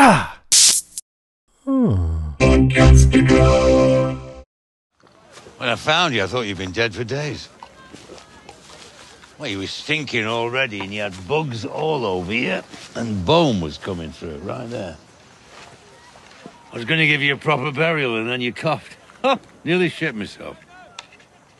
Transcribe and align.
Ah! 0.00 0.38
When 1.64 1.98
I 5.58 5.74
found 5.74 6.14
you, 6.14 6.22
I 6.22 6.28
thought 6.28 6.42
you'd 6.42 6.56
been 6.56 6.70
dead 6.70 6.94
for 6.94 7.02
days. 7.02 7.48
Well, 9.38 9.50
you 9.50 9.58
were 9.58 9.66
stinking 9.66 10.24
already, 10.24 10.78
and 10.78 10.94
you 10.94 11.00
had 11.00 11.14
bugs 11.26 11.64
all 11.64 12.06
over 12.06 12.32
you, 12.32 12.62
and 12.94 13.26
bone 13.26 13.60
was 13.60 13.76
coming 13.76 14.12
through 14.12 14.36
right 14.38 14.70
there. 14.70 14.96
I 16.72 16.76
was 16.76 16.84
going 16.84 17.00
to 17.00 17.08
give 17.08 17.20
you 17.20 17.34
a 17.34 17.36
proper 17.36 17.72
burial, 17.72 18.18
and 18.18 18.28
then 18.30 18.40
you 18.40 18.52
coughed. 18.52 18.96
Nearly 19.64 19.88
shit 19.88 20.14
myself. 20.14 20.58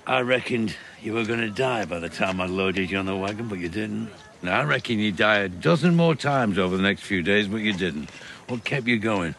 I 0.06 0.20
reckoned 0.20 0.77
you 1.03 1.14
were 1.14 1.25
going 1.25 1.41
to 1.41 1.50
die 1.50 1.86
by 1.86 1.98
the 1.98 2.09
time 2.09 2.41
I 2.41 2.47
loaded 2.47 2.89
you 2.89 2.98
on 2.98 3.06
the 3.06 3.16
wagon, 3.16 3.48
but 3.48 3.59
you 3.59 3.69
didn't. 3.69 4.11
Now, 4.42 4.61
I 4.61 4.64
reckon 4.64 4.98
you 4.98 5.11
die 5.11 5.39
a 5.39 5.48
dozen 5.48 5.97
more 5.97 6.14
times 6.14 6.58
over 6.58 6.77
the 6.77 6.83
next 6.83 7.03
few 7.03 7.22
days, 7.22 7.48
but 7.48 7.56
you 7.56 7.72
didn't. 7.72 8.11
What 8.47 8.64
kept 8.64 8.86
you 8.86 8.98
going? 8.98 9.34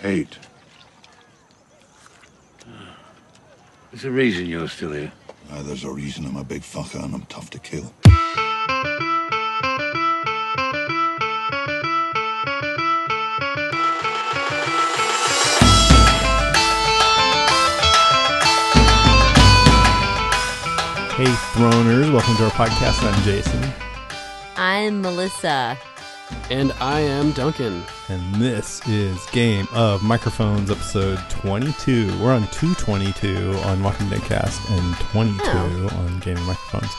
Hate. 0.00 0.38
There's 3.90 4.04
a 4.04 4.10
reason 4.10 4.46
you're 4.46 4.68
still 4.68 4.92
here. 4.92 5.12
Uh, 5.50 5.62
there's 5.62 5.84
a 5.84 5.90
reason 5.90 6.24
I'm 6.24 6.36
a 6.36 6.44
big 6.44 6.62
fucker 6.62 7.04
and 7.04 7.14
I'm 7.14 7.26
tough 7.26 7.50
to 7.50 7.58
kill. 7.58 7.92
Hey, 21.16 21.24
Throners, 21.52 22.10
welcome 22.12 22.34
to 22.36 22.44
our 22.44 22.50
podcast. 22.50 23.02
I'm 23.02 23.22
Jason, 23.22 23.62
I'm 24.56 25.02
Melissa. 25.02 25.76
And 26.50 26.72
I 26.80 27.00
am 27.00 27.32
Duncan. 27.32 27.82
and 28.08 28.34
this 28.36 28.80
is 28.88 29.24
Game 29.26 29.68
of 29.74 30.02
Microphones, 30.02 30.70
episode 30.70 31.18
22. 31.28 32.06
We're 32.18 32.32
on 32.32 32.46
222 32.48 33.58
on 33.64 33.82
Walking 33.82 34.08
Dead 34.08 34.22
Cast 34.22 34.68
and 34.70 34.94
22 34.96 35.42
Oh. 35.44 35.88
on 35.98 36.20
Game 36.20 36.38
of 36.38 36.46
Microphones. 36.46 36.92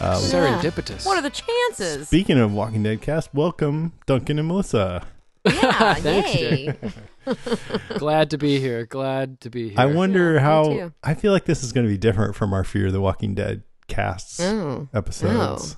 Uh, 0.00 0.16
Serendipitous. 0.18 1.06
What 1.06 1.16
are 1.16 1.22
the 1.22 1.30
chances? 1.30 2.08
speaking 2.08 2.38
of 2.38 2.52
Walking 2.52 2.82
Dead 2.82 3.00
Cast, 3.00 3.32
welcome 3.32 3.92
Duncan 4.06 4.38
and 4.40 4.48
Melissa. 4.48 5.06
yeah, 5.44 5.94
Thanks, 5.94 6.34
yay. 6.34 6.74
Glad 7.98 8.30
to 8.30 8.38
be 8.38 8.58
here. 8.60 8.86
Glad 8.86 9.40
to 9.42 9.50
be 9.50 9.70
here. 9.70 9.80
I 9.80 9.86
wonder 9.86 10.34
me 10.34 10.40
how. 10.40 10.92
I 11.02 11.14
feel 11.14 11.32
like 11.32 11.44
this 11.44 11.62
is 11.62 11.72
going 11.72 11.86
to 11.86 11.90
be 11.92 11.98
different 11.98 12.34
from 12.36 12.52
our 12.52 12.64
Fear 12.64 12.90
the 12.92 13.00
Walking 13.00 13.34
Dead 13.34 13.62
casts 13.88 14.40
Oh, 14.40 14.88
episodes. 14.94 15.76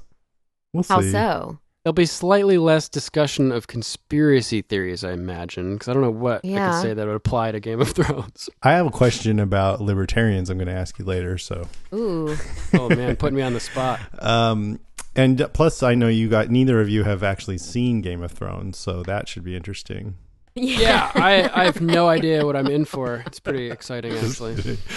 We'll 0.72 0.84
how 0.88 1.00
so? 1.00 1.58
There'll 1.84 1.94
be 1.94 2.06
slightly 2.06 2.58
less 2.58 2.88
discussion 2.88 3.50
of 3.52 3.66
conspiracy 3.66 4.60
theories, 4.62 5.04
I 5.04 5.12
imagine, 5.12 5.74
because 5.74 5.88
I 5.88 5.94
don't 5.94 6.02
know 6.02 6.10
what 6.10 6.44
I 6.44 6.48
could 6.48 6.82
say 6.82 6.92
that 6.92 7.06
would 7.06 7.14
apply 7.16 7.52
to 7.52 7.60
Game 7.60 7.80
of 7.80 7.90
Thrones. 7.92 8.50
I 8.62 8.72
have 8.72 8.86
a 8.86 8.90
question 8.90 9.38
about 9.38 9.80
libertarians. 9.80 10.50
I'm 10.50 10.58
going 10.58 10.68
to 10.68 10.74
ask 10.74 10.98
you 10.98 11.04
later. 11.06 11.38
So, 11.38 11.66
Ooh, 11.94 12.36
oh 12.74 12.88
man, 12.90 13.16
putting 13.16 13.36
me 13.36 13.42
on 13.42 13.54
the 13.54 13.60
spot. 13.60 14.00
um, 14.22 14.80
and 15.16 15.48
plus, 15.54 15.82
I 15.82 15.94
know 15.94 16.08
you 16.08 16.28
got 16.28 16.50
neither 16.50 16.80
of 16.80 16.88
you 16.90 17.04
have 17.04 17.22
actually 17.22 17.58
seen 17.58 18.02
Game 18.02 18.22
of 18.22 18.32
Thrones, 18.32 18.76
so 18.76 19.02
that 19.04 19.26
should 19.28 19.44
be 19.44 19.56
interesting. 19.56 20.16
Yeah, 20.62 21.10
I, 21.14 21.50
I 21.54 21.64
have 21.64 21.80
no 21.80 22.08
idea 22.08 22.44
what 22.44 22.56
I'm 22.56 22.66
in 22.66 22.84
for. 22.84 23.22
It's 23.26 23.40
pretty 23.40 23.70
exciting, 23.70 24.12
actually. 24.16 24.78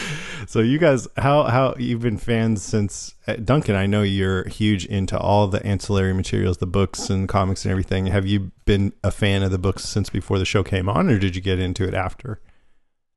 So, 0.47 0.59
you 0.59 0.79
guys, 0.79 1.07
how 1.17 1.43
how 1.43 1.75
you've 1.77 2.01
been 2.01 2.17
fans 2.17 2.63
since 2.63 3.13
uh, 3.27 3.35
Duncan? 3.35 3.75
I 3.75 3.85
know 3.85 4.01
you're 4.01 4.47
huge 4.47 4.85
into 4.85 5.15
all 5.17 5.47
the 5.47 5.63
ancillary 5.63 6.13
materials, 6.13 6.57
the 6.57 6.65
books 6.65 7.11
and 7.11 7.29
comics 7.29 7.63
and 7.63 7.71
everything. 7.71 8.07
Have 8.07 8.25
you 8.25 8.51
been 8.65 8.91
a 9.03 9.11
fan 9.11 9.43
of 9.43 9.51
the 9.51 9.59
books 9.59 9.85
since 9.85 10.09
before 10.09 10.39
the 10.39 10.45
show 10.45 10.63
came 10.63 10.89
on, 10.89 11.09
or 11.11 11.19
did 11.19 11.35
you 11.35 11.43
get 11.43 11.59
into 11.59 11.87
it 11.87 11.93
after? 11.93 12.39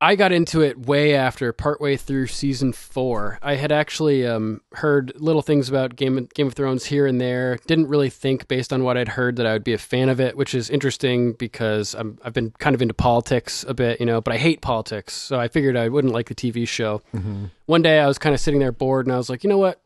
I 0.01 0.15
got 0.15 0.33
into 0.33 0.61
it 0.61 0.87
way 0.87 1.15
after, 1.15 1.53
partway 1.53 1.95
through 1.95 2.27
season 2.27 2.73
four. 2.73 3.39
I 3.41 3.55
had 3.55 3.71
actually 3.71 4.27
um, 4.27 4.61
heard 4.73 5.13
little 5.15 5.41
things 5.41 5.69
about 5.69 5.95
Game 5.95 6.17
of, 6.17 6.33
Game 6.33 6.47
of 6.47 6.53
Thrones 6.53 6.85
here 6.85 7.07
and 7.07 7.19
there. 7.19 7.57
Didn't 7.65 7.87
really 7.87 8.09
think, 8.09 8.49
based 8.49 8.73
on 8.73 8.83
what 8.83 8.97
I'd 8.97 9.07
heard, 9.07 9.37
that 9.37 9.45
I 9.45 9.53
would 9.53 9.63
be 9.63 9.71
a 9.71 9.77
fan 9.77 10.09
of 10.09 10.19
it, 10.19 10.35
which 10.35 10.53
is 10.53 10.69
interesting 10.69 11.31
because 11.33 11.95
I'm, 11.95 12.19
I've 12.25 12.33
been 12.33 12.51
kind 12.59 12.75
of 12.75 12.81
into 12.81 12.93
politics 12.93 13.63
a 13.69 13.73
bit, 13.73 14.01
you 14.01 14.05
know, 14.05 14.19
but 14.19 14.33
I 14.33 14.37
hate 14.37 14.61
politics, 14.61 15.13
so 15.13 15.39
I 15.39 15.47
figured 15.47 15.77
I 15.77 15.87
wouldn't 15.87 16.13
like 16.13 16.27
the 16.27 16.35
TV 16.35 16.67
show. 16.67 17.01
One 17.65 17.81
day 17.81 17.99
I 17.99 18.07
was 18.07 18.17
kind 18.17 18.35
of 18.35 18.41
sitting 18.41 18.59
there 18.59 18.73
bored, 18.73 19.05
and 19.05 19.13
I 19.13 19.17
was 19.17 19.29
like, 19.29 19.45
you 19.45 19.49
know 19.49 19.57
what? 19.57 19.81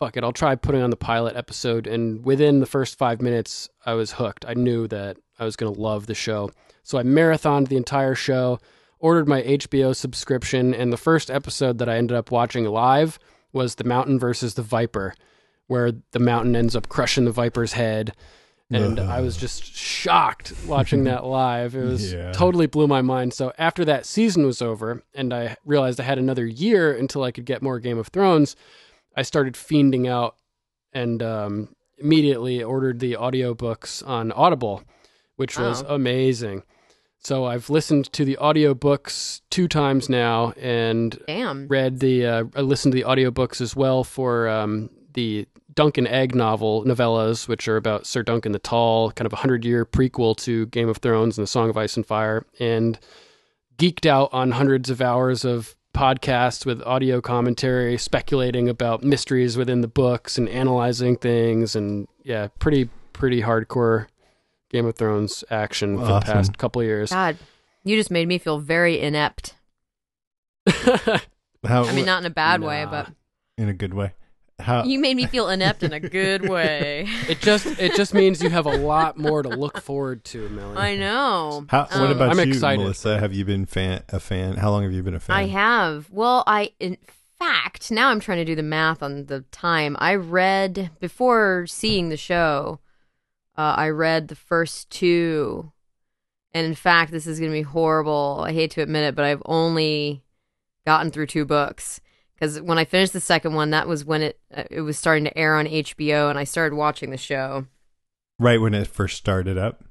Fuck 0.00 0.16
it, 0.16 0.24
I'll 0.24 0.32
try 0.32 0.56
putting 0.56 0.82
on 0.82 0.90
the 0.90 0.96
pilot 0.96 1.36
episode. 1.36 1.86
And 1.86 2.24
within 2.24 2.58
the 2.58 2.66
first 2.66 2.98
five 2.98 3.22
minutes, 3.22 3.68
I 3.86 3.94
was 3.94 4.12
hooked. 4.12 4.44
I 4.48 4.54
knew 4.54 4.88
that 4.88 5.16
I 5.38 5.44
was 5.44 5.54
going 5.54 5.72
to 5.72 5.80
love 5.80 6.06
the 6.06 6.14
show. 6.14 6.50
So 6.82 6.98
I 6.98 7.04
marathoned 7.04 7.68
the 7.68 7.76
entire 7.76 8.16
show 8.16 8.58
ordered 9.04 9.28
my 9.28 9.42
HBO 9.42 9.94
subscription, 9.94 10.72
and 10.74 10.90
the 10.90 10.96
first 10.96 11.30
episode 11.30 11.76
that 11.76 11.88
I 11.90 11.96
ended 11.98 12.16
up 12.16 12.30
watching 12.30 12.64
live 12.64 13.18
was 13.52 13.74
The 13.74 13.84
Mountain 13.84 14.18
versus 14.18 14.54
the 14.54 14.62
Viper, 14.62 15.14
where 15.66 15.92
the 16.12 16.18
mountain 16.18 16.56
ends 16.56 16.74
up 16.74 16.88
crushing 16.88 17.26
the 17.26 17.30
Viper's 17.30 17.74
head. 17.74 18.14
And 18.70 18.98
I 18.98 19.20
was 19.20 19.36
just 19.36 19.62
shocked 19.62 20.54
watching 20.66 21.04
that 21.04 21.24
live. 21.42 21.74
It 21.76 21.84
was 21.84 22.12
Yeah. 22.14 22.32
totally 22.32 22.66
blew 22.66 22.86
my 22.88 23.02
mind. 23.02 23.34
So 23.34 23.52
after 23.58 23.84
that 23.84 24.06
season 24.06 24.46
was 24.46 24.62
over, 24.62 25.02
and 25.14 25.34
I 25.34 25.56
realized 25.66 26.00
I 26.00 26.04
had 26.04 26.18
another 26.18 26.46
year 26.46 26.90
until 26.96 27.22
I 27.22 27.30
could 27.30 27.44
get 27.44 27.60
more 27.62 27.78
Game 27.78 27.98
of 27.98 28.08
Thrones, 28.08 28.56
I 29.14 29.20
started 29.22 29.52
fiending 29.54 30.08
out 30.08 30.36
and 30.94 31.22
um, 31.22 31.76
immediately 31.98 32.62
ordered 32.62 33.00
the 33.00 33.12
audiobooks 33.12 34.04
on 34.08 34.32
Audible, 34.32 34.82
which 35.36 35.58
was 35.58 35.82
Oh. 35.86 35.94
amazing. 35.94 36.62
So 37.24 37.46
I've 37.46 37.70
listened 37.70 38.12
to 38.12 38.24
the 38.26 38.36
audiobooks 38.38 39.40
two 39.48 39.66
times 39.66 40.10
now 40.10 40.52
and 40.60 41.18
damn. 41.26 41.66
read 41.68 42.00
the 42.00 42.26
uh, 42.26 42.44
I 42.54 42.60
listened 42.60 42.92
to 42.92 42.96
the 42.96 43.08
audiobooks 43.08 43.62
as 43.62 43.74
well 43.74 44.04
for 44.04 44.46
um, 44.46 44.90
the 45.14 45.48
Dunk 45.74 45.96
and 45.96 46.06
Egg 46.06 46.34
novel 46.34 46.84
novellas, 46.84 47.48
which 47.48 47.66
are 47.66 47.78
about 47.78 48.06
Sir 48.06 48.22
Duncan 48.22 48.52
the 48.52 48.58
Tall, 48.58 49.10
kind 49.10 49.26
of 49.26 49.32
a 49.32 49.36
hundred 49.36 49.64
year 49.64 49.86
prequel 49.86 50.36
to 50.38 50.66
Game 50.66 50.88
of 50.90 50.98
Thrones 50.98 51.38
and 51.38 51.44
the 51.44 51.50
Song 51.50 51.70
of 51.70 51.78
Ice 51.78 51.96
and 51.96 52.06
Fire, 52.06 52.44
and 52.60 52.98
geeked 53.78 54.04
out 54.04 54.28
on 54.32 54.50
hundreds 54.52 54.90
of 54.90 55.00
hours 55.00 55.46
of 55.46 55.74
podcasts 55.94 56.66
with 56.66 56.82
audio 56.82 57.22
commentary, 57.22 57.96
speculating 57.96 58.68
about 58.68 59.02
mysteries 59.02 59.56
within 59.56 59.80
the 59.80 59.88
books 59.88 60.36
and 60.36 60.46
analyzing 60.50 61.16
things, 61.16 61.74
and 61.74 62.06
yeah, 62.22 62.48
pretty 62.58 62.90
pretty 63.14 63.40
hardcore 63.40 64.08
Game 64.74 64.86
of 64.86 64.96
Thrones 64.96 65.44
action 65.52 65.96
for 65.96 66.04
the 66.04 66.20
past 66.20 66.58
couple 66.58 66.80
of 66.82 66.86
years. 66.88 67.10
God, 67.10 67.36
you 67.84 67.96
just 67.96 68.10
made 68.10 68.26
me 68.26 68.38
feel 68.38 68.58
very 68.58 68.98
inept. 69.00 69.54
How, 70.68 71.84
I 71.84 71.92
mean, 71.92 72.04
not 72.04 72.22
in 72.22 72.26
a 72.26 72.30
bad 72.34 72.60
way, 72.60 72.84
but 72.90 73.08
in 73.56 73.68
a 73.68 73.72
good 73.72 73.94
way. 73.94 74.14
How 74.58 74.82
you 74.82 74.98
made 74.98 75.16
me 75.16 75.26
feel 75.26 75.48
inept 75.48 75.84
in 75.84 75.92
a 75.92 76.00
good 76.00 76.48
way. 76.48 77.06
It 77.28 77.40
just 77.40 77.66
it 77.78 77.94
just 77.94 78.14
means 78.14 78.42
you 78.42 78.50
have 78.50 78.66
a 78.66 78.76
lot 78.76 79.16
more 79.16 79.44
to 79.44 79.48
look 79.48 79.80
forward 79.80 80.24
to, 80.26 80.48
Millie. 80.48 80.76
I 80.76 80.96
know. 80.96 81.66
How, 81.68 81.82
what 81.84 81.92
Um, 81.94 82.10
about 82.10 82.30
I'm 82.30 82.38
you, 82.38 82.52
excited. 82.52 82.82
Melissa? 82.82 83.20
Have 83.20 83.32
you 83.32 83.44
been 83.44 83.66
fan 83.66 84.02
a 84.08 84.18
fan? 84.18 84.56
How 84.56 84.70
long 84.72 84.82
have 84.82 84.92
you 84.92 85.04
been 85.04 85.14
a 85.14 85.20
fan? 85.20 85.36
I 85.36 85.46
have. 85.46 86.10
Well, 86.10 86.42
I 86.48 86.72
in 86.80 86.96
fact 87.38 87.92
now 87.92 88.08
I'm 88.08 88.18
trying 88.20 88.38
to 88.38 88.44
do 88.44 88.56
the 88.56 88.62
math 88.64 89.04
on 89.04 89.26
the 89.26 89.42
time. 89.52 89.96
I 90.00 90.16
read 90.16 90.90
before 90.98 91.66
seeing 91.68 92.08
the 92.08 92.16
show. 92.16 92.80
Uh, 93.56 93.74
I 93.76 93.88
read 93.90 94.28
the 94.28 94.34
first 94.34 94.90
two, 94.90 95.72
And 96.52 96.66
in 96.66 96.74
fact, 96.74 97.10
this 97.10 97.26
is 97.26 97.38
going 97.38 97.50
to 97.50 97.56
be 97.58 97.62
horrible. 97.62 98.42
I 98.44 98.52
hate 98.52 98.70
to 98.72 98.82
admit 98.82 99.04
it, 99.04 99.14
but 99.14 99.24
I've 99.24 99.42
only 99.46 100.22
gotten 100.86 101.10
through 101.10 101.26
two 101.26 101.44
books 101.44 102.00
because 102.34 102.60
when 102.60 102.78
I 102.78 102.84
finished 102.84 103.12
the 103.12 103.20
second 103.20 103.54
one, 103.54 103.70
that 103.70 103.86
was 103.88 104.04
when 104.04 104.22
it 104.22 104.38
uh, 104.56 104.64
it 104.70 104.80
was 104.82 104.98
starting 104.98 105.24
to 105.24 105.36
air 105.38 105.56
on 105.56 105.66
HBO, 105.66 106.30
and 106.30 106.38
I 106.38 106.44
started 106.44 106.76
watching 106.76 107.10
the 107.10 107.16
show. 107.16 107.66
Right 108.38 108.60
when 108.60 108.74
it 108.74 108.86
first 108.88 109.16
started 109.16 109.56
up. 109.58 109.84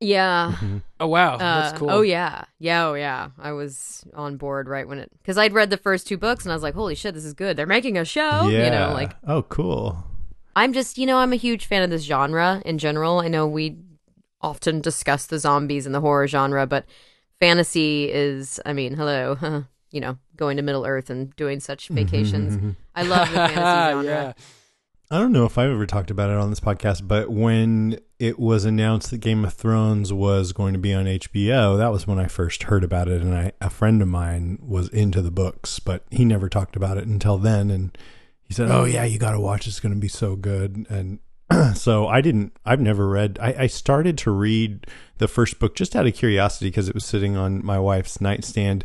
Yeah. 0.00 0.54
Oh 1.00 1.06
wow, 1.06 1.34
Uh, 1.34 1.38
that's 1.38 1.78
cool. 1.78 1.90
Oh 1.90 2.02
yeah, 2.02 2.44
yeah, 2.58 2.86
oh 2.86 2.94
yeah. 2.94 3.30
I 3.38 3.52
was 3.52 4.04
on 4.14 4.36
board 4.36 4.68
right 4.68 4.86
when 4.86 4.98
it 4.98 5.10
because 5.22 5.38
I'd 5.38 5.52
read 5.52 5.70
the 5.70 5.76
first 5.76 6.06
two 6.06 6.16
books 6.18 6.44
and 6.44 6.52
I 6.52 6.54
was 6.54 6.62
like, 6.62 6.74
"Holy 6.74 6.94
shit, 6.94 7.14
this 7.14 7.24
is 7.24 7.34
good! 7.34 7.56
They're 7.56 7.66
making 7.66 7.96
a 7.96 8.04
show." 8.04 8.48
yeah. 8.48 8.64
You 8.64 8.70
know, 8.70 8.92
like 8.92 9.14
oh, 9.26 9.42
cool. 9.42 10.04
I'm 10.56 10.72
just, 10.72 10.96
you 10.96 11.04
know, 11.04 11.18
I'm 11.18 11.34
a 11.34 11.36
huge 11.36 11.66
fan 11.66 11.82
of 11.82 11.90
this 11.90 12.02
genre 12.02 12.62
in 12.64 12.78
general. 12.78 13.20
I 13.20 13.28
know 13.28 13.46
we 13.46 13.76
often 14.40 14.80
discuss 14.80 15.26
the 15.26 15.38
zombies 15.38 15.84
and 15.84 15.94
the 15.94 16.00
horror 16.00 16.26
genre, 16.26 16.66
but 16.66 16.86
fantasy 17.38 18.10
is, 18.10 18.58
I 18.64 18.72
mean, 18.72 18.94
hello, 18.94 19.36
you 19.90 20.00
know, 20.00 20.16
going 20.34 20.56
to 20.56 20.62
Middle 20.62 20.86
Earth 20.86 21.10
and 21.10 21.36
doing 21.36 21.60
such 21.60 21.84
mm-hmm, 21.84 21.96
vacations. 21.96 22.56
Mm-hmm. 22.56 22.70
I 22.94 23.02
love 23.02 23.28
the 23.28 23.34
fantasy 23.34 23.54
genre. 23.60 24.04
yeah. 24.04 24.32
I 25.08 25.18
don't 25.18 25.30
know 25.30 25.44
if 25.44 25.56
I've 25.56 25.70
ever 25.70 25.86
talked 25.86 26.10
about 26.10 26.30
it 26.30 26.36
on 26.36 26.50
this 26.50 26.58
podcast, 26.58 27.06
but 27.06 27.30
when 27.30 28.00
it 28.18 28.40
was 28.40 28.64
announced 28.64 29.10
that 29.10 29.18
Game 29.18 29.44
of 29.44 29.52
Thrones 29.52 30.12
was 30.12 30.52
going 30.52 30.72
to 30.72 30.80
be 30.80 30.92
on 30.92 31.04
HBO, 31.04 31.76
that 31.76 31.92
was 31.92 32.08
when 32.08 32.18
I 32.18 32.26
first 32.26 32.64
heard 32.64 32.82
about 32.82 33.06
it. 33.08 33.20
And 33.20 33.32
I, 33.32 33.52
a 33.60 33.70
friend 33.70 34.02
of 34.02 34.08
mine 34.08 34.58
was 34.60 34.88
into 34.88 35.22
the 35.22 35.30
books, 35.30 35.78
but 35.78 36.04
he 36.10 36.24
never 36.24 36.48
talked 36.48 36.74
about 36.74 36.96
it 36.96 37.06
until 37.06 37.38
then. 37.38 37.70
And 37.70 37.96
he 38.46 38.54
said, 38.54 38.70
"Oh 38.70 38.84
yeah, 38.84 39.04
you 39.04 39.18
got 39.18 39.32
to 39.32 39.40
watch. 39.40 39.66
It's 39.66 39.80
going 39.80 39.94
to 39.94 40.00
be 40.00 40.08
so 40.08 40.36
good." 40.36 40.86
And 40.88 41.18
so 41.74 42.06
I 42.06 42.20
didn't. 42.20 42.56
I've 42.64 42.80
never 42.80 43.08
read. 43.08 43.38
I, 43.40 43.54
I 43.60 43.66
started 43.66 44.16
to 44.18 44.30
read 44.30 44.86
the 45.18 45.28
first 45.28 45.58
book 45.58 45.74
just 45.74 45.96
out 45.96 46.06
of 46.06 46.14
curiosity 46.14 46.68
because 46.68 46.88
it 46.88 46.94
was 46.94 47.04
sitting 47.04 47.36
on 47.36 47.64
my 47.64 47.78
wife's 47.78 48.20
nightstand, 48.20 48.84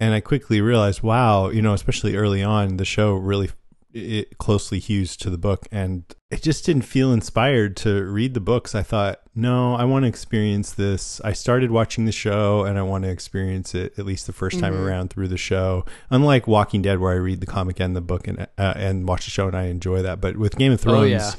and 0.00 0.14
I 0.14 0.20
quickly 0.20 0.60
realized, 0.60 1.02
wow, 1.02 1.48
you 1.50 1.62
know, 1.62 1.74
especially 1.74 2.16
early 2.16 2.42
on, 2.42 2.76
the 2.76 2.84
show 2.84 3.14
really 3.14 3.50
it 3.94 4.38
closely 4.38 4.78
hews 4.78 5.16
to 5.18 5.28
the 5.28 5.36
book 5.38 5.66
and 5.70 6.04
it 6.30 6.40
just 6.42 6.64
didn't 6.64 6.82
feel 6.82 7.12
inspired 7.12 7.76
to 7.76 8.04
read 8.04 8.32
the 8.34 8.40
books. 8.40 8.74
I 8.74 8.82
thought 8.82 9.20
no 9.34 9.74
i 9.74 9.84
want 9.84 10.04
to 10.04 10.08
experience 10.08 10.72
this. 10.72 11.20
I 11.24 11.32
started 11.32 11.70
watching 11.70 12.04
the 12.06 12.12
show 12.12 12.64
and 12.64 12.78
i 12.78 12.82
want 12.82 13.04
to 13.04 13.10
experience 13.10 13.74
it 13.74 13.98
at 13.98 14.06
least 14.06 14.26
the 14.26 14.32
1st 14.32 14.60
time 14.60 14.74
around 14.74 15.10
through 15.10 15.28
the 15.28 15.36
show. 15.36 15.84
Unlike 16.10 16.46
walking 16.46 16.80
dead 16.82 17.00
where 17.00 17.12
i 17.12 17.16
read 17.16 17.40
the 17.40 17.46
comic 17.46 17.80
and 17.80 17.94
the 17.94 18.00
book 18.00 18.26
and 18.28 18.40
uh, 18.58 18.74
and 18.76 19.06
watch 19.06 19.24
the 19.24 19.30
show 19.30 19.46
and 19.48 19.56
i 19.56 19.64
enjoy 19.64 20.00
that 20.02 20.20
but 20.20 20.36
with 20.36 20.56
game 20.56 20.72
of 20.72 20.80
thrones 20.80 21.00
Oh, 21.02 21.04
yeah. 21.04 21.30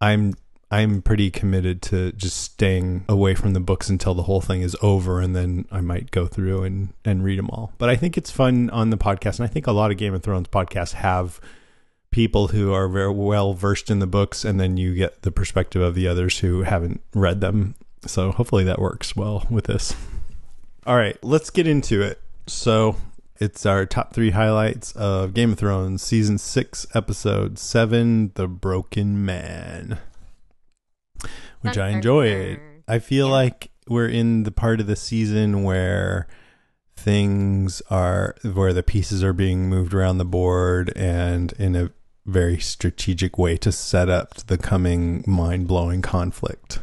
i'm 0.00 0.34
i'm 0.70 1.02
pretty 1.02 1.30
committed 1.30 1.82
to 1.82 2.12
just 2.12 2.38
staying 2.38 3.04
away 3.08 3.34
from 3.34 3.52
the 3.52 3.60
books 3.60 3.90
until 3.90 4.14
the 4.14 4.22
whole 4.22 4.40
thing 4.40 4.62
is 4.62 4.74
over 4.80 5.20
and 5.20 5.36
then 5.36 5.66
i 5.70 5.80
might 5.82 6.10
go 6.10 6.26
through 6.26 6.62
and 6.64 6.94
and 7.04 7.22
read 7.22 7.38
them 7.38 7.50
all. 7.50 7.72
But 7.76 7.90
i 7.90 7.96
think 7.96 8.16
it's 8.16 8.30
fun 8.30 8.70
on 8.70 8.88
the 8.90 8.96
podcast 8.96 9.38
and 9.38 9.44
i 9.48 9.52
think 9.52 9.66
a 9.66 9.72
lot 9.72 9.90
of 9.90 9.98
game 9.98 10.14
of 10.14 10.22
thrones 10.22 10.48
podcasts 10.48 10.94
have 10.94 11.38
people 12.12 12.48
who 12.48 12.72
are 12.72 12.88
very 12.88 13.10
well 13.10 13.54
versed 13.54 13.90
in 13.90 13.98
the 13.98 14.06
books 14.06 14.44
and 14.44 14.60
then 14.60 14.76
you 14.76 14.94
get 14.94 15.22
the 15.22 15.32
perspective 15.32 15.82
of 15.82 15.96
the 15.96 16.06
others 16.06 16.38
who 16.38 16.62
haven't 16.62 17.00
read 17.14 17.40
them. 17.40 17.74
So 18.06 18.30
hopefully 18.30 18.64
that 18.64 18.78
works 18.78 19.16
well 19.16 19.46
with 19.50 19.64
this. 19.64 19.96
All 20.86 20.96
right 20.96 21.16
let's 21.24 21.50
get 21.50 21.66
into 21.66 22.00
it. 22.02 22.20
So 22.46 22.96
it's 23.42 23.66
our 23.66 23.84
top 23.86 24.12
three 24.14 24.30
highlights 24.30 24.92
of 24.92 25.34
game 25.34 25.52
of 25.52 25.58
thrones 25.58 26.00
season 26.00 26.38
six 26.38 26.86
episode 26.94 27.58
seven 27.58 28.30
the 28.34 28.46
broken 28.46 29.24
man 29.24 29.98
which 31.60 31.76
i 31.76 31.88
enjoyed. 31.88 32.60
i 32.86 33.00
feel 33.00 33.28
like 33.28 33.70
we're 33.88 34.06
in 34.06 34.44
the 34.44 34.52
part 34.52 34.80
of 34.80 34.86
the 34.86 34.94
season 34.94 35.64
where 35.64 36.28
things 36.94 37.82
are 37.90 38.36
where 38.52 38.72
the 38.72 38.82
pieces 38.82 39.24
are 39.24 39.32
being 39.32 39.68
moved 39.68 39.92
around 39.92 40.18
the 40.18 40.24
board 40.24 40.92
and 40.94 41.52
in 41.58 41.74
a 41.74 41.90
very 42.24 42.58
strategic 42.58 43.36
way 43.38 43.56
to 43.58 43.72
set 43.72 44.08
up 44.08 44.34
the 44.46 44.56
coming 44.58 45.24
mind-blowing 45.26 46.02
conflict. 46.02 46.80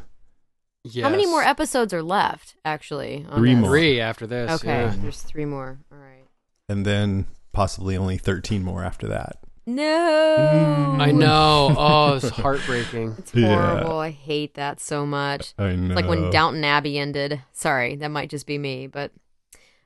How 1.02 1.10
many 1.10 1.26
more 1.26 1.42
episodes 1.44 1.94
are 1.94 2.02
left, 2.04 2.56
actually? 2.66 3.26
on 3.30 3.38
Three 3.40 3.54
this? 3.54 3.62
more. 3.62 3.70
Three 3.70 4.00
after 4.02 4.26
this. 4.28 4.52
Okay, 4.62 4.84
yeah. 4.86 4.96
there's 4.98 5.22
three 5.22 5.46
more. 5.46 5.80
All 5.92 5.98
right. 5.98 6.26
And 6.68 6.86
then 6.86 7.26
possibly 7.52 7.96
only 7.98 8.18
13 8.18 8.64
more 8.64 8.84
after 8.84 9.08
that. 9.08 9.38
No. 9.66 10.98
I 11.00 11.12
know. 11.12 11.74
Oh, 11.78 12.14
it's 12.16 12.30
heartbreaking. 12.30 13.16
It's 13.20 13.36
Yeah. 13.36 13.56
horrible. 13.56 14.00
I 14.00 14.10
hate 14.12 14.56
that 14.56 14.80
so 14.80 15.06
much. 15.06 15.54
I 15.60 15.76
know. 15.76 15.88
It's 15.94 15.96
like 15.96 16.08
when 16.10 16.32
Downton 16.32 16.64
Abbey 16.64 16.98
ended. 16.98 17.42
Sorry, 17.52 17.96
that 17.98 18.10
might 18.10 18.30
just 18.30 18.48
be 18.48 18.58
me, 18.58 18.88
but 18.88 19.12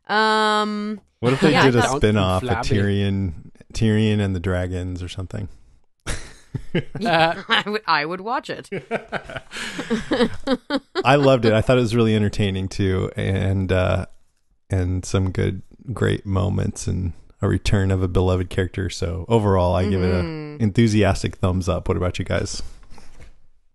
um 0.07 1.01
What 1.19 1.33
if 1.33 1.41
they 1.41 1.51
Yeah, 1.51 1.65
did 1.65 1.75
a 1.75 1.79
I 1.79 1.81
thought- 1.87 1.97
spin-off 1.97 2.43
of 2.43 2.49
Flabby. 2.49 2.67
Tyrion 2.69 3.33
Tyrion 3.73 4.19
and 4.19 4.35
the 4.35 4.39
Dragons 4.39 5.03
or 5.03 5.09
something? 5.09 5.49
Uh, 7.03 7.41
I 7.49 7.63
would 7.67 7.81
I 7.87 8.05
would 8.05 8.21
watch 8.21 8.47
it. 8.49 8.69
I 11.03 11.15
loved 11.15 11.45
it. 11.45 11.53
I 11.53 11.61
thought 11.61 11.77
it 11.77 11.81
was 11.81 11.95
really 11.95 12.15
entertaining 12.15 12.67
too, 12.67 13.11
and 13.15 13.71
uh, 13.71 14.05
and 14.69 15.05
some 15.05 15.31
good, 15.31 15.61
great 15.91 16.25
moments, 16.25 16.87
and 16.87 17.13
a 17.41 17.47
return 17.47 17.91
of 17.91 18.01
a 18.03 18.07
beloved 18.07 18.49
character. 18.49 18.89
So 18.89 19.25
overall, 19.27 19.75
I 19.75 19.89
give 19.89 20.01
it 20.01 20.13
Mm-hmm. 20.13 20.63
enthusiastic 20.63 21.37
thumbs 21.37 21.67
up. 21.67 21.87
What 21.87 21.97
about 21.97 22.19
you 22.19 22.25
guys? 22.25 22.61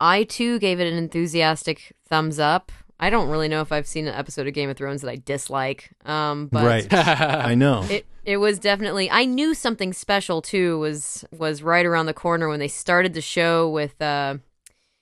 I 0.00 0.22
too 0.24 0.58
gave 0.60 0.78
it 0.80 0.86
an 0.90 0.96
enthusiastic 0.96 1.92
thumbs 2.08 2.38
up. 2.38 2.70
I 3.00 3.10
don't 3.10 3.28
really 3.28 3.48
know 3.48 3.60
if 3.60 3.70
I've 3.72 3.86
seen 3.86 4.06
an 4.08 4.14
episode 4.14 4.46
of 4.46 4.54
Game 4.54 4.70
of 4.70 4.76
Thrones 4.76 5.02
that 5.02 5.10
I 5.10 5.16
dislike. 5.16 5.90
Um 6.04 6.48
but 6.50 6.64
right, 6.64 6.86
I 6.92 7.54
know. 7.54 7.84
It 7.90 8.06
it 8.28 8.36
was 8.36 8.58
definitely 8.58 9.10
I 9.10 9.24
knew 9.24 9.54
something 9.54 9.94
special 9.94 10.42
too 10.42 10.78
was 10.78 11.24
was 11.32 11.62
right 11.62 11.86
around 11.86 12.04
the 12.04 12.12
corner 12.12 12.46
when 12.46 12.60
they 12.60 12.68
started 12.68 13.14
the 13.14 13.22
show 13.22 13.70
with 13.70 14.00
uh 14.02 14.36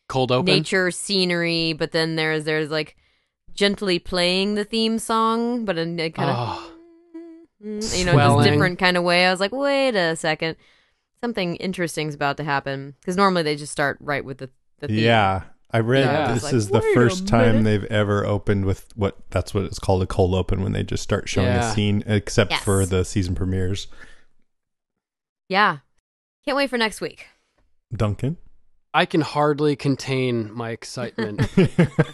cold 0.08 0.30
open. 0.30 0.46
nature 0.46 0.92
scenery, 0.92 1.72
but 1.72 1.90
then 1.90 2.14
there's 2.14 2.44
there's 2.44 2.70
like 2.70 2.96
gently 3.52 3.98
playing 3.98 4.54
the 4.54 4.64
theme 4.64 5.00
song, 5.00 5.64
but 5.64 5.76
in 5.76 5.98
a 5.98 6.08
kind 6.10 6.30
of 6.30 6.36
Oh, 6.38 6.72
you 7.60 8.04
know 8.04 8.12
just 8.16 8.48
different 8.48 8.78
kind 8.78 8.96
of 8.96 9.02
way. 9.02 9.26
I 9.26 9.30
was 9.32 9.40
like, 9.40 9.50
wait 9.52 9.96
a 9.96 10.14
second, 10.14 10.56
something 11.20 11.56
interesting's 11.56 12.14
about 12.14 12.36
to 12.36 12.44
happen 12.44 12.94
because 13.00 13.16
normally 13.16 13.42
they 13.42 13.56
just 13.56 13.72
start 13.72 13.98
right 13.98 14.24
with 14.24 14.38
the 14.38 14.50
the 14.78 14.86
theme. 14.86 14.98
yeah, 14.98 15.42
I 15.70 15.80
read 15.80 16.04
Yeah. 16.06 16.32
this 16.34 16.44
Like, 16.44 16.54
is 16.54 16.68
the 16.68 16.80
first 16.94 17.26
time 17.26 17.62
they've 17.64 17.84
ever 17.84 18.24
opened 18.24 18.64
with 18.64 18.86
what 18.94 19.16
that's 19.30 19.52
what 19.52 19.64
it's 19.64 19.78
called 19.78 20.02
a 20.02 20.06
cold 20.06 20.34
open 20.34 20.62
when 20.62 20.72
they 20.72 20.82
just 20.82 21.02
start 21.02 21.28
showing 21.28 21.48
Yeah. 21.48 21.70
a 21.70 21.74
scene, 21.74 22.02
except 22.06 22.52
Yes. 22.52 22.64
for 22.64 22.86
the 22.86 23.04
season 23.04 23.34
premieres. 23.34 23.88
yeah. 25.48 25.78
Can't 26.44 26.56
wait 26.56 26.70
for 26.70 26.78
next 26.78 27.00
week. 27.00 27.26
Duncan, 27.94 28.36
I 28.94 29.04
can 29.04 29.20
hardly 29.20 29.76
contain 29.76 30.52
my 30.52 30.70
excitement 30.70 31.48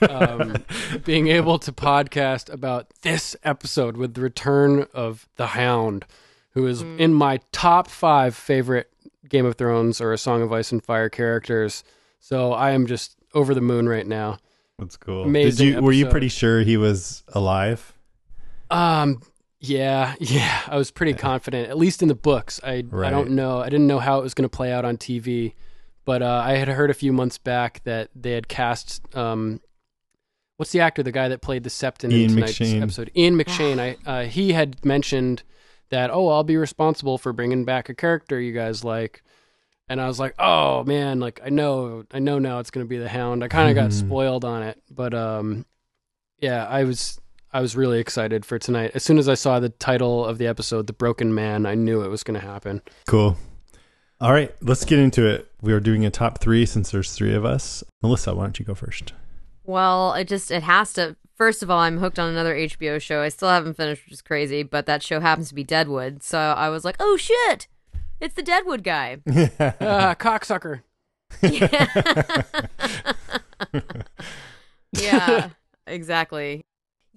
um, 0.10 0.64
being 1.04 1.28
able 1.28 1.58
to 1.60 1.72
podcast 1.72 2.52
about 2.52 2.88
this 3.02 3.36
episode 3.44 3.96
with 3.96 4.14
the 4.14 4.20
return 4.22 4.86
of 4.94 5.28
the 5.36 5.48
Hound, 5.48 6.04
who 6.52 6.66
is 6.66 6.82
in 6.82 7.14
my 7.14 7.40
top 7.52 7.88
five 7.88 8.34
favorite 8.34 8.90
Game 9.28 9.46
of 9.46 9.56
Thrones 9.56 10.00
or 10.00 10.12
A 10.12 10.18
Song 10.18 10.42
of 10.42 10.52
Ice 10.52 10.72
and 10.72 10.82
Fire 10.84 11.08
characters. 11.08 11.84
So 12.20 12.52
I 12.52 12.72
am 12.72 12.86
just 12.86 13.16
over 13.34 13.54
the 13.54 13.60
moon 13.60 13.88
right 13.88 14.06
now. 14.06 14.38
that's 14.78 14.96
cool. 14.96 15.24
Amazing 15.24 15.66
Did 15.66 15.74
you 15.74 15.82
were 15.82 15.92
you 15.92 16.06
pretty 16.06 16.28
sure 16.28 16.62
he 16.62 16.76
was 16.76 17.22
alive? 17.28 17.92
Um, 18.70 19.22
yeah, 19.60 20.14
yeah, 20.20 20.60
I 20.66 20.76
was 20.76 20.90
pretty 20.90 21.14
confident, 21.14 21.68
at 21.68 21.78
least 21.78 22.02
in 22.02 22.08
the 22.08 22.14
books. 22.14 22.60
I 22.64 22.84
right. 22.88 23.08
I 23.08 23.10
don't 23.10 23.30
know, 23.30 23.60
I 23.60 23.68
didn't 23.68 23.86
know 23.86 24.00
how 24.00 24.18
it 24.18 24.22
was 24.22 24.34
going 24.34 24.48
to 24.48 24.54
play 24.54 24.72
out 24.72 24.84
on 24.84 24.96
TV, 24.96 25.54
but 26.04 26.22
uh, 26.22 26.42
I 26.44 26.54
had 26.54 26.68
heard 26.68 26.90
a 26.90 26.94
few 26.94 27.12
months 27.12 27.38
back 27.38 27.82
that 27.84 28.10
they 28.14 28.32
had 28.32 28.48
cast 28.48 29.02
um, 29.16 29.60
what's 30.56 30.72
the 30.72 30.80
actor, 30.80 31.02
the 31.02 31.12
guy 31.12 31.28
that 31.28 31.42
played 31.42 31.64
the 31.64 31.70
Septon 31.70 32.12
in 32.12 32.34
tonight's 32.34 32.58
McShane. 32.58 32.82
episode, 32.82 33.10
Ian 33.16 33.36
McShane. 33.36 33.78
I 33.78 34.10
uh, 34.10 34.24
he 34.24 34.52
had 34.52 34.84
mentioned 34.84 35.44
that 35.90 36.10
oh, 36.10 36.28
I'll 36.28 36.44
be 36.44 36.56
responsible 36.56 37.18
for 37.18 37.32
bringing 37.32 37.64
back 37.64 37.88
a 37.88 37.94
character 37.94 38.40
you 38.40 38.52
guys 38.52 38.82
like. 38.82 39.22
And 39.92 40.00
I 40.00 40.06
was 40.08 40.18
like, 40.18 40.34
"Oh 40.38 40.84
man, 40.84 41.20
like 41.20 41.40
I 41.44 41.50
know, 41.50 42.04
I 42.12 42.18
know 42.18 42.38
now 42.38 42.60
it's 42.60 42.70
going 42.70 42.84
to 42.84 42.88
be 42.88 42.96
the 42.96 43.08
Hound." 43.10 43.44
I 43.44 43.48
kind 43.48 43.68
of 43.68 43.74
got 43.74 43.90
Mhm. 43.90 44.06
spoiled 44.06 44.44
on 44.44 44.62
it, 44.62 44.82
but 44.90 45.12
um, 45.12 45.66
yeah, 46.38 46.66
I 46.66 46.84
was 46.84 47.20
I 47.52 47.60
was 47.60 47.76
really 47.76 48.00
excited 48.00 48.46
for 48.46 48.58
tonight. 48.58 48.92
As 48.94 49.02
soon 49.02 49.18
as 49.18 49.28
I 49.28 49.34
saw 49.34 49.60
the 49.60 49.68
title 49.68 50.24
of 50.24 50.38
the 50.38 50.46
episode, 50.46 50.86
"The 50.86 50.94
Broken 50.94 51.34
Man," 51.34 51.66
I 51.66 51.74
knew 51.74 52.02
it 52.02 52.08
was 52.08 52.22
going 52.24 52.40
to 52.40 52.46
happen. 52.46 52.80
Cool. 53.06 53.36
All 54.20 54.32
right, 54.32 54.54
let's 54.62 54.84
get 54.86 54.98
into 54.98 55.26
it. 55.26 55.50
We 55.60 55.72
are 55.74 55.80
doing 55.80 56.06
a 56.06 56.10
top 56.10 56.38
three 56.40 56.64
since 56.64 56.90
there's 56.90 57.12
three 57.12 57.34
of 57.34 57.44
us. 57.44 57.84
Melissa, 58.02 58.34
why 58.34 58.44
don't 58.44 58.58
you 58.58 58.64
go 58.64 58.74
first? 58.74 59.12
Well, 59.64 60.14
it 60.14 60.26
just 60.26 60.50
it 60.50 60.62
has 60.62 60.92
to. 60.94 61.16
First 61.36 61.62
of 61.62 61.70
all, 61.70 61.80
I'm 61.80 61.98
hooked 61.98 62.18
on 62.18 62.30
another 62.30 62.54
HBO 62.54 62.98
show. 62.98 63.20
I 63.20 63.28
still 63.28 63.48
haven't 63.48 63.76
finished, 63.76 64.04
which 64.06 64.12
is 64.14 64.22
crazy, 64.22 64.62
but 64.62 64.86
that 64.86 65.02
show 65.02 65.20
happens 65.20 65.48
to 65.48 65.54
be 65.54 65.64
Deadwood. 65.64 66.22
So 66.22 66.38
I 66.38 66.68
was 66.70 66.84
like, 66.84 66.96
oh 67.00 67.16
shit, 67.16 67.66
it's 68.22 68.34
the 68.34 68.42
Deadwood 68.42 68.84
guy. 68.84 69.18
Ah, 69.80 70.14
cocksucker. 70.18 70.82
yeah, 74.92 75.50
exactly. 75.86 76.64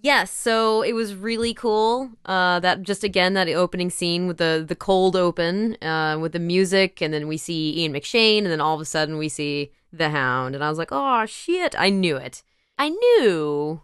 Yes, 0.02 0.32
so 0.32 0.82
it 0.82 0.94
was 0.94 1.16
really 1.16 1.54
cool. 1.54 2.12
Uh, 2.26 2.60
that 2.60 2.84
just 2.84 3.04
again 3.04 3.34
that 3.34 3.48
opening 3.50 3.90
scene 3.90 4.28
with 4.28 4.38
the 4.38 4.64
the 4.68 4.76
cold 4.76 5.16
open, 5.16 5.82
uh, 5.84 6.18
with 6.20 6.34
the 6.34 6.40
music, 6.40 7.02
and 7.02 7.14
then 7.14 7.28
we 7.28 7.38
see 7.38 7.80
Ian 7.80 7.94
McShane, 7.94 8.40
and 8.40 8.48
then 8.48 8.62
all 8.62 8.76
of 8.76 8.82
a 8.82 8.86
sudden 8.86 9.18
we 9.18 9.30
see 9.30 9.72
the 9.92 10.10
Hound, 10.10 10.56
and 10.56 10.64
I 10.64 10.70
was 10.70 10.78
like, 10.78 10.90
oh 10.92 11.26
shit! 11.26 11.76
I 11.78 11.90
knew 11.90 12.18
it. 12.18 12.44
I 12.78 12.90
knew. 12.90 13.82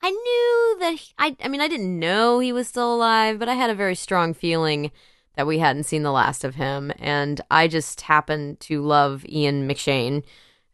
I 0.00 0.10
knew 0.10 0.76
that. 0.80 0.94
He, 0.94 1.12
I. 1.18 1.36
I 1.42 1.48
mean, 1.48 1.60
I 1.60 1.68
didn't 1.68 1.98
know 1.98 2.38
he 2.38 2.52
was 2.52 2.68
still 2.68 2.94
alive, 2.94 3.38
but 3.38 3.48
I 3.48 3.54
had 3.54 3.70
a 3.70 3.74
very 3.74 3.94
strong 3.94 4.34
feeling 4.34 4.90
that 5.38 5.46
we 5.46 5.60
hadn't 5.60 5.84
seen 5.84 6.02
the 6.02 6.10
last 6.10 6.42
of 6.42 6.56
him, 6.56 6.92
and 6.98 7.40
I 7.48 7.68
just 7.68 8.00
happened 8.00 8.58
to 8.60 8.82
love 8.82 9.24
Ian 9.28 9.68
McShane 9.68 10.24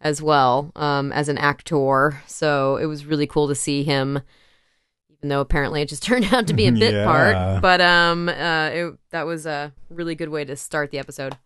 as 0.01 0.23
well 0.23 0.73
um, 0.75 1.13
as 1.13 1.29
an 1.29 1.37
actor. 1.37 2.23
So 2.27 2.79
it 2.79 2.87
was 2.87 3.05
really 3.05 3.27
cool 3.27 3.47
to 3.49 3.55
see 3.55 3.83
him 3.85 4.23
even 5.25 5.29
though 5.31 5.41
apparently 5.41 5.81
it 5.81 5.89
just 5.89 6.03
turned 6.03 6.33
out 6.33 6.47
to 6.47 6.55
be 6.55 6.67
a 6.67 6.73
bit 6.73 6.95
Yeah. 6.95 7.05
part. 7.05 7.63
But 7.63 7.81
um, 7.81 8.29
uh, 8.29 8.71
it, 8.73 8.95
that 9.11 9.27
was 9.27 9.47
a 9.47 9.73
really 9.91 10.15
good 10.15 10.29
way 10.31 10.45
to 10.45 10.57
start 10.57 10.91
the 10.91 10.99
episode. 10.99 11.37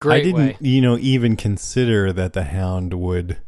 Great 0.00 0.20
I 0.20 0.22
didn't, 0.22 0.36
way. 0.36 0.56
you 0.60 0.80
know, 0.80 0.96
even 0.98 1.34
consider 1.36 2.12
that 2.12 2.32
the 2.32 2.44
Hound 2.44 2.94
would 2.94 3.38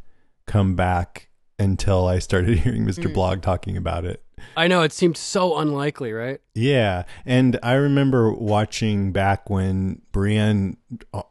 come 0.47 0.75
back 0.75 1.29
until 1.59 2.07
I 2.07 2.19
started 2.19 2.59
hearing 2.61 2.85
Mr. 2.85 3.05
Mm. 3.05 3.15
Blog 3.15 3.43
talking 3.43 3.77
about 3.77 4.05
it. 4.05 4.25
I 4.57 4.69
know 4.69 4.83
it 4.83 4.93
seemed 4.93 5.17
so 5.17 5.59
unlikely, 5.59 6.13
right? 6.13 6.41
Yeah, 6.55 7.05
and 7.25 7.59
I 7.63 7.75
remember 7.75 8.33
watching 8.33 9.13
back 9.13 9.49
when 9.51 10.03
Brienne 10.13 10.77
uh, 11.15 11.23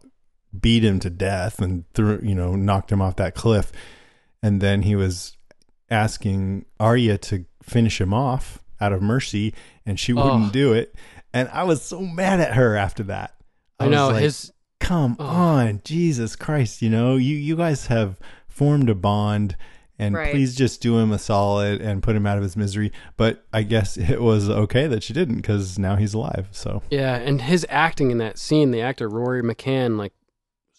beat 0.59 0.83
him 0.83 0.99
to 1.01 1.09
death 1.09 1.59
and 1.61 1.85
threw, 1.93 2.19
you 2.23 2.35
know, 2.35 2.55
knocked 2.55 2.91
him 2.91 3.01
off 3.01 3.15
that 3.17 3.35
cliff, 3.35 3.71
and 4.43 4.61
then 4.61 4.81
he 4.83 4.95
was 4.95 5.37
asking 5.89 6.65
Arya 6.79 7.17
to 7.17 7.45
finish 7.63 7.99
him 7.99 8.13
off 8.13 8.59
out 8.81 8.93
of 8.93 9.01
mercy, 9.01 9.53
and 9.85 9.99
she 9.99 10.13
wouldn't 10.13 10.49
Oh. 10.49 10.51
do 10.51 10.73
it, 10.73 10.95
and 11.33 11.49
I 11.49 11.63
was 11.63 11.81
so 11.81 12.01
mad 12.01 12.39
at 12.39 12.53
her 12.53 12.75
after 12.75 13.03
that. 13.03 13.35
I, 13.79 13.87
was 13.87 13.91
know 13.95 14.09
like, 14.09 14.23
his 14.23 14.51
come 14.81 15.17
Oh. 15.19 15.25
on 15.25 15.81
jesus 15.83 16.35
christ 16.37 16.81
you 16.81 16.89
know 16.89 17.17
you 17.17 17.35
you 17.35 17.55
guys 17.57 17.87
have 17.87 18.17
formed 18.47 18.89
a 18.89 18.95
bond 18.95 19.55
and 19.99 20.15
Right. 20.15 20.31
please 20.31 20.55
just 20.55 20.81
do 20.81 20.97
him 20.97 21.11
a 21.11 21.19
solid 21.19 21.81
and 21.81 22.01
put 22.01 22.15
him 22.15 22.25
out 22.25 22.37
of 22.37 22.43
his 22.43 22.55
misery 22.55 22.91
but 23.17 23.45
i 23.53 23.61
guess 23.63 23.97
it 23.97 24.21
was 24.21 24.49
okay 24.49 24.87
that 24.87 25.03
she 25.03 25.11
didn't 25.13 25.35
because 25.35 25.77
now 25.77 25.95
he's 25.97 26.13
alive 26.13 26.47
so 26.51 26.81
yeah, 26.89 27.15
and 27.17 27.41
his 27.41 27.65
acting 27.69 28.09
in 28.11 28.17
that 28.19 28.37
scene, 28.39 28.71
the 28.71 28.81
actor 28.81 29.07
Rory 29.09 29.43
McCann, 29.43 29.97
like 29.97 30.13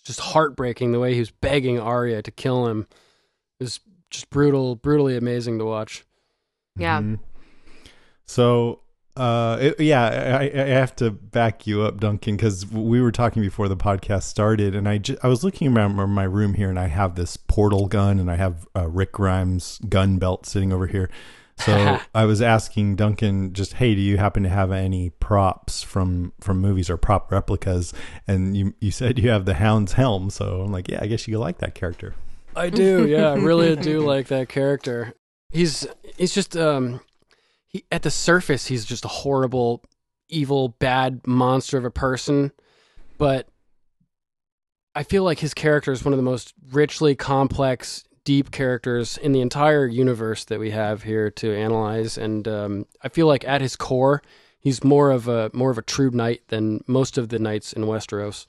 just 0.05 0.21
heartbreaking 0.21 0.93
the 0.93 0.99
way 0.99 1.13
he 1.15 1.21
was 1.21 1.31
begging 1.31 1.79
Arya 1.79 2.23
to 2.23 2.31
kill 2.31 2.67
him. 2.67 2.87
It 3.61 3.65
was 3.65 3.81
just 4.09 4.31
brutal, 4.31 4.75
brutally 4.75 5.17
amazing 5.17 5.59
to 5.59 5.65
watch. 5.67 6.05
Yeah. 6.77 7.01
Mhm. 7.01 7.19
so 8.25 8.81
uh 9.17 9.59
it- 9.61 9.81
yeah 9.81 10.39
I, 10.41 10.45
I 10.55 10.67
have 10.69 10.95
to 10.97 11.11
back 11.11 11.67
you 11.67 11.83
up 11.83 11.99
duncan 11.99 12.37
because 12.37 12.65
we 12.67 13.01
were 13.01 13.11
talking 13.11 13.43
before 13.43 13.69
the 13.69 13.77
podcast 13.77 14.23
started 14.23 14.75
and 14.77 14.89
i 14.89 14.99
ju- 14.99 15.19
i 15.23 15.29
was 15.29 15.43
looking 15.43 15.77
around 15.77 15.97
my 16.11 16.23
room 16.25 16.55
here 16.55 16.71
and 16.71 16.79
i 16.79 16.87
have 16.87 17.17
this 17.17 17.37
portal 17.37 17.87
gun 17.89 18.21
and 18.21 18.31
i 18.31 18.37
have 18.37 18.69
uh, 18.77 18.87
rick 18.89 19.13
grimes 19.13 19.79
gun 19.89 20.19
belt 20.19 20.47
sitting 20.47 20.73
over 20.73 20.87
here. 20.87 21.11
So 21.57 21.99
i 22.15 22.25
was 22.25 22.41
asking 22.41 22.97
duncan 22.97 23.53
just 23.53 23.75
hey 23.75 23.95
do 23.97 24.01
you 24.01 24.17
happen 24.17 24.45
to 24.45 24.49
have 24.49 24.71
any 24.71 25.11
props 25.11 25.83
from 25.83 26.33
from 26.41 26.59
movies 26.61 26.89
or 26.89 26.97
prop 26.97 27.31
replicas? 27.33 27.93
And 28.29 28.57
you 28.57 28.75
you 28.81 28.91
said 28.93 29.19
you 29.19 29.29
have 29.31 29.45
the 29.45 29.55
hound's 29.55 29.95
helm 29.95 30.31
so 30.31 30.63
i'm 30.63 30.73
like 30.73 30.89
yeah 30.89 31.01
i 31.03 31.07
guess 31.07 31.27
you 31.27 31.39
like 31.39 31.59
that 31.59 31.75
character. 31.75 32.15
I 32.57 32.69
do, 32.69 33.07
yeah, 33.07 33.31
I 33.31 33.35
really 33.35 33.77
do 33.91 34.01
like 34.01 34.27
that 34.29 34.49
character. 34.49 35.15
He's 35.53 35.87
he's 36.17 36.35
just 36.35 36.57
um 36.57 37.01
he 37.71 37.85
at 37.91 38.03
the 38.03 38.11
surface 38.11 38.67
he's 38.67 38.85
just 38.85 39.05
a 39.05 39.09
horrible, 39.09 39.83
evil, 40.29 40.71
bad 40.79 41.27
monster 41.27 41.79
of 41.79 41.85
a 41.85 41.91
person, 41.91 42.53
but 43.17 43.49
I 44.95 45.05
feel 45.05 45.23
like 45.23 45.39
his 45.39 45.55
character 45.55 45.93
is 45.93 46.05
one 46.05 46.13
of 46.13 46.19
the 46.19 46.25
most 46.25 46.53
richly 46.73 47.15
complex, 47.15 48.05
deep 48.25 48.51
characters 48.51 49.17
in 49.17 49.33
the 49.33 49.41
entire 49.41 49.87
universe 49.87 50.45
that 50.47 50.59
we 50.59 50.73
have 50.73 51.05
here 51.05 51.31
to 51.31 51.57
analyze, 51.57 52.19
and 52.19 52.47
um, 52.49 52.87
I 53.03 53.09
feel 53.09 53.27
like 53.27 53.47
at 53.47 53.61
his 53.61 53.77
core, 53.77 54.21
he's 54.59 54.85
more 54.85 55.11
of 55.11 55.29
a 55.29 55.51
more 55.53 55.71
of 55.71 55.79
a 55.79 55.83
true 55.83 56.11
knight 56.11 56.43
than 56.49 56.83
most 56.87 57.17
of 57.17 57.29
the 57.29 57.39
knights 57.39 57.73
in 57.73 57.85
Westeros. 57.85 58.47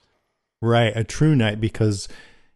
Right, 0.62 0.94
a 0.96 1.04
true 1.04 1.36
knight 1.36 1.62
because 1.62 2.08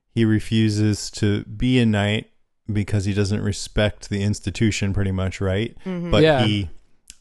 he 0.10 0.26
refuses 0.26 1.12
to 1.12 1.44
be 1.46 1.80
a 1.80 1.86
knight 1.86 2.32
because 2.72 3.06
he 3.06 3.14
doesn't 3.14 3.42
respect 3.42 4.10
the 4.10 4.22
institution 4.24 4.94
pretty 4.94 5.12
much, 5.12 5.40
right? 5.42 5.76
But 5.86 6.24
Yeah. 6.24 6.46
he 6.46 6.70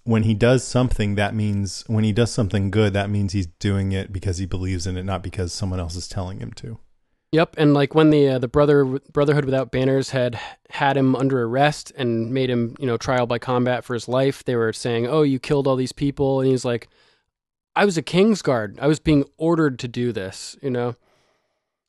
when 0.05 0.25
he 0.25 0.35
does 0.35 0.63
something 0.63 1.15
that 1.15 1.35
means 1.35 1.83
when 1.87 2.05
he 2.05 2.13
does 2.13 2.31
something 2.31 2.71
good 2.71 2.93
that 2.93 3.09
means 3.09 3.33
he's 3.33 3.47
doing 3.59 3.93
it 3.93 4.13
because 4.13 4.37
he 4.37 4.45
believes 4.45 4.87
in 4.87 4.99
it 4.99 5.03
not 5.05 5.23
because 5.23 5.51
someone 5.53 5.81
else 5.81 5.97
is 5.97 6.07
telling 6.09 6.41
him 6.41 6.53
to. 6.53 6.79
Yep, 7.33 7.55
and 7.59 7.75
like 7.75 7.95
when 7.97 8.11
the 8.11 8.29
uh, 8.29 8.39
the 8.39 8.47
brother 8.47 8.85
Brotherhood 9.13 9.45
without 9.45 9.73
banners 9.73 10.11
had 10.11 10.39
had 10.71 10.97
him 10.97 11.17
under 11.17 11.43
arrest 11.43 11.91
and 11.97 12.33
made 12.33 12.49
him 12.49 12.77
you 12.79 12.87
know 12.87 12.97
trial 12.97 13.27
by 13.27 13.39
combat 13.39 13.83
for 13.85 13.95
his 13.95 14.07
life, 14.09 14.45
they 14.45 14.55
were 14.57 14.73
saying, 14.73 15.07
"Oh, 15.09 15.23
you 15.23 15.41
killed 15.41 15.67
all 15.67 15.75
these 15.75 15.91
people," 15.93 16.41
and 16.41 16.49
he's 16.49 16.65
like, 16.65 16.87
"I 17.75 17.85
was 17.87 17.97
a 17.99 18.03
Kingsguard. 18.03 18.79
I 18.79 18.87
was 18.87 19.01
being 19.01 19.25
ordered 19.37 19.81
to 19.81 19.89
do 19.89 20.13
this," 20.13 20.57
you 20.63 20.71
know. 20.71 20.95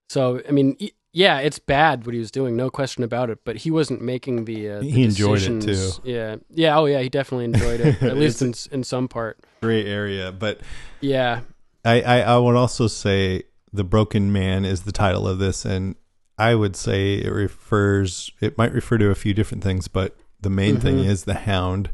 So 0.10 0.42
I 0.48 0.52
mean, 0.52 0.78
y- 0.82 0.90
yeah, 1.18 1.40
it's 1.40 1.60
bad 1.60 2.06
what 2.06 2.14
he 2.14 2.20
was 2.20 2.30
doing, 2.30 2.58
no 2.58 2.70
question 2.70 3.02
about 3.06 3.30
it. 3.30 3.40
But 3.46 3.56
he 3.56 3.72
wasn't 3.72 4.02
making 4.02 4.44
the. 4.44 4.70
Uh, 4.70 4.80
the 4.82 4.90
He 4.90 5.04
enjoyed 5.06 5.42
it, 5.44 5.62
too. 5.62 5.92
Yeah, 6.04 6.36
yeah, 6.50 6.78
oh 6.78 6.86
yeah, 6.86 7.00
he 7.00 7.08
definitely 7.08 7.46
enjoyed 7.46 7.80
it, 7.80 8.04
at 8.04 8.18
least 8.24 8.42
in 8.42 8.54
in 8.72 8.84
some 8.84 9.08
part. 9.08 9.40
Gray 9.62 9.86
area, 9.86 10.34
but 10.34 10.60
Yeah, 11.00 11.40
I, 11.86 12.02
I, 12.02 12.20
I 12.20 12.38
would 12.38 12.56
also 12.58 12.88
say 12.88 13.44
the 13.72 13.86
broken 13.86 14.34
man 14.34 14.66
is 14.66 14.84
the 14.84 14.92
title 14.92 15.26
of 15.28 15.40
this 15.40 15.64
and 15.66 15.96
I 16.38 16.54
would 16.54 16.76
say 16.76 17.16
it 17.16 17.32
refers 17.32 18.30
it 18.42 18.58
might 18.58 18.74
refer 18.74 18.98
to 18.98 19.10
a 19.10 19.16
few 19.16 19.34
different 19.34 19.64
things, 19.64 19.88
but 19.88 20.18
the 20.42 20.50
main 20.50 20.80
thing 20.82 20.98
Mhm. 20.98 21.06
is 21.06 21.24
the 21.24 21.34
hound. 21.34 21.90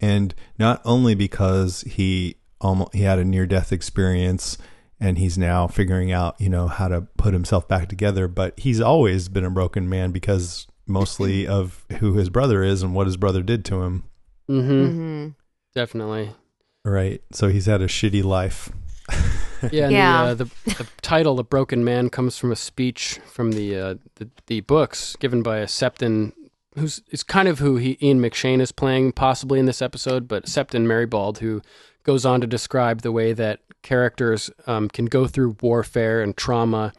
And 0.00 0.34
not 0.58 0.80
only 0.86 1.14
because 1.14 1.82
he 1.82 2.36
almost 2.60 2.94
he 2.94 3.02
had 3.02 3.18
a 3.18 3.24
near 3.24 3.46
death 3.46 3.70
experience 3.70 4.56
and 5.02 5.18
he's 5.18 5.36
now 5.36 5.66
figuring 5.66 6.12
out, 6.12 6.40
you 6.40 6.48
know, 6.48 6.68
how 6.68 6.86
to 6.86 7.02
put 7.18 7.34
himself 7.34 7.66
back 7.66 7.88
together, 7.88 8.28
but 8.28 8.58
he's 8.58 8.80
always 8.80 9.28
been 9.28 9.44
a 9.44 9.50
broken 9.50 9.88
man 9.88 10.12
because 10.12 10.68
mostly 10.86 11.44
of 11.44 11.84
who 11.98 12.14
his 12.14 12.30
brother 12.30 12.62
is 12.62 12.84
and 12.84 12.94
what 12.94 13.08
his 13.08 13.16
brother 13.16 13.42
did 13.42 13.64
to 13.64 13.82
him. 13.82 14.04
mm-hmm, 14.48 14.86
hmm 14.86 15.28
definitely. 15.74 16.30
Right. 16.84 17.20
So 17.32 17.48
he's 17.48 17.66
had 17.66 17.82
a 17.82 17.88
shitty 17.88 18.22
life. 18.22 18.70
Yeah, 19.70 19.84
and 19.84 19.92
Yeah. 19.92 20.22
The, 20.22 20.30
uh, 20.30 20.34
the 20.34 20.44
the 20.74 20.86
title 21.02 21.36
"The 21.36 21.44
Broken 21.44 21.84
Man" 21.84 22.10
comes 22.10 22.36
from 22.36 22.50
a 22.50 22.56
speech 22.56 23.20
from 23.26 23.52
the 23.52 23.76
uh, 23.76 23.94
the, 24.16 24.28
the 24.46 24.60
books 24.60 25.14
given 25.20 25.42
by 25.42 25.58
a 25.58 25.66
Septon, 25.66 26.32
who's 26.76 27.00
is 27.12 27.22
kind 27.22 27.46
of 27.46 27.60
who 27.60 27.76
he 27.76 27.96
Ian 28.02 28.20
McShane 28.20 28.60
is 28.60 28.72
playing 28.72 29.12
possibly 29.12 29.60
in 29.60 29.66
this 29.66 29.80
episode, 29.80 30.26
but 30.26 30.46
Septon 30.46 30.84
Meribald, 30.86 31.38
who 31.38 31.62
goes 32.02 32.26
on 32.26 32.40
to 32.40 32.46
describe 32.48 33.02
the 33.02 33.12
way 33.12 33.32
that 33.32 33.60
characters 33.82 34.50
um, 34.66 34.88
can 34.88 35.06
go 35.06 35.26
through 35.26 35.56
warfare 35.60 36.22
and 36.22 36.36
trauma 36.36 36.92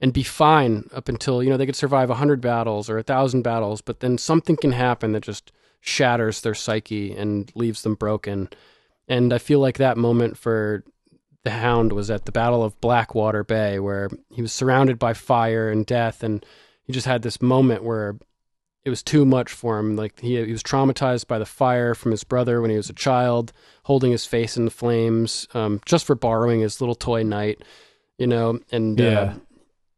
and 0.00 0.12
be 0.12 0.22
fine 0.22 0.88
up 0.94 1.08
until 1.08 1.42
you 1.42 1.50
know 1.50 1.56
they 1.56 1.66
could 1.66 1.76
survive 1.76 2.10
a 2.10 2.14
hundred 2.14 2.40
battles 2.40 2.88
or 2.88 2.98
a 2.98 3.02
thousand 3.02 3.42
battles, 3.42 3.80
but 3.80 4.00
then 4.00 4.18
something 4.18 4.56
can 4.56 4.72
happen 4.72 5.12
that 5.12 5.22
just 5.22 5.52
shatters 5.80 6.40
their 6.40 6.54
psyche 6.54 7.14
and 7.14 7.52
leaves 7.54 7.82
them 7.82 7.94
broken. 7.94 8.48
And 9.08 9.32
I 9.32 9.38
feel 9.38 9.60
like 9.60 9.78
that 9.78 9.96
moment 9.96 10.36
for 10.36 10.84
the 11.42 11.50
Hound 11.50 11.92
was 11.92 12.10
at 12.10 12.26
the 12.26 12.32
Battle 12.32 12.62
of 12.62 12.80
Blackwater 12.80 13.42
Bay, 13.44 13.78
where 13.78 14.10
he 14.30 14.42
was 14.42 14.52
surrounded 14.52 14.98
by 14.98 15.14
fire 15.14 15.70
and 15.70 15.86
death, 15.86 16.22
and 16.22 16.44
he 16.84 16.92
just 16.92 17.06
had 17.06 17.22
this 17.22 17.40
moment 17.40 17.82
where 17.82 18.16
it 18.84 18.90
was 18.90 19.02
too 19.02 19.24
much 19.24 19.52
for 19.52 19.78
him. 19.78 19.96
Like 19.96 20.20
he 20.20 20.42
he 20.44 20.52
was 20.52 20.62
traumatized 20.62 21.26
by 21.26 21.38
the 21.38 21.46
fire 21.46 21.94
from 21.94 22.10
his 22.10 22.24
brother 22.24 22.60
when 22.60 22.70
he 22.70 22.76
was 22.76 22.90
a 22.90 22.94
child, 22.94 23.52
holding 23.84 24.10
his 24.10 24.26
face 24.26 24.56
in 24.56 24.64
the 24.64 24.70
flames, 24.70 25.46
um, 25.54 25.80
just 25.84 26.04
for 26.04 26.14
borrowing 26.14 26.60
his 26.60 26.80
little 26.80 26.94
toy 26.94 27.22
knight, 27.22 27.62
you 28.18 28.26
know, 28.26 28.60
and 28.72 29.00
uh, 29.00 29.32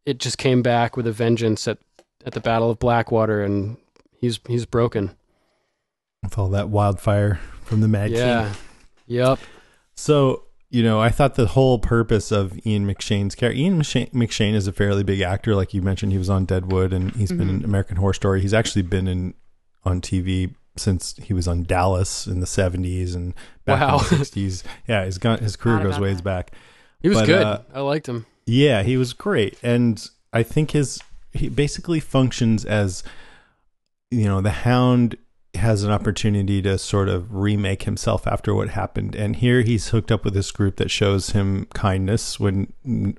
it 0.04 0.18
just 0.18 0.38
came 0.38 0.62
back 0.62 0.96
with 0.96 1.06
a 1.06 1.12
vengeance 1.12 1.68
at 1.68 1.78
at 2.24 2.32
the 2.32 2.40
Battle 2.40 2.70
of 2.70 2.78
Blackwater, 2.78 3.42
and 3.42 3.76
he's 4.18 4.40
he's 4.46 4.66
broken. 4.66 5.10
With 6.22 6.38
all 6.38 6.48
that 6.50 6.68
wildfire 6.68 7.40
from 7.62 7.80
the 7.80 7.88
Mad 7.88 8.10
King. 8.10 8.18
yeah, 8.18 8.52
yep. 9.06 9.38
So, 9.96 10.44
you 10.72 10.82
know, 10.82 11.00
I 11.00 11.10
thought 11.10 11.34
the 11.34 11.46
whole 11.48 11.78
purpose 11.78 12.32
of 12.32 12.58
Ian 12.66 12.86
McShane's 12.86 13.34
character, 13.34 13.60
Ian 13.60 13.78
McShane, 13.80 14.10
McShane 14.12 14.54
is 14.54 14.66
a 14.66 14.72
fairly 14.72 15.02
big 15.04 15.20
actor. 15.20 15.54
Like 15.54 15.74
you 15.74 15.82
mentioned, 15.82 16.12
he 16.12 16.18
was 16.18 16.30
on 16.30 16.46
Deadwood 16.46 16.92
and 16.94 17.12
he's 17.12 17.30
been 17.30 17.50
in 17.50 17.62
American 17.62 17.98
Horror 17.98 18.14
Story. 18.14 18.40
He's 18.40 18.54
actually 18.54 18.82
been 18.82 19.06
in 19.06 19.34
on 19.84 20.00
TV 20.00 20.54
since 20.76 21.14
he 21.22 21.34
was 21.34 21.46
on 21.46 21.64
Dallas 21.64 22.26
in 22.26 22.40
the 22.40 22.46
70s 22.46 23.14
and 23.14 23.34
back 23.66 23.82
Wow. 23.82 23.98
in 23.98 24.18
the 24.18 24.24
60s. 24.24 24.62
Yeah, 24.88 25.08
got 25.20 25.40
his 25.40 25.56
career 25.56 25.78
goes 25.82 26.00
ways 26.00 26.16
that. 26.16 26.22
back. 26.24 26.52
He 27.02 27.10
was 27.10 27.18
But, 27.18 27.26
good. 27.26 27.42
uh, 27.42 27.60
I 27.74 27.80
liked 27.80 28.08
him. 28.08 28.24
Yeah, 28.46 28.82
he 28.82 28.96
was 28.96 29.12
great, 29.12 29.58
and 29.62 30.04
I 30.32 30.42
think 30.42 30.70
his 30.70 31.00
he 31.34 31.48
basically 31.50 32.00
functions 32.00 32.64
as 32.64 33.02
you 34.10 34.24
know 34.24 34.40
the 34.40 34.50
Hound 34.50 35.16
has 35.54 35.82
an 35.82 35.92
opportunity 35.92 36.62
to 36.62 36.78
sort 36.78 37.08
of 37.08 37.34
remake 37.34 37.82
himself 37.82 38.26
after 38.26 38.54
what 38.54 38.70
happened. 38.70 39.14
And 39.14 39.36
here 39.36 39.60
he's 39.60 39.88
hooked 39.88 40.10
up 40.10 40.24
with 40.24 40.34
this 40.34 40.50
group 40.50 40.76
that 40.76 40.90
shows 40.90 41.30
him 41.30 41.66
kindness 41.74 42.40
when 42.40 42.72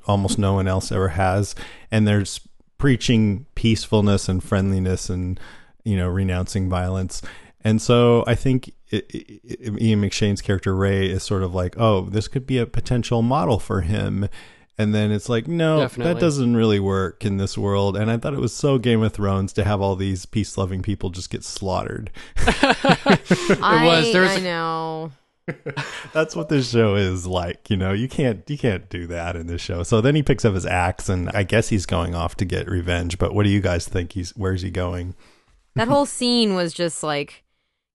almost 0.05 0.39
no 0.39 0.53
one 0.53 0.67
else 0.67 0.91
ever 0.91 1.09
has. 1.09 1.53
And 1.91 2.07
there's 2.07 2.41
preaching 2.77 3.45
peacefulness 3.55 4.27
and 4.27 4.43
friendliness 4.43 5.09
and, 5.09 5.39
you 5.83 5.95
know, 5.95 6.07
renouncing 6.07 6.69
violence. 6.69 7.21
And 7.63 7.81
so 7.81 8.23
I 8.27 8.35
think 8.35 8.73
it, 8.89 9.05
it, 9.09 9.81
Ian 9.81 10.01
McShane's 10.01 10.41
character 10.41 10.75
Ray 10.75 11.09
is 11.09 11.23
sort 11.23 11.43
of 11.43 11.53
like, 11.53 11.75
oh, 11.77 12.01
this 12.01 12.27
could 12.27 12.45
be 12.45 12.57
a 12.57 12.65
potential 12.65 13.21
model 13.21 13.59
for 13.59 13.81
him. 13.81 14.27
And 14.77 14.93
then 14.93 15.11
it's 15.11 15.29
like, 15.29 15.47
no, 15.47 15.81
Definitely. 15.81 16.13
that 16.13 16.19
doesn't 16.19 16.55
really 16.55 16.79
work 16.79 17.25
in 17.25 17.37
this 17.37 17.57
world. 17.57 17.95
And 17.95 18.09
I 18.09 18.17
thought 18.17 18.33
it 18.33 18.39
was 18.39 18.53
so 18.53 18.79
Game 18.79 19.03
of 19.03 19.13
Thrones 19.13 19.53
to 19.53 19.63
have 19.63 19.81
all 19.81 19.95
these 19.95 20.25
peace 20.25 20.57
loving 20.57 20.81
people 20.81 21.11
just 21.11 21.29
get 21.29 21.43
slaughtered. 21.43 22.09
I, 22.37 23.83
was. 23.85 24.11
There 24.11 24.21
was 24.23 24.31
I 24.31 24.39
a- 24.39 24.41
know. 24.41 25.11
That's 26.13 26.35
what 26.35 26.49
this 26.49 26.69
show 26.71 26.95
is 26.95 27.27
like. 27.27 27.69
You 27.69 27.77
know, 27.77 27.91
you 27.91 28.07
can't 28.07 28.49
you 28.49 28.57
can't 28.57 28.89
do 28.89 29.07
that 29.07 29.35
in 29.35 29.47
this 29.47 29.61
show. 29.61 29.83
So 29.83 29.99
then 29.99 30.15
he 30.15 30.23
picks 30.23 30.45
up 30.45 30.53
his 30.53 30.65
axe, 30.65 31.09
and 31.09 31.29
I 31.31 31.43
guess 31.43 31.67
he's 31.67 31.85
going 31.85 32.15
off 32.15 32.35
to 32.37 32.45
get 32.45 32.69
revenge. 32.69 33.17
But 33.17 33.33
what 33.35 33.43
do 33.43 33.49
you 33.49 33.59
guys 33.59 33.85
think? 33.87 34.13
He's 34.13 34.31
where's 34.37 34.61
he 34.61 34.71
going? 34.71 35.15
That 35.75 35.89
whole 35.89 36.05
scene 36.05 36.55
was 36.55 36.73
just 36.73 37.03
like, 37.03 37.43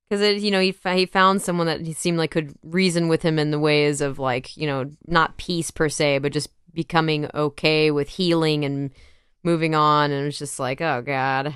because 0.08 0.20
it, 0.20 0.42
you 0.42 0.50
know, 0.50 0.61
he 0.61 0.76
he 0.94 1.06
found 1.06 1.40
someone 1.40 1.66
that 1.68 1.80
he 1.80 1.94
seemed 1.94 2.18
like 2.18 2.32
could 2.32 2.54
reason 2.62 3.08
with 3.08 3.23
him 3.23 3.38
in 3.38 3.50
the 3.50 3.58
ways 3.58 4.02
of 4.02 4.18
like, 4.18 4.54
you 4.56 4.66
know, 4.66 4.90
not 5.06 5.38
peace 5.38 5.70
per 5.70 5.88
se, 5.88 6.18
but 6.18 6.32
just 6.32 6.50
becoming 6.78 7.28
okay 7.35 7.90
with 7.90 8.08
healing 8.08 8.64
and 8.64 8.92
moving 9.42 9.75
on. 9.75 10.12
And 10.12 10.23
it 10.23 10.25
was 10.26 10.38
just 10.38 10.61
like, 10.61 10.80
oh 10.80 11.02
god, 11.02 11.54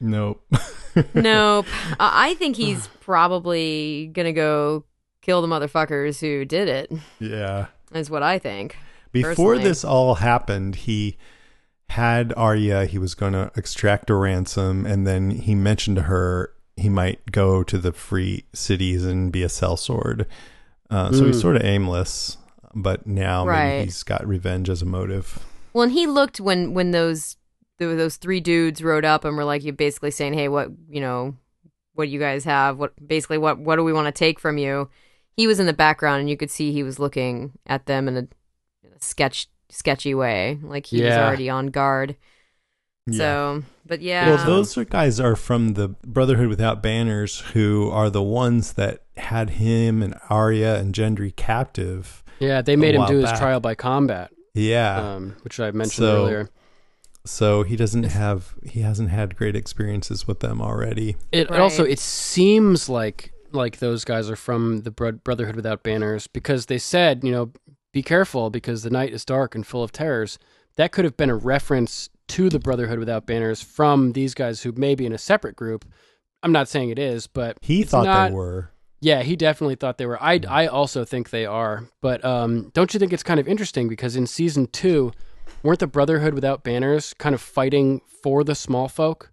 Nope. 0.00 0.44
nope. 1.14 1.66
I 2.00 2.30
I 2.30 2.34
think 2.34 2.56
he's 2.56 2.88
probably 3.00 4.10
gonna 4.12 4.32
go 4.32 4.84
kill 5.20 5.40
the 5.42 5.46
motherfuckers 5.48 6.18
who 6.20 6.44
did 6.44 6.66
it. 6.68 6.92
yeah. 7.20 7.66
Is 7.94 8.10
what 8.10 8.24
I 8.24 8.38
think. 8.40 8.76
Before 9.12 9.52
Personally. 9.52 9.62
this 9.62 9.84
all 9.84 10.16
happened, 10.16 10.74
he 10.74 11.18
had 11.90 12.32
Arya. 12.36 12.86
He 12.86 12.98
was 12.98 13.14
going 13.14 13.34
to 13.34 13.52
extract 13.54 14.08
a 14.08 14.14
ransom, 14.14 14.86
and 14.86 15.06
then 15.06 15.30
he 15.30 15.54
mentioned 15.54 15.96
to 15.96 16.02
her 16.04 16.54
he 16.74 16.88
might 16.88 17.30
go 17.30 17.62
to 17.62 17.76
the 17.76 17.92
free 17.92 18.46
cities 18.54 19.04
and 19.04 19.30
be 19.30 19.42
a 19.42 19.48
sellsword. 19.48 20.24
Uh, 20.88 21.12
so 21.12 21.26
he's 21.26 21.38
sort 21.38 21.56
of 21.56 21.62
aimless, 21.62 22.38
but 22.74 23.06
now 23.06 23.46
Right. 23.46 23.68
maybe 23.78 23.84
he's 23.86 24.02
got 24.02 24.26
revenge 24.26 24.68
as 24.70 24.82
a 24.82 24.86
motive. 24.86 25.38
Well, 25.72 25.84
and 25.84 25.92
he 25.92 26.06
looked 26.06 26.40
when 26.40 26.74
when 26.74 26.90
those 26.90 27.36
there 27.78 27.88
were 27.88 27.96
those 27.96 28.16
three 28.16 28.40
dudes 28.40 28.82
rode 28.82 29.04
up 29.04 29.24
and 29.24 29.36
were 29.36 29.44
like, 29.44 29.64
you 29.64 29.72
basically 29.72 30.10
saying, 30.10 30.34
"Hey, 30.34 30.48
what 30.48 30.70
you 30.88 31.00
know, 31.00 31.34
what 31.94 32.04
do 32.06 32.10
you 32.10 32.20
guys 32.20 32.44
have? 32.44 32.78
What 32.78 32.92
basically 33.06 33.38
what 33.38 33.58
what 33.58 33.76
do 33.76 33.84
we 33.84 33.92
want 33.92 34.06
to 34.06 34.12
take 34.18 34.38
from 34.38 34.58
you?" 34.58 34.88
He 35.36 35.46
was 35.46 35.58
in 35.58 35.66
the 35.66 35.72
background, 35.72 36.20
and 36.20 36.28
you 36.30 36.36
could 36.36 36.50
see 36.50 36.72
he 36.72 36.82
was 36.82 36.98
looking 36.98 37.52
at 37.66 37.86
them 37.86 38.06
in 38.06 38.16
a, 38.16 38.18
in 38.18 38.92
a 38.94 39.00
sketch 39.00 39.48
sketchy 39.70 40.14
way, 40.14 40.58
like 40.62 40.84
he 40.86 41.02
was 41.02 41.14
already 41.14 41.48
on 41.48 41.68
guard. 41.68 42.16
Yeah. 43.06 43.16
So, 43.16 43.62
but 43.86 44.00
yeah, 44.02 44.28
Well, 44.28 44.46
those 44.46 44.76
are 44.78 44.84
guys 44.84 45.18
are 45.18 45.34
from 45.34 45.72
the 45.72 45.88
Brotherhood 45.88 46.48
Without 46.48 46.82
Banners, 46.82 47.40
who 47.54 47.90
are 47.90 48.10
the 48.10 48.22
ones 48.22 48.74
that 48.74 49.02
had 49.16 49.50
him 49.50 50.02
and 50.02 50.14
Arya 50.30 50.76
and 50.78 50.94
Gendry 50.94 51.34
captive. 51.34 52.21
Yeah, 52.40 52.62
they 52.62 52.76
made 52.76 52.94
him 52.94 53.00
while 53.02 53.08
do 53.10 53.16
his 53.16 53.24
back. 53.30 53.38
trial 53.38 53.60
by 53.60 53.74
combat, 53.74 54.30
Yeah. 54.54 55.14
um, 55.14 55.36
which 55.42 55.58
I 55.60 55.70
mentioned 55.70 55.92
So- 56.06 56.22
earlier. 56.24 56.48
so 57.24 57.62
he 57.62 57.76
doesn't 57.76 58.02
have 58.04 58.54
he 58.64 58.80
hasn't 58.80 59.10
had 59.10 59.36
great 59.36 59.54
experiences 59.54 60.26
with 60.26 60.40
them 60.40 60.60
already. 60.60 61.16
It 61.30 61.48
Right. 61.50 61.60
also 61.60 61.84
it 61.84 61.98
seems 62.00 62.88
like 62.88 63.32
like 63.52 63.78
those 63.80 64.04
guys 64.04 64.30
are 64.30 64.36
from 64.36 64.80
the 64.80 64.90
Brotherhood 64.90 65.56
Without 65.56 65.82
Banners 65.82 66.26
because 66.26 66.66
they 66.66 66.78
said, 66.78 67.22
you 67.22 67.30
know, 67.30 67.52
be 67.92 68.02
careful 68.02 68.48
because 68.48 68.82
the 68.82 68.88
night 68.90 69.12
is 69.12 69.26
dark 69.26 69.54
and 69.54 69.66
full 69.66 69.82
of 69.82 69.92
terrors. 69.92 70.38
That 70.76 70.90
could 70.90 71.04
have 71.04 71.18
been 71.18 71.28
a 71.28 71.36
reference 71.36 72.08
to 72.28 72.48
the 72.48 72.58
Brotherhood 72.58 72.98
Without 72.98 73.26
Banners 73.26 73.60
from 73.60 74.12
these 74.14 74.32
guys 74.32 74.62
who 74.62 74.72
may 74.72 74.94
be 74.94 75.04
in 75.04 75.12
a 75.12 75.18
separate 75.18 75.54
group. 75.54 75.84
I'm 76.42 76.50
not 76.50 76.66
saying 76.66 76.88
it 76.88 76.98
is, 76.98 77.26
but 77.26 77.58
He 77.60 77.82
thought 77.84 78.06
not- 78.06 78.30
they 78.30 78.34
were. 78.34 78.70
Yeah, 79.02 79.22
he 79.22 79.34
definitely 79.34 79.74
thought 79.74 79.98
they 79.98 80.06
were. 80.06 80.22
I 80.22 80.40
I 80.48 80.66
also 80.68 81.04
think 81.04 81.30
they 81.30 81.44
are. 81.44 81.88
But 82.00 82.24
um, 82.24 82.70
don't 82.72 82.94
you 82.94 83.00
think 83.00 83.12
it's 83.12 83.24
kind 83.24 83.40
of 83.40 83.48
interesting 83.48 83.88
because 83.88 84.14
in 84.16 84.26
season 84.28 84.68
two, 84.68 85.12
weren't 85.64 85.80
the 85.80 85.88
Brotherhood 85.88 86.34
Without 86.34 86.62
Banners 86.62 87.12
kind 87.14 87.34
of 87.34 87.40
fighting 87.40 88.00
for 88.22 88.44
the 88.44 88.54
small 88.54 88.88
folk, 88.88 89.30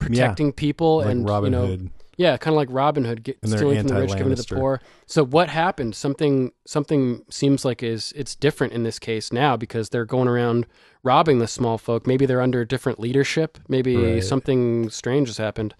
protecting 0.00 0.52
people, 0.52 0.98
Like 0.98 1.08
and 1.08 1.28
Robin 1.28 1.52
you 1.52 1.58
know, 1.58 1.66
Hood. 1.66 1.90
yeah, 2.16 2.38
kind 2.38 2.54
of 2.54 2.56
like 2.56 2.68
Robin 2.70 3.04
Hood, 3.04 3.22
get, 3.24 3.38
stealing 3.44 3.78
from 3.80 3.88
the 3.88 4.00
rich, 4.00 4.16
giving 4.16 4.34
to 4.34 4.42
the 4.42 4.54
poor. 4.54 4.80
So 5.06 5.22
what 5.22 5.50
happened? 5.50 5.94
Something 5.94 6.52
something 6.66 7.24
seems 7.30 7.62
like 7.64 7.82
is 7.82 8.10
it's 8.16 8.34
different 8.34 8.72
in 8.72 8.84
this 8.84 8.98
case 8.98 9.32
now 9.34 9.54
because 9.58 9.90
they're 9.90 10.06
going 10.06 10.28
around 10.28 10.66
robbing 11.02 11.40
the 11.40 11.46
small 11.46 11.76
folk. 11.76 12.06
Maybe 12.06 12.24
they're 12.24 12.40
under 12.40 12.62
a 12.62 12.66
different 12.66 12.98
leadership. 12.98 13.58
Maybe 13.68 14.14
Right. 14.14 14.24
something 14.24 14.88
strange 14.88 15.28
has 15.28 15.36
happened. 15.36 15.74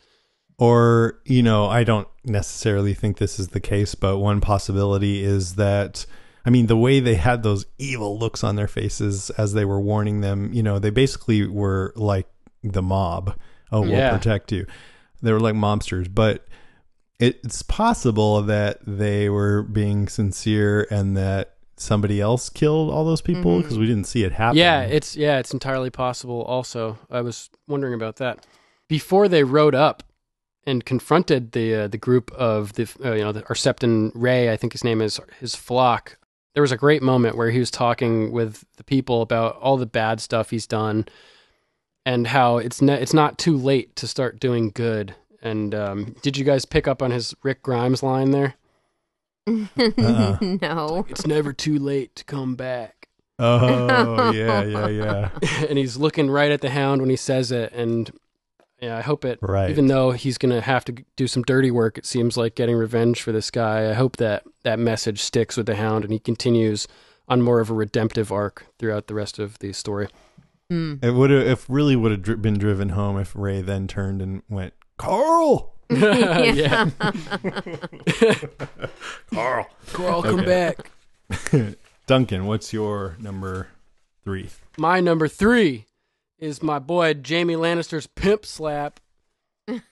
Or, 0.59 1.21
you 1.25 1.43
know, 1.43 1.67
I 1.67 1.85
don't 1.85 2.09
necessarily 2.25 2.95
think 2.95 3.19
this 3.19 3.39
is 3.39 3.49
the 3.49 3.61
case, 3.61 3.95
but 3.95 4.19
one 4.19 4.41
possibility 4.41 5.25
is 5.25 5.57
that 5.57 6.07
I 6.47 6.51
mean, 6.51 6.67
the 6.67 6.77
way 6.77 7.01
they 7.01 7.15
had 7.15 7.43
those 7.43 7.65
evil 7.79 8.19
looks 8.19 8.45
on 8.45 8.57
their 8.57 8.69
faces 8.69 9.31
as 9.31 9.55
they 9.55 9.65
were 9.65 9.81
warning 9.81 10.21
them, 10.21 10.53
you 10.53 10.63
know, 10.63 10.79
they 10.79 10.91
basically 10.91 11.47
were 11.47 11.93
like 11.97 12.27
the 12.63 12.83
mob. 12.83 13.39
Oh, 13.73 13.81
we'll 13.81 13.91
Yeah. 13.91 14.17
protect 14.17 14.53
you. 14.53 14.67
They 15.23 15.33
were 15.33 15.41
like 15.41 15.55
mobsters, 15.55 16.13
but 16.13 16.47
it's 17.19 17.63
possible 17.63 18.43
that 18.43 18.81
they 18.87 19.31
were 19.31 19.63
being 19.63 20.07
sincere 20.07 20.87
and 20.91 21.17
that 21.17 21.55
somebody 21.77 22.21
else 22.21 22.51
killed 22.51 22.91
all 22.91 23.05
those 23.05 23.23
people 23.23 23.53
mm-hmm. 23.53 23.63
because 23.63 23.79
we 23.79 23.87
didn't 23.87 24.05
see 24.05 24.23
it 24.23 24.33
happen. 24.33 24.59
Yeah, 24.59 24.83
it's 24.83 25.17
yeah, 25.17 25.39
it's 25.39 25.53
entirely 25.53 25.91
possible. 25.91 26.43
Also, 26.43 26.99
I 27.11 27.23
was 27.23 27.49
wondering 27.67 27.95
about 27.95 28.17
that 28.17 28.47
before 28.89 29.29
they 29.29 29.45
rode 29.45 29.75
up 29.75 30.03
and 30.67 30.85
confronted 30.85 31.53
the 31.53 31.75
uh, 31.75 31.89
the 31.89 31.99
group 31.99 32.31
of 32.33 32.75
the 32.75 32.89
uh, 33.05 33.13
you 33.13 33.23
know 33.23 33.33
the 33.33 33.43
Arcepton 33.43 34.11
Ray, 34.15 34.51
I 34.53 34.57
think 34.57 34.73
his 34.73 34.85
name 34.85 35.01
is 35.01 35.21
his 35.41 35.55
flock. 35.55 36.19
There 36.55 36.63
was 36.63 36.73
a 36.73 36.77
great 36.77 37.03
moment 37.03 37.37
where 37.37 37.51
he 37.51 37.59
was 37.59 37.71
talking 37.71 38.31
with 38.31 38.65
the 38.77 38.85
people 38.85 39.23
about 39.23 39.57
all 39.57 39.77
the 39.77 39.87
bad 39.87 40.21
stuff 40.21 40.51
he's 40.51 40.67
done 40.67 41.07
and 42.07 42.29
how 42.29 42.59
it's 42.59 42.81
ne- 42.81 43.01
it's 43.01 43.15
not 43.15 43.39
too 43.39 43.57
late 43.57 43.97
to 43.97 44.07
start 44.07 44.41
doing 44.41 44.71
good. 44.71 45.15
And 45.43 45.75
um, 45.75 46.17
did 46.23 46.37
you 46.37 46.45
guys 46.45 46.65
pick 46.65 46.89
up 46.89 47.03
on 47.03 47.11
his 47.11 47.35
Rick 47.43 47.63
Grimes 47.63 48.03
line 48.03 48.31
there? 48.31 48.55
Uh-uh. 49.47 50.39
no. 50.63 51.07
It's 51.09 51.27
never 51.27 51.53
too 51.53 51.79
late 51.79 52.15
to 52.17 52.25
come 52.25 52.55
back. 52.57 53.09
oh, 53.39 54.31
yeah, 54.35 54.63
yeah, 54.63 54.89
yeah. 54.89 55.31
and 55.69 55.77
he's 55.77 55.97
looking 55.97 56.31
right 56.31 56.51
at 56.51 56.61
the 56.61 56.71
hound 56.71 57.01
when 57.01 57.11
he 57.11 57.17
says 57.17 57.53
it 57.53 57.73
and 57.73 58.11
yeah 58.85 58.97
i 58.97 59.01
hope 59.01 59.25
it 59.25 59.39
Right. 59.43 59.71
even 59.71 59.87
though 59.87 60.11
he's 60.13 60.39
gonna 60.39 60.61
have 60.61 60.85
to 60.87 60.93
do 61.17 61.27
some 61.27 61.43
dirty 61.43 61.71
work 61.71 61.97
it 61.99 62.07
seems 62.07 62.37
like 62.37 62.55
getting 62.55 62.77
revenge 62.77 63.23
for 63.23 63.33
this 63.33 63.51
guy 63.51 63.91
i 63.91 63.93
hope 63.95 64.17
that 64.19 64.45
that 64.63 64.79
message 64.79 65.21
sticks 65.21 65.57
with 65.57 65.67
the 65.67 65.77
hound 65.77 66.05
and 66.05 66.13
he 66.13 66.19
continues 66.19 66.87
on 67.29 67.41
more 67.41 67.61
of 67.61 67.71
a 67.71 67.75
redemptive 67.75 68.31
arc 68.31 68.67
throughout 68.79 69.07
the 69.07 69.15
rest 69.15 69.39
of 69.39 69.59
the 69.61 69.73
story. 69.73 70.09
Mm. 70.71 71.03
It 71.03 71.13
would 71.13 71.31
have, 71.31 71.47
if 71.47 71.65
really 71.71 71.97
would 71.97 72.11
have 72.13 72.21
dri- 72.23 72.37
been 72.37 72.59
driven 72.59 72.91
home 72.91 73.19
if 73.19 73.35
Ray 73.35 73.63
then 73.63 73.87
turned 73.89 74.21
and 74.21 74.43
went, 74.51 74.75
Carl, 74.99 75.75
yeah. 75.91 76.91
Carl. 79.33 79.67
carl 79.93 80.23
come 80.23 80.45
back. 80.45 80.91
Duncan, 82.07 82.45
what's 82.47 82.73
your 82.75 83.17
number 83.19 83.69
three? 84.25 84.51
my 84.77 85.01
number 85.01 85.29
three 85.29 85.87
is 86.45 86.63
my 86.63 86.79
boy 86.79 87.15
jaime 87.27 87.55
lannister's 87.55 88.07
pimp 88.07 88.45
slap 88.47 89.01
with 89.69 89.83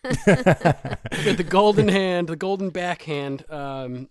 the 1.36 1.46
golden 1.48 1.88
hand 1.88 2.28
the 2.28 2.36
golden 2.36 2.70
backhand 2.70 3.44
um 3.50 4.08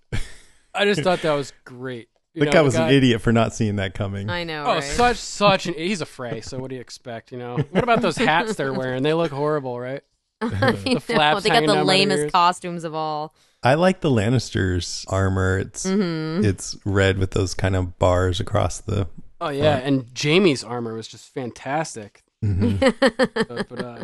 i 0.73 0.85
just 0.85 1.01
thought 1.01 1.21
that 1.21 1.33
was 1.33 1.53
great 1.65 2.09
You 2.33 2.39
The 2.41 2.45
know, 2.45 2.51
guy 2.51 2.57
the 2.59 2.63
was 2.63 2.75
an 2.75 2.89
idiot 2.89 3.21
for 3.21 3.31
not 3.31 3.53
seeing 3.53 3.75
that 3.75 3.93
coming. 3.93 4.29
I 4.29 4.45
know. 4.45 4.63
Oh, 4.65 4.73
right? 4.75 4.83
such 4.83 5.17
such 5.17 5.65
an 5.67 5.73
he's 5.73 5.99
a 6.01 6.05
Frey. 6.05 6.39
So 6.39 6.57
what 6.59 6.69
do 6.69 6.75
you 6.75 6.81
expect? 6.81 7.33
You 7.33 7.37
know, 7.39 7.57
what 7.71 7.83
about 7.83 8.01
those 8.01 8.15
hats 8.15 8.55
they're 8.55 8.71
wearing? 8.73 9.03
They 9.03 9.13
look 9.13 9.31
horrible, 9.31 9.77
right? 9.77 10.01
I 10.41 10.47
know. 10.71 10.99
flaps 11.01 11.43
They 11.43 11.49
got 11.49 11.59
the 11.59 11.67
down 11.67 11.67
by 11.67 11.73
their 11.75 11.83
lamest 11.83 12.31
costumes 12.31 12.85
of 12.85 12.95
all. 12.95 13.35
I 13.61 13.73
like 13.75 13.99
the 13.99 14.09
Lannisters 14.09 15.05
armor. 15.11 15.59
It's 15.59 15.85
Mm-hmm. 15.85 16.45
it's 16.45 16.77
red 16.85 17.17
with 17.17 17.31
those 17.31 17.53
kind 17.53 17.75
of 17.75 17.99
bars 17.99 18.39
across 18.39 18.79
the. 18.79 19.07
Oh 19.41 19.49
yeah, 19.49 19.75
and 19.77 20.05
Jaime's 20.17 20.63
armor 20.63 20.93
was 20.93 21.09
just 21.09 21.33
fantastic. 21.33 22.23
Uh, 22.43 23.63
but 23.69 23.83
uh, 23.83 24.03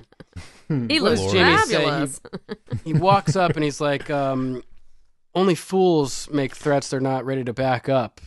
He 0.89 1.00
What 1.00 1.13
looks 1.13 1.34
does 1.34 1.71
fabulous. 1.71 2.21
he 2.84 2.93
walks 2.93 3.36
up 3.36 3.56
and 3.56 3.63
he's 3.63 3.80
like, 3.82 4.10
um, 4.10 4.63
"Only 5.34 5.56
fools 5.56 6.30
make 6.32 6.56
threats 6.56 6.89
they're 6.89 7.00
not 7.00 7.26
ready 7.26 7.43
to 7.45 7.54
back 7.54 7.89
up." 7.89 8.21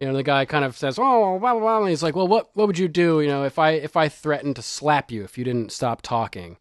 You 0.00 0.06
know, 0.06 0.12
the 0.14 0.22
guy 0.22 0.44
kind 0.44 0.64
of 0.64 0.76
says, 0.76 0.98
"Oh, 0.98 1.38
blah 1.38 1.52
blah 1.52 1.60
blah," 1.60 1.80
and 1.80 1.88
he's 1.88 2.02
like, 2.02 2.14
"Well, 2.16 2.28
what 2.28 2.50
what 2.54 2.66
would 2.66 2.78
you 2.78 2.88
do? 2.88 3.20
You 3.20 3.28
know, 3.28 3.44
if 3.44 3.58
I 3.58 3.70
if 3.72 3.96
I 3.96 4.08
threatened 4.08 4.56
to 4.56 4.62
slap 4.62 5.10
you 5.10 5.24
if 5.24 5.36
you 5.36 5.44
didn't 5.44 5.72
stop 5.72 6.02
talking?" 6.02 6.56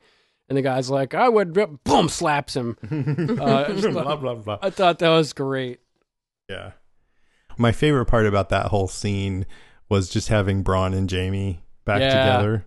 And 0.48 0.56
the 0.56 0.62
guy's 0.62 0.92
like, 0.92 1.16
I 1.16 1.28
would, 1.28 1.54
boom, 1.84 2.08
slaps 2.08 2.56
him. 2.56 2.78
Uh, 3.42 3.68
just- 3.74 3.90
blah 3.92 4.16
blah 4.16 4.36
blah. 4.36 4.60
I 4.62 4.70
thought 4.70 5.00
that 5.00 5.10
was 5.10 5.34
great. 5.34 5.80
Yeah. 6.50 6.74
My 7.58 7.72
favorite 7.72 8.06
part 8.06 8.26
about 8.28 8.50
that 8.50 8.68
whole 8.68 8.88
scene 8.88 9.46
was 9.90 10.08
just 10.10 10.28
having 10.28 10.64
Bronn 10.64 10.96
and 10.96 11.10
Jaime 11.12 11.62
back 11.86 12.02
Yeah. 12.02 12.10
together 12.10 12.54
and 12.56 12.64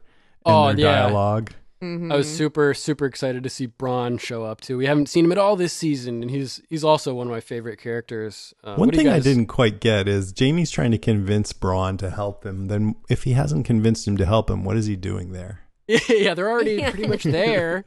Oh, 0.46 0.66
their 0.68 0.78
yeah. 0.78 1.02
dialogue. 1.02 1.52
Mhm. 1.82 2.12
I 2.12 2.16
was 2.16 2.28
super 2.28 2.74
super 2.74 3.06
excited 3.06 3.44
to 3.44 3.48
see 3.50 3.68
Bronn 3.68 4.18
show 4.18 4.44
up 4.44 4.60
too. 4.60 4.76
We 4.76 4.86
haven't 4.86 5.08
seen 5.08 5.24
him 5.26 5.30
at 5.32 5.38
all 5.38 5.54
this 5.54 5.72
season, 5.72 6.22
and 6.22 6.30
he's 6.30 6.60
he's 6.68 6.82
also 6.82 7.14
one 7.14 7.28
of 7.28 7.30
my 7.30 7.38
favorite 7.40 7.78
characters. 7.78 8.52
Uh, 8.64 8.74
One 8.74 8.88
what 8.88 8.90
do 8.90 8.96
you 8.96 9.04
thing 9.04 9.12
I 9.12 9.20
didn't 9.20 9.46
quite 9.46 9.78
get 9.78 10.08
is 10.08 10.34
Jaime's 10.36 10.72
trying 10.72 10.90
to 10.90 10.98
convince 10.98 11.52
Bronn 11.52 11.96
to 11.98 12.10
help 12.10 12.44
him. 12.44 12.66
Then, 12.66 12.96
if 13.08 13.22
he 13.22 13.32
hasn't 13.34 13.64
convinced 13.64 14.08
him 14.08 14.16
to 14.16 14.26
help 14.26 14.50
him, 14.50 14.64
what 14.64 14.76
is 14.76 14.86
he 14.86 14.96
doing 14.96 15.30
there? 15.30 15.60
yeah, 16.08 16.34
they're 16.34 16.50
already 16.50 16.82
pretty 16.90 17.06
much 17.06 17.22
there. 17.22 17.84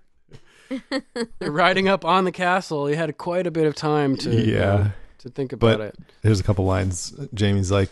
they're 1.39 1.51
riding 1.51 1.89
up 1.89 2.05
on 2.05 2.23
the 2.23 2.31
castle. 2.31 2.87
He 2.87 2.95
had 2.95 3.17
quite 3.17 3.45
a 3.45 3.51
bit 3.51 3.65
of 3.65 3.75
time 3.75 4.15
to 4.17 4.29
Yeah. 4.33 4.73
uh, 4.73 4.89
to 5.19 5.29
think 5.29 5.51
about 5.51 5.77
But 5.79 5.81
it. 5.87 5.95
there's 6.21 6.39
a 6.39 6.43
couple 6.43 6.63
lines. 6.63 7.13
Jaime's 7.37 7.71
like, 7.71 7.89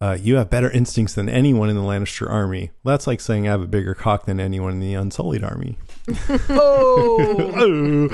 uh, 0.00 0.16
"You 0.20 0.36
have 0.36 0.50
better 0.50 0.70
instincts 0.70 1.14
than 1.14 1.28
anyone 1.28 1.68
in 1.70 1.76
the 1.76 1.82
Lannister 1.82 2.28
army." 2.30 2.70
Well, 2.82 2.92
that's 2.94 3.06
like 3.06 3.20
saying 3.20 3.46
I 3.46 3.50
have 3.52 3.62
a 3.62 3.66
bigger 3.66 3.94
cock 3.94 4.26
than 4.26 4.40
anyone 4.40 4.72
in 4.72 4.80
the 4.80 4.94
Unsullied 4.94 5.44
army. 5.44 5.78
Oh, 6.48 8.08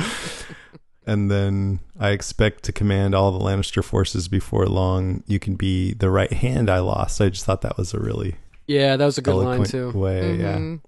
and 1.07 1.31
then 1.31 1.81
I 1.99 2.11
expect 2.11 2.63
to 2.65 2.73
command 2.73 3.15
all 3.15 3.37
the 3.37 3.45
Lannister 3.45 3.83
forces 3.85 4.29
before 4.29 4.67
long. 4.67 5.23
You 5.27 5.39
can 5.39 5.57
be 5.57 5.93
the 5.95 6.11
right 6.11 6.33
hand 6.33 6.71
I 6.71 6.79
lost. 6.79 7.21
I 7.21 7.29
just 7.29 7.45
thought 7.45 7.63
that 7.63 7.77
was 7.77 7.93
a 7.93 7.99
really 8.01 8.37
yeah, 8.67 8.97
that 8.97 9.05
was 9.05 9.19
a 9.19 9.23
good 9.23 9.35
line 9.35 9.65
too. 9.65 9.91
way. 9.91 10.37
Yeah. 10.37 10.57
Mhm. 10.57 10.81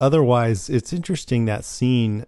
Otherwise, 0.00 0.68
it's 0.70 0.92
interesting 0.92 1.46
that 1.46 1.64
scene. 1.64 2.24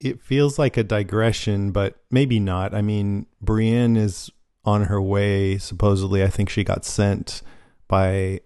It 0.00 0.20
feels 0.20 0.58
like 0.58 0.76
a 0.76 0.84
digression, 0.84 1.70
but 1.70 1.96
maybe 2.10 2.40
not. 2.40 2.74
I 2.74 2.82
mean, 2.82 3.26
Brienne 3.40 3.96
is 3.96 4.30
on 4.66 4.84
her 4.84 5.00
way. 5.00 5.56
Supposedly, 5.58 6.22
I 6.22 6.28
think 6.28 6.50
she 6.50 6.64
got 6.64 6.84
sent 6.84 7.42
by 7.88 8.40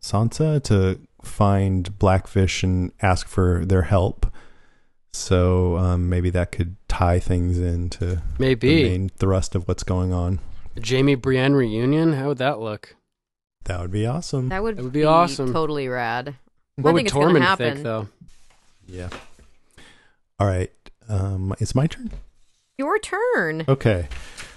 Sansa 0.00 0.62
to 0.64 1.00
find 1.22 1.98
Blackfish 1.98 2.62
and 2.62 2.92
ask 3.00 3.26
for 3.26 3.64
their 3.64 3.82
help. 3.82 4.26
So 5.12 5.76
um, 5.76 6.08
maybe 6.08 6.30
that 6.30 6.52
could 6.52 6.76
tie 6.88 7.18
things 7.18 7.58
into 7.58 8.06
the 8.16 8.22
Maybe 8.38 8.84
main 8.88 9.08
thrust 9.10 9.54
of 9.54 9.68
what's 9.68 9.82
going 9.82 10.12
on. 10.12 10.40
Jaime 10.82 11.14
Brienne 11.16 11.54
reunion. 11.54 12.14
How 12.14 12.28
would 12.28 12.38
that 12.38 12.60
look? 12.60 12.96
That 13.64 13.80
would 13.80 13.90
be 13.90 14.06
awesome. 14.06 14.48
That 14.48 14.62
would, 14.62 14.76
That 14.76 14.82
would 14.84 14.92
be 14.92 15.04
awesome. 15.04 15.52
Totally 15.52 15.86
rad. 15.88 16.34
What 16.76 16.90
I 16.90 16.92
would 16.94 16.98
think 17.00 17.08
it's 17.08 17.14
gonna 17.14 17.38
Tormund 17.38 17.42
happen. 17.42 17.72
think 17.74 17.84
though? 17.84 18.08
yeah. 18.86 19.08
All 20.40 20.46
right. 20.46 20.72
Um, 21.08 21.54
it's 21.60 21.74
my 21.74 21.86
turn. 21.86 22.10
Your 22.78 22.98
turn. 22.98 23.64
Okay. 23.68 24.08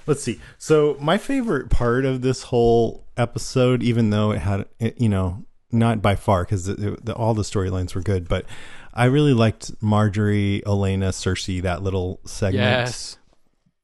Let's 0.08 0.24
see. 0.24 0.40
So 0.58 0.98
my 1.00 1.18
favorite 1.18 1.70
part 1.70 2.06
of 2.06 2.22
this 2.22 2.44
whole 2.44 3.06
episode, 3.18 3.82
even 3.84 4.10
though 4.10 4.32
it 4.32 4.40
had, 4.40 4.66
it, 4.80 5.00
you 5.00 5.10
know, 5.10 5.46
not 5.72 6.02
by 6.02 6.16
far 6.16 6.44
because 6.44 6.70
all 7.14 7.34
the 7.34 7.42
storylines 7.42 7.96
were 7.96 8.02
good, 8.02 8.28
but 8.28 8.46
I 8.94 9.06
really 9.06 9.34
liked 9.34 9.80
Margaery, 9.82 10.64
Olenna, 10.64 11.10
Cersei, 11.10 11.62
that 11.64 11.84
little 11.84 12.20
segment. 12.26 12.64
Yes. 12.64 13.18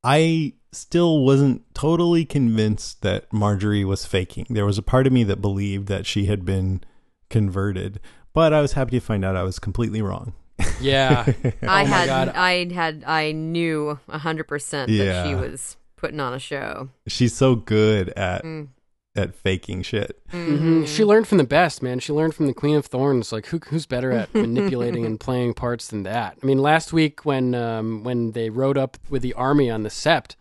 I 0.04 0.54
still 0.72 1.24
wasn't 1.26 1.64
totally 1.76 2.24
convinced 2.24 3.02
that 3.02 3.30
Margaery 3.32 3.84
was 3.86 4.06
faking. 4.06 4.48
There 4.50 4.66
was 4.66 4.78
a 4.78 4.82
part 4.84 5.06
of 5.06 5.14
me 5.14 5.24
that 5.26 5.42
believed 5.42 5.88
that 5.88 6.06
she 6.06 6.26
had 6.26 6.46
been 6.46 6.82
converted, 7.30 8.00
but 8.34 8.54
I 8.54 8.62
was 8.62 8.74
happy 8.74 8.92
to 8.92 9.00
find 9.06 9.26
out 9.26 9.36
I 9.36 9.44
was 9.44 9.60
completely 9.60 10.02
wrong. 10.02 10.34
Yeah. 10.80 11.26
I 11.44 11.54
Oh 11.62 11.66
my 11.66 11.84
had, 11.84 12.06
God. 12.08 12.30
I 12.30 12.72
had, 12.74 13.04
I 13.06 13.32
knew 13.34 14.00
a 14.08 14.18
hundred 14.18 14.48
percent 14.48 14.90
that 14.90 15.26
she 15.28 15.36
was 15.36 15.76
putting 16.02 16.20
on 16.20 16.34
a 16.34 16.40
show. 16.40 16.90
She's 17.08 17.34
so 17.34 17.56
good 17.56 18.10
at 18.10 18.44
Mm. 18.44 18.70
at 19.16 19.36
faking 19.36 19.84
shit. 19.84 20.20
hmm 20.32 20.84
She 20.86 21.04
learned 21.06 21.28
from 21.28 21.38
the 21.38 21.44
best, 21.44 21.82
man. 21.84 22.00
She 22.00 22.12
learned 22.14 22.34
from 22.36 22.48
the 22.48 22.54
Queen 22.54 22.76
of 22.76 22.86
Thorns. 22.86 23.32
Like, 23.32 23.46
who, 23.48 23.60
who's 23.70 23.86
better 23.86 24.12
at 24.12 24.34
manipulating 24.36 25.06
and 25.06 25.20
playing 25.20 25.54
parts 25.54 25.88
than 25.88 26.04
that? 26.04 26.38
I 26.42 26.46
mean, 26.46 26.58
last 26.60 26.92
week 26.92 27.26
when 27.26 27.54
um, 27.56 28.04
when 28.04 28.32
they 28.32 28.50
rode 28.50 28.78
up 28.78 28.98
with 29.10 29.22
the 29.22 29.34
army 29.34 29.70
on 29.70 29.84
the 29.84 29.90
Sept, 29.90 30.36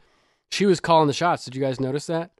she 0.51 0.67
was 0.67 0.81
calling 0.81 1.07
the 1.09 1.13
shots. 1.13 1.45
Did 1.45 1.55
you 1.55 1.61
guys 1.63 1.79
notice 1.81 2.07
that? 2.07 2.31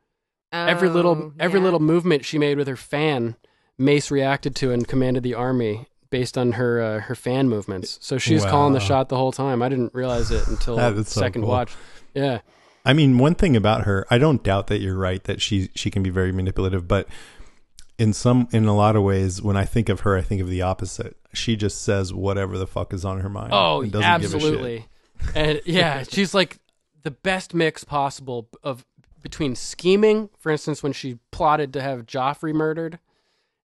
every 0.53 0.89
little 0.89 1.17
Oh, 1.17 1.33
every 1.39 1.61
yeah. 1.61 1.65
little 1.65 1.79
movement 1.81 2.25
she 2.25 2.37
made 2.39 2.59
with 2.59 2.67
her 2.67 2.77
fan, 2.77 3.37
Mace 3.79 4.11
reacted 4.11 4.57
to 4.57 4.73
and 4.73 4.87
commanded 4.89 5.23
the 5.23 5.35
army 5.35 5.87
based 6.11 6.37
on 6.37 6.53
her 6.53 6.81
uh, 6.81 7.01
her 7.03 7.15
fan 7.15 7.49
movements. 7.49 7.99
So 8.03 8.19
she's 8.19 8.43
was 8.43 8.51
calling 8.51 8.73
the 8.73 8.81
shot 8.81 9.09
the 9.11 9.17
whole 9.17 9.31
time. 9.33 9.63
I 9.63 9.69
didn't 9.69 9.95
realize 9.95 10.31
it 10.33 10.47
until 10.49 10.77
That 10.77 10.95
is 10.95 11.09
so 11.09 11.21
second 11.21 11.43
cool. 11.43 11.51
watch. 11.51 11.73
Yeah. 12.15 12.41
I 12.85 12.93
mean, 12.93 13.19
one 13.19 13.35
thing 13.35 13.57
about 13.57 13.85
her, 13.85 14.07
I 14.11 14.19
don't 14.19 14.43
doubt 14.43 14.69
that 14.69 14.81
you're 14.81 14.97
right 14.97 15.23
that 15.25 15.41
she 15.41 15.71
she 15.75 15.91
can 15.91 16.03
be 16.03 16.11
very 16.11 16.33
manipulative, 16.33 16.89
but 16.89 17.09
in 17.99 18.13
some 18.13 18.49
in 18.53 18.67
a 18.67 18.75
lot 18.75 18.97
of 18.97 19.03
ways, 19.03 19.43
when 19.43 19.57
I 19.57 19.65
think 19.65 19.89
of 19.89 20.01
her, 20.01 20.17
I 20.17 20.23
think 20.23 20.41
of 20.41 20.49
the 20.49 20.63
opposite. 20.63 21.17
She 21.35 21.57
just 21.57 21.83
says 21.83 22.13
whatever 22.13 22.57
the 22.59 22.67
fuck 22.67 22.93
is 22.93 23.05
on 23.05 23.21
her 23.21 23.29
mind. 23.29 23.51
Oh, 23.53 23.83
and 23.83 23.93
doesn't 23.93 24.21
give 24.23 24.35
a 24.35 24.41
shit. 24.41 24.43
absolutely. 24.43 24.87
And 25.35 25.61
yeah, 25.67 26.03
she's 26.05 26.33
like 26.33 26.59
the 27.03 27.11
best 27.11 27.55
mix 27.55 27.85
possible 27.85 28.49
of 28.63 28.87
between 29.23 29.55
scheming, 29.55 30.31
for 30.39 30.51
instance, 30.51 30.83
when 30.83 30.93
she 30.93 31.19
plotted 31.31 31.75
to 31.75 31.83
have 31.83 32.07
Joffrey 32.07 32.55
murdered, 32.55 32.99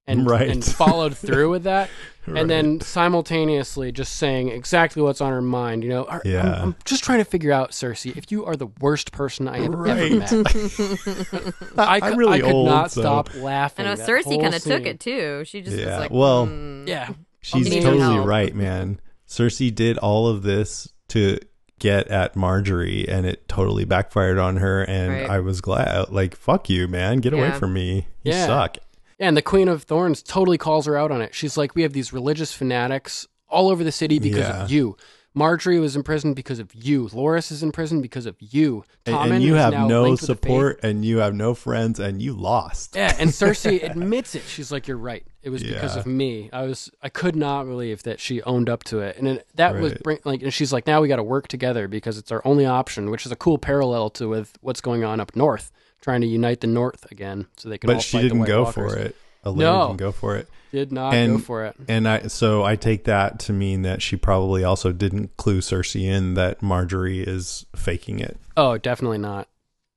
and 0.07 0.29
Right. 0.29 0.49
and 0.49 0.65
followed 0.65 1.17
through 1.17 1.51
with 1.51 1.65
that, 1.65 1.91
Right. 2.27 2.41
and 2.41 2.51
then 2.51 2.81
simultaneously 2.81 3.91
just 3.93 4.17
saying 4.17 4.49
exactly 4.51 5.03
what's 5.03 5.21
on 5.21 5.33
her 5.33 5.43
mind. 5.43 5.83
You 5.83 5.91
know, 5.91 6.05
Are- 6.05 6.23
I'm- 6.25 6.47
I'm, 6.63 6.77
just 6.85 7.03
trying 7.05 7.19
to 7.19 7.25
figure 7.25 7.53
out, 7.53 7.71
Cersei, 7.73 8.17
if 8.17 8.31
you 8.31 8.45
are 8.45 8.57
the 8.57 8.69
worst 8.81 9.13
person 9.13 9.49
I 9.49 9.59
have 9.61 9.75
Right. 9.75 10.13
ever 10.13 10.17
met. 10.19 10.33
I, 11.79 12.01
I'm 12.03 12.17
really 12.19 12.39
I 12.39 12.41
could 12.41 12.53
old, 12.53 12.67
not 12.69 12.91
so- 12.93 13.01
stop 13.03 13.31
I 13.35 13.39
laughing. 13.39 13.85
know 13.87 13.95
Cersei 13.95 14.41
kind 14.41 14.55
of 14.55 14.63
took 14.63 14.87
it 14.87 15.01
too. 15.01 15.45
She 15.45 15.61
just 15.63 15.77
Yeah, 15.77 15.87
was 15.91 15.99
like, 15.99 16.11
well, 16.11 16.47
mm. 16.47 16.87
Yeah. 16.89 17.11
She's 17.41 17.69
totally 17.71 17.99
help. 18.01 18.27
right, 18.27 18.55
man. 18.55 19.01
Cersei 19.29 19.73
did 19.75 19.99
all 19.99 20.27
of 20.29 20.43
this 20.43 20.89
to 21.09 21.39
get 21.79 22.09
at 22.09 22.35
Margaery, 22.35 23.05
and 23.09 23.27
it 23.27 23.49
totally 23.49 23.85
backfired 23.85 24.39
on 24.39 24.57
her. 24.57 24.83
And 24.83 25.13
Right. 25.13 25.31
I 25.31 25.39
was 25.41 25.61
glad, 25.61 26.11
like, 26.11 26.35
fuck 26.35 26.69
you, 26.71 26.89
man, 26.89 27.19
get 27.19 27.33
away 27.33 27.51
from 27.53 27.73
me. 27.75 28.07
You 28.25 28.33
Yeah. 28.33 28.47
suck. 28.47 28.79
Yeah, 29.19 29.29
and 29.29 29.37
the 29.37 29.43
Queen 29.43 29.69
of 29.69 29.85
Thorns 29.85 30.23
totally 30.23 30.59
calls 30.59 30.87
her 30.87 30.97
out 30.97 31.11
on 31.11 31.23
it. 31.23 31.35
She's 31.35 31.57
like, 31.57 31.75
"We 31.75 31.83
have 31.83 31.93
these 31.93 32.13
religious 32.13 32.53
fanatics 32.53 33.27
all 33.49 33.69
over 33.71 33.83
the 33.85 33.93
city 33.93 34.19
because 34.19 34.41
Yeah. 34.41 34.65
of 34.65 34.71
you. 34.71 34.97
Margaery 35.35 35.79
was 35.79 35.95
imprisoned 35.97 36.35
because 36.35 36.59
of 36.59 36.75
you. 36.75 37.09
Loras 37.09 37.53
is 37.53 37.63
in 37.63 37.71
prison 37.71 38.01
because 38.01 38.25
of 38.25 38.37
you. 38.41 38.85
And, 39.05 39.15
Tommen 39.15 39.33
and 39.35 39.43
you 39.43 39.53
have 39.55 39.75
no 39.75 40.03
linked 40.05 40.23
with 40.23 40.29
the 40.29 40.35
faith. 40.35 40.43
support, 40.43 40.81
and 40.83 41.05
you 41.05 41.19
have 41.19 41.35
no 41.35 41.53
friends, 41.53 42.01
and 42.01 42.23
you 42.23 42.33
lost. 42.33 42.97
Yeah, 42.97 43.15
and 43.19 43.29
Cersei 43.39 43.83
admits 43.85 44.35
it. 44.35 44.43
She's 44.49 44.73
like, 44.73 44.89
"You're 44.89 44.97
right. 44.97 45.25
It 45.43 45.51
was 45.51 45.63
because 45.63 45.95
of 45.97 46.07
me. 46.07 46.49
I 46.55 46.63
was. 46.63 46.91
I 47.03 47.11
could 47.11 47.37
not 47.37 47.65
believe 47.65 48.03
that 48.05 48.19
she 48.19 48.41
owned 48.43 48.71
up 48.71 48.83
to 48.85 49.01
it, 49.01 49.19
and 49.19 49.29
it, 49.29 49.47
that 49.57 49.79
was 49.79 49.93
bring, 50.03 50.19
like. 50.25 50.43
And 50.43 50.53
she's 50.55 50.73
like, 50.73 50.87
now 50.87 51.01
we 51.03 51.09
got 51.09 51.17
to 51.17 51.23
work 51.23 51.49
together 51.49 51.87
because 51.87 52.17
it's 52.19 52.33
our 52.33 52.41
only 52.47 52.65
option, 52.65 53.11
which 53.11 53.27
is 53.27 53.33
a 53.33 53.37
cool 53.37 53.59
parallel 53.59 54.09
to 54.11 54.29
with 54.31 54.57
what's 54.63 54.81
going 54.81 55.05
on 55.05 55.21
up 55.21 55.37
north, 55.37 55.71
trying 56.07 56.21
to 56.21 56.27
unite 56.29 56.61
the 56.61 56.69
North 56.69 57.11
again, 57.11 57.49
so 57.57 57.69
they 57.69 57.79
can. 57.79 57.91
all 57.91 57.97
but 57.97 58.01
she 58.03 58.17
fight 58.19 58.23
didn't 58.23 58.39
White 58.39 58.47
go 58.47 58.63
Walkers. 58.63 58.93
for 58.93 58.97
it. 58.97 59.17
Olenna 59.45 59.57
No. 59.59 59.87
didn't 59.89 59.97
go 59.99 60.13
for 60.13 60.37
it. 60.37 60.49
Did 60.71 60.93
not 60.93 61.15
And- 61.15 61.33
go 61.39 61.39
for 61.43 61.65
it. 61.65 61.75
And 61.89 62.07
I 62.09 62.29
so 62.29 62.63
I 62.63 62.77
take 62.77 63.05
that 63.05 63.41
to 63.41 63.53
mean 63.53 63.83
that 63.83 64.03
she 64.03 64.15
probably 64.15 64.63
also 64.63 64.93
didn't 64.93 65.37
clue 65.37 65.61
Cersei 65.61 66.03
in 66.05 66.35
that 66.35 66.61
Margaery 66.61 67.27
is 67.27 67.67
faking 67.75 68.21
it. 68.21 68.39
Oh, 68.57 68.79
definitely 68.79 69.19
not. 69.19 69.49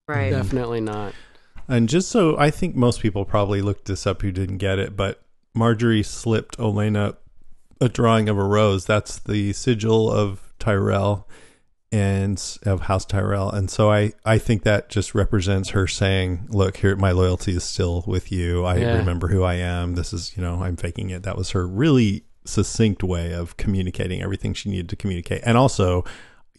right. 0.07 0.31
Definitely 0.31 0.81
not. 0.81 1.13
And 1.67 1.87
just 1.87 2.09
so 2.09 2.35
I 2.39 2.49
think 2.49 2.75
most 2.75 2.99
people 3.01 3.23
probably 3.25 3.61
looked 3.61 3.85
this 3.85 4.07
up 4.07 4.23
who 4.23 4.31
didn't 4.31 4.57
get 4.57 4.79
it, 4.79 4.97
but 4.97 5.21
Margaery 5.55 6.03
slipped 6.03 6.57
Olenna 6.57 7.15
a 7.79 7.87
drawing 7.89 8.27
of 8.27 8.35
a 8.35 8.43
rose. 8.43 8.85
That's 8.85 9.19
the 9.19 9.53
sigil 9.53 10.11
of 10.11 10.41
Tyrell 10.57 11.27
and 11.91 12.57
of 12.63 12.81
House 12.81 13.05
Tyrell. 13.05 13.49
And 13.49 13.69
so 13.69 13.91
I, 13.91 14.13
I 14.23 14.37
think 14.37 14.63
that 14.63 14.89
just 14.89 15.15
represents 15.15 15.69
her 15.69 15.87
saying, 15.87 16.47
Look, 16.49 16.77
here 16.77 16.95
my 16.95 17.11
loyalty 17.11 17.55
is 17.55 17.63
still 17.63 18.03
with 18.05 18.31
you. 18.31 18.63
I 18.65 18.77
Yeah. 18.77 18.97
remember 18.97 19.29
who 19.29 19.43
I 19.43 19.55
am. 19.55 19.95
This 19.95 20.13
is 20.13 20.35
you 20.37 20.43
know, 20.43 20.63
I'm 20.63 20.77
faking 20.77 21.09
it. 21.09 21.23
That 21.23 21.37
was 21.37 21.51
her 21.51 21.67
really 21.67 22.23
succinct 22.45 23.03
way 23.03 23.33
of 23.33 23.57
communicating 23.57 24.21
everything 24.21 24.53
she 24.53 24.69
needed 24.69 24.89
to 24.89 24.95
communicate. 24.95 25.41
And 25.45 25.57
also 25.57 26.03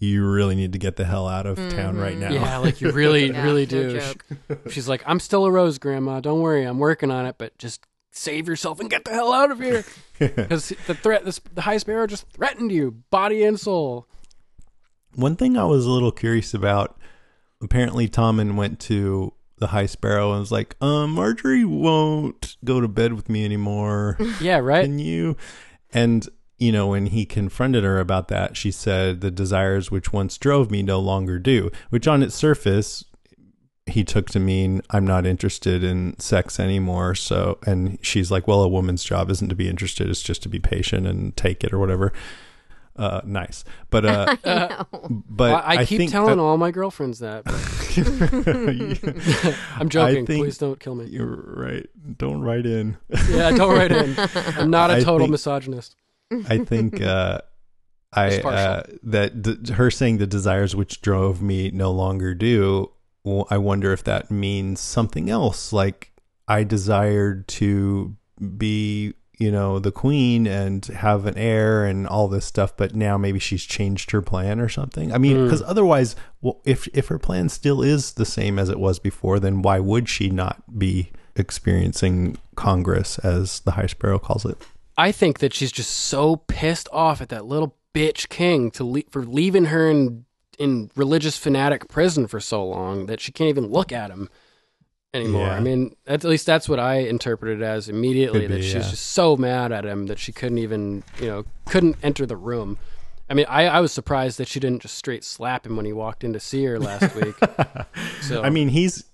you 0.01 0.27
really 0.27 0.55
need 0.55 0.73
to 0.73 0.79
get 0.79 0.97
the 0.97 1.05
hell 1.05 1.29
out 1.29 1.47
of 1.47 1.57
town 1.75 1.99
right 1.99 2.17
mm-hmm. 2.17 2.35
now. 2.35 2.41
Yeah, 2.41 2.57
like 2.57 2.81
you 2.81 2.91
really, 2.91 3.27
Yeah, 3.33 3.45
really 3.45 3.67
no 3.67 3.71
do. 3.71 4.01
joke. 4.01 4.25
She's 4.71 4.89
like, 4.89 5.03
I'm 5.07 5.21
still 5.21 5.45
a 5.45 5.51
rose, 5.51 5.79
Grandma. 5.79 6.21
Don't 6.21 6.41
worry, 6.41 6.65
I'm 6.65 6.79
working 6.79 7.11
on 7.11 7.27
it, 7.27 7.37
but 7.37 7.57
just 7.59 7.85
save 8.11 8.49
yourself 8.49 8.81
and 8.81 8.89
get 8.89 9.05
the 9.05 9.13
hell 9.13 9.33
out 9.33 9.51
of 9.51 9.61
here. 9.61 9.85
Because 10.21 10.69
the 10.87 10.95
threat, 10.95 11.25
this, 11.25 11.41
the 11.55 11.63
High 11.63 11.79
Sparrow 11.79 12.07
just 12.07 12.29
threatened 12.29 12.71
you, 12.71 12.91
body 13.11 13.43
and 13.43 13.59
soul. 13.59 14.07
One 15.15 15.37
thing 15.37 15.57
I 15.57 15.65
was 15.65 15.87
a 15.87 15.91
little 15.91 16.13
curious 16.13 16.55
about, 16.55 16.99
apparently 17.63 18.09
Tommen 18.09 18.57
went 18.57 18.81
to 18.81 19.33
the 19.59 19.69
High 19.69 19.87
Sparrow 19.87 20.33
and 20.33 20.41
was 20.41 20.53
like, 20.53 20.75
um, 20.81 21.15
Margaery 21.17 21.67
won't 21.67 22.57
go 22.65 22.81
to 22.81 22.89
bed 22.89 23.13
with 23.13 23.29
me 23.29 23.45
anymore. 23.45 24.17
Yeah, 24.41 24.59
right. 24.59 24.85
Can 24.85 24.99
you? 24.99 25.37
And 25.93 26.29
you 26.61 26.71
know, 26.73 26.89
when 26.89 27.07
he 27.07 27.25
confronted 27.25 27.85
her 27.85 27.99
about 27.99 28.29
that, 28.29 28.57
she 28.57 28.71
said, 28.71 29.21
The 29.21 29.31
desires 29.31 29.91
which 29.91 30.13
once 30.13 30.37
drove 30.39 30.71
me 30.71 30.83
no 30.83 31.01
longer 31.01 31.39
do, 31.39 31.71
which 31.89 32.07
on 32.07 32.23
its 32.23 32.35
surface, 32.35 33.05
he 33.87 34.05
took 34.05 34.29
to 34.31 34.39
mean 34.39 34.83
I'm 34.91 35.07
not 35.07 35.27
interested 35.27 35.83
in 35.83 36.19
sex 36.21 36.61
anymore. 36.61 37.15
So, 37.15 37.59
and 37.67 37.99
she's 38.03 38.31
like, 38.31 38.47
Well, 38.47 38.63
a 38.63 38.69
woman's 38.69 39.03
job 39.03 39.31
isn't 39.31 39.49
to 39.49 39.55
be 39.55 39.69
interested, 39.69 40.09
it's 40.11 40.23
just 40.23 40.43
to 40.45 40.49
be 40.51 40.59
patient 40.59 41.07
and 41.07 41.35
take 41.37 41.65
it 41.65 41.73
or 41.73 41.79
whatever. 41.79 42.13
Uh, 42.97 43.21
nice. 43.25 43.65
But, 43.89 44.05
uh, 44.05 44.37
I 44.45 44.85
know. 44.93 45.23
but 45.29 45.65
I, 45.65 45.77
I 45.77 45.85
keep 45.85 45.99
think 45.99 46.11
telling 46.11 46.37
that- 46.37 46.43
all 46.43 46.57
my 46.59 46.71
girlfriends 46.71 47.21
that. 47.21 47.45
but- 47.45 47.55
I'm 49.77 49.89
joking. 49.89 50.27
think- 50.27 50.43
Please 50.45 50.59
don't 50.59 50.79
kill 50.79 50.95
me. 50.95 51.07
You're 51.07 51.27
right. 51.57 51.87
Don't 52.19 52.43
write 52.43 52.67
in. 52.67 52.97
Yeah, 53.31 53.51
don't 53.53 53.75
write 53.77 53.93
in. 53.93 54.15
I'm 54.57 54.71
not 54.71 54.91
a 54.91 54.97
total 55.03 55.21
think- 55.21 55.31
misogynist. 55.33 55.97
I 56.49 56.59
think 56.59 57.01
uh, 57.01 57.41
I 58.13 58.39
uh, 58.39 58.83
that 59.03 59.43
d- 59.43 59.73
her 59.73 59.91
saying 59.91 60.19
the 60.19 60.27
desires 60.29 60.77
which 60.77 61.01
drove 61.03 61.43
me 61.43 61.71
no 61.73 61.91
longer 61.91 62.35
do. 62.35 62.91
Well, 63.25 63.47
I 63.51 63.59
wonder 63.59 63.93
if 63.93 64.05
that 64.05 64.31
means 64.31 64.79
something 64.81 65.29
else. 65.29 65.73
Like 65.73 66.13
I 66.47 66.63
desired 66.65 67.49
to 67.49 68.17
be, 68.59 69.15
you 69.41 69.51
know, 69.51 69.79
the 69.79 69.91
queen 69.91 70.47
and 70.47 70.85
have 70.87 71.25
an 71.27 71.37
heir 71.39 71.85
and 71.87 72.07
all 72.07 72.29
this 72.29 72.45
stuff, 72.45 72.77
but 72.77 72.95
now 72.95 73.17
maybe 73.17 73.39
she's 73.39 73.65
changed 73.65 74.11
her 74.11 74.21
plan 74.23 74.61
or 74.61 74.69
something. 74.69 75.13
I 75.13 75.19
mean, 75.19 75.37
Hmm. 75.39 75.45
because 75.45 75.63
otherwise, 75.63 76.15
well, 76.43 76.61
if 76.65 76.87
if 76.93 77.09
her 77.09 77.19
plan 77.19 77.49
still 77.49 77.81
is 77.83 78.13
the 78.13 78.27
same 78.27 78.59
as 78.59 78.69
it 78.69 78.79
was 78.79 78.99
before, 78.99 79.41
then 79.41 79.63
why 79.63 79.81
would 79.81 80.09
she 80.09 80.29
not 80.31 80.79
be 80.79 81.11
experiencing 81.35 82.37
Congress, 82.55 83.19
as 83.21 83.61
the 83.61 83.73
High 83.73 83.87
Sparrow 83.87 84.19
calls 84.19 84.45
it? 84.45 84.57
I 84.97 85.13
think 85.13 85.39
that 85.39 85.55
she's 85.55 85.73
just 85.73 85.91
so 85.91 86.37
pissed 86.37 86.89
off 86.93 87.21
at 87.21 87.29
that 87.31 87.47
little 87.47 87.77
bitch 87.95 88.29
king 88.29 88.71
to 88.73 88.85
le- 88.85 89.03
for 89.11 89.25
leaving 89.25 89.67
her 89.67 89.91
in 89.91 90.25
in 90.59 90.91
religious 90.95 91.39
fanatic 91.39 91.89
prison 91.89 92.27
for 92.27 92.39
so 92.39 92.63
long 92.65 93.07
that 93.07 93.19
she 93.21 93.33
can't 93.33 93.49
even 93.49 93.67
look 93.69 93.91
at 93.93 94.11
him 94.11 94.29
anymore. 95.15 95.47
Yeah. 95.47 95.57
I 95.57 95.61
mean, 95.61 95.97
at 96.07 96.25
least 96.25 96.47
that's 96.47 96.69
what 96.69 96.79
I 96.79 96.97
interpreted 96.99 97.63
as 97.63 97.89
immediately 97.89 98.43
Could 98.43 98.51
that 98.51 98.57
be, 98.57 98.63
she 98.63 98.77
was 98.77 98.87
yeah. 98.87 98.91
just 98.91 99.07
so 99.11 99.37
mad 99.37 99.73
at 99.73 99.85
him 99.85 100.07
that 100.07 100.19
she 100.19 100.33
couldn't 100.33 100.59
even, 100.59 101.03
you 101.21 101.27
know, 101.27 101.45
couldn't 101.67 101.97
enter 102.03 102.27
the 102.27 102.37
room. 102.37 102.79
I 103.29 103.35
mean, 103.35 103.47
I, 103.49 103.67
I 103.67 103.81
was 103.81 103.93
surprised 103.93 104.39
that 104.39 104.49
she 104.49 104.59
didn't 104.59 104.83
just 104.83 104.97
straight 104.97 105.23
slap 105.23 105.65
him 105.65 105.77
when 105.77 105.87
he 105.87 105.93
walked 105.93 106.25
in 106.25 106.33
to 106.33 106.41
see 106.41 106.65
her 106.65 106.79
last 106.79 107.15
week. 107.21 107.35
So 108.23 108.43
I 108.43 108.51
mean, 108.51 108.71
he's 108.71 109.05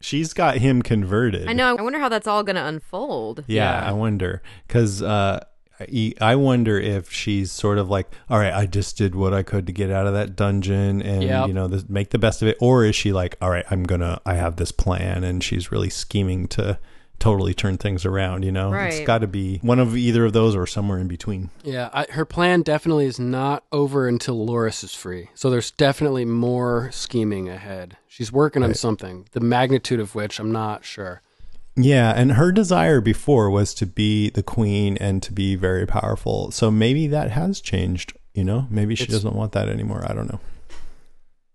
she's 0.00 0.32
got 0.32 0.58
him 0.58 0.82
converted. 0.82 1.48
I 1.48 1.52
know. 1.54 1.76
I 1.76 1.82
wonder 1.82 1.98
how 1.98 2.08
that's 2.08 2.26
all 2.26 2.44
going 2.44 2.56
to 2.56 2.64
unfold. 2.64 3.44
Yeah, 3.46 3.80
Yeah. 3.80 3.88
I 3.88 3.92
wonder 3.92 4.42
because 4.68 5.02
uh, 5.02 5.44
I 5.80 6.14
I 6.20 6.36
wonder 6.36 6.78
if 6.78 7.10
she's 7.10 7.50
sort 7.52 7.78
of 7.78 7.90
like, 7.90 8.10
all 8.30 8.38
right, 8.38 8.52
I 8.52 8.66
just 8.66 8.96
did 8.96 9.14
what 9.14 9.32
I 9.34 9.42
could 9.42 9.66
to 9.66 9.72
get 9.72 9.90
out 9.90 10.06
of 10.06 10.12
that 10.14 10.36
dungeon, 10.36 11.02
and 11.02 11.22
Yep. 11.22 11.48
you 11.48 11.54
know, 11.54 11.68
this, 11.68 11.88
make 11.88 12.10
the 12.10 12.18
best 12.18 12.42
of 12.42 12.48
it. 12.48 12.56
Or 12.60 12.84
is 12.84 12.94
she 12.94 13.12
like, 13.12 13.36
all 13.40 13.50
right, 13.50 13.64
I'm 13.70 13.82
gonna, 13.84 14.20
I 14.24 14.34
have 14.34 14.56
this 14.56 14.72
plan, 14.72 15.24
and 15.24 15.42
she's 15.42 15.72
really 15.72 15.90
scheming 15.90 16.46
to 16.48 16.78
totally 17.20 17.54
turn 17.54 17.78
things 17.78 18.04
around. 18.04 18.44
You 18.44 18.52
know, 18.52 18.72
it's 18.74 19.00
got 19.00 19.18
to 19.18 19.26
be 19.26 19.58
one 19.62 19.78
of 19.78 19.96
either 19.96 20.24
of 20.26 20.32
those 20.32 20.54
or 20.56 20.66
somewhere 20.66 20.98
in 20.98 21.08
between. 21.08 21.50
Yeah, 21.62 21.88
I, 21.92 22.06
her 22.10 22.24
plan 22.24 22.62
definitely 22.62 23.06
is 23.06 23.18
not 23.18 23.64
over 23.72 24.06
until 24.08 24.46
Loras 24.46 24.84
is 24.84 24.94
free. 24.94 25.30
So 25.34 25.48
there's 25.48 25.70
definitely 25.70 26.24
more 26.24 26.90
scheming 26.92 27.48
ahead. 27.48 27.96
She's 28.08 28.30
working 28.32 28.62
on 28.62 28.74
something, 28.74 29.26
the 29.32 29.40
magnitude 29.40 30.00
of 30.00 30.14
which 30.14 30.38
I'm 30.38 30.52
not 30.52 30.84
sure. 30.84 31.22
Yeah, 31.76 32.12
and 32.14 32.32
her 32.32 32.52
desire 32.52 33.00
before 33.00 33.50
was 33.50 33.74
to 33.74 33.86
be 33.86 34.30
the 34.30 34.42
queen 34.44 34.96
and 34.98 35.22
to 35.24 35.32
be 35.32 35.56
very 35.56 35.86
powerful. 35.86 36.50
So 36.52 36.70
maybe 36.70 37.06
that 37.08 37.32
has 37.32 37.60
changed. 37.60 38.12
You 38.32 38.44
know, 38.44 38.66
maybe 38.70 38.94
she 38.94 39.04
It's- 39.04 39.14
doesn't 39.16 39.34
want 39.34 39.52
that 39.52 39.68
anymore. 39.68 40.04
I 40.08 40.12
don't 40.14 40.30
know. 40.30 40.40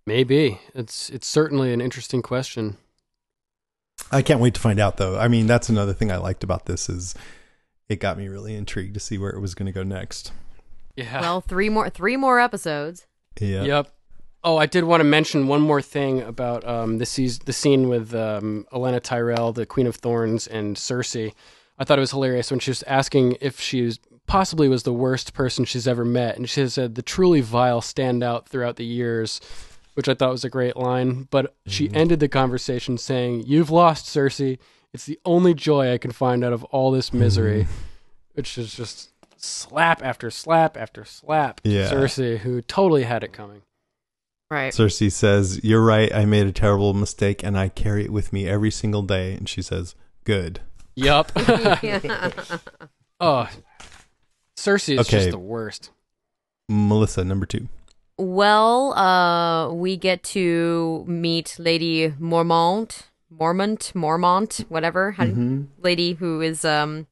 Maybe 0.05 0.59
it's 0.73 1.09
it's 1.09 1.27
certainly 1.27 1.71
an 1.71 1.81
interesting 1.81 2.21
question. 2.21 2.77
I 4.11 4.21
can't 4.21 4.39
wait 4.39 4.53
to 4.55 4.59
find 4.61 4.79
out 4.79 4.97
though. 4.97 5.19
I 5.19 5.27
mean, 5.27 5.45
that's 5.45 5.69
another 5.69 5.93
thing 5.93 6.11
I 6.11 6.17
liked 6.17 6.43
about 6.43 6.65
this 6.65 6.89
is 6.89 7.13
it 7.89 7.99
got 7.99 8.17
me 8.17 8.27
really 8.27 8.55
intrigued 8.55 8.93
to 8.95 8.99
see 8.99 9.17
where 9.17 9.29
it 9.31 9.39
was 9.39 9.53
going 9.53 9.67
to 9.67 9.71
go 9.71 9.83
next. 9.83 10.31
Yeah. 10.95 11.21
Well, 11.21 11.41
three 11.41 11.69
more 11.69 11.89
three 11.89 12.17
more 12.17 12.39
episodes. 12.39 13.05
Yeah. 13.39 13.63
Yep. 13.63 13.93
Oh, 14.43 14.57
I 14.57 14.65
did 14.67 14.85
want 14.85 15.01
to 15.01 15.05
mention 15.05 15.47
one 15.47 15.61
more 15.61 15.81
thing 15.81 16.21
about 16.21 16.65
um, 16.65 16.97
the, 16.97 17.05
seas- 17.05 17.39
the 17.39 17.51
scene 17.53 17.89
with 17.89 18.13
um, 18.15 18.65
Olenna 18.71 19.01
Tyrell, 19.01 19.51
the 19.51 19.65
Queen 19.65 19.85
of 19.85 19.97
Thorns, 19.97 20.47
and 20.47 20.77
Cersei. 20.77 21.33
I 21.77 21.83
thought 21.83 21.97
it 21.97 22.01
was 22.01 22.11
hilarious 22.11 22.49
when 22.49 22.59
she 22.59 22.71
was 22.71 22.83
asking 22.83 23.37
if 23.41 23.59
she 23.59 23.81
was, 23.81 23.99
possibly 24.27 24.69
was 24.69 24.83
the 24.83 24.93
worst 24.93 25.33
person 25.33 25.65
she's 25.65 25.87
ever 25.87 26.05
met, 26.05 26.37
and 26.37 26.49
she 26.49 26.67
said 26.69 26.95
the 26.95 27.01
truly 27.01 27.41
vile 27.41 27.81
stand 27.81 28.23
out 28.23 28.47
throughout 28.47 28.77
the 28.77 28.85
years, 28.85 29.41
which 29.95 30.07
I 30.07 30.13
thought 30.13 30.31
was 30.31 30.45
a 30.45 30.49
great 30.49 30.77
line. 30.77 31.27
But 31.31 31.55
she 31.65 31.89
ended 31.93 32.19
the 32.21 32.27
conversation 32.29 32.97
saying, 32.97 33.43
"You've 33.45 33.71
lost, 33.71 34.05
Cersei. 34.05 34.57
It's 34.93 35.05
the 35.05 35.19
only 35.25 35.53
joy 35.53 35.93
I 35.93 35.97
can 35.97 36.11
find 36.11 36.43
out 36.43 36.53
of 36.53 36.63
all 36.65 36.91
this 36.91 37.11
misery," 37.13 37.67
which 38.33 38.57
is 38.57 38.73
just 38.73 39.09
slap 39.37 40.03
after 40.03 40.29
slap 40.29 40.77
after 40.77 41.05
slap. 41.05 41.61
Yeah. 41.63 41.89
Cersei, 41.89 42.39
who 42.39 42.61
totally 42.61 43.03
had 43.03 43.23
it 43.23 43.33
coming. 43.33 43.61
Right. 44.51 44.73
Cersei 44.73 45.11
says, 45.11 45.63
"You're 45.63 45.83
right. 45.83 46.13
I 46.13 46.25
made 46.25 46.47
a 46.47 46.51
terrible 46.51 46.93
mistake, 46.93 47.43
and 47.43 47.57
I 47.57 47.69
carry 47.69 48.03
it 48.05 48.11
with 48.11 48.33
me 48.33 48.47
every 48.47 48.71
single 48.71 49.03
day." 49.03 49.33
And 49.33 49.47
she 49.47 49.61
says, 49.61 49.93
"Good." 50.23 50.61
Yup. 50.95 51.31
oh, 53.19 53.47
Cersei 54.57 54.93
is 54.93 54.99
Okay. 55.01 55.17
just 55.17 55.31
the 55.31 55.37
worst. 55.39 55.91
Melissa, 56.67 57.23
number 57.23 57.45
two. 57.45 57.67
Well, 58.17 58.93
uh, 58.97 59.71
we 59.71 59.95
get 59.97 60.23
to 60.23 61.05
meet 61.07 61.55
Lady 61.57 62.09
Mormont, 62.19 63.03
Mormont, 63.33 63.93
Mormont, 63.93 64.65
whatever, 64.69 65.11
how, 65.11 65.27
lady 65.77 66.13
who 66.13 66.41
is 66.41 66.65
um 66.65 67.07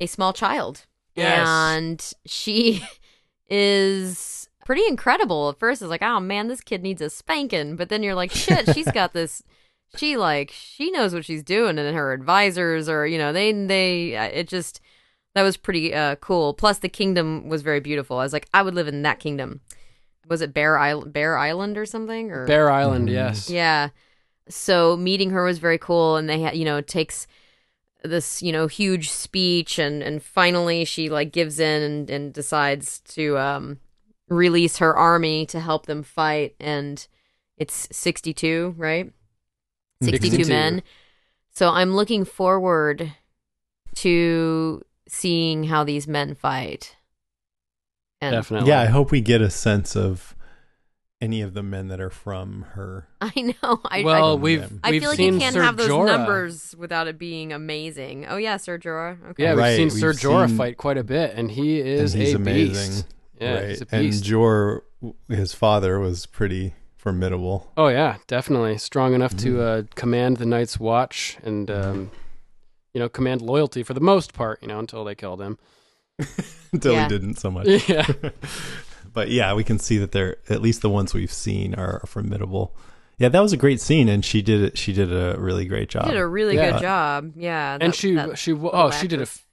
a 0.00 0.06
small 0.06 0.32
child, 0.32 0.84
Yes. 1.14 1.46
and 1.46 2.12
she 2.26 2.82
is 3.48 4.45
pretty 4.66 4.86
incredible. 4.86 5.48
At 5.48 5.58
first, 5.58 5.80
it's 5.80 5.88
like, 5.88 6.02
oh 6.02 6.20
man, 6.20 6.48
this 6.48 6.60
kid 6.60 6.82
needs 6.82 7.00
a 7.00 7.08
spanking, 7.08 7.76
but 7.76 7.88
then 7.88 8.02
you're 8.02 8.16
like, 8.16 8.32
shit, 8.32 8.74
she's 8.74 8.90
got 8.90 9.14
this. 9.14 9.42
She 9.96 10.16
like 10.16 10.50
she 10.50 10.90
knows 10.90 11.14
what 11.14 11.24
she's 11.24 11.44
doing, 11.44 11.78
and 11.78 11.96
her 11.96 12.12
advisors 12.12 12.88
are, 12.88 13.06
you 13.06 13.16
know, 13.18 13.32
they 13.32 13.52
they 13.52 14.16
uh, 14.16 14.24
it 14.24 14.48
just 14.48 14.80
that 15.34 15.42
was 15.42 15.56
pretty 15.56 15.94
uh, 15.94 16.16
cool. 16.16 16.54
Plus, 16.54 16.78
the 16.80 16.88
kingdom 16.88 17.48
was 17.48 17.62
very 17.62 17.78
beautiful. 17.78 18.18
I 18.18 18.24
was 18.24 18.32
like, 18.32 18.48
I 18.52 18.62
would 18.62 18.74
live 18.74 18.88
in 18.88 19.02
that 19.02 19.20
kingdom. 19.20 19.60
Was 20.26 20.42
it 20.42 20.52
Bear 20.52 20.76
Island, 20.76 21.12
Bear 21.12 21.38
Island 21.38 21.78
or 21.78 21.86
something? 21.86 22.32
Or 22.32 22.46
Bear 22.46 22.68
Island, 22.68 23.08
yes. 23.08 23.48
yeah. 23.48 23.90
So 24.48 24.96
meeting 24.96 25.30
her 25.30 25.44
was 25.44 25.58
very 25.58 25.78
cool, 25.78 26.16
and 26.16 26.28
they 26.28 26.40
had, 26.40 26.56
you 26.56 26.64
know, 26.64 26.80
takes 26.80 27.28
this, 28.02 28.42
you 28.42 28.50
know, 28.50 28.66
huge 28.66 29.08
speech, 29.08 29.78
and 29.78 30.02
and 30.02 30.20
finally 30.20 30.84
she 30.84 31.08
like 31.08 31.30
gives 31.30 31.60
in 31.60 31.82
and, 31.82 32.10
and 32.10 32.32
decides 32.34 32.98
to 33.14 33.38
um 33.38 33.78
release 34.28 34.78
her 34.78 34.96
army 34.96 35.46
to 35.46 35.60
help 35.60 35.86
them 35.86 36.02
fight, 36.02 36.54
and 36.60 37.06
it's 37.56 37.88
sixty 37.92 38.32
two, 38.34 38.74
right? 38.76 39.06
Mm-hmm. 39.06 40.04
Sixty 40.06 40.30
two 40.30 40.36
62. 40.44 40.52
men. 40.52 40.82
So 41.52 41.70
I'm 41.70 41.94
looking 41.96 42.24
forward 42.24 43.12
to 43.96 44.82
seeing 45.08 45.64
how 45.64 45.84
these 45.84 46.06
men 46.06 46.34
fight. 46.34 46.96
And 48.20 48.32
Definitely. 48.32 48.68
Yeah, 48.68 48.80
I 48.80 48.86
hope 48.86 49.10
we 49.10 49.20
get 49.20 49.40
a 49.40 49.50
sense 49.50 49.96
of 49.96 50.34
any 51.20 51.40
of 51.40 51.54
the 51.54 51.62
men 51.62 51.88
that 51.88 52.00
are 52.00 52.10
from 52.10 52.62
her. 52.74 53.08
I 53.20 53.32
know. 53.62 53.80
I, 53.86 54.02
well, 54.02 54.32
I, 54.32 54.34
we've 54.34 54.70
I 54.84 54.90
we've 54.90 55.00
feel 55.02 55.10
like 55.10 55.16
seen 55.16 55.34
you 55.34 55.40
can't 55.40 55.54
Ser 55.54 55.62
have 55.62 55.76
those 55.78 55.88
Jorah. 55.88 56.06
numbers 56.06 56.74
without 56.76 57.06
it 57.08 57.18
being 57.18 57.52
amazing. 57.52 58.26
Oh 58.28 58.36
yeah, 58.36 58.56
Sir 58.58 58.78
Jorah. 58.78 59.16
Okay. 59.30 59.42
Yeah, 59.44 59.50
we've 59.52 59.58
Right, 59.58 59.76
seen 59.76 59.88
we've 59.88 59.92
Sir 59.98 60.12
Jorah 60.12 60.48
seen- 60.48 60.56
fight 60.58 60.76
quite 60.76 60.98
a 60.98 61.04
bit, 61.04 61.32
and 61.36 61.50
he 61.50 61.78
is 61.80 62.12
and 62.14 62.22
he's 62.22 62.32
a 62.34 62.36
amazing. 62.36 62.92
beast. 62.92 63.14
Yeah, 63.40 63.54
right. 63.54 63.68
he's 63.70 63.82
a 63.82 63.86
and 63.92 64.02
beast. 64.06 64.24
Jeor, 64.24 64.80
his 65.28 65.52
father, 65.52 65.98
was 65.98 66.26
pretty 66.26 66.74
formidable. 66.96 67.70
oh 67.76 67.88
yeah, 67.88 68.16
definitely 68.26 68.78
strong 68.78 69.14
enough 69.14 69.32
Mm-hmm. 69.34 69.56
to 69.56 69.62
uh, 69.62 69.82
command 69.94 70.38
the 70.38 70.46
Night's 70.46 70.78
Watch 70.80 71.36
and 71.42 71.70
um, 71.70 72.10
you 72.94 73.00
know 73.00 73.08
command 73.08 73.42
loyalty 73.42 73.82
for 73.82 73.94
the 73.94 74.00
most 74.00 74.32
part. 74.34 74.60
You 74.62 74.68
know 74.68 74.78
until 74.78 75.04
they 75.04 75.14
killed 75.14 75.40
him. 75.40 75.58
Until 76.72 76.94
Yeah. 76.94 77.02
he 77.04 77.08
didn't 77.08 77.36
so 77.38 77.50
much. 77.50 77.66
yeah. 77.88 78.06
but 79.12 79.30
yeah, 79.30 79.54
we 79.54 79.64
can 79.64 79.78
see 79.78 79.98
that 79.98 80.12
they're 80.12 80.36
at 80.48 80.60
least 80.62 80.82
the 80.82 80.90
ones 80.90 81.14
we've 81.14 81.32
seen 81.32 81.74
are 81.74 82.02
formidable. 82.06 82.74
Yeah, 83.18 83.28
that 83.30 83.40
was 83.40 83.52
a 83.52 83.56
great 83.56 83.80
scene, 83.80 84.08
and 84.10 84.22
she 84.24 84.42
did 84.42 84.60
it. 84.62 84.76
She 84.76 84.92
did 84.92 85.10
a 85.12 85.36
really 85.38 85.64
great 85.66 85.88
job. 85.88 86.04
She 86.06 86.10
did 86.12 86.18
a 86.20 86.26
really 86.26 86.56
Yeah. 86.56 86.72
good 86.72 86.80
job. 86.82 87.32
Yeah. 87.36 87.78
and 87.80 87.94
she 87.94 88.14
that 88.14 88.36
she 88.38 88.52
oh 88.52 88.90
she 88.90 89.06
did 89.08 89.20
a 89.20 89.22
actress. 89.22 89.38
f- 89.38 89.45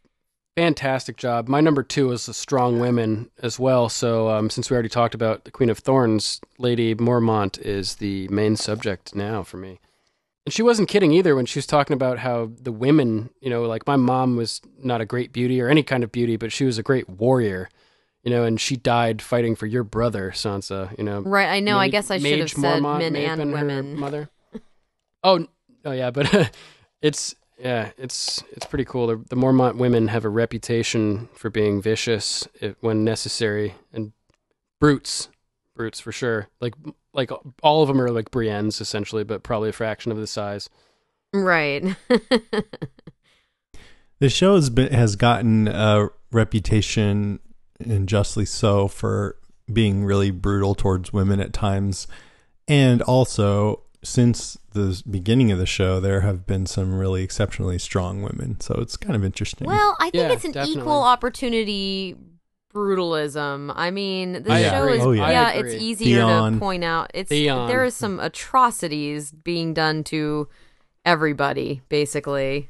fantastic 0.56 1.18
job. 1.18 1.48
My 1.48 1.62
number 1.62 1.84
two 1.84 2.12
is 2.12 2.26
the 2.26 2.34
strong 2.34 2.80
women 2.80 3.30
as 3.42 3.60
well. 3.60 3.90
So 3.90 4.30
um, 4.30 4.50
since 4.50 4.70
we 4.70 4.76
already 4.76 4.90
talked 4.90 5.16
about 5.16 5.46
the 5.46 5.52
Queen 5.52 5.70
of 5.70 5.80
Thorns, 5.80 6.40
Lady 6.58 6.94
Mormont 6.96 7.60
is 7.60 7.96
the 7.96 8.28
main 8.30 8.56
subject 8.56 9.16
now 9.16 9.44
for 9.44 9.58
me. 9.58 9.80
And 10.46 10.54
she 10.54 10.62
wasn't 10.62 10.90
kidding 10.90 11.12
either 11.14 11.36
when 11.36 11.46
she 11.46 11.58
was 11.58 11.66
talking 11.66 11.94
about 11.94 12.20
how 12.20 12.52
the 12.62 12.72
women, 12.72 13.30
you 13.40 13.50
know, 13.50 13.64
like 13.64 13.88
my 13.88 13.96
mom 13.96 14.36
was 14.36 14.62
not 14.78 15.00
a 15.02 15.06
great 15.06 15.32
beauty 15.32 15.62
or 15.62 15.70
any 15.70 15.84
kind 15.84 16.04
of 16.04 16.12
beauty, 16.12 16.36
but 16.36 16.52
she 16.52 16.66
was 16.66 16.78
a 16.78 16.84
great 16.84 17.08
warrior. 17.10 17.70
you 18.24 18.30
know, 18.32 18.44
and 18.44 18.60
she 18.60 18.76
died 18.76 19.22
fighting 19.22 19.56
for 19.56 19.66
your 19.66 19.84
brother, 19.84 20.32
Sansa. 20.32 20.98
You 20.98 21.04
know, 21.04 21.22
Right, 21.22 21.48
I 21.50 21.60
know. 21.62 21.78
I 21.78 21.88
guess 21.88 22.12
I 22.12 22.20
should 22.20 22.40
have 22.40 22.50
said 22.52 22.82
Mormont 22.82 23.00
men 23.00 23.16
have 23.16 23.40
and 23.40 23.54
women. 23.54 24.00
mother. 24.00 24.30
Oh, 25.24 25.48
oh 25.86 25.92
yeah, 25.92 26.12
but 26.12 26.54
it's 27.02 27.36
yeah, 27.64 27.92
it's 27.98 28.44
it's 28.52 28.66
pretty 28.66 28.86
cool. 28.86 29.08
The, 29.08 29.16
the 29.30 29.36
Mormont 29.36 29.78
women 29.78 30.10
have 30.10 30.26
a 30.26 30.30
reputation 30.30 31.30
for 31.34 31.50
being 31.50 31.82
vicious 31.82 32.48
if, 32.62 32.76
when 32.82 33.04
necessary 33.04 33.74
and 33.92 34.12
brutes, 34.80 35.30
brutes 35.76 36.00
for 36.00 36.12
sure. 36.12 36.50
Like 36.60 36.74
like 37.14 37.32
all 37.64 37.82
of 37.82 37.88
them 37.88 38.02
are 38.02 38.12
like 38.12 38.32
Briennes 38.32 38.82
essentially, 38.82 39.24
but 39.24 39.44
probably 39.44 39.70
a 39.70 39.74
fraction 39.74 40.12
of 40.12 40.18
the 40.18 40.28
size. 40.28 40.70
Right. 41.34 41.96
The 44.24 44.30
show 44.30 44.56
has 44.56 44.70
been 44.70 44.94
has 44.94 45.18
gotten 45.18 45.68
a 45.68 46.08
reputation, 46.32 47.40
and 47.78 48.08
justly 48.08 48.46
so, 48.46 48.88
for 48.88 49.36
being 49.72 50.06
really 50.06 50.32
brutal 50.32 50.76
towards 50.76 51.12
women 51.12 51.42
at 51.42 51.52
times, 51.52 52.08
and 52.66 53.02
also 53.02 53.83
since 54.04 54.58
the 54.74 55.02
beginning 55.10 55.52
of 55.52 55.58
the 55.60 55.66
show, 55.66 56.00
there 56.00 56.22
have 56.22 56.46
been 56.46 56.66
some 56.66 56.94
really 56.98 57.24
exceptionally 57.24 57.80
strong 57.80 58.22
women. 58.22 58.60
So 58.60 58.76
it's 58.80 58.98
kind 58.98 59.16
of 59.16 59.24
interesting. 59.24 59.68
well, 59.68 59.96
I 60.00 60.10
think 60.10 60.16
Yeah, 60.16 60.32
it's 60.34 60.46
an 60.46 60.52
definitely. 60.52 60.82
equal 60.82 61.02
opportunity 61.04 62.16
brutalism. 62.74 63.72
I 63.76 63.92
mean, 63.92 64.44
the 64.44 64.52
I 64.52 64.64
show 64.64 64.84
agree. 64.84 64.98
is 64.98 65.04
Oh, 65.06 65.12
yeah. 65.12 65.30
yeah, 65.30 65.50
it's 65.52 65.74
agree. 65.74 65.86
easier 65.88 66.18
Theon. 66.26 66.54
to 66.54 66.60
point 66.60 66.84
out. 66.84 67.12
It's 67.14 67.30
Theon. 67.30 67.68
there 67.68 67.84
is 67.86 67.96
some 67.96 68.20
atrocities 68.20 69.32
being 69.32 69.74
done 69.74 70.04
to 70.06 70.48
everybody, 71.06 71.82
basically. 71.90 72.70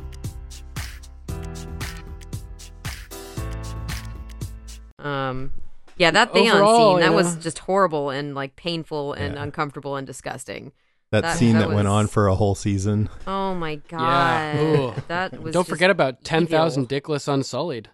Um, 5.01 5.51
yeah, 5.97 6.11
that 6.11 6.33
Theon 6.33 6.55
Overall, 6.55 6.93
scene 6.93 6.99
that 7.01 7.09
you 7.11 7.15
was 7.15 7.35
just 7.37 7.59
horrible 7.59 8.09
and 8.09 8.33
like 8.35 8.55
painful 8.55 9.13
and 9.13 9.35
Yeah. 9.35 9.43
uncomfortable 9.43 9.95
and 9.97 10.07
disgusting. 10.07 10.71
that, 11.11 11.21
that- 11.23 11.37
scene 11.37 11.53
that 11.53 11.67
that, 11.67 11.75
went 11.75 11.87
was- 11.87 11.93
on 11.93 12.07
for 12.07 12.27
a 12.27 12.35
whole 12.35 12.55
season. 12.55 13.09
Oh 13.27 13.53
my 13.53 13.75
god, 13.75 14.55
Yeah. 14.55 14.61
Ooh. 14.61 14.93
that 15.09 15.33
was. 15.41 15.53
Don't 15.53 15.63
just 15.63 15.69
forget 15.69 15.89
about 15.89 16.23
ten 16.23 16.47
thousand. 16.47 16.87
Dickless 16.89 17.27
Unsullied. 17.27 17.89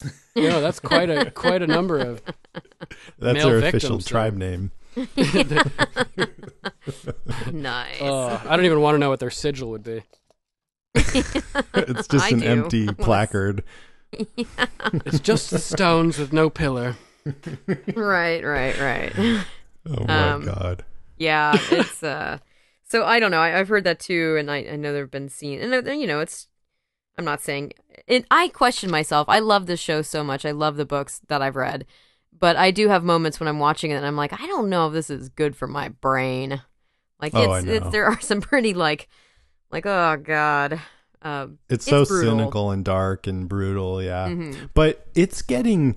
you 0.36 0.48
know, 0.48 0.60
that's 0.60 0.80
quite 0.80 1.10
a 1.10 1.30
quite 1.30 1.62
a 1.62 1.66
number 1.66 1.98
of 1.98 2.22
That's 3.18 3.34
Male 3.34 3.48
their 3.48 3.58
official 3.58 3.98
victims, 3.98 4.04
though. 4.04 4.08
tribe 4.10 4.34
name. 4.36 4.70
nice. 7.52 7.96
Oh, 8.00 8.40
I 8.48 8.56
don't 8.56 8.64
even 8.64 8.80
want 8.80 8.94
to 8.94 8.98
know 8.98 9.10
what 9.10 9.20
their 9.20 9.30
sigil 9.30 9.70
would 9.70 9.82
be. 9.82 10.02
It's 10.94 12.08
just 12.08 12.24
I 12.24 12.28
an 12.30 12.40
do. 12.40 12.46
empty 12.46 12.88
I 12.88 12.92
wanna 14.12 14.26
s- 14.44 14.56
placard. 14.56 15.02
It's 15.04 15.20
just 15.20 15.50
the 15.50 15.58
stones 15.58 16.18
with 16.18 16.32
no 16.32 16.50
pillar. 16.50 16.96
right, 17.94 18.42
right, 18.44 18.78
right. 18.78 19.14
Oh 19.86 20.06
my 20.06 20.32
Um, 20.32 20.44
god. 20.44 20.84
Yeah, 21.18 21.64
it's 21.70 22.02
uh. 22.02 22.38
So 22.84 23.04
I 23.04 23.20
don't 23.20 23.30
know. 23.32 23.40
I, 23.40 23.58
I've 23.58 23.68
heard 23.68 23.84
that 23.84 24.00
too, 24.00 24.36
and 24.38 24.50
I, 24.50 24.58
I 24.58 24.76
know 24.76 24.92
there've 24.92 25.10
been 25.10 25.28
seen, 25.30 25.60
and 25.60 25.88
uh, 25.88 25.92
you 25.92 26.06
know, 26.06 26.20
it's. 26.20 26.48
I'm 27.18 27.24
not 27.26 27.42
saying 27.42 27.72
it. 28.08 28.26
I 28.30 28.48
question 28.48 28.90
myself. 28.90 29.28
I 29.28 29.40
love 29.40 29.66
this 29.66 29.80
show 29.80 30.02
so 30.02 30.24
much. 30.24 30.46
I 30.46 30.52
love 30.52 30.76
the 30.76 30.86
books 30.86 31.20
that 31.28 31.42
I've 31.42 31.56
read, 31.56 31.86
but 32.38 32.56
I 32.56 32.70
do 32.72 32.88
have 32.88 33.04
moments 33.04 33.40
when 33.40 33.48
I'm 33.48 33.58
watching 33.60 33.90
it 33.92 33.96
and 33.96 34.06
I'm 34.06 34.16
like, 34.16 34.32
I 34.34 34.46
don't 34.46 34.68
know 34.70 34.88
if 34.88 34.94
this 34.94 35.10
is 35.10 35.28
good 35.30 35.56
for 35.56 35.66
my 35.68 35.90
brain. 35.90 36.62
Like 37.20 37.34
Oh, 37.34 37.50
I 37.50 37.60
it's, 37.60 37.64
it's 37.64 37.88
there 37.90 38.06
are 38.06 38.20
some 38.20 38.40
pretty 38.42 38.74
like, 38.74 39.08
like 39.70 39.86
oh 39.86 40.16
god. 40.18 40.80
Uh, 41.22 41.48
It's 41.68 41.84
so 41.84 42.04
brutal. 42.04 42.38
cynical 42.38 42.70
and 42.70 42.84
dark 42.84 43.26
and 43.26 43.48
brutal, 43.48 44.02
yeah. 44.02 44.28
Mhm. 44.28 44.70
But 44.74 45.06
it's 45.14 45.42
getting 45.42 45.96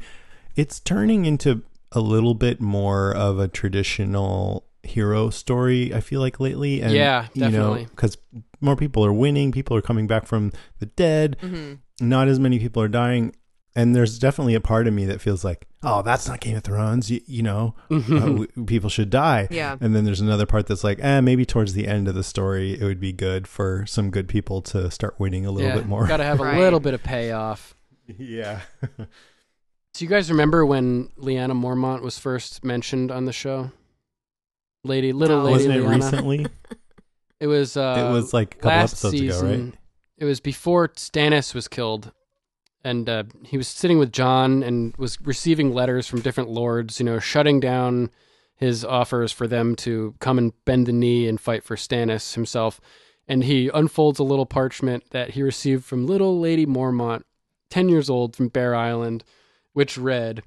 it's 0.56 0.80
turning 0.80 1.26
into 1.26 1.62
a 1.94 2.00
little 2.02 2.34
bit 2.34 2.60
more 2.60 3.16
of 3.16 3.40
a 3.40 3.48
traditional 3.48 4.66
hero 4.84 5.30
story, 5.30 5.94
I 5.94 6.00
feel 6.02 6.20
like 6.22 6.40
lately. 6.40 6.82
And 6.82 6.92
Yeah, 6.92 7.28
you 7.34 7.42
know, 7.42 7.50
definitely. 7.52 7.86
because 7.92 8.18
more 8.60 8.76
people 8.76 9.06
are 9.06 9.14
winning, 9.14 9.52
people 9.52 9.78
are 9.78 9.82
coming 9.82 10.08
back 10.08 10.26
from 10.26 10.52
the 10.80 10.88
dead, 10.88 11.38
mhm. 11.42 11.78
not 12.02 12.28
as 12.28 12.40
many 12.40 12.60
people 12.60 12.82
are 12.82 12.88
dying. 12.88 13.34
And 13.76 13.96
there's 13.96 14.20
definitely 14.20 14.54
a 14.56 14.60
part 14.60 14.86
of 14.86 14.94
me 14.94 15.06
that 15.06 15.22
feels 15.22 15.46
like, 15.46 15.66
oh, 15.82 16.02
that's 16.02 16.28
not 16.28 16.42
Game 16.42 16.58
of 16.58 16.64
Thrones. 16.64 17.10
You, 17.10 17.22
you 17.26 17.42
know, 17.42 17.74
uh, 17.90 18.00
w- 18.00 18.48
people 18.66 18.90
should 18.90 19.10
die. 19.10 19.48
Yeah. 19.50 19.78
And 19.80 19.96
then 19.96 20.04
there's 20.04 20.20
another 20.20 20.46
part 20.46 20.68
that's 20.68 20.84
like, 20.84 21.00
eh, 21.02 21.22
maybe 21.22 21.46
towards 21.46 21.74
the 21.74 21.88
end 21.88 22.10
of 22.10 22.16
the 22.16 22.24
story, 22.24 22.74
it 22.80 22.84
would 22.84 23.00
be 23.00 23.14
good 23.14 23.48
for 23.48 23.86
some 23.86 24.12
good 24.12 24.28
people 24.28 24.62
to 24.64 24.92
start 24.92 25.18
winning 25.22 25.46
a 25.46 25.52
little 25.52 25.70
yeah, 25.70 25.76
bit 25.76 25.86
more. 25.88 26.06
Got 26.06 26.18
to 26.18 26.26
have 26.26 26.42
a 26.42 26.44
Right. 26.44 26.58
little 26.60 26.82
bit 26.82 26.94
of 26.94 27.02
payoff. 27.02 27.74
yeah. 28.18 28.60
So 29.94 30.04
you 30.04 30.08
guys 30.08 30.30
remember 30.30 30.66
when 30.66 31.08
Lyanna 31.18 31.54
Mormont 31.54 32.02
was 32.02 32.20
first 32.20 32.66
mentioned 32.66 33.10
on 33.10 33.24
the 33.26 33.34
show? 33.34 33.72
Lady, 34.84 35.14
little 35.14 35.38
No. 35.38 35.44
lady 35.46 35.68
Wasn't 35.70 35.76
it 35.76 35.84
Lyanna. 35.84 35.96
recently? 35.96 36.48
It 37.40 37.48
was. 37.48 37.76
Uh, 37.76 38.06
it 38.08 38.14
was 38.14 38.34
like 38.36 38.54
a 38.54 38.58
couple 38.58 38.70
last 38.70 38.92
episodes 38.94 39.18
season, 39.20 39.46
ago, 39.48 39.64
right? 39.66 39.74
It 40.20 40.26
was 40.26 40.40
before 40.40 40.90
Stannis 40.90 41.56
was 41.56 41.68
killed, 41.68 42.12
and 42.84 43.10
uh, 43.10 43.24
he 43.44 43.58
was 43.58 43.68
sitting 43.68 44.00
with 44.00 44.12
Jon 44.12 44.64
and 44.64 44.96
was 44.98 45.20
receiving 45.22 45.74
letters 45.74 46.08
from 46.08 46.22
different 46.22 46.50
lords, 46.50 47.00
you 47.00 47.06
know, 47.06 47.20
shutting 47.20 47.60
down 47.60 48.10
his 48.56 48.86
offers 48.86 49.32
for 49.32 49.48
them 49.48 49.76
to 49.76 50.16
come 50.20 50.38
and 50.38 50.54
bend 50.66 50.88
the 50.88 50.92
knee 50.92 51.28
and 51.28 51.40
fight 51.40 51.64
for 51.64 51.76
Stannis 51.76 52.36
himself. 52.36 52.80
And 53.28 53.44
he 53.44 53.70
unfolds 53.74 54.20
a 54.20 54.24
little 54.24 54.46
parchment 54.46 55.10
that 55.12 55.32
he 55.32 55.42
received 55.42 55.86
from 55.86 56.06
little 56.06 56.40
Lady 56.40 56.66
Mormont, 56.66 57.24
ten 57.70 57.90
years 57.90 58.10
old, 58.10 58.36
from 58.36 58.50
Bear 58.50 58.76
Island, 58.76 59.24
which 59.74 59.98
read. 59.98 60.44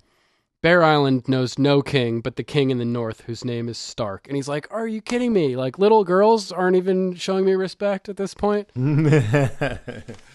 Bear 0.60 0.82
Island 0.82 1.28
knows 1.28 1.58
no 1.58 1.82
king 1.82 2.20
but 2.20 2.36
the 2.36 2.42
king 2.42 2.70
in 2.70 2.78
the 2.78 2.86
north, 2.86 3.22
whose 3.22 3.44
name 3.44 3.68
is 3.68 3.76
Stark. 3.76 4.26
And 4.26 4.36
he's 4.36 4.48
like, 4.48 4.66
Are 4.70 4.88
you 4.88 5.02
kidding 5.02 5.32
me? 5.32 5.56
Like, 5.56 5.78
little 5.78 6.04
girls 6.04 6.50
aren't 6.50 6.76
even 6.76 7.14
showing 7.14 7.44
me 7.44 7.52
respect 7.52 8.08
at 8.08 8.16
this 8.16 8.32
point. 8.34 8.70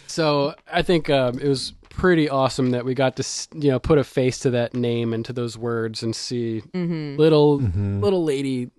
So 0.09 0.55
I 0.71 0.81
think 0.81 1.09
um, 1.09 1.37
it 1.39 1.47
was 1.47 1.73
pretty 1.99 2.29
awesome 2.29 2.71
that 2.71 2.85
we 2.85 2.93
got 2.93 3.15
to, 3.17 3.23
you 3.55 3.71
know, 3.71 3.79
put 3.79 3.97
a 3.97 4.03
face 4.03 4.39
to 4.39 4.49
that 4.51 4.73
name 4.73 5.13
and 5.13 5.25
to 5.25 5.33
those 5.33 5.57
words 5.57 6.01
and 6.03 6.15
see 6.15 6.61
Mhm. 6.73 7.17
little, 7.17 7.59
Mhm. 7.59 8.01
little 8.01 8.23
lady, 8.23 8.71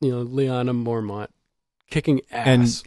you 0.00 0.10
know, 0.10 0.24
Lyanna 0.24 0.70
Mormont 0.74 1.28
kicking 1.90 2.20
ass. 2.30 2.82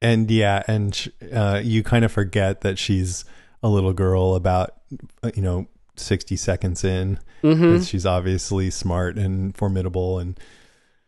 and 0.00 0.30
yeah, 0.30 0.62
and 0.68 0.94
sh- 0.94 1.08
uh, 1.32 1.60
you 1.64 1.82
kind 1.82 2.04
of 2.04 2.12
forget 2.12 2.60
that 2.60 2.78
she's 2.78 3.24
a 3.62 3.68
little 3.68 3.92
girl 3.92 4.34
about, 4.34 4.70
uh, 5.22 5.30
you 5.34 5.42
know, 5.42 5.66
60 5.96 6.36
seconds 6.36 6.84
in. 6.84 7.18
hmm 7.42 7.54
'cause 7.54 7.88
She's 7.88 8.06
obviously 8.06 8.70
smart 8.70 9.16
and 9.18 9.56
formidable. 9.56 10.18
And 10.18 10.38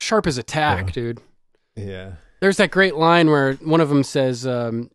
Sharp 0.01 0.27
as 0.27 0.39
a 0.39 0.43
tack, 0.43 0.87
Yeah. 0.89 0.93
dude. 0.93 1.21
yeah. 1.77 2.13
There's 2.41 2.57
that 2.59 2.71
great 2.71 2.95
line 2.97 3.29
where 3.29 3.55
one 3.55 3.81
of 3.81 3.89
them 3.89 4.03
says, 4.05 4.47
um, 4.47 4.91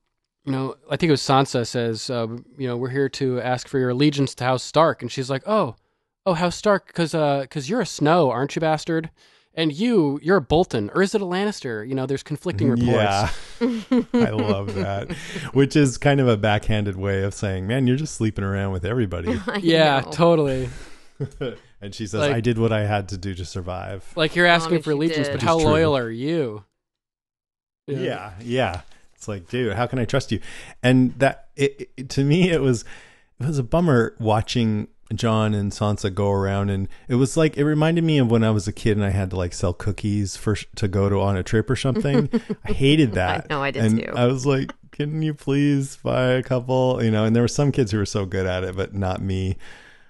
you 0.45 0.51
know, 0.51 0.75
I 0.89 0.97
think 0.97 1.09
it 1.09 1.11
was 1.11 1.21
Sansa 1.21 1.65
says, 1.65 2.09
uh, 2.09 2.27
you 2.57 2.67
know, 2.67 2.75
we're 2.77 2.89
here 2.89 3.09
to 3.09 3.39
ask 3.41 3.67
for 3.67 3.79
your 3.79 3.89
allegiance 3.89 4.35
to 4.35 4.43
House 4.43 4.63
Stark, 4.63 5.01
and 5.01 5.11
she's 5.11 5.29
like, 5.29 5.43
oh, 5.45 5.75
oh, 6.25 6.33
House 6.33 6.55
Stark, 6.55 6.87
because 6.87 7.13
uh, 7.15 7.45
cause 7.49 7.69
you're 7.69 7.81
a 7.81 7.85
Snow, 7.85 8.29
aren't 8.29 8.55
you, 8.55 8.59
bastard? 8.59 9.09
And 9.55 9.71
you, 9.71 10.19
you're 10.23 10.37
a 10.37 10.41
Bolton, 10.41 10.89
or 10.95 11.03
is 11.03 11.13
it 11.13 11.21
a 11.21 11.25
Lannister? 11.25 11.87
You 11.87 11.93
know, 11.93 12.07
there's 12.07 12.23
conflicting 12.23 12.71
reports. 12.71 12.89
Yeah. 12.91 13.29
I 14.13 14.31
love 14.31 14.73
that. 14.73 15.11
Which 15.53 15.75
is 15.75 15.99
kind 15.99 16.19
of 16.19 16.27
a 16.27 16.37
backhanded 16.37 16.95
way 16.95 17.21
of 17.21 17.35
saying, 17.35 17.67
man, 17.67 17.85
you're 17.85 17.95
just 17.95 18.15
sleeping 18.15 18.43
around 18.43 18.71
with 18.71 18.83
everybody. 18.83 19.39
Yeah, 19.61 19.99
know. 20.01 20.11
totally. 20.11 20.69
And 21.83 21.93
she 21.93 22.07
says, 22.07 22.21
Like- 22.21 22.31
"I 22.33 22.39
did 22.39 22.57
what 22.57 22.71
I 22.71 22.85
had 22.85 23.09
to 23.09 23.17
do 23.17 23.35
to 23.35 23.43
survive." 23.43 24.09
Like 24.15 24.37
you're 24.37 24.45
asking 24.45 24.75
mean, 24.75 24.83
for 24.83 24.91
allegiance, 24.91 25.27
did. 25.27 25.33
but 25.33 25.41
Which 25.41 25.43
how 25.43 25.57
is 25.57 25.63
true. 25.63 25.71
loyal 25.73 25.97
are 25.97 26.09
you? 26.09 26.63
yeah 27.87 28.31
yeah 28.39 28.81
it's 29.23 29.27
like 29.29 29.47
dude 29.49 29.73
how 29.73 29.87
can 29.87 29.99
i 29.99 30.05
trust 30.05 30.31
you? 30.31 30.39
And 30.81 31.13
that 31.19 31.47
it, 31.55 31.89
it- 31.97 32.09
to 32.09 32.23
me 32.23 32.49
it 32.49 32.61
was 32.61 32.83
it 33.39 33.47
was 33.47 33.57
a 33.57 33.63
bummer 33.63 34.15
watching 34.19 34.87
jon 35.13 35.53
and 35.53 35.71
sansa 35.71 36.13
go 36.13 36.31
around. 36.31 36.69
And 36.69 36.87
it 37.07 37.15
was 37.15 37.37
like 37.37 37.55
it 37.55 37.63
reminded 37.65 38.03
me 38.03 38.17
of 38.17 38.29
when 38.31 38.43
i 38.43 38.49
was 38.51 38.67
a 38.67 38.73
kid 38.73 38.97
and 38.97 39.05
i 39.05 39.09
had 39.11 39.29
to 39.29 39.35
like 39.37 39.53
sell 39.53 39.71
cookies 39.73 40.35
for 40.35 40.55
to 40.75 40.87
go 40.87 41.07
to 41.09 41.19
on 41.21 41.37
a 41.37 41.43
trip 41.43 41.69
or 41.69 41.75
something. 41.75 42.29
I 42.65 42.71
hated 42.73 43.13
that. 43.13 43.49
No, 43.49 43.63
I 43.63 43.71
did 43.71 43.83
and 43.85 43.99
too. 43.99 44.11
i 44.15 44.25
was 44.25 44.45
like 44.45 44.73
can 44.91 45.21
you 45.23 45.33
please 45.33 45.95
buy 46.03 46.25
a 46.33 46.43
couple? 46.43 47.01
You 47.03 47.09
know 47.11 47.23
and 47.25 47.35
there 47.35 47.43
were 47.43 47.47
some 47.47 47.71
kids 47.71 47.91
who 47.91 47.97
were 47.97 48.05
so 48.05 48.25
good 48.25 48.45
at 48.45 48.63
it 48.63 48.75
but 48.75 48.93
not 48.93 49.21
me. 49.21 49.55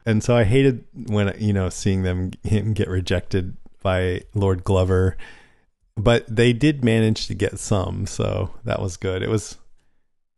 And 0.05 0.23
so 0.23 0.35
i 0.35 0.43
hated 0.43 0.83
when 1.07 1.35
you 1.39 1.53
know 1.53 1.69
seeing 1.69 2.01
them 2.03 2.31
him 2.43 2.73
get 2.73 2.87
rejected 2.87 3.55
by 3.81 4.21
lord 4.33 4.63
glover 4.63 5.17
but 5.95 6.25
they 6.33 6.53
did 6.53 6.83
manage 6.83 7.27
to 7.27 7.33
get 7.35 7.59
some, 7.59 8.05
so 8.05 8.51
that 8.63 8.81
was 8.81 8.97
good. 8.97 9.21
It 9.21 9.29
was 9.29 9.57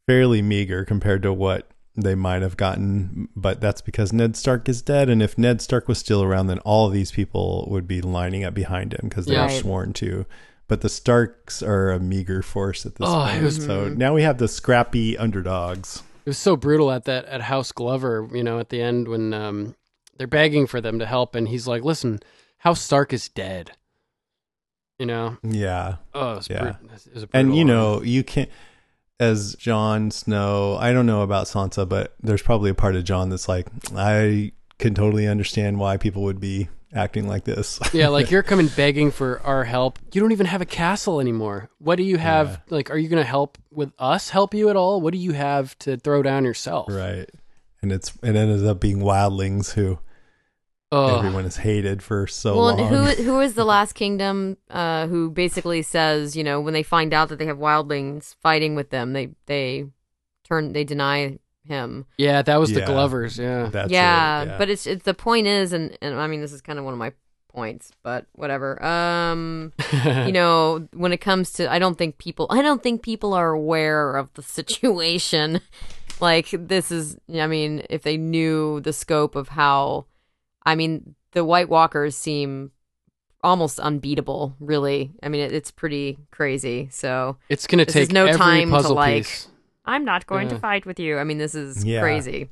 fairly 0.08 0.42
meager 0.42 0.86
compared 0.86 1.24
to 1.24 1.34
what 1.34 1.68
they 1.98 2.14
might 2.16 2.42
have 2.42 2.58
gotten, 2.58 3.30
but 3.36 3.62
that's 3.62 3.82
because 3.82 4.12
Ned 4.12 4.36
Stark 4.36 4.68
is 4.68 4.82
dead, 4.82 5.10
and 5.10 5.22
if 5.24 5.38
Ned 5.38 5.62
Stark 5.62 5.88
was 5.88 5.98
still 5.98 6.22
around, 6.22 6.48
then 6.48 6.60
all 6.60 6.88
of 6.88 6.94
these 6.94 7.12
people 7.12 7.68
would 7.72 7.88
be 7.88 8.02
lining 8.02 8.44
up 8.44 8.54
behind 8.54 8.94
him 8.94 9.08
because 9.08 9.26
they 9.28 9.34
Yeah. 9.36 9.46
were 9.46 9.50
sworn 9.62 9.94
to. 9.94 10.26
But 10.68 10.82
the 10.82 10.90
Starks 10.90 11.62
are 11.64 11.92
a 11.92 12.00
meager 12.00 12.42
force 12.42 12.86
at 12.86 12.96
this 12.96 13.08
Oh, 13.08 13.14
point, 13.26 13.42
it 13.42 13.44
was- 13.44 13.64
so 13.64 13.88
now 13.88 14.14
we 14.14 14.24
have 14.24 14.40
the 14.40 14.48
scrappy 14.48 15.18
underdogs. 15.18 16.04
It 16.26 16.30
was 16.32 16.38
so 16.40 16.56
brutal 16.58 16.92
at 16.92 17.06
that 17.06 17.26
at 17.26 17.42
House 17.42 17.72
Glover, 17.72 18.28
you 18.34 18.44
know, 18.44 18.60
at 18.60 18.70
the 18.70 18.82
end 18.82 19.08
when 19.08 19.32
um, 19.34 19.76
they're 20.18 20.26
begging 20.28 20.66
for 20.68 20.82
them 20.82 20.98
to 21.00 21.06
help, 21.06 21.36
and 21.36 21.48
he's 21.48 21.68
like, 21.68 21.84
"Listen, 21.84 22.20
House 22.60 22.82
Stark 22.82 23.14
is 23.14 23.30
dead." 23.30 23.72
You 25.00 25.06
know, 25.06 25.38
Yeah, 25.44 25.96
oh, 26.14 26.40
Yeah. 26.50 26.60
brut- 26.62 26.78
it 27.08 27.14
was 27.14 27.24
a 27.24 27.28
and 27.34 27.54
you 27.56 27.66
one. 27.66 27.68
know 27.68 28.02
you 28.02 28.24
can't 28.24 28.50
as 29.20 29.56
Jon 29.56 30.10
Snow. 30.12 30.78
I 30.80 30.94
don't 30.94 31.06
know 31.06 31.22
about 31.22 31.48
Sansa, 31.48 31.88
but 31.88 32.16
there's 32.22 32.42
probably 32.42 32.70
a 32.70 32.76
part 32.76 32.96
of 32.96 33.04
Jon 33.04 33.30
that's 33.30 33.50
like 33.50 33.68
I 33.96 34.54
can 34.80 34.94
totally 34.94 35.28
understand 35.28 35.80
why 35.80 35.98
people 35.98 36.24
would 36.24 36.40
be 36.40 36.70
acting 36.94 37.28
like 37.28 37.44
this. 37.44 37.78
yeah, 37.94 38.08
like 38.08 38.32
you're 38.32 38.42
coming 38.44 38.68
begging 38.76 39.12
for 39.12 39.42
our 39.42 39.66
help. 39.66 40.00
You 40.14 40.22
don't 40.22 40.32
even 40.32 40.46
have 40.46 40.62
a 40.62 40.66
castle 40.66 41.20
anymore. 41.20 41.70
What 41.80 41.98
do 41.98 42.04
you 42.04 42.18
have? 42.18 42.62
Like, 42.70 42.90
are 42.90 42.98
you 42.98 43.10
going 43.10 43.22
to 43.22 43.28
help 43.30 43.58
with 43.72 43.92
us? 44.00 44.30
Help 44.30 44.54
you 44.54 44.70
at 44.70 44.78
all? 44.78 45.02
What 45.02 45.12
do 45.14 45.20
you 45.20 45.34
have 45.34 45.78
to 45.80 45.98
throw 45.98 46.24
down 46.24 46.46
yourself? 46.46 46.88
right, 46.90 47.30
and 47.82 47.92
it's 47.92 48.14
it 48.24 48.36
ended 48.38 48.66
up 48.66 48.80
being 48.80 49.00
wildlings 49.00 49.74
who 49.74 50.00
Oh, 50.92 51.18
everyone 51.18 51.46
is 51.46 51.58
hated 51.58 52.02
for 52.04 52.28
so 52.28 52.56
well, 52.56 52.78
long. 52.78 52.80
and 52.80 52.90
who 52.90 53.24
who 53.24 53.40
is 53.40 53.56
the 53.56 53.66
last 53.76 53.94
kingdom 53.94 54.58
uh, 54.70 55.08
who 55.08 55.30
basically 55.30 55.82
says, 55.82 56.36
you 56.36 56.44
know, 56.44 56.62
when 56.62 56.74
they 56.74 56.84
find 56.84 57.14
out 57.14 57.30
that 57.30 57.40
they 57.40 57.48
have 57.48 57.58
wildlings 57.58 58.36
fighting 58.42 58.76
with 58.76 58.92
them, 58.92 59.14
they 59.14 59.30
they 59.48 59.86
turn 60.44 60.74
they 60.74 60.84
deny 60.84 61.40
him. 61.68 62.06
yeah, 62.18 62.42
that 62.44 62.60
was 62.60 62.72
the 62.72 62.82
Glovers. 62.82 63.40
Yeah, 63.40 63.70
That's 63.72 63.92
yeah, 63.92 64.44
it, 64.44 64.58
but 64.58 64.70
it's 64.70 64.86
it's 64.86 65.04
the 65.04 65.16
point 65.16 65.48
is, 65.48 65.74
and 65.74 65.98
and 66.02 66.16
I 66.16 66.28
mean 66.28 66.42
this 66.42 66.54
is 66.54 66.62
kind 66.62 66.78
of 66.78 66.86
one 66.86 66.94
of 66.94 67.00
my 67.00 67.14
points, 67.56 67.92
but 68.04 68.28
whatever. 68.34 68.84
Um, 68.84 69.74
you 70.04 70.32
know, 70.32 70.88
when 70.94 71.14
it 71.14 71.22
comes 71.22 71.54
to, 71.54 71.72
I 71.72 71.80
don't 71.80 71.98
think 71.98 72.18
people, 72.18 72.48
I 72.50 72.62
don't 72.62 72.84
think 72.84 73.02
people 73.02 73.34
are 73.34 73.52
aware 73.52 74.16
of 74.16 74.32
the 74.34 74.44
situation. 74.44 75.62
like 76.20 76.50
this 76.52 76.92
is, 76.92 77.18
I 77.34 77.48
mean, 77.48 77.84
if 77.90 78.04
they 78.04 78.18
knew 78.18 78.82
the 78.82 78.94
scope 78.94 79.36
of 79.36 79.48
how, 79.50 80.06
I 80.66 80.76
mean, 80.76 81.16
the 81.32 81.44
White 81.46 81.70
Walkers 81.70 82.16
seem 82.16 82.72
almost 83.44 83.80
unbeatable. 83.80 84.56
Really, 84.60 85.12
I 85.22 85.30
mean, 85.30 85.42
it, 85.42 85.54
it's 85.54 85.72
pretty 85.72 86.18
crazy. 86.32 86.90
So 86.92 87.38
it's 87.50 87.68
going 87.68 87.86
to 87.86 87.92
take 87.92 88.12
no 88.12 88.26
every 88.26 88.38
time 88.40 88.70
to, 88.72 88.80
like- 88.94 89.24
piece. 89.26 89.48
I'm 89.88 90.04
not 90.04 90.26
going 90.26 90.48
Yeah. 90.48 90.56
to 90.56 90.60
fight 90.60 90.86
with 90.88 91.00
you. 91.00 91.20
I 91.20 91.24
mean, 91.24 91.38
this 91.38 91.54
is 91.54 91.86
Yeah. 91.86 92.02
crazy. 92.02 92.50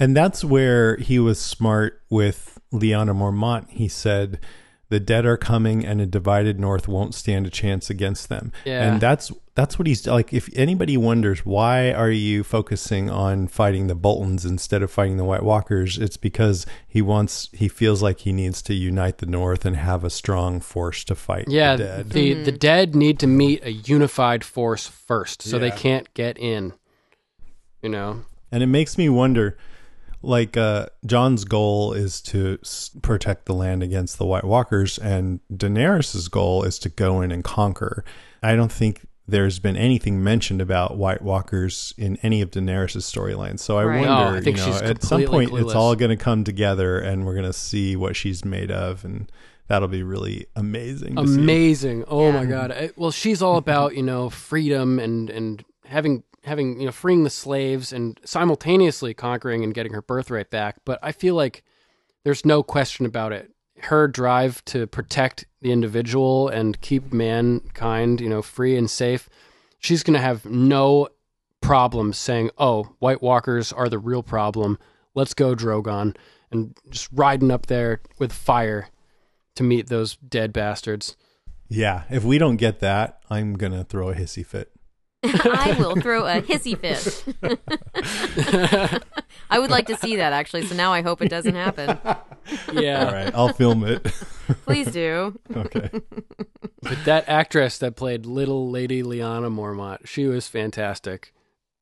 And 0.00 0.16
that's 0.16 0.42
where 0.42 0.96
he 0.96 1.18
was 1.18 1.38
smart 1.38 2.00
with 2.08 2.58
Lyanna 2.72 3.14
Mormont. 3.14 3.68
He 3.68 3.86
said, 3.86 4.40
"The 4.88 5.00
dead 5.00 5.24
are 5.24 5.36
coming, 5.36 5.84
and 5.84 6.00
a 6.00 6.06
divided 6.06 6.60
North 6.60 6.88
won't 6.88 7.14
stand 7.14 7.46
a 7.46 7.50
chance 7.50 7.90
against 7.90 8.28
them." 8.28 8.52
Yeah. 8.64 8.82
And 8.82 9.00
that's 9.00 9.32
that's 9.54 9.78
what 9.78 9.86
he's 9.86 10.06
like. 10.06 10.32
If 10.32 10.48
anybody 10.54 10.96
wonders 10.96 11.46
why 11.46 11.92
are 11.92 12.10
you 12.10 12.42
focusing 12.42 13.08
on 13.08 13.46
fighting 13.46 13.86
the 13.86 13.94
Boltons 13.94 14.44
instead 14.44 14.82
of 14.82 14.90
fighting 14.90 15.16
the 15.16 15.24
White 15.24 15.44
Walkers, 15.44 15.96
it's 15.96 16.16
because 16.16 16.66
he 16.86 17.00
wants 17.00 17.48
he 17.52 17.68
feels 17.68 18.02
like 18.02 18.20
he 18.20 18.32
needs 18.32 18.62
to 18.62 18.74
unite 18.74 19.18
the 19.18 19.26
North 19.26 19.64
and 19.64 19.76
have 19.76 20.02
a 20.04 20.10
strong 20.10 20.60
force 20.60 21.04
to 21.04 21.14
fight 21.14 21.46
Yeah, 21.48 21.76
the 21.76 21.84
dead. 21.84 22.10
the 22.10 22.34
the 22.34 22.50
mm-hmm. 22.50 22.58
dead 22.58 22.94
need 22.94 23.18
to 23.20 23.26
meet 23.26 23.64
a 23.64 23.72
unified 23.72 24.42
force 24.44 24.86
first, 24.86 25.42
so 25.42 25.58
they 25.58 25.70
can't 25.70 26.12
get 26.14 26.36
in. 26.38 26.72
You 27.82 27.90
know, 27.90 28.22
And 28.50 28.62
it 28.62 28.68
makes 28.68 28.96
me 28.96 29.08
wonder 29.08 29.58
like 30.24 30.56
uh 30.56 30.86
Jon's 31.06 31.44
goal 31.44 31.92
is 31.92 32.20
to 32.22 32.58
s- 32.62 32.90
protect 33.02 33.46
the 33.46 33.54
land 33.54 33.82
against 33.82 34.18
the 34.18 34.26
White 34.26 34.44
Walkers 34.44 34.98
and 34.98 35.40
Daenerys's 35.52 36.28
goal 36.28 36.64
is 36.64 36.78
to 36.80 36.88
go 36.88 37.20
in 37.20 37.30
and 37.30 37.44
conquer. 37.44 38.04
I 38.42 38.56
don't 38.56 38.72
think 38.72 39.06
there's 39.26 39.58
been 39.58 39.76
anything 39.76 40.22
mentioned 40.22 40.60
about 40.60 40.98
White 40.98 41.22
Walkers 41.22 41.94
in 41.96 42.16
any 42.22 42.42
of 42.42 42.50
Daenerys's 42.50 43.04
storylines. 43.10 43.60
So 43.60 43.78
I 43.78 43.84
Right. 43.84 44.06
wonder, 44.06 44.30
No, 44.32 44.36
I 44.36 44.40
think 44.40 44.58
you 44.58 44.66
know, 44.66 44.72
she's 44.72 44.82
at 44.82 45.02
some 45.02 45.22
completely 45.22 45.60
point 45.62 45.66
it's 45.66 45.74
all 45.74 45.94
going 45.96 46.10
to 46.10 46.16
come 46.22 46.44
together 46.44 46.98
and 46.98 47.24
we're 47.24 47.32
going 47.34 47.46
to 47.46 47.52
see 47.52 47.96
what 47.96 48.16
she's 48.16 48.44
made 48.44 48.70
of 48.70 49.04
and 49.04 49.30
that'll 49.68 49.88
be 49.88 50.02
really 50.02 50.46
amazing. 50.56 51.16
to 51.16 51.26
see. 51.26 51.34
amazing. 51.40 52.04
Oh 52.06 52.32
my 52.32 52.44
god. 52.44 52.70
I- 52.70 52.90
well, 52.96 53.10
she's 53.10 53.40
all 53.40 53.56
about 53.56 53.94
you 53.96 54.02
know 54.02 54.28
freedom 54.30 54.98
and 54.98 55.30
and 55.30 55.64
having 55.86 56.22
having 56.44 56.80
you 56.80 56.86
know 56.86 56.92
freeing 56.92 57.24
the 57.24 57.30
slaves 57.30 57.92
and 57.92 58.20
simultaneously 58.24 59.14
conquering 59.14 59.64
and 59.64 59.74
getting 59.74 59.92
her 59.92 60.02
birthright 60.02 60.50
back. 60.50 60.76
But 60.84 60.98
I 61.02 61.12
feel 61.12 61.34
like 61.34 61.64
there's 62.24 62.44
no 62.44 62.62
question 62.62 63.06
about 63.06 63.32
it. 63.32 63.50
Her 63.82 64.08
drive 64.08 64.64
to 64.66 64.86
protect 64.86 65.46
the 65.60 65.72
individual 65.72 66.48
and 66.48 66.80
keep 66.80 67.12
mankind, 67.12 68.20
you 68.20 68.28
know, 68.28 68.42
free 68.42 68.76
and 68.76 68.90
safe. 68.90 69.28
She's 69.78 70.02
going 70.02 70.14
to 70.14 70.20
have 70.20 70.44
no 70.46 71.08
problem 71.60 72.12
saying, 72.12 72.50
"Oh, 72.58 72.94
White 72.98 73.22
Walkers 73.22 73.72
are 73.72 73.88
the 73.88 73.98
real 73.98 74.22
problem. 74.22 74.78
Let's 75.14 75.34
go, 75.34 75.54
Drogon," 75.54 76.16
and 76.50 76.76
just 76.90 77.08
riding 77.12 77.50
up 77.50 77.66
there 77.66 78.00
with 78.18 78.32
fire 78.32 78.88
to 79.56 79.62
meet 79.62 79.88
those 79.88 80.16
dead 80.16 80.52
bastards. 80.52 81.16
Yeah, 81.68 82.04
if 82.10 82.24
we 82.24 82.38
don't 82.38 82.56
get 82.56 82.80
that, 82.80 83.20
I'm 83.30 83.54
going 83.54 83.72
to 83.72 83.84
throw 83.84 84.10
a 84.10 84.14
hissy 84.14 84.44
fit. 84.44 84.70
I 85.24 85.76
will 85.78 85.96
throw 86.00 86.26
a 86.26 86.42
hissy 86.42 86.76
fit. 86.78 87.24
I 89.50 89.58
would 89.58 89.70
like 89.70 89.86
to 89.86 89.96
see 89.96 90.16
that 90.16 90.32
actually. 90.32 90.66
So 90.66 90.74
now 90.74 90.92
I 90.92 91.02
hope 91.02 91.22
it 91.22 91.28
doesn't 91.28 91.54
happen. 91.54 91.98
Yeah. 92.72 93.06
All 93.06 93.12
right, 93.12 93.34
I'll 93.34 93.52
film 93.52 93.84
it. 93.84 94.04
Please 94.64 94.90
do. 94.92 95.38
okay. 95.56 95.90
But 96.82 97.04
that 97.04 97.28
actress 97.28 97.78
that 97.78 97.96
played 97.96 98.26
little 98.26 98.68
lady 98.70 99.02
Lyanna 99.02 99.50
Mormont, 99.54 100.06
she 100.06 100.26
was 100.26 100.46
fantastic. 100.48 101.32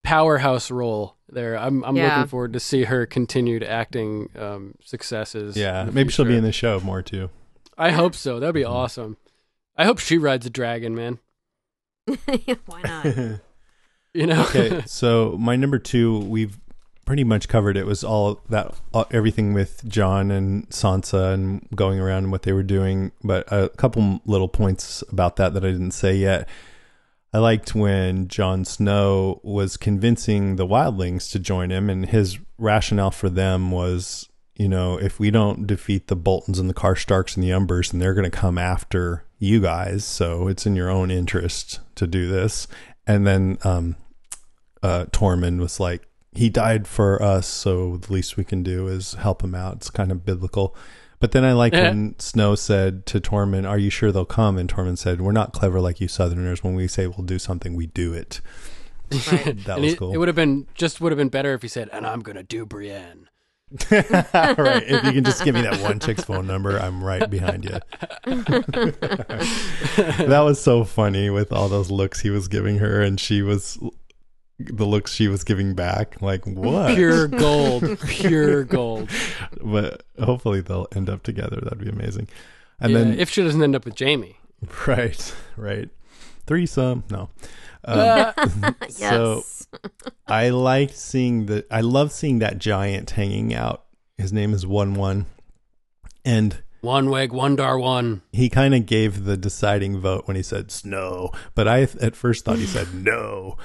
Powerhouse 0.04 0.70
role 0.70 1.16
there. 1.28 1.56
I'm 1.58 1.84
I'm 1.84 1.96
Yeah. 1.96 2.16
looking 2.16 2.28
forward 2.28 2.52
to 2.52 2.60
see 2.60 2.84
her 2.84 3.06
continued 3.06 3.62
acting 3.64 4.28
um, 4.38 4.74
successes. 4.84 5.56
Yeah, 5.56 5.80
in 5.80 5.86
the 5.86 5.92
maybe 5.92 6.10
she'll 6.10 6.24
be 6.26 6.36
in 6.36 6.44
the 6.44 6.52
show 6.52 6.78
more 6.80 7.02
too. 7.02 7.30
I 7.78 7.90
hope 7.90 8.14
so. 8.14 8.38
That'd 8.38 8.54
be 8.54 8.64
awesome. 8.64 9.16
I 9.76 9.84
hope 9.84 9.98
she 9.98 10.18
rides 10.18 10.44
a 10.46 10.50
dragon, 10.50 10.94
man. 10.94 11.18
Why 12.66 12.82
not? 12.82 13.06
You 14.14 14.26
know. 14.26 14.42
okay, 14.42 14.82
so 14.86 15.36
my 15.38 15.56
number 15.56 15.78
two, 15.78 16.18
we've 16.18 16.58
pretty 17.06 17.24
much 17.24 17.48
covered. 17.48 17.78
It 17.78 17.86
was 17.86 18.04
all 18.04 18.42
that 18.50 18.74
uh, 18.92 19.04
everything 19.10 19.54
with 19.54 19.88
Jon 19.88 20.30
and 20.30 20.68
Sansa 20.68 21.32
and 21.32 21.66
going 21.74 21.98
around 21.98 22.24
and 22.24 22.30
what 22.30 22.42
they 22.42 22.52
were 22.52 22.62
doing. 22.62 23.12
But 23.24 23.50
a 23.50 23.70
couple 23.70 24.20
little 24.26 24.48
points 24.48 25.02
about 25.10 25.36
that 25.36 25.54
that 25.54 25.64
I 25.64 25.70
didn't 25.70 25.92
say 25.92 26.14
yet. 26.14 26.46
I 27.32 27.38
liked 27.38 27.74
when 27.74 28.28
Jon 28.28 28.66
Snow 28.66 29.40
was 29.42 29.78
convincing 29.78 30.56
the 30.56 30.66
wildlings 30.66 31.30
to 31.32 31.38
join 31.38 31.70
him, 31.70 31.88
and 31.88 32.04
his 32.04 32.38
rationale 32.58 33.12
for 33.12 33.30
them 33.30 33.70
was, 33.70 34.28
you 34.62 34.68
know, 34.68 34.96
if 34.96 35.18
we 35.18 35.32
don't 35.32 35.66
defeat 35.66 36.06
the 36.06 36.14
Boltons 36.14 36.60
and 36.60 36.70
the 36.70 36.74
Karstarks 36.74 37.34
and 37.34 37.42
the 37.42 37.50
Umbers, 37.50 37.90
then 37.90 37.98
they're 37.98 38.14
going 38.14 38.30
to 38.30 38.36
come 38.36 38.58
after 38.58 39.24
you 39.40 39.60
guys. 39.60 40.04
So 40.04 40.46
it's 40.46 40.66
in 40.66 40.76
your 40.76 40.88
own 40.88 41.10
interest 41.10 41.80
to 41.96 42.06
do 42.06 42.28
this. 42.28 42.68
And 43.04 43.26
then 43.26 43.58
um, 43.64 43.96
uh, 44.80 45.06
Tormund 45.06 45.58
was 45.58 45.80
like, 45.80 46.06
he 46.32 46.48
died 46.48 46.86
for 46.86 47.20
us, 47.20 47.48
so 47.48 47.96
the 47.96 48.12
least 48.12 48.36
we 48.36 48.44
can 48.44 48.62
do 48.62 48.86
is 48.86 49.14
help 49.14 49.42
him 49.42 49.56
out. 49.56 49.78
It's 49.78 49.90
kind 49.90 50.12
of 50.12 50.24
biblical. 50.24 50.76
But 51.18 51.32
then 51.32 51.44
I 51.44 51.54
like 51.54 51.72
when 51.72 52.16
Snow 52.20 52.54
said 52.54 53.04
to 53.06 53.20
Tormund, 53.20 53.68
"Are 53.68 53.78
you 53.78 53.90
sure 53.90 54.12
they'll 54.12 54.24
come?" 54.24 54.56
And 54.58 54.72
Tormund 54.72 54.98
said, 54.98 55.20
"We're 55.20 55.32
not 55.32 55.52
clever 55.52 55.80
like 55.80 56.00
you 56.00 56.08
Southerners. 56.08 56.64
When 56.64 56.74
we 56.74 56.88
say 56.88 57.06
we'll 57.06 57.26
do 57.26 57.38
something, 57.38 57.74
we 57.74 57.86
do 57.86 58.14
it." 58.14 58.40
Right. 59.30 59.56
That 59.66 59.76
And 59.76 59.82
was 59.84 59.92
it, 59.92 59.98
cool. 59.98 60.12
It 60.14 60.16
would 60.16 60.28
have 60.28 60.34
been 60.36 60.66
just 60.74 61.00
would 61.00 61.12
have 61.12 61.18
been 61.18 61.28
better 61.28 61.52
if 61.52 61.62
he 61.62 61.68
said, 61.68 61.90
"And 61.92 62.06
I'm 62.06 62.20
gonna 62.20 62.42
do 62.42 62.64
Brienne." 62.64 63.28
right. 63.90 64.82
If 64.86 65.04
you 65.04 65.12
can 65.12 65.24
just 65.24 65.44
give 65.44 65.54
me 65.54 65.62
that 65.62 65.80
one 65.80 65.98
chick's 66.00 66.24
phone 66.24 66.46
number, 66.46 66.78
I'm 66.78 67.02
right 67.02 67.28
behind 67.28 67.64
you. 67.64 67.78
that 70.26 70.42
was 70.44 70.60
so 70.60 70.84
funny 70.84 71.30
with 71.30 71.52
all 71.52 71.68
those 71.68 71.90
looks 71.90 72.20
he 72.20 72.30
was 72.30 72.48
giving 72.48 72.78
her, 72.78 73.00
and 73.00 73.18
she 73.18 73.42
was 73.42 73.78
the 74.58 74.84
looks 74.86 75.12
she 75.12 75.28
was 75.28 75.44
giving 75.44 75.74
back. 75.74 76.20
Like 76.20 76.44
what? 76.46 76.94
Pure 76.94 77.28
gold. 77.28 77.98
Pure 78.00 78.64
gold. 78.64 79.10
But 79.62 80.02
hopefully 80.22 80.60
they'll 80.60 80.86
end 80.94 81.08
up 81.08 81.22
together. 81.22 81.58
That'd 81.62 81.78
be 81.78 81.88
amazing. 81.88 82.28
And 82.80 82.92
Yeah, 82.92 82.98
then 82.98 83.18
if 83.18 83.30
she 83.30 83.42
doesn't 83.42 83.62
end 83.62 83.74
up 83.76 83.84
with 83.84 83.98
Jaime. 83.98 84.36
right, 84.86 85.34
right, 85.56 85.88
threesome. 86.46 87.04
No. 87.10 87.30
Um, 87.84 87.98
Uh, 87.98 88.32
yes. 88.98 88.98
So 88.98 89.44
I 90.28 90.50
liked 90.50 90.96
seeing 90.96 91.46
the. 91.46 91.64
I 91.70 91.80
love 91.80 92.12
seeing 92.12 92.38
that 92.40 92.58
giant 92.58 93.10
hanging 93.10 93.54
out. 93.54 93.84
His 94.18 94.32
name 94.32 94.54
is 94.54 94.66
Wun 94.66 94.94
Wun, 94.94 95.26
and 96.24 96.62
one 96.80 97.10
weg, 97.10 97.32
one 97.32 97.56
dar 97.56 97.78
one. 97.78 98.22
he 98.32 98.48
kind 98.48 98.74
of 98.74 98.86
gave 98.86 99.24
the 99.24 99.36
deciding 99.36 99.98
vote 100.00 100.26
when 100.26 100.36
he 100.36 100.42
said 100.42 100.70
snow. 100.70 101.30
But 101.54 101.66
I 101.68 101.82
at 102.00 102.14
first 102.16 102.44
thought 102.44 102.58
he 102.58 102.66
said 102.66 102.94
no. 102.94 103.56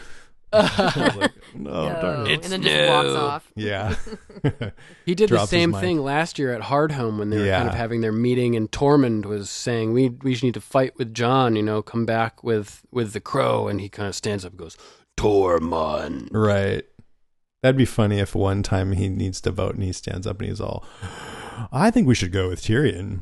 I 0.53 0.93
was 0.95 1.15
like, 1.15 1.31
no, 1.55 1.89
No. 1.93 2.01
darn 2.01 2.27
it. 2.27 2.43
and 2.43 2.51
then 2.53 2.61
just 2.63 2.89
walks 2.89 3.09
off. 3.09 3.51
Yeah. 3.55 3.95
He 5.05 5.15
did 5.15 5.25
the 5.29 5.35
Drops 5.35 5.43
his 5.43 5.49
same 5.49 5.71
mic. 5.71 5.79
thing 5.81 5.99
last 5.99 6.37
year 6.37 6.53
at 6.53 6.61
Hardhome 6.63 7.17
when 7.17 7.29
they 7.29 7.37
were 7.37 7.43
kind 7.49 7.65
Yeah. 7.65 7.69
of 7.69 7.75
having 7.75 8.01
their 8.01 8.11
meeting, 8.11 8.55
and 8.55 8.69
Tormund 8.71 9.25
was 9.25 9.49
saying, 9.49 9.93
"We 9.93 10.09
we 10.09 10.31
just 10.31 10.43
need 10.43 10.53
to 10.55 10.61
fight 10.61 10.97
with 10.97 11.13
Jon. 11.13 11.55
You 11.55 11.63
know, 11.63 11.81
come 11.81 12.05
back 12.05 12.43
with 12.43 12.81
with 12.91 13.13
the 13.13 13.19
crow." 13.21 13.67
And 13.69 13.79
he 13.79 13.87
kind 13.89 14.07
of 14.09 14.15
stands 14.15 14.43
up 14.45 14.51
and 14.51 14.59
goes, 14.59 14.77
"Tormund." 15.17 16.29
right. 16.31 16.83
That'd 17.63 17.77
be 17.77 17.85
funny 17.85 18.19
if 18.19 18.35
one 18.35 18.61
time 18.63 18.91
he 18.93 19.09
needs 19.09 19.41
to 19.41 19.51
vote 19.51 19.73
and 19.75 19.83
he 19.83 19.91
stands 19.91 20.27
up 20.27 20.39
and 20.39 20.47
he's 20.49 20.61
all, 20.61 20.85
I 21.71 21.89
think 21.89 22.07
we 22.07 22.13
should 22.15 22.31
go 22.31 22.49
with 22.49 22.61
Tyrion. 22.61 23.21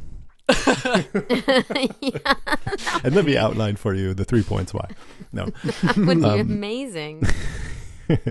And 3.03 3.15
let 3.15 3.25
me 3.25 3.37
outline 3.37 3.75
for 3.75 3.93
you 3.93 4.13
the 4.13 4.25
three 4.25 4.43
points 4.43 4.73
why. 4.73 4.89
No. 5.31 5.45
That 5.63 5.97
would 5.97 6.19
be 6.19 6.25
Um, 6.25 6.39
amazing. 6.39 7.23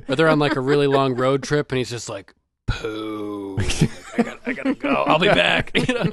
Or 0.09 0.15
they're 0.15 0.29
on 0.29 0.39
like 0.39 0.55
a 0.55 0.61
really 0.61 0.87
long 0.87 1.17
road 1.17 1.43
trip, 1.43 1.73
and 1.73 1.79
he's 1.79 1.91
just 1.91 2.09
like, 2.09 2.33
"Poo, 2.69 3.59
I 4.17 4.23
gotta, 4.23 4.41
I 4.47 4.53
gotta 4.53 4.75
go. 4.75 4.89
I'll 5.07 5.19
be 5.19 5.27
back." 5.29 5.71
You 5.89 5.95
know? 5.95 6.13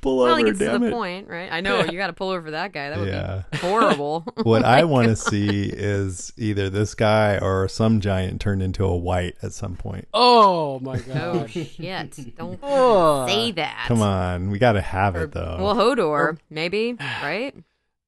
Pull 0.00 0.18
well, 0.18 0.36
he 0.36 0.42
over, 0.42 0.50
gets 0.50 0.58
to 0.60 0.64
damn 0.66 0.80
the 0.80 0.86
it. 0.88 0.92
point, 0.92 1.28
right? 1.28 1.50
I 1.52 1.60
know 1.60 1.82
you 1.84 1.98
got 1.98 2.06
to 2.08 2.12
pull 2.12 2.30
over 2.30 2.42
for 2.42 2.50
that 2.52 2.72
guy. 2.72 2.90
That 2.90 2.98
would 2.98 3.08
Yeah. 3.08 3.42
be 3.50 3.58
horrible. 3.58 4.24
What 4.42 4.64
I 4.64 4.84
want 4.84 5.08
to 5.08 5.16
see 5.16 5.64
is 5.66 6.32
either 6.36 6.68
this 6.70 6.94
guy 6.94 7.38
or 7.38 7.68
some 7.68 8.00
giant 8.00 8.40
turned 8.40 8.62
into 8.62 8.84
a 8.84 8.96
white 8.96 9.36
at 9.42 9.52
some 9.52 9.76
point. 9.76 10.08
Oh 10.14 10.78
my 10.80 11.00
oh 11.14 11.40
god! 11.40 11.50
shit! 11.50 12.36
Don't 12.36 12.58
Oh. 12.62 13.26
say 13.26 13.52
that. 13.52 13.84
Come 13.88 14.02
on, 14.02 14.50
we 14.50 14.58
got 14.58 14.72
to 14.72 14.80
have 14.80 15.16
Or- 15.16 15.24
it 15.24 15.32
though. 15.32 15.58
Well, 15.60 15.74
Hodor, 15.74 16.38
maybe, 16.50 16.92
right? 17.22 17.54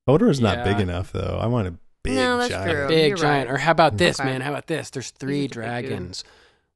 Hodor's 0.09 0.41
not 0.41 0.59
Yeah. 0.59 0.65
big 0.65 0.81
enough 0.81 1.13
though. 1.13 1.39
I 1.41 1.47
want 1.47 1.69
a 1.69 1.75
big 2.03 2.15
No, 2.15 2.37
that's 2.39 2.51
giant. 2.51 2.71
true. 2.71 2.89
Big 2.89 3.09
You're 3.09 3.17
giant. 3.17 3.49
right. 3.49 3.55
Or 3.55 3.59
how 3.59 3.71
about 3.73 3.97
this, 3.97 4.21
Okay. 4.21 4.29
man? 4.29 4.41
How 4.43 4.51
about 4.51 4.67
this? 4.67 4.91
There's 4.91 5.11
three 5.11 5.43
He's 5.43 5.45
a 5.47 5.49
big 5.49 5.53
dragons. 5.53 6.25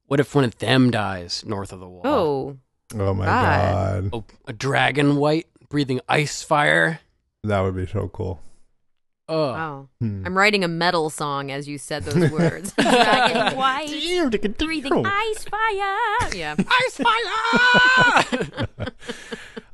What 0.09 0.19
if 0.19 0.33
one 0.33 0.43
of 0.43 0.57
them 0.57 0.89
dies 0.89 1.43
north 1.45 1.71
of 1.71 1.79
the 1.79 1.87
wall? 1.87 2.01
Oh, 2.03 2.57
Oh 2.97 3.13
my 3.13 3.25
God. 3.25 4.01
god, 4.03 4.09
Oh, 4.11 4.23
a 4.47 4.53
dragon 4.53 5.17
white 5.17 5.45
breathing 5.69 6.01
ice 6.09 6.41
fire. 6.41 6.99
that 7.43 7.59
would 7.61 7.75
be 7.75 7.85
so 7.85 8.07
cool. 8.09 8.41
Oh, 9.31 9.51
wow! 9.51 9.89
Hmm. 9.99 10.23
I'm 10.25 10.35
writing 10.35 10.63
a 10.63 10.67
metal 10.67 11.11
song 11.11 11.51
as 11.51 11.67
you 11.67 11.77
said 11.77 12.03
those 12.05 12.31
words. 12.39 12.73
Dragon 12.79 13.55
white, 13.55 13.87
breathing 14.57 15.05
ice 15.05 15.43
fire. 15.43 16.33
Yeah. 16.35 16.55
ice 16.57 16.97
fire! 16.97 18.67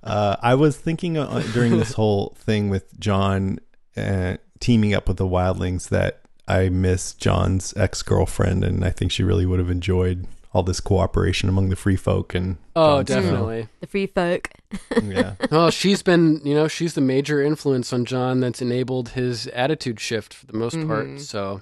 Uh, 0.04 0.36
I 0.42 0.56
was 0.56 0.76
thinking 0.76 1.18
uh, 1.18 1.40
during 1.54 1.78
this 1.78 1.94
whole 1.94 2.36
thing 2.38 2.70
with 2.70 3.00
Jon 3.00 3.60
uh, 3.96 4.36
teaming 4.60 4.94
up 4.94 5.08
with 5.08 5.16
the 5.16 5.26
Wildlings 5.26 5.88
that 5.88 6.25
I 6.48 6.70
miss 6.70 7.14
Jon's 7.14 7.74
ex 7.76 8.02
girlfriend, 8.04 8.64
and 8.64 8.86
I 8.86 8.92
think 8.92 9.12
she 9.12 9.24
really 9.24 9.46
would 9.46 9.60
have 9.60 9.70
enjoyed 9.72 10.28
all 10.54 10.64
this 10.64 10.80
cooperation 10.80 11.50
among 11.50 11.70
the 11.70 11.76
free 11.76 11.96
folk. 11.98 12.34
And 12.34 12.58
oh, 12.76 13.04
Jon 13.04 13.06
Snow. 13.06 13.22
definitely. 13.22 13.68
The 13.82 13.88
free 13.88 14.08
folk. 14.08 14.50
yeah, 15.04 15.34
Well, 15.52 15.70
she's 15.70 16.02
been, 16.02 16.40
you 16.46 16.54
know, 16.54 16.68
she's 16.68 16.94
the 16.94 17.02
major 17.02 17.42
influence 17.42 17.92
on 17.92 18.06
John 18.06 18.40
that's 18.40 18.62
enabled 18.62 19.10
his 19.10 19.48
attitude 19.48 20.00
shift 20.00 20.34
for 20.34 20.46
the 20.46 20.54
most 20.54 20.76
Mhm. 20.78 20.88
part. 20.88 21.20
So, 21.22 21.62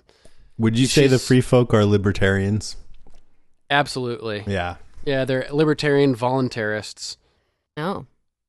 would 0.60 0.78
you 0.78 0.86
say 0.86 1.08
the 1.08 1.18
free 1.20 1.42
folk 1.42 1.74
are 1.74 1.86
libertarians? 1.86 2.76
absolutely. 3.70 4.44
Yeah, 4.48 4.76
Yeah, 5.06 5.26
they're 5.26 5.48
libertarian 5.52 6.16
voluntarists. 6.16 7.18
Oh, 7.78 8.06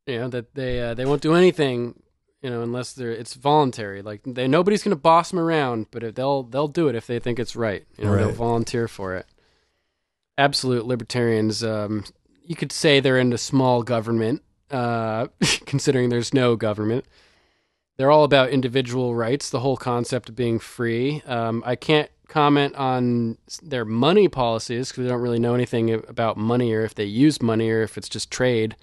You 0.07 0.19
know, 0.21 0.29
that 0.29 0.55
they 0.55 0.81
uh, 0.83 0.95
they 0.95 1.05
won't 1.07 1.23
do 1.23 1.35
anything, 1.35 1.95
you 2.45 2.51
know, 2.51 2.61
unless 2.61 2.93
they're 2.93 3.11
it's 3.11 3.33
voluntary. 3.33 4.03
Like 4.03 4.21
they 4.27 4.47
nobody's 4.47 4.83
going 4.83 4.95
to 4.95 5.01
boss 5.01 5.31
them 5.31 5.41
around, 5.41 5.87
but 5.91 6.05
if 6.05 6.15
they'll 6.15 6.43
they'll 6.43 6.69
do 6.69 6.89
it 6.89 6.95
if 6.95 7.07
they 7.07 7.19
think 7.19 7.39
it's 7.39 7.57
right. 7.57 7.87
You 7.97 8.05
know, 8.05 8.17
they'll 8.17 8.33
volunteer 8.33 8.87
for 8.87 9.17
it. 9.17 9.25
Absolute 10.37 10.85
libertarians. 10.85 11.65
Um, 11.65 12.05
you 12.45 12.55
could 12.55 12.71
say 12.71 13.01
they're 13.01 13.19
into 13.19 13.39
small 13.39 13.83
government, 13.83 14.43
uh, 14.71 15.29
considering 15.65 16.11
there's 16.11 16.35
no 16.35 16.55
government. 16.55 17.07
They're 17.97 18.11
all 18.11 18.25
about 18.25 18.51
individual 18.51 19.15
rights. 19.15 19.49
The 19.49 19.61
whole 19.61 19.79
concept 19.79 20.29
of 20.29 20.37
being 20.37 20.59
free. 20.59 21.23
Um, 21.25 21.63
I 21.65 21.77
can't 21.77 22.11
comment 22.29 22.75
on 22.75 23.39
their 23.63 23.87
money 23.87 24.29
policies 24.29 24.91
because 24.91 25.05
we 25.05 25.09
don't 25.09 25.23
really 25.23 25.39
know 25.39 25.55
anything 25.55 25.95
about 25.95 26.37
money 26.37 26.75
or 26.75 26.85
if 26.85 26.95
they 26.95 27.05
use 27.05 27.41
money 27.41 27.71
or 27.71 27.81
if 27.81 27.97
it's 27.97 28.09
just 28.11 28.31
trade. 28.31 28.77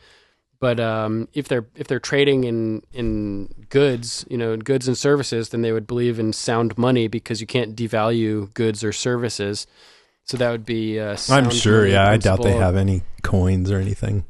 But 0.61 0.79
um, 0.79 1.27
if 1.33 1.47
they're 1.47 1.65
if 1.75 1.87
they're 1.87 1.99
trading 1.99 2.43
in 2.43 2.83
in 2.93 3.47
goods, 3.69 4.23
you 4.29 4.37
know, 4.37 4.55
goods 4.55 4.87
and 4.87 4.95
services, 4.95 5.49
then 5.49 5.63
they 5.63 5.71
would 5.71 5.87
believe 5.87 6.19
in 6.19 6.33
sound 6.33 6.77
money 6.77 7.07
because 7.07 7.41
you 7.41 7.47
can't 7.47 7.75
devalue 7.75 8.53
goods 8.53 8.83
or 8.83 8.93
services. 8.93 9.65
So 10.25 10.37
that 10.37 10.51
would 10.51 10.63
be. 10.63 10.99
Uh, 10.99 11.17
I'm 11.29 11.49
sure. 11.49 11.87
Yeah, 11.87 12.07
I 12.07 12.17
doubt 12.17 12.43
they 12.43 12.53
have 12.53 12.75
any 12.75 13.01
coins 13.23 13.71
or 13.71 13.79
anything. 13.79 14.23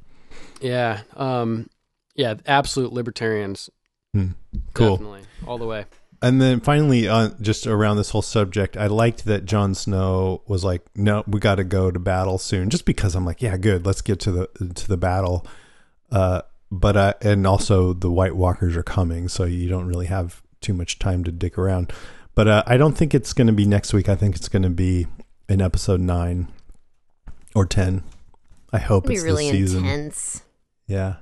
Yeah, 0.62 1.02
um, 1.18 1.70
yeah, 2.16 2.36
absolute 2.48 2.94
libertarians. 2.94 3.70
Hmm. 4.14 4.28
Cool. 4.74 4.96
Definitely, 4.96 5.24
all 5.46 5.58
the 5.58 5.68
way. 5.68 5.86
And 6.22 6.40
then 6.40 6.62
finally, 6.62 7.10
uh, 7.10 7.32
just 7.42 7.68
around 7.68 7.98
this 7.98 8.12
whole 8.12 8.22
subject, 8.22 8.78
I 8.78 8.88
liked 8.88 9.26
that 9.26 9.44
Jon 9.44 9.76
Snow 9.76 10.44
was 10.48 10.64
like, 10.64 10.84
"No, 10.96 11.26
we 11.28 11.42
got 11.42 11.56
to 11.56 11.66
go 11.66 11.92
to 11.92 12.00
battle 12.00 12.38
soon." 12.38 12.70
Just 12.70 12.86
because 12.86 13.16
I'm 13.16 13.26
like, 13.26 13.42
"Yeah, 13.42 13.58
good, 13.58 13.86
let's 13.86 14.02
get 14.02 14.22
to 14.22 14.32
the 14.32 14.74
to 14.76 14.88
the 14.88 14.98
battle." 14.98 15.46
Uh, 16.12 16.42
but 16.72 16.96
uh, 16.98 17.14
and 17.22 17.46
also 17.46 17.94
the 17.94 18.12
White 18.12 18.36
Walkers 18.36 18.76
are 18.78 18.84
coming, 18.84 19.28
so 19.28 19.44
you 19.44 19.70
don't 19.70 19.88
really 19.88 20.08
have 20.08 20.42
too 20.62 20.74
much 20.74 21.00
time 21.00 21.24
to 21.24 21.32
dick 21.32 21.58
around. 21.58 21.92
But 22.34 22.48
uh, 22.48 22.64
I 22.66 22.78
don't 22.78 22.98
think 22.98 23.14
it's 23.14 23.34
going 23.34 23.48
to 23.48 23.54
be 23.54 23.66
next 23.66 23.94
week. 23.94 24.08
I 24.08 24.16
think 24.16 24.36
it's 24.36 24.48
going 24.48 24.64
to 24.64 24.70
be 24.70 25.08
in 25.50 25.62
episode 25.62 26.00
nine 26.00 26.48
or 27.54 27.66
ten. 27.66 28.04
I 28.72 28.80
hope 28.80 29.04
it'd 29.04 29.10
be 29.10 29.16
it's 29.16 29.24
really 29.24 29.52
this 29.52 29.72
season. 29.72 29.86
intense. 29.86 30.44
Yeah, 30.88 31.16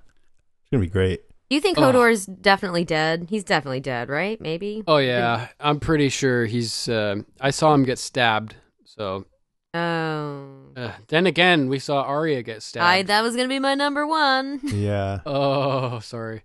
it's 0.61 0.69
gonna 0.71 0.81
be 0.81 0.87
great. 0.87 1.21
You 1.49 1.59
think 1.61 1.79
Ugh. 1.79 1.95
Hodor's 1.95 2.27
definitely 2.27 2.85
dead? 2.85 3.27
He's 3.29 3.43
definitely 3.43 3.79
dead, 3.79 4.09
right? 4.09 4.39
Maybe. 4.39 4.83
Oh 4.87 4.97
yeah, 4.97 5.47
I'm 5.59 5.79
pretty 5.79 6.09
sure 6.09 6.45
he's. 6.45 6.87
Uh, 6.87 7.21
I 7.41 7.49
saw 7.49 7.73
him 7.73 7.83
get 7.83 7.97
stabbed. 7.97 8.55
So 8.85 9.25
Oh. 9.73 10.47
uh, 10.75 10.91
then 11.07 11.27
again, 11.27 11.69
we 11.69 11.79
saw 11.79 12.01
Arya 12.01 12.41
get 12.43 12.63
stabbed. 12.63 12.83
I 12.83 13.03
that 13.03 13.21
was 13.21 13.35
gonna 13.35 13.47
be 13.49 13.59
my 13.59 13.75
number 13.75 14.05
one. 14.07 14.59
Yeah. 14.63 15.19
oh, 15.25 15.99
sorry. 15.99 16.41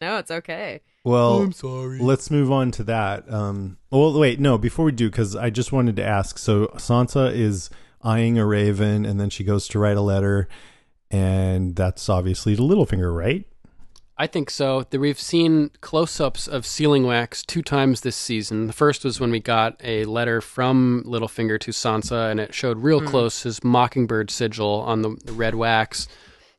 no, 0.00 0.18
it's 0.18 0.30
okay. 0.30 0.80
Well, 1.04 1.42
I'm 1.42 1.52
sorry. 1.52 1.98
Let's 1.98 2.30
move 2.30 2.52
on 2.52 2.70
to 2.72 2.84
that. 2.84 3.30
Um, 3.32 3.76
well, 3.90 4.18
wait, 4.18 4.38
no, 4.38 4.56
before 4.56 4.84
we 4.84 4.92
do, 4.92 5.10
because 5.10 5.34
I 5.34 5.50
just 5.50 5.72
wanted 5.72 5.96
to 5.96 6.04
ask. 6.04 6.38
So 6.38 6.68
Sansa 6.76 7.32
is 7.34 7.70
eyeing 8.02 8.38
a 8.38 8.46
raven, 8.46 9.04
and 9.04 9.18
then 9.20 9.28
she 9.28 9.42
goes 9.44 9.66
to 9.68 9.78
write 9.80 9.96
a 9.96 10.00
letter, 10.00 10.48
and 11.10 11.74
that's 11.74 12.08
obviously 12.08 12.54
to 12.56 12.62
Littlefinger, 12.62 13.14
right? 13.14 13.44
I 14.18 14.26
think 14.26 14.50
so. 14.50 14.84
We've 14.92 15.18
seen 15.18 15.70
close-ups 15.80 16.46
of 16.46 16.66
sealing 16.66 17.04
wax 17.06 17.42
two 17.42 17.62
times 17.62 18.02
this 18.02 18.14
season. 18.14 18.66
The 18.66 18.72
first 18.72 19.04
was 19.04 19.18
when 19.18 19.30
we 19.30 19.40
got 19.40 19.80
a 19.82 20.04
letter 20.04 20.40
from 20.40 21.02
Littlefinger 21.06 21.58
to 21.60 21.70
Sansa, 21.70 22.30
and 22.30 22.38
it 22.38 22.54
showed 22.54 22.78
real 22.78 23.00
close 23.00 23.42
his 23.42 23.64
mockingbird 23.64 24.30
sigil 24.30 24.82
on 24.82 25.02
the, 25.02 25.16
the 25.24 25.32
red 25.32 25.54
wax. 25.54 26.08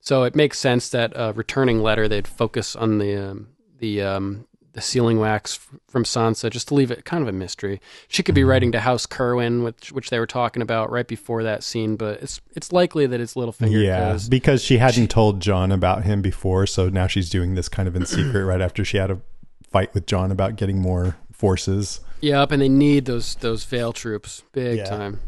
So 0.01 0.23
it 0.23 0.35
makes 0.35 0.59
sense 0.59 0.89
that 0.89 1.13
a 1.15 1.31
returning 1.31 1.81
letter 1.81 2.07
they'd 2.07 2.27
focus 2.27 2.75
on 2.75 2.97
the 2.97 3.15
um, 3.15 3.47
the 3.79 4.01
um, 4.01 4.47
the 4.73 4.81
sealing 4.81 5.19
wax 5.19 5.57
f- 5.57 5.79
from 5.87 6.03
Sansa, 6.03 6.49
just 6.49 6.67
to 6.67 6.73
leave 6.73 6.91
it 6.91 7.05
kind 7.05 7.21
of 7.21 7.27
a 7.27 7.31
mystery. 7.31 7.79
She 8.07 8.23
could 8.23 8.35
be 8.35 8.41
mm-hmm. 8.41 8.49
writing 8.49 8.71
to 8.73 8.79
House 8.81 9.05
Kerwin, 9.05 9.63
which 9.63 9.91
which 9.91 10.09
they 10.09 10.19
were 10.19 10.27
talking 10.27 10.61
about 10.61 10.91
right 10.91 11.07
before 11.07 11.43
that 11.43 11.63
scene, 11.63 11.95
but 11.95 12.21
it's 12.21 12.41
it's 12.55 12.71
likely 12.71 13.07
that 13.07 13.19
it's 13.19 13.35
Littlefinger. 13.35 13.83
Yeah, 13.83 14.17
because 14.29 14.63
she 14.63 14.77
hadn't 14.77 15.09
told 15.09 15.39
Jon 15.39 15.71
about 15.71 16.03
him 16.03 16.21
before, 16.21 16.65
so 16.65 16.89
now 16.89 17.07
she's 17.07 17.29
doing 17.29 17.55
this 17.55 17.69
kind 17.69 17.87
of 17.87 17.95
in 17.95 18.05
secret 18.05 18.45
right 18.45 18.61
after 18.61 18.83
she 18.83 18.97
had 18.97 19.11
a 19.11 19.21
fight 19.69 19.93
with 19.93 20.05
Jon 20.05 20.31
about 20.31 20.55
getting 20.55 20.79
more 20.79 21.17
forces. 21.31 22.01
Yep, 22.21 22.51
and 22.51 22.61
they 22.61 22.69
need 22.69 23.05
those 23.05 23.35
those 23.35 23.63
Vale 23.65 23.93
troops 23.93 24.43
big 24.53 24.77
Yeah. 24.77 24.85
time. 24.85 25.19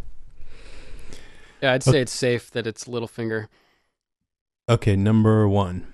Yeah, 1.62 1.74
I'd 1.74 1.84
say 1.84 2.02
it's 2.02 2.14
safe 2.14 2.52
that 2.52 2.68
it's 2.68 2.86
Littlefinger. 2.86 3.48
Okay, 4.70 4.96
number 4.96 5.48
one. 5.48 5.88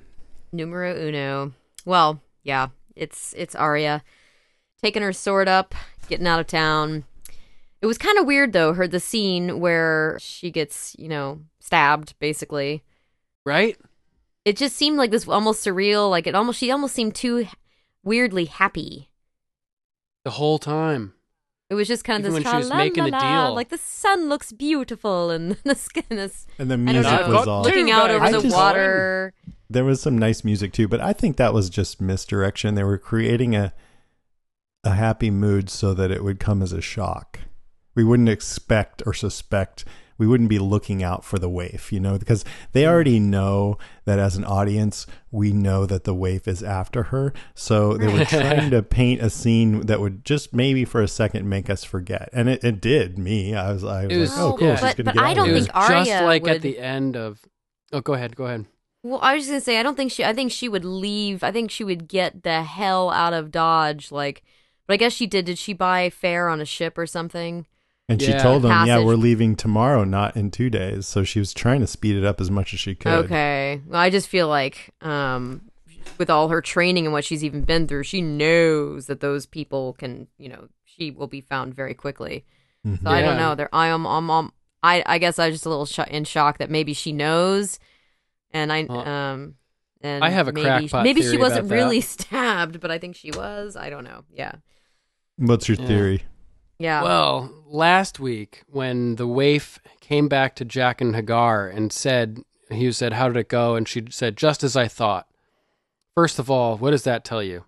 Numero 0.52 0.96
uno. 0.96 1.54
Well, 1.86 2.22
yeah, 2.44 2.68
it's 2.96 3.34
it's 3.38 3.56
Arya 3.56 4.04
taking 4.84 5.02
her 5.04 5.14
sword 5.14 5.48
up, 5.48 5.76
getting 6.08 6.28
out 6.28 6.40
of 6.40 6.48
town. 6.48 7.04
It 7.82 7.86
was 7.88 7.98
kind 7.98 8.18
of 8.20 8.26
weird 8.26 8.54
though, 8.54 8.74
her 8.74 8.88
the 8.88 9.00
scene 9.00 9.60
where 9.60 10.18
she 10.20 10.52
gets, 10.52 10.96
you 11.00 11.08
know, 11.08 11.42
stabbed 11.60 12.14
basically. 12.20 12.84
Right? 13.46 13.78
It 14.46 14.58
just 14.58 14.76
seemed 14.76 14.98
like 14.98 15.12
this 15.12 15.28
almost 15.28 15.66
surreal, 15.66 16.10
like 16.10 16.28
it 16.28 16.36
almost 16.36 16.60
she 16.60 16.72
almost 16.72 16.94
seemed 16.96 17.16
too 17.16 17.48
weirdly 18.04 18.46
happy. 18.46 19.10
The 20.26 20.32
whole 20.32 20.60
time. 20.60 21.14
It 21.70 21.76
was 21.76 21.88
just 21.88 22.04
kind 22.04 22.20
of 22.26 22.30
Even 22.32 22.44
this 22.44 22.52
when 22.52 22.54
she 22.54 22.70
was 22.70 22.70
making 22.78 23.06
a 23.14 23.20
deal. 23.20 23.56
like 23.56 23.70
the 23.70 23.78
sun 23.78 24.28
looks 24.30 24.52
beautiful 24.52 25.30
and 25.32 25.52
the 25.64 25.74
skin 25.74 26.04
is 26.10 26.46
And 26.60 26.70
the 26.70 26.74
I 26.74 26.78
music 26.78 27.04
know, 27.12 27.30
was 27.30 27.48
all. 27.48 27.62
looking 27.64 27.90
out 27.92 28.12
over 28.12 28.26
I 28.26 28.32
the 28.32 28.42
just- 28.42 28.56
water. 28.56 29.34
There 29.72 29.86
was 29.86 30.02
some 30.02 30.18
nice 30.18 30.44
music 30.44 30.74
too, 30.74 30.88
but 30.88 31.00
I 31.00 31.14
think 31.14 31.38
that 31.38 31.54
was 31.54 31.70
just 31.70 32.02
misdirection. 32.02 32.76
They 32.76 32.84
were 32.84 32.98
creating 32.98 33.56
a 33.56 33.74
a 34.84 34.92
happy 34.92 35.30
mood 35.30 35.70
so 35.70 35.94
that 35.94 36.12
it 36.12 36.24
would 36.24 36.40
come 36.40 36.62
as 36.62 36.74
a 36.74 36.82
shock. 36.82 37.40
We 37.94 38.04
wouldn't 38.04 38.30
expect 38.30 39.04
or 39.06 39.14
suspect. 39.14 39.86
We 40.18 40.28
wouldn't 40.28 40.50
be 40.50 40.60
looking 40.60 41.04
out 41.04 41.24
for 41.26 41.40
the 41.40 41.50
waif, 41.50 41.92
you 41.92 42.00
know, 42.00 42.18
because 42.18 42.46
they 42.74 42.84
mm. 42.84 42.88
already 42.90 43.20
know 43.20 43.78
that 44.06 44.20
as 44.20 44.36
an 44.38 44.46
audience, 44.46 45.08
we 45.32 45.52
know 45.52 45.86
that 45.88 46.04
the 46.04 46.14
waif 46.14 46.48
is 46.48 46.62
after 46.62 47.04
her. 47.04 47.34
So 47.56 47.98
they 47.98 48.12
were 48.12 48.26
trying 48.26 48.70
to 48.70 48.84
paint 48.84 49.22
a 49.22 49.30
scene 49.32 49.82
that 49.88 50.00
would 50.00 50.24
just 50.24 50.54
maybe 50.54 50.86
for 50.86 51.02
a 51.02 51.08
second 51.08 51.50
make 51.50 51.70
us 51.70 51.84
forget, 51.84 52.30
and 52.34 52.50
it, 52.50 52.64
it 52.64 52.82
did 52.82 53.18
me. 53.18 53.56
I 53.56 53.72
was, 53.74 53.84
I 53.84 54.06
was, 54.06 54.14
It 54.14 54.20
was- 54.20 54.30
like, 54.32 54.40
oh, 54.40 54.58
cool, 54.58 54.68
yeah. 54.68 54.76
she's 54.76 54.82
But- 54.82 54.98
gonna 54.98 55.06
but 55.06 55.16
get 55.16 55.24
I 55.24 55.34
don't 55.34 55.44
of 55.44 55.46
it 55.46 55.50
here. 55.50 55.56
was 55.56 55.88
think 55.88 56.08
just 56.08 56.24
like 56.24 56.44
would- 56.44 56.52
at 56.52 56.62
the 56.62 56.80
end 56.80 57.18
of. 57.18 57.40
Oh, 57.92 58.02
go 58.02 58.14
ahead. 58.14 58.36
Go 58.36 58.46
ahead. 58.46 58.66
Well, 59.04 59.20
I 59.22 59.34
was 59.34 59.44
just 59.44 59.50
gonna 59.52 59.62
say, 59.62 59.80
I 59.80 59.84
don't 59.84 59.96
think 59.96 60.12
she. 60.12 60.24
I 60.24 60.34
think 60.34 60.52
she 60.52 60.70
would 60.70 60.86
leave. 60.86 61.44
I 61.44 61.52
think 61.52 61.72
she 61.72 61.84
would 61.84 62.08
get 62.08 62.44
the 62.44 62.62
hell 62.64 63.10
out 63.10 63.34
of 63.34 63.52
Dodge. 63.52 64.12
Like, 64.12 64.44
but 64.88 64.94
I 64.94 64.98
guess 64.98 65.14
she 65.14 65.26
did. 65.28 65.46
Did 65.46 65.58
she 65.58 65.74
buy 65.74 66.10
fare 66.10 66.48
on 66.50 66.62
a 66.62 66.66
ship 66.66 66.98
or 66.98 67.08
something? 67.08 67.66
And 68.10 68.22
she 68.22 68.34
told 68.34 68.62
them, 68.64 68.86
"Yeah, 68.88 69.04
we're 69.04 69.16
leaving 69.16 69.56
tomorrow, 69.56 70.04
not 70.04 70.36
in 70.36 70.52
two 70.52 70.70
days." 70.70 71.08
So 71.08 71.24
she 71.24 71.40
was 71.40 71.54
trying 71.54 71.80
to 71.82 71.88
speed 71.88 72.16
it 72.18 72.26
up 72.26 72.40
as 72.42 72.52
much 72.52 72.74
as 72.74 72.80
she 72.80 72.94
could. 72.94 73.26
Okay. 73.26 73.82
Well, 73.88 74.00
I 74.02 74.10
just 74.10 74.28
feel 74.28 74.48
like, 74.50 74.90
um, 75.02 75.62
with 76.18 76.30
all 76.30 76.50
her 76.50 76.62
training 76.62 77.06
and 77.06 77.14
what 77.14 77.24
she's 77.24 77.44
even 77.44 77.62
been 77.62 77.88
through, 77.88 78.04
she 78.04 78.22
knows 78.22 79.06
that 79.08 79.22
those 79.22 79.46
people 79.46 79.94
can, 79.94 80.28
you 80.38 80.50
know, 80.50 80.68
she 80.84 81.10
will 81.10 81.28
be 81.28 81.42
found 81.42 81.74
very 81.74 81.94
quickly. 81.94 82.44
Mhm. 82.86 83.02
So 83.02 83.10
I 83.10 83.22
don't 83.22 83.38
know. 83.38 83.56
There, 83.56 83.70
I 83.74 83.88
am. 83.88 84.06
I'm, 84.06 84.30
I'm, 84.30 84.52
I, 84.84 85.04
I 85.06 85.18
guess 85.18 85.40
I 85.40 85.48
was 85.48 85.56
just 85.56 85.66
a 85.66 85.70
little 85.70 85.86
sho- 85.86 86.04
in 86.10 86.26
shock 86.26 86.58
that 86.58 86.70
maybe 86.70 86.94
she 86.94 87.12
knows, 87.14 87.80
and 88.54 88.72
I, 88.72 88.84
Well, 88.90 89.08
um, 89.08 89.56
and 90.02 90.24
I 90.24 90.30
have 90.30 90.48
a 90.48 90.52
maybe, 90.54 90.66
crackpot 90.66 91.04
Maybe 91.04 91.22
she 91.22 91.38
wasn't 91.38 91.60
about 91.62 91.70
that. 91.70 91.76
really 91.76 92.02
stabbed, 92.16 92.80
but 92.80 92.90
I 92.92 92.98
think 92.98 93.16
she 93.16 93.32
was. 93.32 93.76
I 93.76 93.90
don't 93.90 94.04
know. 94.04 94.24
Yeah. 94.34 94.54
What's 95.38 95.68
your 95.70 95.78
Yeah. 95.80 95.88
theory? 95.88 96.24
Yeah. 96.80 97.04
Well, 97.04 97.54
last 97.68 98.20
week 98.20 98.64
when 98.68 99.16
the 99.18 99.28
waif 99.28 99.80
came 100.00 100.28
back 100.28 100.56
to 100.56 100.66
Jaqen 100.66 101.14
H'ghar 101.16 101.74
and 101.76 101.94
said, 101.94 102.40
he 102.72 102.92
said, 102.92 103.14
"How 103.14 103.28
did 103.28 103.38
it 103.38 103.50
go?" 103.50 103.76
and 103.76 103.88
she 103.88 104.06
said, 104.10 104.36
"Just 104.38 104.64
as 104.64 104.76
I 104.76 104.88
thought." 104.88 105.28
First 106.16 106.40
of 106.40 106.50
all, 106.50 106.78
what 106.78 106.92
does 106.92 107.04
that 107.04 107.24
tell 107.24 107.44
you? 107.44 107.66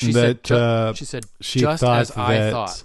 She 0.00 0.12
said, 0.12 0.36
That, 0.38 0.42
ju- 0.42 0.54
uh, 0.56 0.92
she 0.94 1.04
said, 1.04 1.24
She 1.40 1.60
just 1.60 1.80
thought 1.82 2.00
as 2.00 2.10
I 2.16 2.50
thought. 2.50 2.82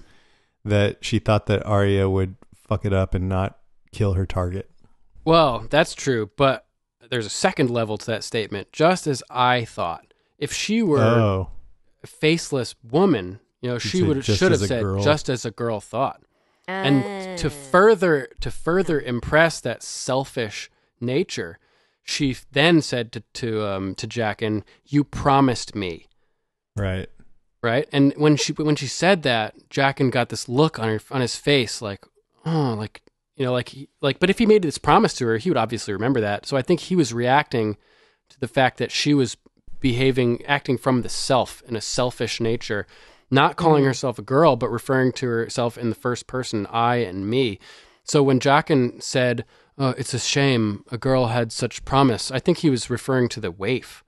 that 0.66 1.04
she 1.04 1.18
thought 1.20 1.48
that 1.48 1.66
Arya 1.66 2.10
would 2.10 2.36
fuck 2.54 2.86
it 2.86 2.94
up 2.94 3.16
and 3.16 3.28
not 3.28 3.58
kill 3.92 4.14
her 4.14 4.26
target. 4.26 4.70
Well, 5.28 5.68
that's 5.70 5.94
true, 5.94 6.32
but 6.38 6.68
there's 7.10 7.26
a 7.26 7.30
second 7.30 7.70
level 7.70 7.98
to 7.98 8.06
that 8.06 8.24
statement. 8.24 8.72
Just 8.72 9.08
as 9.08 9.22
I 9.30 9.66
thought. 9.66 10.14
If 10.38 10.54
she 10.54 10.82
were 10.82 11.02
oh, 11.02 11.50
a 12.02 12.08
faceless 12.08 12.76
woman, 12.82 13.42
you 13.60 13.70
know, 13.70 13.78
she 13.78 14.04
would 14.04 14.22
"Just 14.22 14.40
should 14.40 14.52
have 14.52 14.62
said 14.62 14.84
girl." 14.84 15.04
just 15.04 15.28
as 15.28 15.44
a 15.44 15.52
girl 15.52 15.82
thought. 15.82 16.22
and 16.66 17.38
to 17.40 17.48
Uh, 17.48 17.50
further 17.50 18.30
to 18.40 18.50
further 18.50 19.02
impress 19.02 19.60
that 19.60 19.84
selfish 19.84 20.70
nature, 21.02 21.60
she 22.04 22.38
then 22.54 22.82
said 22.82 23.12
to 23.12 23.20
to 23.34 23.68
um 23.68 23.96
to 23.96 24.08
Jaqen, 24.08 24.64
"You 24.86 25.04
promised 25.04 25.76
me." 25.76 26.08
right. 26.78 27.10
Right, 27.62 27.90
and 27.92 28.14
when 28.16 28.38
she 28.38 28.54
when 28.54 28.78
she 28.78 28.88
said 28.88 29.24
that, 29.24 29.70
Jaqen 29.70 30.10
got 30.10 30.30
this 30.30 30.48
look 30.48 30.80
on 30.80 30.88
her 30.88 31.02
on 31.12 31.20
his 31.20 31.36
face, 31.36 31.82
like, 31.82 32.06
oh, 32.46 32.76
like 32.78 33.02
you 33.38 33.46
know, 33.46 33.54
like 33.54 33.70
he, 33.70 33.88
like. 34.02 34.20
But 34.20 34.30
if 34.30 34.40
he 34.40 34.46
made 34.46 34.64
this 34.64 34.80
promise 34.80 35.14
to 35.16 35.28
her, 35.28 35.38
he 35.38 35.50
would 35.50 35.58
obviously 35.58 35.94
remember 35.94 36.20
that. 36.22 36.46
So 36.46 36.58
I 36.58 36.64
think 36.64 36.82
he 36.82 36.96
was 36.96 37.14
reacting 37.14 37.78
to 38.30 38.40
the 38.40 38.48
fact 38.48 38.80
that 38.80 38.92
she 38.92 39.14
was 39.14 39.38
behaving, 39.80 40.44
acting 40.46 40.78
from 40.78 41.04
the 41.04 41.10
self 41.10 41.62
in 41.68 41.76
a 41.76 41.82
selfish 41.82 42.42
nature, 42.42 42.88
not 43.30 43.56
calling 43.56 43.82
mm-hmm. 43.82 43.90
herself 43.90 44.18
a 44.18 44.24
girl, 44.24 44.56
but 44.56 44.70
referring 44.70 45.12
to 45.14 45.28
herself 45.28 45.78
in 45.78 45.90
the 45.90 45.96
first 45.96 46.26
person, 46.26 46.66
I 46.72 46.98
and 46.98 47.30
me. 47.30 47.60
So 48.04 48.24
when 48.24 48.40
Jaqen 48.40 49.04
said, 49.04 49.46
oh, 49.78 49.90
"It's 49.98 50.16
a 50.16 50.20
shame 50.20 50.84
a 50.92 50.98
girl 50.98 51.28
had 51.28 51.52
such 51.52 51.86
promise," 51.86 52.32
I 52.32 52.40
think 52.40 52.60
he 52.60 52.72
was 52.72 52.90
referring 52.90 53.30
to 53.30 53.40
the 53.40 53.52
waif. 53.52 54.04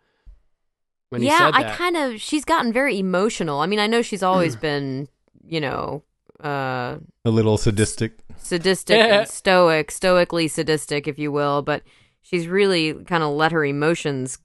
When 1.09 1.21
he 1.21 1.27
yeah, 1.27 1.51
I 1.53 1.63
kind 1.75 1.97
of. 1.97 2.19
She's 2.19 2.45
gotten 2.45 2.73
very 2.73 2.97
emotional. 2.97 3.59
I 3.59 3.67
mean, 3.67 3.79
I 3.79 3.85
know 3.85 4.01
she's 4.01 4.23
always 4.23 4.55
been, 4.67 5.07
you 5.45 5.61
know, 5.61 6.03
uh, 6.43 6.97
A 7.25 7.29
little 7.29 7.57
sadistic. 7.57 8.19
sadistic 8.37 8.97
and 8.97 9.27
stoic, 9.41 9.91
stoically 9.91 10.47
sadistic, 10.47 11.07
if 11.07 11.19
you 11.19 11.31
will, 11.31 11.61
but 11.61 11.83
she's 12.21 12.47
really 12.47 12.93
kind 13.05 13.23
of 13.23 13.31
let 13.31 13.51
her 13.51 13.63
emotions 13.65 14.39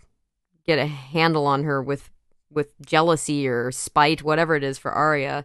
get 0.67 0.79
a 0.79 0.87
handle 0.87 1.47
on 1.47 1.65
her 1.65 1.83
with 1.83 2.11
with 2.51 2.75
jealousy 2.87 3.49
or 3.49 3.73
spite, 3.73 4.23
whatever 4.23 4.55
it 4.55 4.63
is 4.63 4.79
for 4.79 4.93
Arya. 4.93 5.45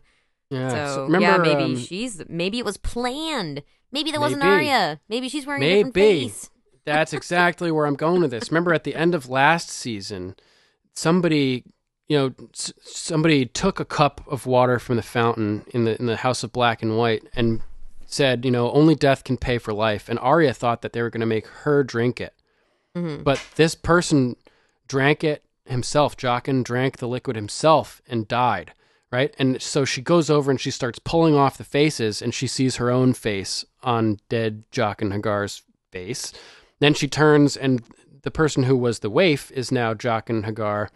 yeah. 0.51 0.69
so 0.69 0.95
so 0.95 1.03
remember, 1.05 1.25
yeah, 1.27 1.37
maybe 1.55 1.63
um, 1.73 1.77
she's 1.77 2.21
maybe 2.29 2.59
it 2.59 2.65
was 2.65 2.77
planned. 2.77 3.63
Maybe 3.91 4.11
that 4.11 4.19
wasn't 4.19 4.41
Maybe. 4.43 4.69
Arya. 4.69 4.99
Maybe 5.09 5.29
she's 5.29 5.47
wearing 5.47 5.63
a 5.63 5.65
different 5.67 5.95
Maybe. 5.95 6.27
face. 6.29 6.49
That's 6.85 7.11
exactly 7.13 7.71
where 7.71 7.85
I'm 7.87 7.95
going 7.95 8.21
with 8.21 8.29
this. 8.31 8.51
Remember 8.51 8.71
at 8.73 8.83
the 8.83 8.93
end 8.93 9.15
of 9.15 9.27
last 9.29 9.69
season, 9.69 10.35
somebody, 10.93 11.63
you 12.09 12.17
know, 12.17 12.33
s- 12.53 12.73
somebody 12.81 13.45
took 13.45 13.79
a 13.79 13.85
cup 13.85 14.19
of 14.27 14.45
water 14.45 14.77
from 14.79 14.97
the 14.97 15.01
fountain 15.01 15.63
in 15.73 15.85
the 15.85 15.97
in 15.99 16.05
the 16.07 16.17
House 16.17 16.43
of 16.43 16.51
Black 16.51 16.81
and 16.83 16.97
White 16.97 17.23
and 17.35 17.61
said, 18.05 18.43
you 18.43 18.51
know, 18.51 18.71
only 18.71 18.95
death 18.95 19.23
can 19.23 19.37
pay 19.37 19.57
for 19.59 19.71
life. 19.73 20.09
And 20.09 20.19
Arya 20.19 20.53
thought 20.53 20.81
that 20.81 20.91
they 20.93 21.01
were 21.01 21.11
going 21.11 21.19
to 21.21 21.25
make 21.27 21.45
her 21.47 21.83
drink 21.83 22.19
it. 22.19 22.33
Mhm. 22.97 23.23
But 23.23 23.39
this 23.55 23.75
person 23.75 24.35
drank 24.87 25.23
it 25.23 25.43
himself. 25.65 26.17
Jaqen 26.17 26.63
drank 26.63 26.97
the 26.97 27.07
liquid 27.07 27.35
himself 27.35 28.01
and 28.09 28.27
died. 28.27 28.73
Right. 29.11 29.33
And 29.39 29.59
so 29.61 29.85
she 29.85 30.01
goes 30.01 30.29
over 30.29 30.49
and 30.51 30.59
she 30.61 30.69
starts 30.71 30.99
pulling 30.99 31.35
off 31.35 31.57
the 31.57 31.63
faces 31.63 32.21
and 32.21 32.33
she 32.33 32.45
sees 32.47 32.75
her 32.75 32.89
own 32.91 33.13
face 33.13 33.63
on 33.83 34.19
dead 34.29 34.63
Jaqen 34.71 35.11
H'ghar's 35.13 35.63
face. 35.91 36.31
Then 36.79 36.93
she 36.95 37.07
turns 37.07 37.55
and 37.57 37.83
the 38.23 38.29
person 38.31 38.63
who 38.63 38.75
was 38.77 38.99
the 38.99 39.09
waif 39.09 39.49
is 39.51 39.71
now 39.71 39.93
Jaqen 39.93 40.43
H'ghar. 40.45 40.89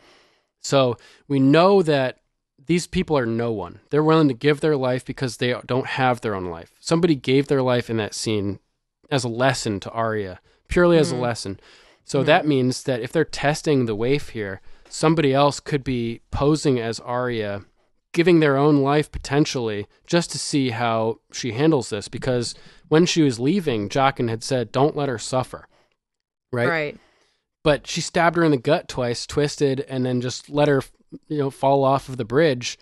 So 0.64 0.97
we 1.28 1.39
know 1.39 1.82
that 1.84 2.20
these 2.66 2.88
people 2.88 3.18
are 3.18 3.26
no 3.26 3.51
one. 3.51 3.80
They're 3.89 4.03
willing 4.03 4.30
to 4.30 4.34
give 4.34 4.61
their 4.61 4.78
life 4.78 5.03
because 5.03 5.38
they 5.38 5.53
don't 5.66 5.88
have 5.88 6.22
their 6.22 6.36
own 6.36 6.45
life. 6.45 6.72
Somebody 6.80 7.16
gave 7.16 7.47
their 7.47 7.61
life 7.61 7.89
in 7.89 7.97
that 7.97 8.14
scene 8.14 8.59
as 9.11 9.24
a 9.24 9.30
lesson 9.30 9.80
to 9.82 9.91
Arya, 9.91 10.39
purely 10.68 10.97
as 10.97 11.11
a 11.11 11.16
mm-hmm. 11.16 11.24
lesson. 11.24 11.59
So 12.05 12.20
mm-hmm. 12.20 12.28
that 12.28 12.47
means 12.47 12.84
that 12.84 13.01
if 13.01 13.11
they're 13.11 13.26
testing 13.26 13.86
the 13.86 13.95
waif 13.95 14.30
here, 14.30 14.61
somebody 14.89 15.34
else 15.34 15.59
could 15.59 15.84
be 15.84 16.22
posing 16.32 16.80
as 16.80 16.99
Arya, 17.01 17.66
giving 18.14 18.39
their 18.39 18.57
own 18.57 18.78
life 18.78 19.11
potentially 19.11 19.88
just 20.07 20.32
to 20.32 20.39
see 20.39 20.70
how 20.70 21.20
she 21.32 21.51
handles 21.51 21.89
this. 21.89 22.07
Because 22.07 22.55
when 22.88 23.05
she 23.05 23.22
was 23.22 23.39
leaving, 23.39 23.89
Jaqen 23.89 24.30
had 24.30 24.43
said, 24.43 24.72
"Don't 24.72 24.95
let 24.95 25.09
her 25.09 25.20
suffer." 25.20 25.68
Right? 26.51 26.70
right. 26.70 26.97
But 27.64 27.88
she 27.88 28.01
stabbed 28.01 28.36
her 28.36 28.43
in 28.43 28.51
the 28.51 28.57
gut 28.57 28.88
twice, 28.88 29.26
twisted, 29.26 29.82
and 29.88 30.05
then 30.05 30.22
just 30.22 30.49
let 30.49 30.68
her, 30.68 30.84
you 31.28 31.38
know, 31.38 31.49
fall 31.49 31.84
off 31.84 32.09
of 32.09 32.18
the 32.18 32.26
bridge. 32.26 32.78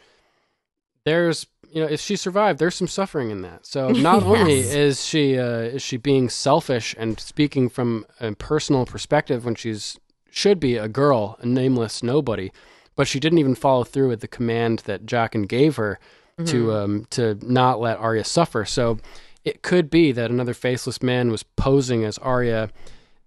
There's, 1.05 1.47
you 1.71 1.81
know, 1.81 1.87
if 1.87 2.01
she 2.01 2.15
survived, 2.15 2.59
there's 2.59 2.75
some 2.75 2.87
suffering 2.87 3.29
in 3.31 3.41
that. 3.43 3.65
So 3.65 3.89
not 3.91 4.23
only 4.23 4.59
is 4.59 5.05
she 5.05 5.37
uh, 5.37 5.61
is 5.61 5.81
she 5.81 5.97
being 5.97 6.29
selfish 6.29 6.95
and 6.97 7.19
speaking 7.19 7.69
from 7.69 8.05
a 8.19 8.33
personal 8.33 8.85
perspective 8.85 9.45
when 9.45 9.55
she's 9.55 9.99
should 10.29 10.59
be 10.59 10.77
a 10.77 10.87
girl, 10.87 11.37
a 11.41 11.45
nameless 11.45 12.01
nobody, 12.01 12.51
but 12.95 13.07
she 13.07 13.19
didn't 13.19 13.39
even 13.39 13.55
follow 13.55 13.83
through 13.83 14.07
with 14.07 14.21
the 14.21 14.27
command 14.27 14.79
that 14.85 15.05
Jaqen 15.05 15.47
gave 15.47 15.75
her 15.75 15.99
to 16.45 16.73
um, 16.73 17.05
to 17.11 17.37
not 17.41 17.79
let 17.79 17.99
Arya 17.99 18.23
suffer. 18.23 18.65
So 18.65 18.97
it 19.43 19.61
could 19.61 19.89
be 19.89 20.11
that 20.11 20.31
another 20.31 20.53
faceless 20.53 21.01
man 21.01 21.31
was 21.31 21.43
posing 21.43 22.03
as 22.03 22.17
Arya, 22.19 22.69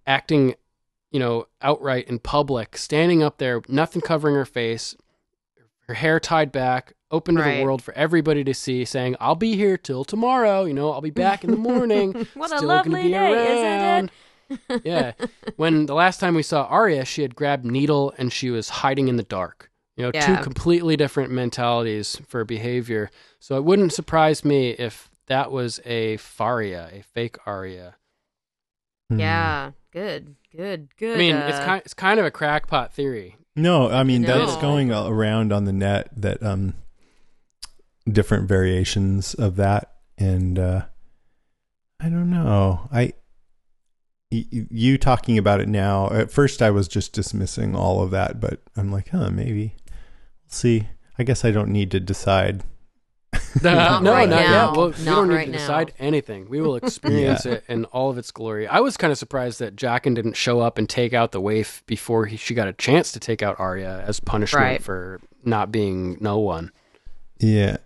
acting, 0.07 0.55
you 1.15 1.21
know, 1.21 1.47
outright 1.63 2.09
in 2.09 2.19
public, 2.19 2.77
standing 2.77 3.23
up 3.23 3.39
there, 3.39 3.63
nothing 3.69 4.03
covering 4.03 4.35
her 4.35 4.45
face, 4.45 4.97
her 5.87 5.95
hair 5.95 6.19
tied 6.19 6.51
back, 6.51 6.95
open 7.13 7.37
to 7.37 7.41
Right. 7.43 7.59
the 7.59 7.63
world 7.65 7.83
for 7.83 7.95
everybody 7.95 8.43
to 8.43 8.53
see, 8.53 8.85
saying, 8.85 9.15
"I'll 9.21 9.37
be 9.37 9.55
here 9.55 9.77
till 9.79 10.03
tomorrow. 10.05 10.65
You 10.65 10.75
know, 10.75 10.91
I'll 10.91 11.01
be 11.01 11.11
back 11.11 11.45
in 11.45 11.53
the 11.53 11.57
morning. 11.71 12.27
What 12.35 12.51
a 12.53 12.57
Still 12.57 12.69
gonna 12.69 12.75
lovely 12.91 13.11
day, 13.13 13.97
isn't 13.99 14.11
it?" 14.51 14.81
yeah. 14.85 15.13
When 15.57 15.87
the 15.87 15.95
last 15.95 16.19
time 16.19 16.35
we 16.35 16.43
saw 16.43 16.65
Arya, 16.65 17.05
she 17.05 17.23
had 17.23 17.37
grabbed 17.37 17.65
Needle 17.65 18.13
and 18.19 18.33
she 18.33 18.51
was 18.51 18.69
hiding 18.83 19.07
in 19.07 19.15
the 19.17 19.23
dark. 19.23 19.71
You 19.97 20.05
know, 20.07 20.11
Yeah. 20.13 20.37
two 20.39 20.43
completely 20.43 20.97
different 20.97 21.31
mentalities 21.31 22.21
for 22.27 22.45
behavior. 22.45 23.11
So 23.39 23.57
it 23.57 23.65
wouldn't 23.65 23.93
surprise 23.93 24.45
me 24.45 24.71
if 24.71 25.09
that 25.29 25.53
was 25.53 25.79
a 25.85 26.17
Faria, 26.17 26.91
a 26.93 27.03
fake 27.03 27.37
Arya. 27.47 27.95
Hmm. 29.11 29.21
Yeah, 29.21 29.71
good, 29.93 30.35
good, 30.55 30.89
good. 30.97 31.15
I 31.15 31.19
mean, 31.19 31.37
it's 31.37 31.59
uh, 31.59 31.65
kind 31.65 31.83
it's 31.85 31.95
kind 31.95 32.21
of 32.21 32.27
a 32.27 32.31
crackpot 32.31 32.93
theory. 32.93 33.37
No, 33.57 33.89
I 33.91 34.03
mean 34.03 34.23
that's 34.23 34.57
going 34.57 34.93
around 34.93 35.53
on 35.53 35.65
the 35.65 35.73
net 35.73 36.11
that 36.17 36.43
um 36.43 36.75
different 38.11 38.49
variations 38.49 39.35
of 39.35 39.57
that 39.57 39.93
and 40.19 40.59
uh 40.59 40.83
I 42.01 42.09
don't 42.09 42.31
know. 42.31 42.89
I 42.93 43.13
y- 44.31 44.45
y- 44.53 44.67
you 44.71 44.99
talking 44.99 45.39
about 45.39 45.61
it 45.61 45.69
now. 45.69 46.11
At 46.11 46.31
first 46.31 46.61
I 46.61 46.71
was 46.71 46.89
just 46.89 47.13
dismissing 47.13 47.75
all 47.75 48.03
of 48.03 48.11
that, 48.11 48.41
but 48.41 48.61
I'm 48.77 48.91
like, 48.93 49.09
"Huh, 49.11 49.31
maybe." 49.31 49.75
See, 50.49 50.89
I 51.19 51.23
guess 51.23 51.45
I 51.45 51.51
don't 51.51 51.71
need 51.71 51.91
to 51.93 52.01
decide. 52.01 52.65
Not 53.63 54.03
no, 54.03 54.13
right 54.13 54.29
not 54.29 54.37
now. 54.41 54.67
yet. 54.69 54.77
Well, 54.77 54.91
we 54.91 55.05
Not 55.05 55.15
don't 55.17 55.29
need 55.29 55.35
right 55.35 55.45
to 55.47 55.53
now. 55.53 55.59
decide 55.59 55.93
anything. 55.99 56.49
We 56.49 56.61
will 56.61 56.77
experience 56.83 57.47
it 57.47 57.65
in 57.69 57.85
all 57.87 58.11
of 58.11 58.19
its 58.19 58.31
glory. 58.31 58.67
I 58.67 58.81
was 58.81 58.97
kind 58.97 59.11
of 59.13 59.19
surprised 59.19 59.59
that 59.61 59.77
Jaqen 59.77 60.15
didn't 60.15 60.35
show 60.37 60.61
up 60.61 60.79
and 60.79 60.89
take 60.89 61.13
out 61.13 61.33
the 61.33 61.41
waif 61.41 61.83
before 61.87 62.27
he, 62.27 62.37
she 62.37 62.55
got 62.55 62.69
a 62.69 62.73
chance 62.73 63.13
to 63.13 63.21
take 63.21 63.43
out 63.43 63.59
Arya 63.61 64.05
as 64.07 64.19
punishment 64.21 64.63
Right. 64.65 64.83
for 64.83 65.21
not 65.45 65.71
being 65.71 66.17
no 66.21 66.39
one. 66.39 66.73
Yeah. 67.39 67.77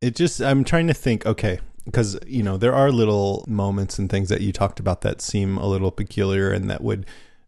It 0.00 0.16
just, 0.16 0.40
I'm 0.42 0.64
trying 0.64 0.88
to 0.88 0.94
think, 0.94 1.24
okay, 1.26 1.60
because, 1.84 2.18
you 2.26 2.42
know, 2.42 2.56
there 2.56 2.74
are 2.74 2.90
little 2.90 3.44
moments 3.46 3.98
and 3.98 4.10
things 4.10 4.28
that 4.30 4.40
you 4.40 4.52
talked 4.52 4.80
about 4.80 5.02
that 5.02 5.20
seem 5.20 5.58
a 5.58 5.66
little 5.66 5.90
peculiar 5.92 6.50
and 6.50 6.68
that 6.70 6.80
would, 6.82 7.06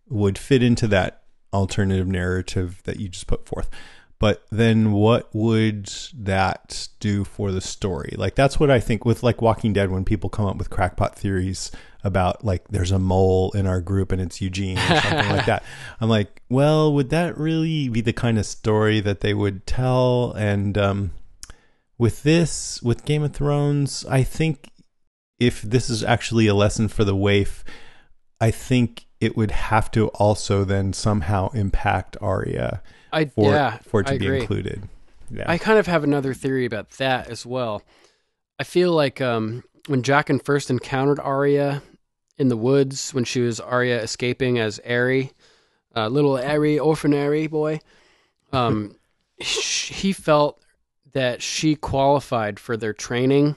would 0.09 0.39
fit 0.39 0.63
into 0.63 0.87
that 0.89 1.23
alternative 1.53 2.07
narrative 2.07 2.81
that 2.85 3.01
you 3.01 3.09
just 3.09 3.27
put 3.27 3.47
forth. 3.47 3.69
But 4.25 4.47
then 4.51 4.93
what 4.93 5.29
would 5.35 5.93
that 6.15 6.89
do 6.99 7.25
for 7.25 7.53
the 7.53 7.61
story? 7.61 8.15
Like, 8.17 8.35
that's 8.35 8.59
what 8.59 8.71
I 8.71 8.81
think 8.81 9.05
with 9.05 9.23
like 9.23 9.43
Walking 9.43 9.75
Dead, 9.75 9.91
when 9.91 10.03
people 10.03 10.31
come 10.31 10.47
up 10.47 10.57
with 10.57 10.71
crackpot 10.71 11.15
theories 11.15 11.71
about 12.03 12.43
like 12.43 12.67
there's 12.69 12.91
a 12.91 12.99
mole 12.99 13.53
in 13.53 13.67
our 13.67 13.83
group 13.83 14.13
and 14.13 14.23
it's 14.23 14.41
Eugene 14.41 14.79
or 14.79 15.01
something 15.01 15.29
like 15.29 15.45
that. 15.45 15.63
I'm 16.01 16.09
like, 16.09 16.41
well, 16.49 16.91
would 16.95 17.11
that 17.11 17.37
really 17.37 17.91
be 17.91 18.01
the 18.01 18.15
kind 18.15 18.39
of 18.39 18.47
story 18.47 19.01
that 19.01 19.21
they 19.21 19.35
would 19.35 19.67
tell? 19.67 20.33
And, 20.33 20.79
um, 20.79 21.11
with 21.99 22.23
this 22.23 22.83
with 22.83 23.05
game 23.05 23.23
of 23.23 23.33
thrones 23.33 24.05
i 24.07 24.21
think 24.25 24.69
if 25.39 25.63
this 25.63 25.89
is 25.89 26.03
actually 26.03 26.49
a 26.49 26.55
lesson 26.55 26.89
for 26.89 27.05
the 27.05 27.15
waif 27.15 27.63
i 28.41 28.51
think 28.51 29.07
it 29.21 29.37
would 29.37 29.53
have 29.53 29.93
to 29.93 30.09
also 30.09 30.65
then 30.65 30.93
somehow 30.93 31.49
impact 31.51 32.17
Arya 32.21 32.83
I 33.15 33.25
for 33.27 33.53
yeah, 33.53 33.79
for 33.79 34.01
it 34.01 34.07
to 34.09 34.15
I 34.15 34.19
be 34.19 34.27
agree. 34.27 34.41
included 34.41 34.89
yeah 35.31 35.45
I 35.47 35.59
kind 35.59 35.79
of 35.79 35.87
have 35.87 36.05
another 36.05 36.35
theory 36.35 36.67
about 36.67 36.91
that 36.93 37.29
as 37.29 37.47
well. 37.47 37.83
I 38.59 38.65
feel 38.65 38.93
like 38.93 39.21
um, 39.21 39.65
when 39.87 40.03
Jaqen 40.03 40.45
first 40.45 40.71
encountered 40.71 41.19
Arya 41.19 41.83
in 42.39 42.49
the 42.49 42.57
woods, 42.57 43.13
when 43.15 43.25
she 43.25 43.41
was 43.41 43.61
Arya 43.61 44.01
escaping 44.01 44.59
as 44.59 44.81
Arry, 44.85 45.33
uh, 45.97 46.09
little 46.09 46.39
Arry, 46.39 46.79
orphan 46.79 47.15
Arry 47.15 47.47
boy, 47.47 47.81
um, 48.53 48.97
he 49.39 50.13
felt 50.13 50.61
that 51.13 51.43
she 51.43 51.75
qualified 51.77 52.59
for 52.59 52.77
their 52.77 52.93
training, 52.93 53.57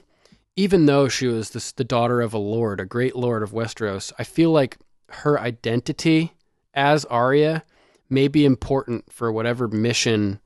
even 0.56 0.86
though 0.86 1.08
she 1.08 1.26
was 1.26 1.50
this, 1.50 1.72
the 1.72 1.84
daughter 1.84 2.20
of 2.20 2.32
a 2.32 2.38
lord, 2.38 2.80
a 2.80 2.84
great 2.84 3.16
lord 3.16 3.42
of 3.42 3.52
Westeros. 3.52 4.12
I 4.18 4.24
feel 4.24 4.50
like 4.50 4.78
her 5.08 5.38
identity 5.40 6.32
as 6.74 7.04
Arya 7.06 7.64
may 8.10 8.28
be 8.28 8.44
important 8.44 9.12
for 9.12 9.30
whatever 9.30 9.68
mission 9.68 10.40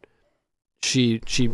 she 0.82 1.20
she 1.26 1.50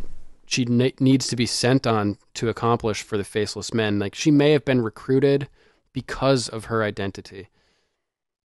she 0.46 0.64
ne- 0.64 0.94
needs 0.98 1.26
to 1.28 1.36
be 1.36 1.46
sent 1.46 1.86
on 1.86 2.16
to 2.34 2.48
accomplish 2.48 3.02
for 3.02 3.18
the 3.18 3.24
faceless 3.24 3.74
men. 3.74 3.98
Like 3.98 4.14
she 4.14 4.30
may 4.30 4.52
have 4.52 4.64
been 4.64 4.80
recruited 4.80 5.48
because 5.92 6.48
of 6.48 6.66
her 6.66 6.82
identity. 6.82 7.48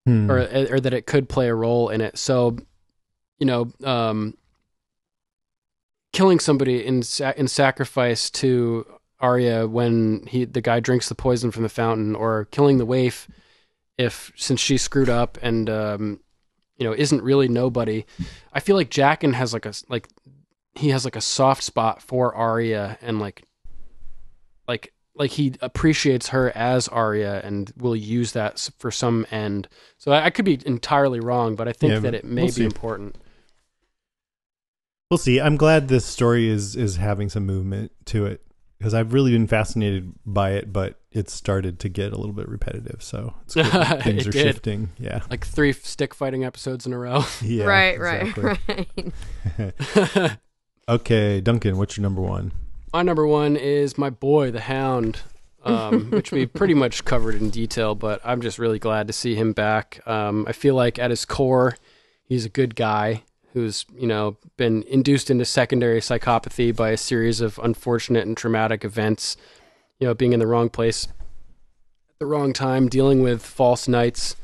Hmm. 0.06 0.30
or 0.30 0.40
or 0.70 0.80
that 0.80 0.92
it 0.92 1.06
could 1.06 1.30
play 1.30 1.48
a 1.48 1.54
role 1.54 1.88
in 1.88 2.02
it. 2.02 2.18
So 2.18 2.58
you 3.38 3.46
know 3.46 3.72
um 3.82 4.36
killing 6.12 6.38
somebody 6.38 6.84
in 6.84 7.02
sa- 7.02 7.32
in 7.36 7.48
sacrifice 7.48 8.30
to 8.30 8.86
Arya 9.20 9.66
when 9.66 10.26
he 10.26 10.44
the 10.44 10.60
guy 10.60 10.80
drinks 10.80 11.08
the 11.08 11.14
poison 11.14 11.50
from 11.50 11.62
the 11.62 11.68
fountain 11.70 12.14
or 12.14 12.46
killing 12.50 12.76
the 12.78 12.86
waif 12.86 13.28
if 13.96 14.32
since 14.36 14.60
she 14.60 14.76
screwed 14.76 15.08
up 15.08 15.38
and 15.40 15.70
um 15.70 16.20
you 16.78 16.84
know 16.86 16.92
isn't 16.92 17.22
really 17.22 17.48
nobody 17.48 18.04
I 18.52 18.60
feel 18.60 18.76
like 18.76 18.90
Jaqen 18.90 19.34
has 19.34 19.52
like 19.52 19.66
a 19.66 19.72
like 19.88 20.08
he 20.74 20.88
has 20.90 21.04
like 21.04 21.16
a 21.16 21.20
soft 21.20 21.62
spot 21.62 22.02
for 22.02 22.34
Arya 22.34 22.98
and 23.00 23.20
like 23.20 23.44
like 24.66 24.92
like 25.14 25.30
he 25.30 25.54
appreciates 25.60 26.30
her 26.30 26.50
as 26.56 26.88
Arya 26.88 27.40
and 27.44 27.72
will 27.76 27.94
use 27.94 28.32
that 28.32 28.68
for 28.78 28.90
some 28.90 29.24
end. 29.30 29.68
So 29.96 30.10
I, 30.10 30.24
I 30.24 30.30
could 30.30 30.44
be 30.44 30.58
entirely 30.66 31.20
wrong, 31.20 31.54
but 31.54 31.68
I 31.68 31.72
think 31.72 31.92
Yeah, 31.92 31.98
that 32.00 32.14
it 32.14 32.24
may 32.24 32.42
we'll 32.42 32.48
be 32.48 32.52
see. 32.52 32.64
important. 32.64 33.16
We'll 35.10 35.18
see. 35.18 35.40
I'm 35.40 35.56
glad 35.56 35.86
this 35.86 36.04
story 36.04 36.48
is 36.48 36.74
is 36.74 36.96
having 36.96 37.28
some 37.28 37.46
movement 37.46 37.92
to 38.06 38.26
it 38.26 38.43
because 38.78 38.94
I've 38.94 39.12
really 39.12 39.30
been 39.32 39.46
fascinated 39.46 40.12
by 40.26 40.50
it, 40.52 40.72
but 40.72 41.00
it 41.12 41.30
started 41.30 41.78
to 41.80 41.88
get 41.88 42.12
a 42.12 42.16
little 42.16 42.32
bit 42.34 42.48
repetitive. 42.48 43.02
So 43.02 43.34
it's 43.44 43.54
good 43.54 43.66
things 44.02 44.22
It 44.22 44.28
are 44.28 44.30
did. 44.32 44.42
shifting. 44.42 44.90
Yeah. 44.98 45.22
Like 45.30 45.46
three 45.46 45.72
stick 45.72 46.14
fighting 46.14 46.44
episodes 46.44 46.86
in 46.86 46.92
a 46.92 46.98
row. 46.98 47.24
Yeah. 47.42 47.64
right, 47.64 47.94
exactly. 47.94 48.44
right, 48.44 49.74
right. 50.16 50.38
Okay, 50.88 51.40
Duncan, 51.40 51.78
what's 51.78 51.96
your 51.96 52.02
number 52.02 52.20
one? 52.20 52.52
My 52.92 53.02
number 53.02 53.26
one 53.26 53.56
is 53.56 53.96
my 53.96 54.10
boy, 54.10 54.50
the 54.50 54.60
Hound, 54.60 55.20
um, 55.64 56.10
which 56.10 56.30
we 56.30 56.44
pretty 56.46 56.74
much 56.74 57.04
covered 57.04 57.34
in 57.36 57.48
detail, 57.50 57.94
but 57.94 58.20
I'm 58.24 58.40
just 58.42 58.58
really 58.58 58.78
glad 58.78 59.06
to 59.06 59.12
see 59.12 59.34
him 59.34 59.52
back. 59.52 60.00
Um, 60.06 60.44
I 60.46 60.52
feel 60.52 60.74
like 60.74 60.98
at 60.98 61.10
his 61.10 61.24
core, 61.24 61.76
he's 62.24 62.44
a 62.44 62.48
good 62.50 62.74
guy 62.76 63.22
who's, 63.54 63.86
you 63.96 64.06
know, 64.06 64.36
been 64.56 64.82
induced 64.84 65.30
into 65.30 65.44
secondary 65.44 66.00
psychopathy 66.00 66.74
by 66.74 66.90
a 66.90 66.96
series 66.96 67.40
of 67.40 67.58
unfortunate 67.62 68.26
and 68.26 68.36
traumatic 68.36 68.84
events, 68.84 69.36
you 69.98 70.06
know, 70.06 70.12
being 70.12 70.32
in 70.34 70.40
the 70.40 70.46
wrong 70.46 70.68
place 70.68 71.04
at 71.06 72.18
the 72.18 72.26
wrong 72.26 72.52
time, 72.52 72.88
dealing 72.88 73.22
with 73.22 73.42
false 73.44 73.88
knights. 73.88 74.36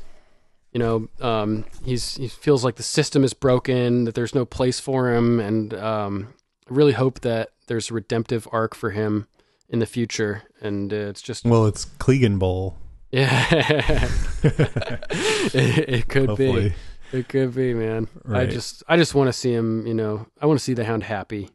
You 0.71 0.79
know, 0.79 1.07
um, 1.19 1.65
he's 1.83 2.15
he 2.15 2.29
feels 2.29 2.63
like 2.63 2.75
the 2.77 2.83
system 2.83 3.23
is 3.25 3.33
broken, 3.33 4.05
that 4.05 4.15
there's 4.15 4.33
no 4.33 4.45
place 4.45 4.79
for 4.79 5.13
him, 5.13 5.39
and 5.41 5.73
um, 5.73 6.33
I 6.69 6.73
really 6.73 6.93
hope 6.93 7.19
that 7.19 7.49
there's 7.67 7.91
a 7.91 7.93
redemptive 7.93 8.47
arc 8.53 8.73
for 8.73 8.91
him 8.91 9.27
in 9.67 9.79
the 9.79 9.85
future. 9.85 10.43
And 10.61 10.93
uh, 10.93 10.95
it's 11.11 11.21
just, 11.21 11.43
Well, 11.45 11.65
it's 11.65 11.85
Cleganebowl. 11.85 12.75
yeah, 13.11 13.45
it, 14.43 15.89
it 15.89 16.07
could 16.07 16.29
Hopefully. 16.29 16.69
be, 16.69 16.75
it 17.11 17.27
could 17.27 17.55
be, 17.55 17.73
man. 17.73 18.07
I 18.29 18.45
just, 18.45 18.83
I 18.87 18.97
just 18.97 19.15
want 19.15 19.27
to 19.27 19.33
see 19.33 19.53
him. 19.53 19.85
You 19.85 19.93
know, 19.93 20.27
I 20.41 20.45
want 20.45 20.59
to 20.59 20.63
see 20.63 20.73
the 20.73 20.85
Hound 20.85 21.03
happy. 21.03 21.49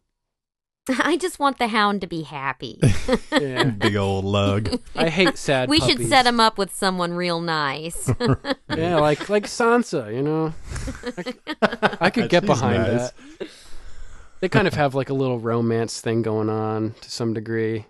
I 1.01 1.17
just 1.17 1.39
want 1.39 1.59
the 1.59 1.67
hound 1.67 2.01
to 2.03 2.07
be 2.07 2.23
happy. 2.23 2.81
Yeah, 3.33 3.65
Big 3.79 3.97
old 3.97 4.25
lug. 4.25 4.81
I 4.95 5.11
hate 5.11 5.37
sad. 5.37 5.69
we 5.69 5.81
should 5.81 6.09
set 6.09 6.27
him 6.27 6.41
up 6.41 6.57
with 6.57 6.75
someone 6.75 7.13
real 7.13 7.41
nice. 7.41 8.11
Yeah, 8.75 8.97
like 8.97 9.29
like 9.29 9.45
Sansa. 9.45 10.15
You 10.15 10.23
know, 10.23 10.55
I, 11.63 11.97
I 12.01 12.11
could 12.11 12.31
get 12.31 12.47
behind 12.47 12.83
nice. 12.83 13.11
that. 13.11 13.49
They 14.41 14.49
kind 14.49 14.67
of 14.67 14.75
have 14.75 14.95
like 14.95 15.11
a 15.11 15.15
little 15.15 15.39
romance 15.39 16.01
thing 16.01 16.23
going 16.23 16.49
on 16.49 16.95
to 17.03 17.11
some 17.11 17.35
degree. 17.35 17.85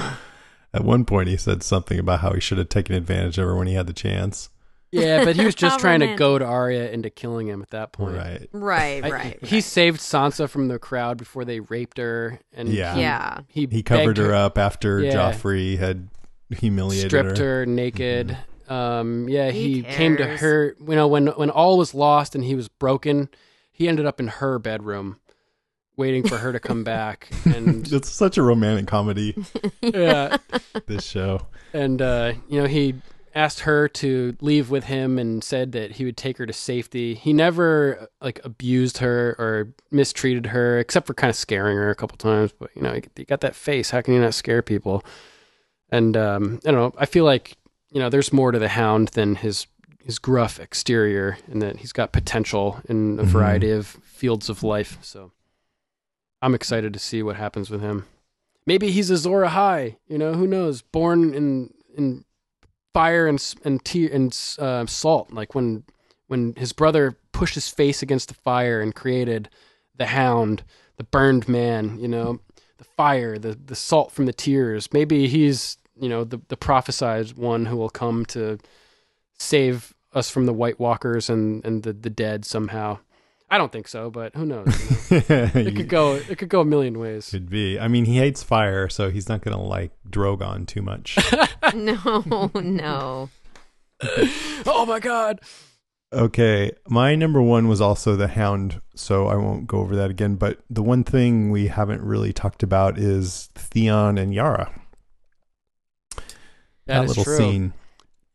At 0.00 0.84
one 0.84 1.04
point, 1.04 1.28
he 1.28 1.36
said 1.36 1.62
something 1.62 1.98
about 1.98 2.20
how 2.20 2.32
he 2.32 2.40
should 2.40 2.58
have 2.58 2.68
taken 2.68 2.96
advantage 2.96 3.38
of 3.38 3.44
her 3.44 3.56
when 3.56 3.68
he 3.68 3.74
had 3.74 3.86
the 3.86 3.92
chance. 3.92 4.48
Yeah, 4.92 5.24
but 5.24 5.34
he 5.36 5.44
was 5.44 5.54
just 5.64 5.80
trying 5.80 6.00
to 6.00 6.06
goad 6.08 6.40
goat 6.40 6.42
Arya 6.42 6.90
into 6.90 7.08
killing 7.10 7.48
him 7.48 7.62
at 7.62 7.70
that 7.70 7.92
point. 7.92 8.16
Right. 8.16 8.48
right, 8.52 9.04
I- 9.04 9.10
right. 9.10 9.44
He 9.44 9.60
saved 9.60 10.00
Sansa 10.00 10.48
from 10.48 10.68
the 10.68 10.78
crowd 10.78 11.16
before 11.16 11.44
they 11.44 11.60
raped 11.60 11.98
her, 11.98 12.38
and 12.52 12.68
Yeah. 12.68 12.94
he, 12.94 13.00
Yeah. 13.00 13.40
he, 13.48 13.66
He 13.70 13.82
covered 13.82 14.16
begged 14.16 14.18
her 14.18 14.34
up 14.34 14.58
after 14.58 15.00
Yeah. 15.00 15.14
Joffrey 15.14 15.78
had 15.78 16.08
humiliated 16.50 17.10
stripped 17.10 17.38
her. 17.38 17.60
her 17.60 17.66
naked. 17.66 18.36
Um, 18.68 19.28
yeah, 19.28 19.50
he, 19.50 19.76
He 19.76 19.82
came 19.82 20.16
to 20.18 20.26
her. 20.26 20.76
You 20.78 20.94
know, 20.94 21.08
when 21.08 21.26
when 21.28 21.50
all 21.50 21.76
was 21.78 21.94
lost 21.94 22.34
and 22.34 22.44
he 22.44 22.54
was 22.54 22.68
broken, 22.68 23.28
he 23.70 23.88
ended 23.88 24.06
up 24.06 24.20
in 24.20 24.28
her 24.28 24.58
bedroom, 24.58 25.18
waiting 25.96 26.26
for 26.26 26.38
her 26.38 26.52
to 26.52 26.60
come 26.60 26.84
back. 26.84 27.30
And 27.44 27.90
It's 27.92 28.08
such 28.10 28.36
a 28.38 28.42
romantic 28.42 28.86
comedy, 28.86 29.34
yeah, 29.82 30.36
this 30.86 31.04
show. 31.04 31.46
and 31.74 32.00
uh, 32.00 32.32
you 32.48 32.60
know 32.60 32.66
he 32.68 32.94
asked 33.34 33.60
her 33.60 33.88
to 33.88 34.36
leave 34.40 34.70
with 34.70 34.84
him 34.84 35.18
and 35.18 35.42
said 35.42 35.72
that 35.72 35.92
he 35.92 36.04
would 36.04 36.16
take 36.16 36.38
her 36.38 36.46
to 36.46 36.52
safety. 36.52 37.14
He 37.14 37.32
never 37.32 38.08
like 38.20 38.40
abused 38.44 38.98
her 38.98 39.34
or 39.38 39.72
mistreated 39.90 40.46
her, 40.46 40.78
except 40.78 41.06
for 41.06 41.14
kind 41.14 41.30
of 41.30 41.36
scaring 41.36 41.76
her 41.76 41.90
a 41.90 41.94
couple 41.94 42.16
times. 42.18 42.52
But 42.58 42.70
you 42.76 42.82
know, 42.82 42.98
you 43.16 43.24
got 43.24 43.40
that 43.40 43.54
face. 43.54 43.90
How 43.90 44.00
can 44.02 44.14
you 44.14 44.20
not 44.20 44.34
scare 44.34 44.62
people? 44.62 45.02
And 45.90 46.16
um, 46.16 46.60
I 46.66 46.70
don't 46.70 46.80
know. 46.80 46.94
I 46.98 47.06
feel 47.06 47.24
like 47.24 47.56
you 47.90 48.00
know, 48.00 48.08
there's 48.08 48.32
more 48.32 48.52
to 48.52 48.58
the 48.58 48.68
Hound 48.68 49.08
than 49.08 49.34
his 49.36 49.66
his 50.04 50.18
gruff 50.18 50.58
exterior, 50.58 51.38
and 51.50 51.62
that 51.62 51.76
he's 51.76 51.92
got 51.92 52.12
potential 52.12 52.80
in 52.88 53.18
a 53.20 53.22
Mhm. 53.22 53.26
variety 53.26 53.70
of 53.70 53.86
fields 53.86 54.48
of 54.48 54.62
life. 54.62 54.98
So 55.02 55.30
I'm 56.40 56.54
excited 56.54 56.92
to 56.92 56.98
see 56.98 57.22
what 57.22 57.36
happens 57.36 57.70
with 57.70 57.80
him. 57.82 58.06
Maybe 58.66 58.90
he's 58.90 59.10
a 59.10 59.14
Azor 59.14 59.42
Ahai. 59.44 59.96
You 60.08 60.18
know, 60.18 60.32
who 60.34 60.46
knows? 60.46 60.82
Born 60.82 61.34
in 61.34 61.74
in 61.96 62.24
fire 62.92 63.26
and 63.26 63.54
and 63.64 63.84
tear 63.84 64.10
and 64.12 64.38
uh, 64.58 64.86
salt, 64.86 65.32
like 65.32 65.54
when 65.54 65.84
when 66.28 66.54
his 66.56 66.72
brother 66.72 67.18
pushed 67.32 67.54
his 67.54 67.68
face 67.68 68.02
against 68.02 68.28
the 68.28 68.34
fire 68.34 68.80
and 68.80 68.94
created 68.94 69.48
the 69.96 70.06
Hound, 70.06 70.62
the 70.96 71.04
burned 71.04 71.48
man. 71.48 71.98
You 71.98 72.08
know, 72.08 72.40
the 72.78 72.84
fire, 72.84 73.38
the 73.38 73.54
the 73.54 73.74
salt 73.74 74.12
from 74.12 74.26
the 74.26 74.32
tears. 74.32 74.92
Maybe 74.92 75.28
he's 75.28 75.76
you 75.98 76.08
know 76.08 76.24
the 76.24 76.40
the 76.48 76.56
prophesied 76.56 77.32
one 77.36 77.66
who 77.66 77.76
will 77.76 77.90
come 77.90 78.24
to 78.26 78.58
save 79.38 79.94
us 80.14 80.30
from 80.30 80.46
the 80.46 80.52
White 80.52 80.78
Walkers 80.78 81.30
and 81.30 81.64
and 81.64 81.82
the 81.82 81.92
the 81.92 82.10
dead 82.10 82.44
somehow. 82.44 82.98
I 83.52 83.58
don't 83.58 83.70
think 83.70 83.86
so, 83.86 84.10
but 84.10 84.34
who 84.34 84.46
knows? 84.46 85.10
you 85.10 85.18
know? 85.28 85.50
It 85.54 85.76
could 85.76 85.90
go. 85.90 86.14
It 86.14 86.38
could 86.38 86.48
go 86.48 86.62
a 86.62 86.64
million 86.64 86.98
ways. 86.98 87.28
Could 87.28 87.50
be. 87.50 87.78
I 87.78 87.86
mean, 87.86 88.06
he 88.06 88.16
hates 88.16 88.42
fire, 88.42 88.88
so 88.88 89.10
he's 89.10 89.28
not 89.28 89.42
going 89.42 89.54
to 89.54 89.62
like 89.62 89.92
Drogon 90.08 90.66
too 90.66 90.80
much. 90.80 91.18
no, 91.74 92.50
no. 92.54 93.28
Oh 94.64 94.86
my 94.86 94.98
god! 95.00 95.40
okay, 96.14 96.72
my 96.88 97.14
number 97.14 97.42
one 97.42 97.68
was 97.68 97.82
also 97.82 98.16
the 98.16 98.28
Hound, 98.28 98.80
so 98.94 99.26
I 99.26 99.36
won't 99.36 99.66
go 99.66 99.80
over 99.80 99.94
that 99.96 100.10
again. 100.10 100.36
But 100.36 100.60
the 100.70 100.82
one 100.82 101.04
thing 101.04 101.50
we 101.50 101.66
haven't 101.66 102.00
really 102.00 102.32
talked 102.32 102.62
about 102.62 102.98
is 102.98 103.50
Theon 103.54 104.16
and 104.16 104.32
Yara. 104.32 104.72
that 106.86 107.04
is 107.04 107.10
little 107.10 107.24
true. 107.24 107.36
scene. 107.36 107.72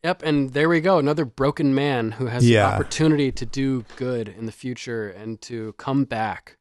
Yep, 0.07 0.23
and 0.23 0.53
there 0.53 0.69
we 0.69 0.79
go. 0.79 0.99
Another 0.99 1.25
broken 1.25 1.75
man 1.75 2.11
who 2.13 2.27
has 2.27 2.47
Yeah. 2.49 2.65
the 2.69 2.75
opportunity 2.75 3.29
to 3.33 3.45
do 3.45 3.83
good 3.97 4.29
in 4.29 4.45
the 4.45 4.53
future 4.53 5.09
and 5.09 5.41
to 5.41 5.73
come 5.73 6.05
back. 6.05 6.55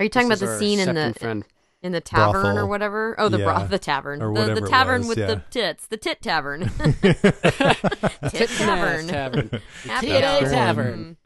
Are 0.00 0.04
you 0.04 0.08
talking 0.08 0.28
This 0.28 0.42
about 0.42 0.54
the 0.54 0.58
scene 0.58 0.80
in 0.80 0.96
the 0.96 1.14
friend. 1.16 1.44
in 1.80 1.92
the 1.92 2.00
tavern 2.00 2.42
Brothel. 2.42 2.58
or 2.58 2.66
whatever? 2.66 3.14
Oh, 3.16 3.28
the 3.28 3.38
Yeah. 3.38 3.44
broth, 3.44 3.70
the 3.70 3.78
tavern, 3.78 4.20
Or 4.20 4.34
the, 4.34 4.54
the 4.60 4.68
tavern 4.68 5.02
was, 5.02 5.10
with 5.10 5.18
yeah. 5.18 5.26
the 5.28 5.42
tits, 5.50 5.86
the 5.86 5.96
tit 5.96 6.20
tavern, 6.20 6.62
Tit 7.02 7.16
tit 8.32 8.48
tavern, 8.50 9.06
tavern. 9.06 9.50
Tit 10.00 10.24
hour. 10.24 10.40
tavern. 10.40 11.16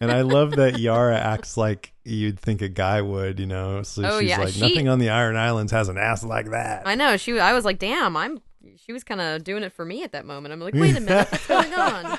and 0.00 0.10
I 0.10 0.22
love 0.22 0.52
that 0.52 0.78
Yara 0.78 1.18
acts 1.18 1.58
like 1.58 1.92
you'd 2.02 2.40
think 2.40 2.62
a 2.62 2.68
guy 2.70 3.02
would, 3.02 3.38
you 3.38 3.46
know. 3.46 3.82
So 3.82 4.02
Oh, 4.06 4.20
she's 4.20 4.30
yeah, 4.30 4.38
like, 4.38 4.54
she- 4.54 4.60
nothing 4.62 4.88
on 4.88 4.98
the 5.00 5.10
Iron 5.10 5.36
Islands 5.36 5.70
has 5.72 5.88
an 5.90 5.98
ass 5.98 6.24
like 6.24 6.50
that. 6.50 6.84
I 6.86 6.94
know 6.94 7.18
she. 7.18 7.38
I 7.38 7.52
was 7.52 7.66
like, 7.66 7.78
damn, 7.78 8.16
I'm. 8.16 8.40
She 8.76 8.92
was 8.92 9.04
kind 9.04 9.20
of 9.20 9.44
doing 9.44 9.62
it 9.62 9.72
for 9.72 9.84
me 9.84 10.02
at 10.04 10.12
that 10.12 10.24
moment. 10.24 10.52
I'm 10.52 10.60
like, 10.60 10.74
wait 10.76 10.96
a 10.96 11.00
minute, 11.00 11.28
what's 11.30 11.46
going 11.46 11.74
on? 11.74 12.18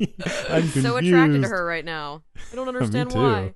I'm 0.48 0.68
so 0.68 0.96
attracted 0.96 1.42
to 1.42 1.48
her 1.48 1.64
right 1.64 1.84
now. 1.84 2.22
I 2.52 2.56
don't 2.56 2.68
understand 2.74 3.10
too. 3.10 3.18
why. 3.18 3.54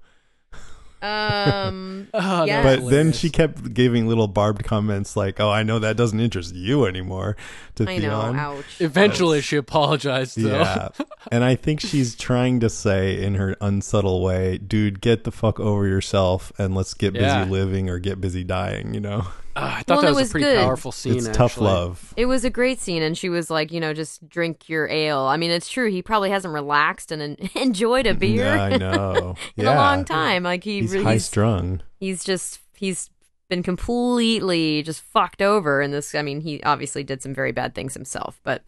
Um. 1.03 2.07
Oh, 2.15 2.45
Yeah. 2.45 2.63
But 2.63 2.89
then 2.89 3.11
she 3.13 3.29
kept 3.29 3.75
giving 3.75 4.07
little 4.07 4.29
barbed 4.29 4.63
comments 4.63 5.17
like, 5.17 5.41
"Oh, 5.41 5.51
I 5.51 5.65
know 5.65 5.81
that 5.81 5.97
doesn't 5.97 6.21
interest 6.21 6.55
you 6.55 6.87
anymore." 6.87 7.37
To 7.75 7.91
I 7.91 7.97
know. 7.99 8.21
Theon. 8.23 8.37
Ouch. 8.37 8.81
Eventually, 8.81 9.41
she 9.41 9.57
apologized. 9.57 10.41
Though. 10.41 10.61
Yeah. 10.61 10.89
and 11.33 11.43
I 11.43 11.57
think 11.57 11.81
she's 11.81 12.15
trying 12.15 12.61
to 12.61 12.71
say 12.71 13.21
in 13.21 13.35
her 13.35 13.57
unsubtle 13.61 14.23
way, 14.23 14.59
dude, 14.59 15.01
get 15.01 15.25
the 15.25 15.33
fuck 15.33 15.59
over 15.59 15.89
yourself 15.89 16.53
and 16.57 16.73
let's 16.73 16.95
get 16.95 17.15
busy 17.15 17.51
living 17.51 17.91
or 17.91 17.99
get 17.99 18.21
busy 18.21 18.45
dying, 18.45 18.95
you 18.95 19.01
know? 19.01 19.27
Ah, 19.55 19.79
I 19.79 19.83
thought 19.83 19.97
Well, 19.97 20.03
that 20.03 20.09
was, 20.11 20.17
was 20.17 20.29
a 20.31 20.33
pretty 20.33 20.45
good. 20.47 20.59
powerful 20.65 20.93
scene. 20.93 21.17
it's 21.19 21.29
tough 21.29 21.59
love. 21.59 22.15
It 22.17 22.27
was 22.27 22.45
a 22.45 22.51
great 22.51 22.81
scene, 22.81 23.03
and 23.03 23.17
she 23.19 23.29
was 23.29 23.51
like, 23.51 23.71
you 23.71 23.81
know, 23.81 23.93
just 23.93 24.27
drink 24.29 24.69
your 24.69 24.89
ale. 24.89 25.21
I 25.21 25.37
mean, 25.37 25.51
it's 25.51 25.69
true. 25.69 25.91
He 25.91 26.01
probably 26.03 26.31
hasn't 26.31 26.55
relaxed 26.55 27.13
and 27.13 27.21
en- 27.23 27.37
enjoyed 27.55 28.07
a 28.07 28.15
beer 28.15 28.45
Yeah, 28.55 28.63
I 28.63 28.77
know. 28.79 29.37
in 29.57 29.65
yeah. 29.65 29.75
a 29.75 29.77
long 29.77 30.05
time. 30.05 30.43
Like 30.45 30.65
he, 30.65 30.81
He's 30.81 30.93
really, 30.93 31.05
high 31.05 31.13
he's, 31.15 31.25
strung. 31.27 31.83
he's 32.01 32.25
just 32.25 32.61
he's 32.77 33.11
been 33.49 33.63
completely 33.63 34.83
just 34.83 35.03
fucked 35.03 35.43
over 35.43 35.83
in 35.83 35.91
this. 35.91 36.15
I 36.15 36.23
mean, 36.23 36.41
he 36.41 36.63
obviously 36.63 37.05
did 37.05 37.23
some 37.23 37.35
very 37.35 37.53
bad 37.53 37.75
things 37.75 37.93
himself, 37.95 38.41
but 38.45 38.63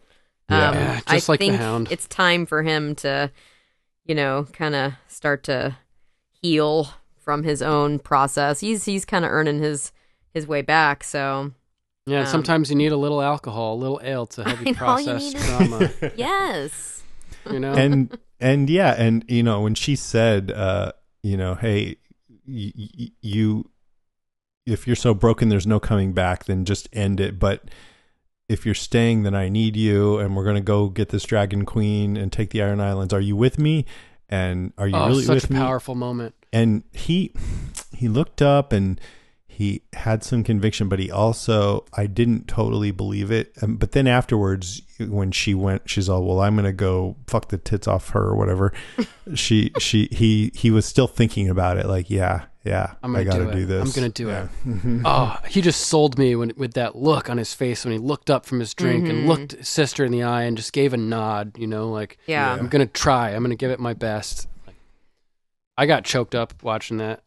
Yeah. 0.49 0.69
um, 0.69 0.75
Yeah, 0.75 0.99
I 1.07 1.15
just 1.15 1.29
like 1.29 1.39
the 1.39 1.47
think 1.49 1.59
Hound. 1.59 1.91
it's 1.91 2.07
time 2.07 2.45
for 2.45 2.61
him 2.61 2.93
to, 2.97 3.31
you 4.05 4.13
know, 4.13 4.45
kind 4.53 4.75
of 4.75 4.93
start 5.07 5.43
to 5.45 5.77
heal 6.41 6.89
from 7.17 7.41
his 7.41 7.63
own 7.63 7.97
process. 7.97 8.59
He's 8.59 8.85
he's 8.85 9.05
kind 9.05 9.25
of 9.25 9.31
earning 9.31 9.59
his 9.59 9.91
his 10.35 10.45
way 10.45 10.61
back. 10.61 11.03
So 11.03 11.51
Yeah, 12.05 12.19
Um, 12.19 12.25
sometimes 12.27 12.69
you 12.69 12.75
need 12.75 12.91
a 12.91 12.97
little 12.97 13.21
alcohol, 13.21 13.73
a 13.73 13.79
little 13.81 13.99
ale 14.03 14.27
to 14.27 14.43
help 14.43 14.59
you 14.59 14.65
know, 14.65 14.69
you 14.71 14.75
process 14.75 15.33
need 15.33 15.41
trauma. 15.41 15.89
yes, 16.15 17.01
You 17.51 17.59
know, 17.59 17.73
and 17.73 18.15
and 18.39 18.69
yeah, 18.69 18.93
and 18.97 19.25
you 19.27 19.41
know 19.43 19.61
when 19.61 19.73
she 19.75 19.95
said, 19.95 20.51
uh, 20.51 20.91
you 21.23 21.35
know, 21.37 21.55
hey, 21.55 21.97
y- 22.47 22.71
y- 22.75 23.11
you, 23.21 23.69
if 24.65 24.85
you're 24.87 24.95
so 24.95 25.13
broken, 25.13 25.49
there's 25.49 25.67
no 25.67 25.79
coming 25.79 26.11
back, 26.13 26.45
then 26.45 26.65
just 26.65 26.87
end 26.93 27.19
it. 27.19 27.39
But 27.39 27.63
if 28.49 28.65
you're 28.65 28.75
staying, 28.75 29.23
then 29.23 29.33
I 29.35 29.49
need 29.49 29.75
you, 29.75 30.17
and 30.19 30.35
we're 30.35 30.43
gonna 30.45 30.61
go 30.61 30.89
get 30.89 31.09
this 31.09 31.23
dragon 31.23 31.65
queen 31.65 32.17
and 32.17 32.31
take 32.31 32.49
the 32.51 32.61
Iron 32.61 32.79
Islands. 32.81 33.13
Are 33.13 33.21
you 33.21 33.35
with 33.35 33.57
me? 33.59 33.85
And 34.29 34.73
are 34.77 34.87
you 34.87 34.95
oh, 34.95 35.07
really 35.07 35.23
such 35.23 35.35
with 35.43 35.49
a 35.51 35.53
me? 35.53 35.59
powerful 35.59 35.93
moment. 35.95 36.33
and 36.51 36.83
he 36.93 37.31
he 37.95 38.07
looked 38.07 38.41
up 38.41 38.73
and 38.73 38.99
he 39.55 39.81
had 39.93 40.23
some 40.23 40.43
conviction 40.43 40.89
but 40.89 40.99
he 40.99 41.09
also 41.09 41.85
i 41.93 42.05
didn't 42.05 42.47
totally 42.47 42.91
believe 42.91 43.31
it 43.31 43.53
um, 43.61 43.77
but 43.77 43.93
then 43.93 44.05
afterwards 44.07 44.81
when 44.99 45.31
she 45.31 45.53
went 45.53 45.89
she's 45.89 46.09
all 46.09 46.23
well 46.25 46.41
i'm 46.41 46.55
gonna 46.55 46.73
go 46.73 47.15
fuck 47.27 47.47
the 47.49 47.57
tits 47.57 47.87
off 47.87 48.09
her 48.09 48.21
or 48.23 48.35
whatever 48.35 48.73
she 49.33 49.71
she 49.79 50.07
he 50.11 50.51
he 50.53 50.69
was 50.71 50.85
still 50.85 51.07
thinking 51.07 51.49
about 51.49 51.77
it 51.77 51.85
like 51.85 52.09
yeah 52.09 52.45
yeah 52.65 52.95
I'm 53.03 53.13
gonna 53.13 53.23
gotta 53.25 53.45
do 53.45 53.51
do, 53.59 53.65
this 53.67 53.95
I'm 53.95 54.01
gonna 54.01 54.09
do 54.13 54.29
it. 54.29 54.49
it 54.65 55.01
Oh, 55.05 55.37
he 55.47 55.61
just 55.61 55.81
sold 55.87 56.17
me 56.17 56.35
when, 56.35 56.51
with 56.57 56.73
that 56.73 56.95
look 56.95 57.29
on 57.29 57.37
his 57.37 57.53
face 57.53 57.85
when 57.85 57.91
he 57.91 57.99
looked 57.99 58.31
up 58.31 58.43
from 58.45 58.59
his 58.59 58.73
drink 58.73 59.07
and 59.07 59.19
Mhm. 59.23 59.27
looked 59.27 59.51
his 59.51 59.69
sister 59.69 60.03
in 60.03 60.11
the 60.11 60.23
eye 60.23 60.43
and 60.43 60.57
just 60.57 60.73
gave 60.73 60.91
a 60.91 60.97
nod. 60.97 61.59
You 61.59 61.67
know, 61.67 61.89
like 61.91 62.17
yeah. 62.25 62.51
I'm 62.53 62.67
gonna 62.67 62.87
try. 62.87 63.29
I'm 63.29 63.43
gonna 63.43 63.55
give 63.55 63.69
it 63.69 63.79
my 63.79 63.93
best. 63.93 64.47
Like, 64.65 64.77
I 65.77 65.85
got 65.85 66.05
choked 66.05 66.33
up 66.33 66.63
watching 66.63 66.97
that. 66.97 67.21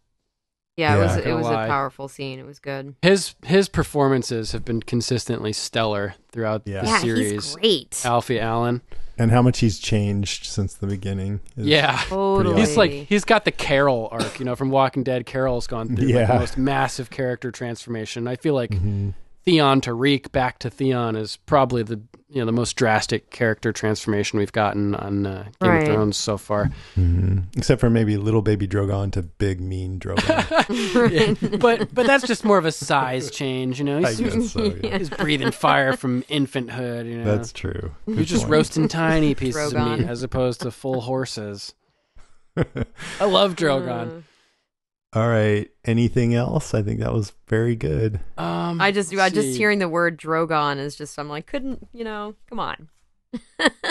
Yeah, 0.78 0.94
it 0.94 0.98
Yeah. 0.98 1.02
was 1.16 1.16
it 1.26 1.32
was 1.34 1.44
lie. 1.46 1.64
a 1.64 1.68
powerful 1.68 2.06
scene. 2.08 2.38
It 2.38 2.46
was 2.46 2.60
good. 2.60 2.94
His 3.02 3.34
his 3.44 3.68
performances 3.68 4.52
have 4.52 4.64
been 4.64 4.80
consistently 4.80 5.52
stellar 5.52 6.14
throughout 6.30 6.62
Yeah. 6.64 6.82
the 6.82 6.86
yeah, 6.86 6.98
series. 7.00 7.30
he's 7.32 7.54
great. 7.56 8.02
Alfie 8.04 8.38
Allen. 8.40 8.82
and 9.18 9.32
how 9.32 9.42
much 9.42 9.58
he's 9.58 9.80
changed 9.80 10.46
since 10.46 10.74
the 10.74 10.86
beginning 10.86 11.40
is 11.56 11.66
Yeah. 11.66 11.98
Totally. 12.06 12.60
He's 12.60 12.76
like 12.76 12.90
he's 12.92 13.24
got 13.24 13.44
the 13.44 13.50
Carol 13.50 14.08
arc, 14.12 14.38
you 14.38 14.44
know, 14.44 14.54
from 14.54 14.70
Walking 14.70 15.02
Dead. 15.02 15.26
Carol's 15.26 15.66
gone 15.66 15.96
through 15.96 16.06
like, 16.12 16.28
the 16.28 16.34
most 16.34 16.56
massive 16.56 17.10
character 17.10 17.50
transformation. 17.50 18.28
I 18.28 18.36
feel 18.36 18.54
like 18.54 18.70
Mhm. 18.70 19.14
Theon 19.48 19.80
to 19.82 19.94
Reek 19.94 20.30
back 20.30 20.58
to 20.60 20.68
Theon 20.70 21.16
is 21.16 21.36
probably 21.36 21.82
the 21.82 22.00
you 22.30 22.40
know 22.40 22.44
the 22.44 22.52
most 22.52 22.76
drastic 22.76 23.30
character 23.30 23.72
transformation 23.72 24.38
we've 24.38 24.52
gotten 24.52 24.94
on 24.94 25.24
uh, 25.26 25.44
Game 25.62 25.70
Right. 25.70 25.88
of 25.88 25.94
Thrones 25.94 26.16
so 26.18 26.36
far. 26.36 26.70
Mhm. 26.96 27.44
except 27.56 27.80
for 27.80 27.88
maybe 27.88 28.18
little 28.18 28.42
baby 28.42 28.68
drogon 28.68 29.10
to 29.12 29.22
big 29.22 29.62
mean 29.62 29.98
drogon 29.98 31.40
Yeah, 31.42 31.56
but 31.58 31.94
but 31.94 32.06
that's 32.06 32.26
just 32.26 32.44
more 32.44 32.58
of 32.58 32.66
a 32.66 32.72
size 32.72 33.30
change, 33.30 33.78
you 33.78 33.86
know. 33.86 33.98
i 33.98 34.10
He's, 34.12 34.20
guess 34.20 34.50
so 34.52 34.64
yeah. 34.82 34.98
he's 34.98 35.08
breathing 35.08 35.50
fire 35.52 35.94
from 35.96 36.22
infanthood, 36.24 37.06
you 37.06 37.18
know. 37.18 37.24
that's 37.24 37.50
true 37.50 37.94
He's 38.04 38.16
Good 38.16 38.26
just 38.26 38.42
point. 38.42 38.52
roasting 38.52 38.88
tiny 38.88 39.34
pieces 39.42 39.72
of 39.72 39.98
meat 39.98 40.06
as 40.06 40.22
opposed 40.22 40.60
to 40.60 40.70
full 40.70 41.00
horses. 41.00 41.72
I 43.20 43.24
love 43.24 43.54
Drogon. 43.56 44.24
All 45.14 45.26
right. 45.28 45.70
Anything 45.84 46.34
else? 46.34 46.74
I 46.74 46.82
think 46.82 47.00
that 47.00 47.12
was 47.14 47.32
very 47.48 47.74
good. 47.76 48.20
Um, 48.36 48.80
I 48.80 48.92
just 48.92 49.14
I 49.14 49.30
just 49.30 49.56
hearing 49.56 49.78
the 49.78 49.88
word 49.88 50.18
Drogon 50.18 50.78
is 50.78 50.96
just 50.96 51.18
I'm 51.18 51.28
like 51.28 51.46
couldn't 51.46 51.88
you 51.92 52.04
know 52.04 52.34
come 52.48 52.60
on. 52.60 52.88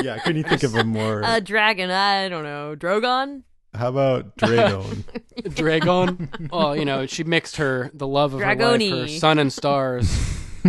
Yeah, 0.01 0.19
couldn't 0.19 0.37
you 0.37 0.43
think 0.43 0.61
of 0.63 0.75
a 0.75 0.83
more? 0.85 1.21
A 1.25 1.41
dragon, 1.41 1.89
I 1.89 2.29
don't 2.29 2.43
know. 2.43 2.75
Drogon? 2.77 3.43
how 3.73 3.89
about 3.89 4.35
Dragon? 4.37 5.03
Dragon. 5.49 6.29
oh, 6.51 6.73
you 6.73 6.85
know, 6.85 7.05
she 7.07 7.23
mixed 7.23 7.57
her 7.57 7.89
the 7.93 8.07
love 8.07 8.33
of 8.33 8.39
her 8.39 8.45
life, 8.45 8.57
her 8.59 8.63
Dragoni. 8.77 9.19
sun 9.19 9.37
and 9.39 9.51
stars, 9.51 10.07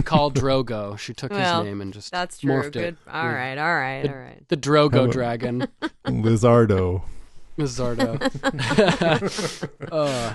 called 0.05 0.35
Drogo. 0.35 0.99
She 0.99 1.13
took 1.15 1.31
Well, 1.31 1.59
his 1.63 1.67
name 1.67 1.81
and 1.83 1.93
just 1.93 2.11
That's 2.11 2.39
true. 2.39 2.53
morphed 2.53 2.73
Good. 2.73 2.85
it. 2.85 2.97
All 3.11 3.25
with 3.27 3.35
right, 3.35 3.59
all 3.59 3.75
right, 3.75 4.03
the- 4.03 4.09
all 4.11 4.19
right. 4.19 4.49
The 4.49 4.57
Drogo 4.57 5.11
dragon, 5.13 5.69
Lizardo. 6.07 7.03
Zardo. 7.65 8.19
uh, 9.93 10.35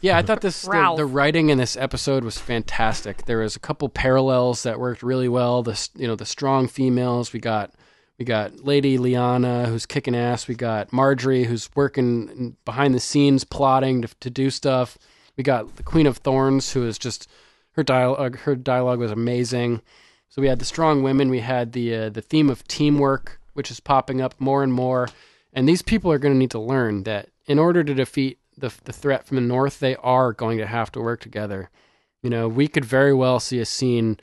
yeah, 0.00 0.18
I 0.18 0.22
thought 0.22 0.40
this 0.40 0.62
the, 0.62 0.70
Ralph. 0.70 0.96
the 0.96 1.06
writing 1.06 1.50
in 1.50 1.58
this 1.58 1.76
episode 1.76 2.24
was 2.24 2.38
fantastic. 2.38 3.26
There 3.26 3.38
was 3.38 3.54
a 3.56 3.60
couple 3.60 3.88
parallels 3.88 4.64
that 4.64 4.80
worked 4.80 5.02
really 5.02 5.28
well. 5.28 5.62
The 5.62 5.72
s- 5.72 5.90
you 5.96 6.06
know 6.06 6.16
the 6.16 6.26
strong 6.26 6.66
females. 6.68 7.32
We 7.32 7.38
got 7.40 7.72
we 8.18 8.24
got 8.24 8.64
Lady 8.64 8.98
Lyanna 8.98 9.66
who's 9.66 9.86
kicking 9.86 10.16
ass. 10.16 10.48
We 10.48 10.54
got 10.54 10.90
Margaery 10.90 11.44
who's 11.46 11.70
working 11.74 12.56
behind 12.64 12.94
the 12.94 13.00
scenes 13.00 13.44
plotting 13.44 14.02
to, 14.02 14.08
to 14.20 14.30
do 14.30 14.50
stuff. 14.50 14.98
We 15.36 15.44
got 15.44 15.76
the 15.76 15.82
Queen 15.82 16.06
of 16.06 16.18
Thorns 16.18 16.72
who 16.72 16.84
is 16.86 16.98
just 16.98 17.28
her 17.72 17.82
dialogue. 17.82 18.38
Her 18.40 18.54
dialogue 18.56 18.98
was 18.98 19.10
amazing. 19.12 19.82
So 20.28 20.40
we 20.42 20.48
had 20.48 20.58
the 20.58 20.64
strong 20.64 21.02
women, 21.02 21.28
we 21.30 21.40
had 21.40 21.72
the 21.72 21.94
uh, 21.94 22.08
the 22.08 22.22
theme 22.22 22.50
of 22.50 22.66
teamwork, 22.66 23.40
which 23.52 23.70
is 23.70 23.80
popping 23.80 24.20
up 24.20 24.34
more 24.40 24.62
and 24.62 24.72
more, 24.72 25.08
and 25.52 25.68
these 25.68 25.82
people 25.82 26.10
are 26.10 26.18
going 26.18 26.34
to 26.34 26.38
need 26.38 26.50
to 26.52 26.58
learn 26.58 27.02
that 27.04 27.28
in 27.46 27.58
order 27.58 27.84
to 27.84 27.94
defeat 27.94 28.38
the 28.56 28.72
the 28.84 28.92
threat 28.92 29.26
from 29.26 29.36
the 29.36 29.42
north, 29.42 29.80
they 29.80 29.96
are 29.96 30.32
going 30.32 30.58
to 30.58 30.66
have 30.66 30.92
to 30.92 31.00
work 31.00 31.20
together. 31.20 31.70
You 32.22 32.30
know, 32.30 32.48
we 32.48 32.68
could 32.68 32.84
very 32.84 33.14
well 33.14 33.40
see 33.40 33.58
a 33.58 33.64
scene 33.64 34.18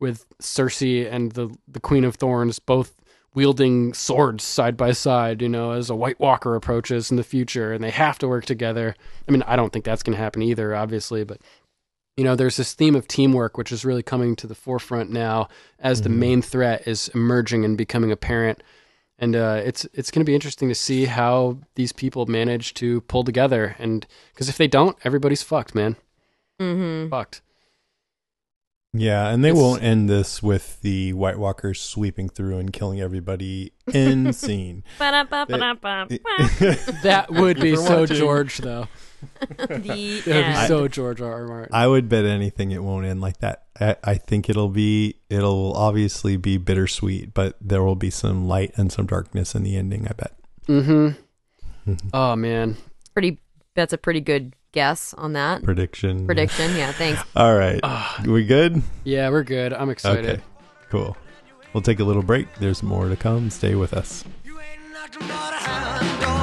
with 0.00 0.26
Cersei 0.40 1.10
and 1.10 1.32
the 1.32 1.54
the 1.68 1.80
Queen 1.80 2.04
of 2.04 2.16
Thorns 2.16 2.58
both 2.58 2.96
wielding 3.34 3.94
swords 3.94 4.44
side 4.44 4.76
by 4.76 4.92
side, 4.92 5.40
you 5.40 5.48
know, 5.48 5.72
as 5.72 5.88
a 5.88 5.94
White 5.94 6.20
Walker 6.20 6.54
approaches 6.54 7.10
in 7.10 7.16
the 7.16 7.24
future, 7.24 7.72
and 7.72 7.82
they 7.82 7.90
have 7.90 8.18
to 8.18 8.28
work 8.28 8.44
together. 8.44 8.94
I 9.26 9.32
mean, 9.32 9.42
I 9.46 9.56
don't 9.56 9.72
think 9.72 9.84
that's 9.84 10.02
going 10.02 10.16
to 10.16 10.22
happen 10.22 10.42
either, 10.42 10.74
obviously, 10.74 11.24
but 11.24 11.40
you 12.16 12.24
know, 12.24 12.36
there's 12.36 12.56
this 12.56 12.74
theme 12.74 12.94
of 12.94 13.08
teamwork 13.08 13.56
which 13.56 13.72
is 13.72 13.84
really 13.84 14.02
coming 14.02 14.36
to 14.36 14.46
the 14.46 14.54
forefront 14.54 15.10
now 15.10 15.48
as 15.78 16.02
the 16.02 16.10
mm-hmm. 16.10 16.20
main 16.20 16.42
threat 16.42 16.86
is 16.86 17.08
emerging 17.14 17.64
and 17.64 17.78
becoming 17.78 18.12
apparent. 18.12 18.62
And 19.22 19.36
uh, 19.36 19.62
it's 19.64 19.86
it's 19.94 20.10
going 20.10 20.20
to 20.20 20.28
be 20.28 20.34
interesting 20.34 20.68
to 20.68 20.74
see 20.74 21.04
how 21.04 21.58
these 21.76 21.92
people 21.92 22.26
manage 22.26 22.74
to 22.74 23.02
pull 23.02 23.22
together, 23.22 23.76
and 23.78 24.04
because 24.34 24.48
if 24.48 24.58
they 24.58 24.66
don't, 24.66 24.96
everybody's 25.04 25.42
fucked, 25.44 25.76
man. 25.76 25.94
Mm-hmm. 26.60 27.08
Fucked. 27.08 27.40
Yeah, 28.92 29.28
and 29.28 29.44
they 29.44 29.50
It's- 29.50 29.62
won't 29.62 29.82
end 29.82 30.10
this 30.10 30.42
with 30.42 30.80
the 30.82 31.12
White 31.12 31.38
Walkers 31.38 31.80
sweeping 31.80 32.28
through 32.28 32.58
and 32.58 32.72
killing 32.72 33.00
everybody 33.00 33.72
in 33.94 34.32
scene. 34.32 34.82
That 37.02 37.26
would 37.30 37.60
be 37.60 37.76
so. 37.76 38.04
George, 38.06 38.58
though. 38.58 38.88
the 39.40 39.56
That 39.56 39.70
would 39.70 39.82
be 39.82 40.22
end. 40.26 40.68
so 40.68 40.88
George 40.88 41.20
R. 41.20 41.32
R. 41.32 41.46
Martin. 41.46 41.74
I 41.74 41.86
would 41.86 42.08
bet 42.08 42.24
anything 42.24 42.70
it 42.72 42.82
won't 42.82 43.06
end 43.06 43.20
like 43.20 43.38
that. 43.38 43.64
I, 43.80 43.96
I 44.04 44.14
think 44.14 44.48
it'll 44.50 44.68
be 44.68 45.16
it'll 45.30 45.72
obviously 45.74 46.36
be 46.36 46.56
bittersweet, 46.58 47.34
but 47.34 47.56
there 47.60 47.82
will 47.82 47.96
be 47.96 48.10
some 48.10 48.46
light 48.46 48.72
and 48.76 48.92
some 48.92 49.06
darkness 49.06 49.54
in 49.54 49.62
the 49.62 49.76
ending. 49.76 50.06
I 50.08 50.12
bet. 50.12 50.32
mm-hmm. 50.66 51.94
oh 52.12 52.36
man, 52.36 52.76
pretty. 53.14 53.38
That's 53.74 53.92
a 53.94 53.98
pretty 53.98 54.20
good 54.20 54.54
guess 54.72 55.14
on 55.14 55.32
that 55.32 55.62
Prediction. 55.62 56.26
prediction. 56.26 56.76
Yeah, 56.76 56.92
thanks. 57.02 57.22
All 57.34 57.54
right, 57.56 57.80
we 58.26 58.44
good? 58.44 58.82
yeah, 59.04 59.28
we're 59.30 59.42
good. 59.44 59.72
I'm 59.72 59.90
excited. 59.90 60.24
Okay, 60.30 60.42
cool. 60.90 61.16
We'll 61.72 61.82
take 61.82 62.00
a 62.00 62.04
little 62.04 62.22
break. 62.22 62.54
There's 62.56 62.82
more 62.82 63.08
to 63.08 63.16
come. 63.16 63.48
Stay 63.48 63.74
with 63.74 63.94
us. 63.94 64.24
You 64.44 64.58
ain't 64.60 64.92
nothing 64.92 65.26
but 65.26 65.54
a 65.54 65.56
hound 65.56 66.20
dog, 66.20 66.41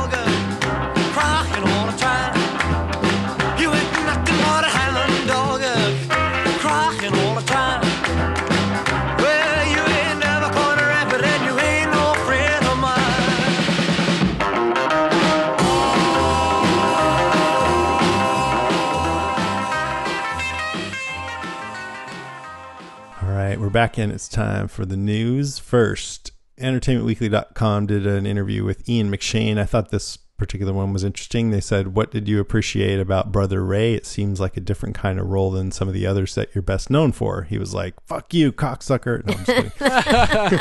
we're 23.70 23.74
back 23.74 24.00
in. 24.00 24.10
It's 24.10 24.28
time 24.28 24.68
for 24.68 24.84
the 24.84 24.98
news. 24.98 25.60
First, 25.60 26.32
entertainmentweekly.com 26.58 27.86
did 27.86 28.08
an 28.08 28.26
interview 28.26 28.64
with 28.64 28.90
Ian 28.90 29.12
McShane. 29.12 29.60
I 29.60 29.66
thought 29.66 29.92
this 29.92 30.18
particular 30.18 30.74
one 30.74 30.92
was 30.92 31.04
interesting. 31.04 31.52
They 31.52 31.62
said, 31.62 31.94
What 31.94 32.10
did 32.10 32.28
you 32.28 32.40
appreciate 32.40 33.00
about 33.00 33.32
Brother 33.32 33.64
Ray? 33.64 33.94
It 33.94 34.08
seems 34.08 34.40
like 34.40 34.58
a 34.58 34.60
different 34.60 34.96
kind 34.96 35.20
of 35.20 35.28
role 35.28 35.52
than 35.52 35.72
some 35.72 35.88
of 35.88 35.94
the 35.94 36.08
others 36.08 36.34
that 36.34 36.56
you're 36.56 36.64
best 36.64 36.90
known 36.90 37.12
for. 37.12 37.44
He 37.44 37.60
was 37.60 37.76
like, 37.76 37.94
Fuck 38.08 38.34
you, 38.34 38.52
cocksucker. 38.52 39.24
No, 39.24 39.36
I'm 39.36 39.46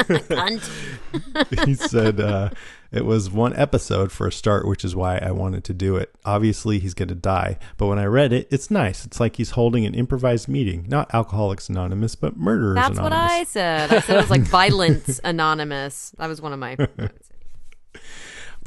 just 0.04 0.28
kidding. 0.28 1.64
He 1.66 1.74
said 1.74 2.20
uh, 2.20 2.50
it 2.90 3.04
was 3.04 3.30
one 3.30 3.54
episode 3.54 4.10
for 4.10 4.26
a 4.26 4.32
start, 4.32 4.66
which 4.66 4.84
is 4.84 4.96
why 4.96 5.18
I 5.18 5.30
wanted 5.30 5.64
to 5.64 5.74
do 5.74 5.96
it. 5.96 6.14
Obviously, 6.24 6.78
he's 6.78 6.94
going 6.94 7.08
to 7.08 7.14
die, 7.14 7.58
but 7.76 7.86
when 7.86 7.98
I 7.98 8.04
read 8.04 8.32
it, 8.32 8.48
it's 8.50 8.70
nice. 8.70 9.04
It's 9.04 9.20
like 9.20 9.36
he's 9.36 9.50
holding 9.50 9.84
an 9.84 9.94
improvised 9.94 10.48
meeting, 10.48 10.86
not 10.88 11.12
Alcoholics 11.14 11.68
Anonymous, 11.68 12.14
but 12.14 12.36
Murderers 12.36 12.76
That's 12.76 12.98
what 12.98 13.12
I 13.12 13.44
said. 13.44 13.92
I 13.92 14.00
said 14.00 14.16
it 14.16 14.20
was 14.20 14.30
like 14.30 14.42
Violence 14.42 15.20
Anonymous. 15.24 16.14
That 16.18 16.28
was 16.28 16.40
one 16.40 16.52
of 16.52 16.58
my. 16.58 16.76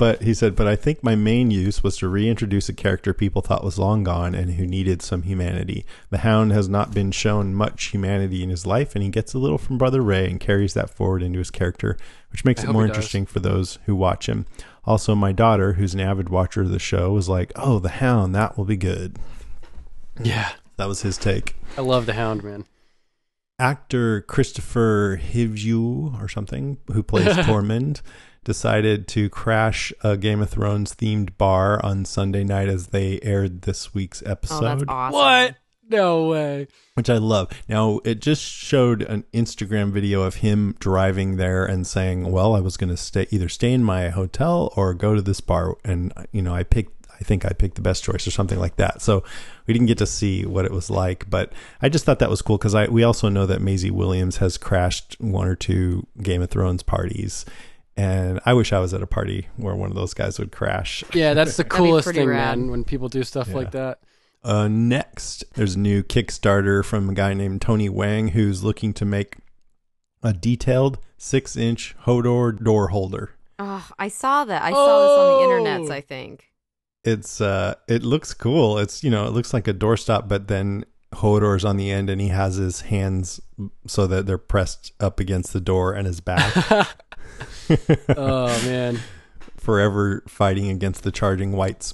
But 0.01 0.23
he 0.23 0.33
said, 0.33 0.55
but 0.55 0.65
I 0.65 0.75
think 0.75 1.03
my 1.03 1.13
main 1.13 1.51
use 1.51 1.83
was 1.83 1.95
to 1.97 2.07
reintroduce 2.07 2.67
a 2.67 2.73
character 2.73 3.13
people 3.13 3.43
thought 3.43 3.63
was 3.63 3.77
long 3.77 4.03
gone 4.03 4.33
and 4.33 4.53
who 4.53 4.65
needed 4.65 5.03
some 5.03 5.21
humanity. 5.21 5.85
The 6.09 6.17
Hound 6.17 6.51
has 6.53 6.67
not 6.67 6.91
been 6.91 7.11
shown 7.11 7.53
much 7.53 7.83
humanity 7.89 8.41
in 8.41 8.49
his 8.49 8.65
life, 8.65 8.95
and 8.95 9.03
he 9.03 9.11
gets 9.11 9.35
a 9.35 9.37
little 9.37 9.59
from 9.59 9.77
Brother 9.77 10.01
Ray 10.01 10.27
and 10.27 10.39
carries 10.39 10.73
that 10.73 10.89
forward 10.89 11.21
into 11.21 11.37
his 11.37 11.51
character, 11.51 11.97
which 12.31 12.43
makes 12.43 12.63
I 12.65 12.69
it 12.69 12.71
more 12.71 12.83
interesting 12.83 13.27
for 13.27 13.39
those 13.41 13.77
who 13.85 13.95
watch 13.95 14.27
him. 14.27 14.47
Also, 14.85 15.13
my 15.13 15.31
daughter, 15.31 15.73
who's 15.73 15.93
an 15.93 15.99
avid 15.99 16.29
watcher 16.29 16.63
of 16.63 16.71
the 16.71 16.79
show, 16.79 17.11
was 17.11 17.29
like, 17.29 17.51
"Oh, 17.55 17.77
the 17.77 17.89
Hound, 17.89 18.33
that 18.33 18.57
will 18.57 18.65
be 18.65 18.77
good." 18.77 19.19
Yeah, 20.19 20.49
That 20.77 20.87
was 20.87 21.03
his 21.03 21.19
take. 21.19 21.55
I 21.77 21.81
love 21.81 22.07
the 22.07 22.13
Hound, 22.13 22.43
man. 22.43 22.65
actor 23.59 24.23
Kristofer 24.27 25.21
Hivju 25.21 26.19
or 26.19 26.27
something, 26.27 26.77
who 26.91 27.03
plays 27.03 27.27
Tormund, 27.45 28.01
decided 28.43 29.07
to 29.09 29.29
crash 29.29 29.93
a 30.03 30.17
Game 30.17 30.41
of 30.41 30.49
Thrones 30.49 30.93
themed 30.95 31.37
bar 31.37 31.83
on 31.85 32.05
Sunday 32.05 32.43
night 32.43 32.67
as 32.69 32.87
they 32.87 33.19
aired 33.21 33.63
this 33.63 33.93
week's 33.93 34.21
Oh, 34.23 34.29
that's 34.29 34.51
episode, 34.51 34.85
awesome. 34.89 35.13
What? 35.13 35.55
No 35.89 36.27
way. 36.29 36.67
which 36.93 37.09
I 37.09 37.17
love. 37.17 37.49
Now, 37.67 37.99
it 38.05 38.21
just 38.21 38.41
showed 38.41 39.01
an 39.01 39.25
Instagram 39.33 39.91
video 39.91 40.21
of 40.21 40.35
him 40.35 40.73
driving 40.79 41.35
there 41.35 41.65
and 41.65 41.85
saying, 41.85 42.31
"Well, 42.31 42.55
I 42.55 42.61
was 42.61 42.77
going 42.77 42.89
to 42.91 42.95
stay 42.97 43.27
either 43.29 43.49
stay 43.49 43.73
in 43.73 43.83
my 43.83 44.09
hotel 44.09 44.71
or 44.77 44.93
go 44.93 45.15
to 45.15 45.21
this 45.21 45.41
bar 45.41 45.75
and 45.83 46.13
you 46.31 46.41
know, 46.41 46.55
I 46.55 46.63
picked 46.63 46.93
I 47.19 47.23
think 47.23 47.43
I 47.45 47.49
picked 47.49 47.75
the 47.75 47.81
best 47.81 48.03
choice 48.05 48.25
or 48.25 48.31
something 48.31 48.57
like 48.57 48.77
that. 48.77 49.01
So 49.01 49.23
we 49.67 49.73
didn't 49.73 49.87
get 49.87 49.97
to 49.99 50.07
see 50.07 50.45
what 50.45 50.63
it 50.65 50.71
was 50.71 50.89
like, 50.89 51.29
but 51.29 51.51
I 51.81 51.89
just 51.89 52.05
thought 52.05 52.19
that 52.19 52.29
was 52.31 52.41
cool 52.41 52.57
because 52.57 52.73
I 52.73 52.87
we 52.87 53.03
also 53.03 53.27
know 53.27 53.45
that 53.45 53.61
Maisie 53.61 53.91
Williams 53.91 54.37
has 54.37 54.57
crashed 54.57 55.17
one 55.19 55.47
or 55.47 55.55
two 55.55 56.07
Game 56.23 56.41
of 56.41 56.49
Thrones 56.49 56.83
parties, 56.83 57.45
and 57.97 58.39
I 58.45 58.53
wish 58.53 58.71
I 58.73 58.79
was 58.79 58.93
at 58.93 59.01
a 59.03 59.07
party 59.07 59.47
where 59.57 59.75
one 59.75 59.89
of 59.89 59.95
those 59.95 60.13
guys 60.13 60.39
would 60.39 60.51
crash. 60.51 61.03
Yeah, 61.13 61.33
that's 61.35 61.57
the 61.57 61.63
coolest 61.77 62.09
thing, 62.09 62.27
rad. 62.29 62.57
man. 62.59 62.71
When 62.71 62.83
people 62.83 63.09
do 63.09 63.23
stuff 63.23 63.49
Yeah. 63.49 63.55
like 63.55 63.71
that. 63.71 63.99
Uh, 64.43 64.67
next, 64.67 65.43
there's 65.53 65.75
a 65.75 65.79
new 65.79 66.01
Kickstarter 66.01 66.83
from 66.83 67.09
a 67.09 67.13
guy 67.13 67.33
named 67.35 67.61
Tony 67.61 67.89
Wang 67.89 68.29
who's 68.29 68.63
looking 68.63 68.91
to 68.93 69.05
make 69.05 69.37
a 70.23 70.33
detailed 70.33 70.97
six 71.17 71.55
inch 71.55 71.95
Hodor 72.05 72.63
door 72.63 72.87
holder. 72.89 73.35
Oh, 73.59 73.87
I 73.99 74.07
saw 74.07 74.43
that. 74.45 74.63
I 74.63 74.71
saw 74.71 75.01
this 75.01 75.11
on 75.11 75.27
the 75.27 75.33
Oh. 75.33 75.49
internets. 75.85 75.91
I 75.91 76.01
think. 76.01 76.47
It's 77.03 77.39
uh, 77.41 77.75
it 77.87 78.01
looks 78.03 78.33
cool. 78.33 78.77
It's 78.79 79.03
you 79.03 79.09
know, 79.11 79.25
it 79.27 79.31
looks 79.33 79.53
like 79.53 79.67
a 79.67 79.73
doorstop, 79.73 80.27
but 80.27 80.47
then 80.47 80.85
Hodor's 81.13 81.65
on 81.65 81.77
the 81.77 81.91
end, 81.91 82.09
and 82.09 82.21
he 82.21 82.29
has 82.29 82.55
his 82.55 82.81
hands 82.81 83.41
so 83.85 84.07
that 84.07 84.25
they're 84.25 84.37
pressed 84.39 84.91
up 84.99 85.19
against 85.19 85.51
the 85.53 85.59
door 85.61 85.93
and 85.93 86.07
his 86.07 86.19
back, 86.21 86.55
Oh 88.09 88.47
man. 88.65 88.99
forever 89.57 90.23
fighting 90.27 90.69
against 90.69 91.03
the 91.03 91.11
charging 91.11 91.51
whites. 91.53 91.93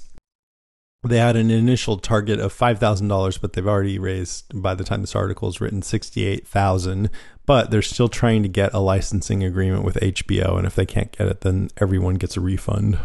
They 1.06 1.18
had 1.18 1.36
an 1.36 1.50
initial 1.50 1.96
target 1.98 2.40
of 2.40 2.52
five 2.52 2.78
thousand 2.80 3.06
dollars, 3.08 3.38
but 3.38 3.52
they've 3.52 3.66
already 3.66 3.98
raised 3.98 4.60
by 4.60 4.74
the 4.74 4.82
time 4.84 5.00
this 5.00 5.14
article 5.14 5.48
is 5.48 5.60
written 5.60 5.80
sixty 5.82 6.24
eight 6.26 6.46
thousand. 6.46 7.10
But 7.46 7.70
they're 7.70 7.82
still 7.82 8.08
trying 8.08 8.42
to 8.42 8.48
get 8.48 8.74
a 8.74 8.78
licensing 8.80 9.42
agreement 9.44 9.84
with 9.84 9.94
HBO, 9.96 10.58
and 10.58 10.66
if 10.66 10.74
they 10.74 10.84
can't 10.84 11.10
get 11.16 11.28
it, 11.28 11.40
then 11.42 11.70
everyone 11.78 12.16
gets 12.16 12.36
a 12.36 12.40
refund. 12.40 12.98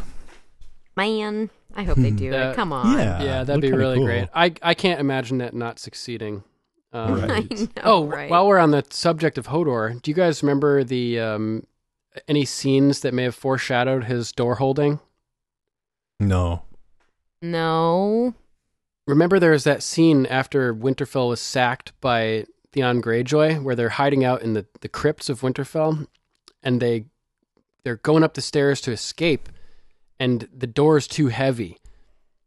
Man, 0.95 1.49
I 1.75 1.83
hope 1.83 1.97
they 1.97 2.11
do 2.11 2.31
That- 2.31 2.51
it. 2.51 2.55
Come 2.55 2.73
on. 2.73 2.97
Yeah, 2.97 3.23
yeah, 3.23 3.43
that'd 3.43 3.61
be 3.61 3.71
really 3.71 3.97
cool. 3.97 4.05
great. 4.05 4.27
I 4.33 4.53
I 4.61 4.73
can't 4.73 4.99
imagine 4.99 5.37
that 5.39 5.53
not 5.53 5.79
succeeding. 5.79 6.43
Um, 6.93 7.21
Right. 7.21 7.47
I 7.51 7.55
know. 7.63 7.67
Oh, 7.83 8.05
right. 8.05 8.29
while 8.29 8.47
we're 8.47 8.59
on 8.59 8.71
the 8.71 8.83
subject 8.89 9.37
of 9.39 9.47
Hodor, 9.47 9.99
do 10.01 10.11
you 10.11 10.15
guys 10.15 10.43
remember 10.43 10.83
the 10.83 11.19
um, 11.19 11.65
any 12.27 12.45
scenes 12.45 13.01
that 13.01 13.13
may 13.13 13.23
have 13.23 13.35
foreshadowed 13.35 14.05
his 14.05 14.31
door 14.31 14.55
holding? 14.55 14.99
No, 16.19 16.63
no. 17.41 18.33
Remember, 19.05 19.37
there 19.39 19.51
was 19.51 19.65
that 19.65 19.83
scene 19.83 20.25
after 20.27 20.73
Winterfell 20.73 21.29
was 21.29 21.41
sacked 21.41 21.91
by 21.99 22.45
Theon 22.71 23.01
Greyjoy, 23.01 23.61
where 23.61 23.75
they're 23.75 23.89
hiding 23.89 24.23
out 24.23 24.41
in 24.41 24.53
the, 24.53 24.65
the 24.81 24.87
crypts 24.87 25.29
of 25.29 25.41
Winterfell, 25.41 26.07
and 26.63 26.81
they 26.81 27.05
they're 27.83 27.97
going 27.97 28.23
up 28.23 28.33
the 28.33 28.41
stairs 28.41 28.79
to 28.81 28.91
escape, 28.93 29.49
and 30.19 30.47
the 30.55 30.67
door 30.67 30.95
is 30.97 31.07
too 31.07 31.27
heavy, 31.27 31.77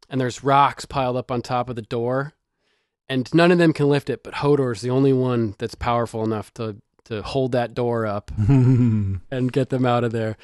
and 0.09 0.19
there's 0.19 0.43
rocks 0.43 0.87
piled 0.87 1.17
up 1.17 1.31
on 1.31 1.43
top 1.43 1.69
of 1.69 1.77
the 1.77 1.83
door, 1.83 2.33
and 3.07 3.33
none 3.35 3.53
of 3.53 3.59
them 3.59 3.75
can 3.75 3.89
lift 3.89 4.09
it, 4.09 4.25
but 4.25 4.35
Hodor's 4.35 4.81
the 4.81 4.91
only 4.91 5.13
one 5.13 5.55
that's 5.59 5.75
powerful 5.75 6.25
enough 6.25 6.53
to 6.55 6.77
to 7.07 7.23
hold 7.23 7.53
that 7.53 7.75
door 7.75 8.07
up 8.07 8.31
and 8.49 9.53
get 9.53 9.71
them 9.71 9.85
out 9.87 10.05
of 10.05 10.13
there. 10.13 10.37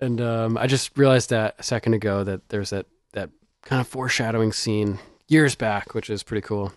And 0.00 0.20
um, 0.20 0.56
I 0.58 0.66
just 0.66 0.96
realized 0.96 1.30
that 1.30 1.56
a 1.58 1.62
second 1.62 1.94
ago 1.94 2.24
that 2.24 2.48
there's 2.48 2.70
that 2.70 2.86
that 3.12 3.30
kind 3.62 3.80
of 3.80 3.86
foreshadowing 3.88 4.52
scene 4.52 4.98
years 5.28 5.54
back, 5.54 5.94
which 5.94 6.08
is 6.10 6.22
pretty 6.22 6.40
cool. 6.46 6.72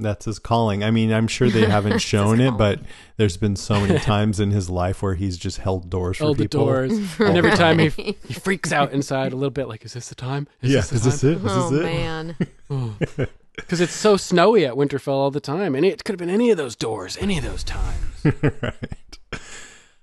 That's 0.00 0.24
his 0.24 0.40
calling. 0.40 0.82
I 0.82 0.90
mean, 0.90 1.12
I'm 1.12 1.28
sure 1.28 1.48
they 1.48 1.66
haven't 1.70 2.00
shown 2.00 2.40
it, 2.40 2.50
but 2.58 2.80
there's 3.16 3.36
been 3.36 3.54
so 3.54 3.80
many 3.80 3.96
times 4.00 4.40
in 4.40 4.50
his 4.50 4.68
life 4.68 5.02
where 5.04 5.14
he's 5.14 5.38
just 5.38 5.58
held 5.58 5.88
doors 5.88 6.16
for 6.16 6.24
Held 6.24 6.38
the 6.38 6.44
people. 6.44 6.66
doors, 6.66 6.92
and 7.20 7.36
every 7.38 7.52
time 7.52 7.78
he 7.78 7.88
he 7.90 8.34
freaks 8.34 8.72
out 8.72 8.92
inside 8.92 9.32
a 9.32 9.36
little 9.36 9.50
bit, 9.50 9.68
like, 9.68 9.84
"Is 9.84 9.92
this 9.92 10.08
the 10.08 10.16
time? 10.16 10.48
Is 10.62 10.72
yeah, 10.72 10.80
this 10.80 10.90
the 10.90 10.96
is 10.96 11.04
this 11.04 11.20
time?" 11.20 11.30
it? 11.30 11.36
Is 11.36 11.42
oh 11.46 11.70
this 11.70 11.80
it? 11.80 11.84
man. 11.84 13.28
Because 13.56 13.80
it's 13.80 13.94
so 13.94 14.16
snowy 14.16 14.66
at 14.66 14.74
Winterfell 14.74 15.08
all 15.12 15.30
the 15.30 15.40
time, 15.40 15.74
and 15.74 15.84
it 15.84 16.04
could 16.04 16.14
have 16.14 16.18
been 16.18 16.34
any 16.34 16.50
of 16.50 16.56
those 16.56 16.74
doors, 16.74 17.16
any 17.20 17.38
of 17.38 17.44
those 17.44 17.62
times. 17.62 18.24
right. 18.42 19.18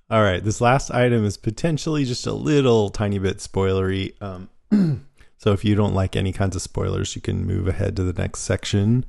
All 0.10 0.22
right. 0.22 0.44
This 0.44 0.62
last 0.62 0.92
item 0.92 1.26
is 1.26 1.38
potentially 1.38 2.06
just 2.06 2.26
a 2.28 2.34
little 2.34 2.90
tiny 2.90 3.20
bit 3.20 3.38
spoilery. 3.38 4.14
Um, 4.22 4.50
so 5.38 5.52
if 5.52 5.66
you 5.66 5.76
don't 5.76 5.94
like 5.94 6.16
any 6.16 6.32
kinds 6.32 6.56
of 6.56 6.62
spoilers, 6.62 7.16
you 7.16 7.22
can 7.22 7.46
move 7.46 7.68
ahead 7.68 7.96
to 7.98 8.04
the 8.04 8.20
next 8.20 8.42
section. 8.42 9.06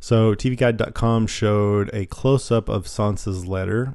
So 0.00 0.34
TVGuide.com 0.34 1.26
showed 1.26 1.90
a 1.92 2.06
close 2.06 2.50
up 2.50 2.68
of 2.68 2.84
Sansa's 2.84 3.46
letter. 3.46 3.94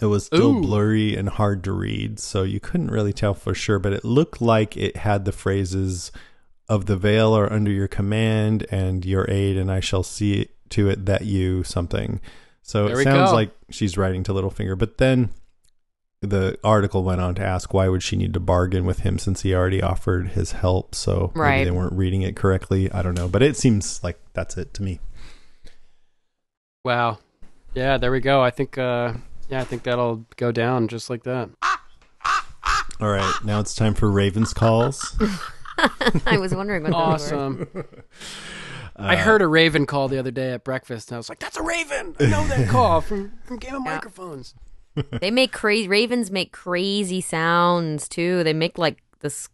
It 0.00 0.06
was 0.06 0.26
still 0.26 0.56
Ooh. 0.56 0.60
blurry 0.60 1.16
and 1.16 1.28
hard 1.28 1.64
to 1.64 1.72
read, 1.72 2.20
so 2.20 2.44
you 2.44 2.60
couldn't 2.60 2.90
really 2.90 3.12
tell 3.12 3.34
for 3.34 3.52
sure, 3.52 3.80
but 3.80 3.92
it 3.92 4.04
looked 4.04 4.40
like 4.40 4.76
it 4.76 4.98
had 4.98 5.24
the 5.24 5.32
phrases 5.32 6.12
of 6.68 6.86
the 6.86 6.96
Vale 6.96 7.36
are 7.36 7.52
under 7.52 7.70
your 7.70 7.88
command 7.88 8.66
and 8.70 9.04
your 9.04 9.28
aid, 9.30 9.56
and 9.56 9.70
I 9.72 9.80
shall 9.80 10.02
see 10.02 10.48
to 10.70 10.88
it 10.88 11.06
that 11.06 11.24
you 11.24 11.64
something. 11.64 12.20
So 12.62 12.88
There 12.88 13.00
it 13.00 13.04
sounds 13.04 13.30
go. 13.30 13.34
like 13.36 13.50
she's 13.70 13.96
writing 13.96 14.22
to 14.24 14.32
Littlefinger, 14.32 14.76
but 14.78 14.98
then 14.98 15.30
the 16.20 16.58
article 16.64 17.04
went 17.04 17.20
on 17.20 17.34
to 17.36 17.42
ask 17.42 17.72
why 17.72 17.88
would 17.88 18.02
she 18.02 18.16
need 18.16 18.34
to 18.34 18.40
bargain 18.40 18.84
with 18.84 18.98
him 19.00 19.18
since 19.18 19.42
he 19.42 19.54
already 19.54 19.80
offered 19.80 20.28
his 20.30 20.52
help. 20.52 20.94
So 20.94 21.30
maybe 21.34 21.40
Right. 21.40 21.64
they 21.64 21.70
weren't 21.70 21.92
reading 21.94 22.22
it 22.22 22.34
correctly. 22.36 22.90
I 22.92 23.02
don't 23.02 23.14
know, 23.14 23.28
but 23.28 23.42
it 23.42 23.56
seems 23.56 24.02
like 24.02 24.18
that's 24.34 24.56
it 24.58 24.74
to 24.74 24.82
me. 24.82 24.98
Wow. 26.84 27.18
Yeah, 27.74 27.98
there 27.98 28.10
we 28.10 28.20
go. 28.20 28.42
I 28.42 28.50
think. 28.50 28.76
uh 28.78 29.14
Yeah, 29.48 29.60
I 29.60 29.64
think 29.64 29.84
that'll 29.84 30.26
go 30.36 30.52
down 30.52 30.88
just 30.88 31.08
like 31.08 31.22
that. 31.24 31.48
All 33.00 33.08
right, 33.10 33.34
now 33.44 33.60
it's 33.60 33.74
time 33.74 33.94
for 33.94 34.10
Ravens 34.10 34.52
calls. 34.52 35.16
I 36.26 36.38
was 36.38 36.54
wondering 36.54 36.82
what 36.82 36.92
those 36.92 37.30
were. 37.32 37.38
Awesome. 37.38 37.68
I 38.96 39.16
heard 39.16 39.42
a 39.42 39.46
raven 39.46 39.86
call 39.86 40.08
the 40.08 40.18
other 40.18 40.30
day 40.32 40.52
at 40.52 40.64
breakfast, 40.64 41.10
and 41.10 41.16
I 41.16 41.18
was 41.18 41.28
like, 41.28 41.38
"That's 41.38 41.56
a 41.56 41.62
raven! 41.62 42.16
I 42.18 42.26
know 42.26 42.44
that 42.48 42.68
call 42.68 43.00
from 43.00 43.32
from 43.44 43.58
Game 43.58 43.74
of 43.76 43.82
Yeah. 43.84 43.94
Microphones." 43.94 44.54
They 45.20 45.30
make 45.30 45.52
crazy 45.52 45.86
ravens 45.86 46.30
make 46.32 46.50
crazy 46.52 47.20
sounds 47.20 48.08
too. 48.08 48.42
They 48.42 48.52
make 48.52 48.76
like 48.78 48.98
this. 49.20 49.48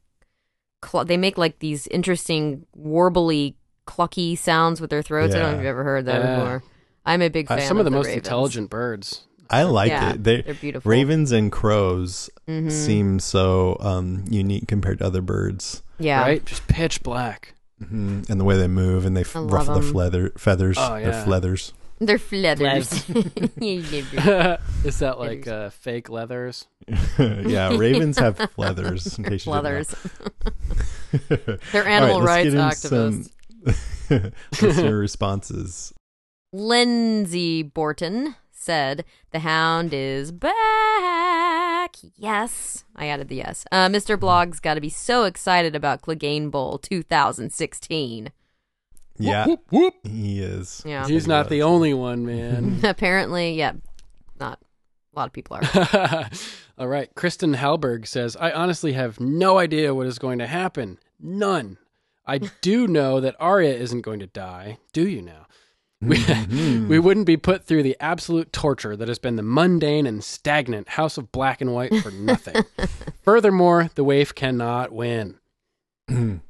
Cl- 0.83 1.05
they 1.05 1.19
make 1.19 1.37
like 1.37 1.59
these 1.59 1.87
interesting 1.89 2.65
warbly, 2.79 3.55
clucky 3.87 4.37
sounds 4.39 4.81
with 4.81 4.89
their 4.91 5.03
throats. 5.03 5.35
I 5.35 5.39
don't 5.41 5.49
know 5.53 5.55
if 5.57 5.61
you've 5.61 5.67
ever 5.69 5.85
heard 5.85 6.07
that 6.07 6.23
Yeah. 6.23 6.37
before. 6.37 6.63
I'm 7.05 7.21
a 7.21 7.29
big 7.29 7.51
Uh, 7.51 7.57
fan. 7.59 7.69
some 7.69 7.79
of 7.79 7.85
the, 7.85 7.91
the 7.91 7.97
most 7.97 8.07
ravens. 8.07 8.27
intelligent 8.27 8.71
birds. 8.71 9.27
I 9.51 9.65
like 9.65 9.91
Yeah, 9.91 10.13
it. 10.15 10.25
They, 10.25 10.41
they're 10.41 10.55
beautiful. 10.55 10.91
Ravens 10.91 11.31
and 11.33 11.53
crows 11.53 12.31
Mhm. 12.49 12.73
seem 12.73 13.19
so 13.19 13.77
um, 13.81 14.25
unique 14.31 14.67
compared 14.69 14.99
to 15.01 15.07
other 15.07 15.21
birds. 15.21 15.83
Yeah. 15.99 16.23
Right? 16.23 16.45
Just 16.45 16.67
pitch 16.69 17.03
black. 17.03 17.55
hmm 17.79 18.23
And 18.29 18.41
the 18.41 18.45
way 18.45 18.57
they 18.57 18.69
move 18.69 19.05
and 19.07 19.17
they 19.17 19.21
f- 19.23 19.37
I 19.37 19.41
love 19.41 19.53
ruffle 19.53 19.75
their 19.81 19.93
feather, 19.93 20.33
feathers, 20.39 20.77
Oh, 20.79 20.95
their 20.95 21.01
yeah. 21.11 21.25
feathers. 21.25 21.73
They're 22.01 22.19
feathers. 22.19 23.09
Is 23.61 24.99
that 24.99 25.17
like 25.19 25.47
uh, 25.47 25.71
fake 25.71 26.11
leathers? 26.11 26.67
yeah, 27.19 27.77
ravens 27.77 28.19
have 28.19 28.37
feathers. 28.57 29.17
In 29.19 29.25
case 29.25 29.47
you. 29.47 29.53
Feathers. 29.53 29.95
They're 31.29 31.59
All 31.75 31.81
animal 31.89 32.21
right, 32.23 32.47
let's 32.53 32.85
rights 32.85 32.87
activists. 32.87 33.31
some 34.09 34.33
listener 34.61 34.99
responses. 34.99 35.93
Lindsay 36.53 37.63
Borton 37.63 38.35
said, 38.65 39.05
The 39.31 39.41
hound 39.41 39.93
is 39.93 40.33
back. 40.33 41.97
Yes. 42.17 42.85
I 42.97 43.07
added 43.09 43.29
the 43.29 43.37
yes. 43.37 43.65
Uh, 43.71 43.89
Mr. 43.89 44.19
Blog's 44.19 44.61
got 44.61 44.75
to 44.75 44.81
be 44.81 44.89
so 44.89 45.25
excited 45.25 45.77
about 45.77 46.03
Cleganebowl 46.03 46.83
2016. 46.83 48.31
Yeah, 49.17 49.47
Whoop, 49.47 49.61
whoop. 49.71 49.95
he 50.03 50.41
is. 50.41 50.83
Yeah. 50.85 51.07
He's 51.07 51.29
not 51.29 51.49
the 51.49 51.63
only 51.63 51.95
one, 51.95 52.27
man. 52.27 52.81
Apparently, 52.85 53.53
yeah, 53.55 53.75
not 54.41 54.59
a 55.15 55.19
lot 55.19 55.27
of 55.29 55.33
people 55.33 55.57
are. 55.57 56.29
All 56.79 56.89
right. 56.89 57.15
Kristen 57.15 57.55
Halberg 57.55 58.07
says, 58.09 58.37
I 58.37 58.51
honestly 58.51 58.95
have 58.95 59.21
no 59.21 59.59
idea 59.59 59.95
what 59.95 60.09
is 60.09 60.19
going 60.19 60.41
to 60.41 60.47
happen. 60.49 60.99
None. 61.21 61.79
I 62.27 62.39
do 62.39 62.89
know 62.89 63.21
that 63.21 63.37
Arya 63.39 63.75
isn't 63.75 64.01
going 64.01 64.19
to 64.21 64.27
die. 64.27 64.79
Do 64.93 65.07
you 65.07 65.23
now? 65.23 65.44
We, 66.05 66.17
mm-hmm. 66.19 66.89
we 66.89 66.99
wouldn't 66.99 67.25
be 67.25 67.39
put 67.39 67.65
through 67.65 67.83
the 67.83 67.97
absolute 67.99 68.53
torture 68.53 68.95
that 68.95 69.09
has 69.09 69.19
been 69.19 69.37
the 69.37 69.43
mundane 69.43 70.07
and 70.07 70.23
stagnant 70.23 70.91
House 70.91 71.17
of 71.17 71.33
Black 71.33 71.63
and 71.63 71.73
White 71.73 71.97
for 72.03 72.11
nothing. 72.11 72.63
Furthermore, 73.23 73.89
the 73.95 74.05
waif 74.05 74.35
cannot 74.35 74.93
win. 74.93 75.39
Mm. 76.11 76.41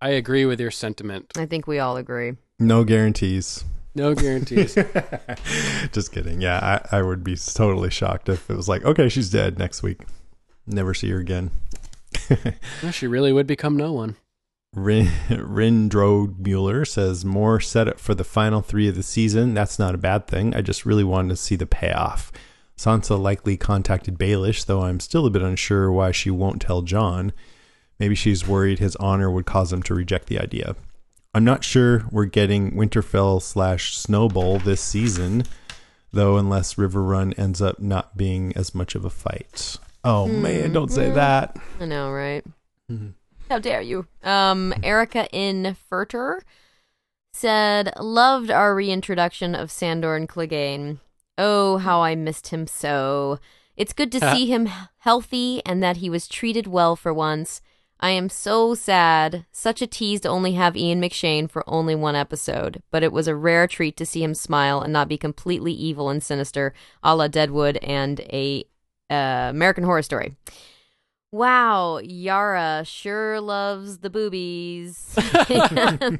I 0.00 0.08
agree 0.10 0.46
with 0.46 0.60
your 0.60 0.72
sentiment. 0.72 1.32
I 1.36 1.46
think 1.46 1.68
we 1.68 1.78
all 1.78 1.96
agree. 1.96 2.32
No 2.58 2.82
guarantees. 2.82 3.64
No 3.94 4.14
guarantees. 4.14 4.74
Just 5.92 6.10
kidding. 6.10 6.40
Yeah, 6.40 6.80
I, 6.90 6.98
I 6.98 7.02
would 7.02 7.22
be 7.22 7.36
totally 7.36 7.90
shocked 7.90 8.28
if 8.28 8.50
it 8.50 8.56
was 8.56 8.68
like, 8.68 8.84
okay, 8.84 9.08
she's 9.08 9.30
dead 9.30 9.60
next 9.60 9.82
week. 9.82 10.00
Never 10.66 10.92
see 10.92 11.10
her 11.10 11.18
again. 11.18 11.52
Well, 12.82 12.92
she 12.92 13.06
really 13.06 13.32
would 13.32 13.46
become 13.46 13.76
no 13.76 13.92
one. 13.92 14.16
Rin, 14.74 15.06
Rindrode 15.28 16.38
Mueller 16.38 16.84
says 16.84 17.24
more 17.24 17.58
setup 17.60 17.98
for 17.98 18.14
the 18.14 18.24
final 18.24 18.60
three 18.60 18.88
of 18.88 18.96
the 18.96 19.02
season. 19.02 19.54
That's 19.54 19.78
not 19.78 19.94
a 19.94 19.98
bad 19.98 20.26
thing. 20.26 20.54
I 20.54 20.60
just 20.62 20.84
really 20.86 21.04
wanted 21.04 21.30
to 21.30 21.36
see 21.36 21.56
the 21.56 21.66
payoff. 21.66 22.30
Sansa 22.76 23.20
likely 23.20 23.56
contacted 23.56 24.18
Baelish, 24.18 24.66
though 24.66 24.82
I'm 24.82 25.00
still 25.00 25.26
a 25.26 25.30
bit 25.30 25.42
unsure 25.42 25.90
why 25.90 26.12
she 26.12 26.30
won't 26.30 26.62
tell 26.62 26.82
Jon. 26.82 27.32
Maybe 27.98 28.14
she's 28.14 28.46
worried 28.46 28.78
his 28.78 28.94
honor 28.96 29.30
would 29.30 29.46
cause 29.46 29.72
him 29.72 29.82
to 29.84 29.94
reject 29.94 30.28
the 30.28 30.38
idea. 30.38 30.76
I'm 31.34 31.44
not 31.44 31.64
sure 31.64 32.04
we're 32.12 32.26
getting 32.26 32.72
Winterfell 32.72 33.42
slash 33.42 33.96
Snowball 33.96 34.58
this 34.60 34.80
season, 34.80 35.42
though, 36.12 36.36
unless 36.36 36.74
Riverrun 36.74 37.36
ends 37.38 37.60
up 37.60 37.80
not 37.80 38.16
being 38.16 38.52
as 38.56 38.74
much 38.74 38.94
of 38.94 39.04
a 39.04 39.10
fight. 39.10 39.76
Oh 40.04 40.28
man, 40.28 40.72
don't 40.72 40.92
say 40.92 41.10
that. 41.10 41.56
I 41.80 41.84
know, 41.86 42.12
right? 42.12 42.44
Mhm. 42.90 43.14
How 43.48 43.58
dare 43.58 43.80
you? 43.80 44.06
Um, 44.22 44.74
Erica 44.82 45.26
in 45.32 45.74
Furter 45.90 46.40
said, 47.32 47.92
"Loved 47.98 48.50
our 48.50 48.74
reintroduction 48.74 49.54
of 49.54 49.70
Sandor 49.70 50.16
and 50.16 50.28
Clegane. 50.28 50.98
Oh, 51.38 51.78
how 51.78 52.02
I 52.02 52.14
missed 52.14 52.48
him 52.48 52.66
so. 52.66 53.38
It's 53.76 53.92
good 53.92 54.12
to 54.12 54.20
see 54.20 54.46
him 54.46 54.68
healthy 54.98 55.62
and 55.64 55.82
that 55.82 55.98
he 55.98 56.10
was 56.10 56.28
treated 56.28 56.66
well 56.66 56.96
for 56.96 57.14
once. 57.14 57.62
I 58.00 58.10
am 58.10 58.28
so 58.28 58.74
sad. 58.74 59.46
Such 59.50 59.80
a 59.80 59.86
tease 59.86 60.20
to 60.20 60.28
only 60.28 60.52
have 60.52 60.76
Ian 60.76 61.00
McShane 61.00 61.50
for 61.50 61.64
only 61.68 61.94
one 61.94 62.16
episode, 62.16 62.82
but 62.90 63.02
it 63.02 63.12
was 63.12 63.28
a 63.28 63.34
rare 63.34 63.66
treat 63.66 63.96
to 63.96 64.06
see 64.06 64.22
him 64.22 64.34
smile 64.34 64.80
and 64.80 64.92
not 64.92 65.08
be 65.08 65.16
completely 65.16 65.72
evil 65.72 66.10
and 66.10 66.22
sinister, 66.22 66.74
a 67.02 67.16
la 67.16 67.28
Deadwood 67.28 67.76
and 67.78 68.20
a 68.20 68.64
uh, 69.08 69.48
American 69.50 69.84
Horror 69.84 70.02
Story." 70.02 70.36
Wow, 71.30 71.98
Yara 71.98 72.82
sure 72.86 73.40
loves 73.40 73.98
the 73.98 74.10
boobies. 74.10 75.14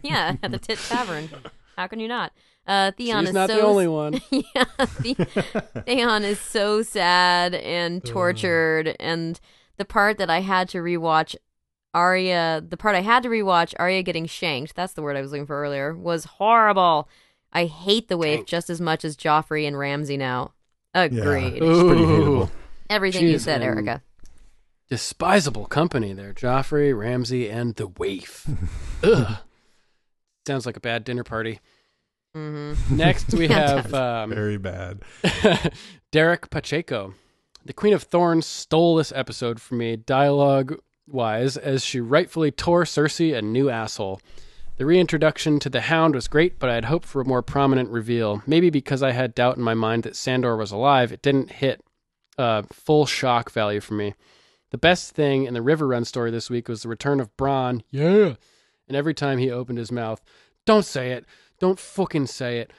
yeah, 0.03 0.37
at 0.43 0.51
the 0.51 0.59
Tit 0.61 0.79
Tavern. 0.79 1.31
How 1.77 1.87
can 1.87 2.01
you 2.01 2.09
not? 2.09 2.33
Uh, 2.67 2.91
Theon 2.93 3.21
She's 3.23 3.29
is 3.31 3.35
not 3.35 3.49
so 3.49 3.57
the 3.57 3.63
only 3.63 3.89
one. 3.89 4.21
yeah, 4.31 4.65
the- 4.79 5.83
Theon 5.87 6.25
is 6.25 6.39
so 6.39 6.83
sad 6.83 7.55
and 7.55 8.05
tortured, 8.05 8.95
and 9.01 9.41
the 9.79 9.87
part 9.87 10.19
that 10.19 10.29
I 10.29 10.41
had 10.41 10.69
to 10.71 10.79
rewatch 10.79 11.35
Arya, 11.95 12.63
the 12.69 12.77
part 12.77 12.95
I 12.95 13.01
had 13.01 13.23
to 13.23 13.31
rewatch 13.31 13.73
Arya 13.79 14.03
getting 14.03 14.27
shanked. 14.27 14.75
That's 14.77 14.93
the 14.93 15.01
word 15.01 15.17
I 15.17 15.23
was 15.23 15.33
looking 15.33 15.47
for 15.47 15.59
earlier. 15.63 15.95
Was 15.97 16.25
horrible. 16.25 17.09
I 17.51 17.65
hate 17.65 18.09
the 18.09 18.19
waif 18.19 18.45
just 18.45 18.69
as 18.69 18.79
much 18.79 19.07
as 19.07 19.17
Joffrey 19.17 19.67
and 19.67 19.79
Ramsay 19.79 20.19
now. 20.19 20.53
Agreed. 20.93 21.63
It's 21.63 21.83
pretty. 21.83 22.53
Everything 22.91 23.21
She 23.23 23.31
you 23.31 23.39
said, 23.39 23.63
in 23.63 23.69
Erica. 23.69 24.03
Despisable 24.91 25.67
company 25.67 26.13
there. 26.13 26.33
Joffrey, 26.33 26.99
Ramsay, 26.99 27.49
and 27.51 27.75
the 27.75 27.89
waif. 27.89 28.47
Ugh. 29.03 29.37
Sounds 30.47 30.65
like 30.65 30.77
a 30.77 30.81
bad 30.81 31.05
dinner 31.05 31.25
party. 31.25 31.61
Mm-hmm. 32.35 32.97
Next, 32.97 33.35
we 33.35 33.49
have 33.49 33.93
um, 33.93 34.31
Very 34.31 34.57
bad. 34.57 35.03
Derek 36.13 36.49
Pacheco. 36.51 37.15
The 37.65 37.73
Queen 37.75 37.93
of 37.93 38.03
Thorns 38.03 38.47
stole 38.47 38.97
this 38.97 39.13
episode 39.15 39.61
from 39.61 39.79
me, 39.79 39.97
dialogue 39.97 40.79
wise, 41.07 41.59
as 41.59 41.85
she 41.85 42.01
rightfully 42.01 42.51
tore 42.51 42.85
Cersei 42.85 43.37
a 43.37 43.43
new 43.43 43.69
asshole. 43.69 44.21
The 44.79 44.87
reintroduction 44.87 45.59
to 45.61 45.69
the 45.69 45.83
Hound 45.83 46.15
was 46.15 46.29
great, 46.29 46.59
but 46.59 46.71
I 46.71 46.75
had 46.75 46.87
hoped 46.87 47.05
for 47.05 47.21
a 47.21 47.27
more 47.27 47.43
prominent 47.43 47.91
reveal. 47.91 48.43
Maybe 48.47 48.71
because 48.71 49.03
I 49.03 49.11
had 49.11 49.35
doubt 49.35 49.57
in 49.57 49.63
my 49.63 49.75
mind 49.75 50.05
that 50.05 50.17
Sandor 50.17 50.57
was 50.57 50.71
alive, 50.71 51.13
it 51.13 51.21
didn't 51.21 51.51
hit 51.51 51.83
uh, 52.39 52.63
full 52.73 53.05
shock 53.05 53.51
value 53.51 53.81
for 53.81 53.95
me. 53.95 54.15
The 54.71 54.79
best 54.79 55.13
thing 55.13 55.45
in 55.45 55.55
the 55.55 55.61
Riverrun 55.61 56.07
story 56.07 56.31
this 56.31 56.51
week 56.51 56.69
was 56.69 56.83
the 56.83 56.89
return 56.89 57.21
of 57.21 57.35
Bronn. 57.37 57.83
Yeah. 57.91 58.35
And 58.87 58.97
every 58.97 59.15
time 59.15 59.39
he 59.39 59.51
opened 59.51 59.79
his 59.79 59.93
mouth, 59.93 60.21
don't 60.67 60.85
say 60.85 61.13
it. 61.13 61.25
Don't 61.59 61.79
fucking 61.79 62.27
say 62.27 62.59
it. 62.59 62.73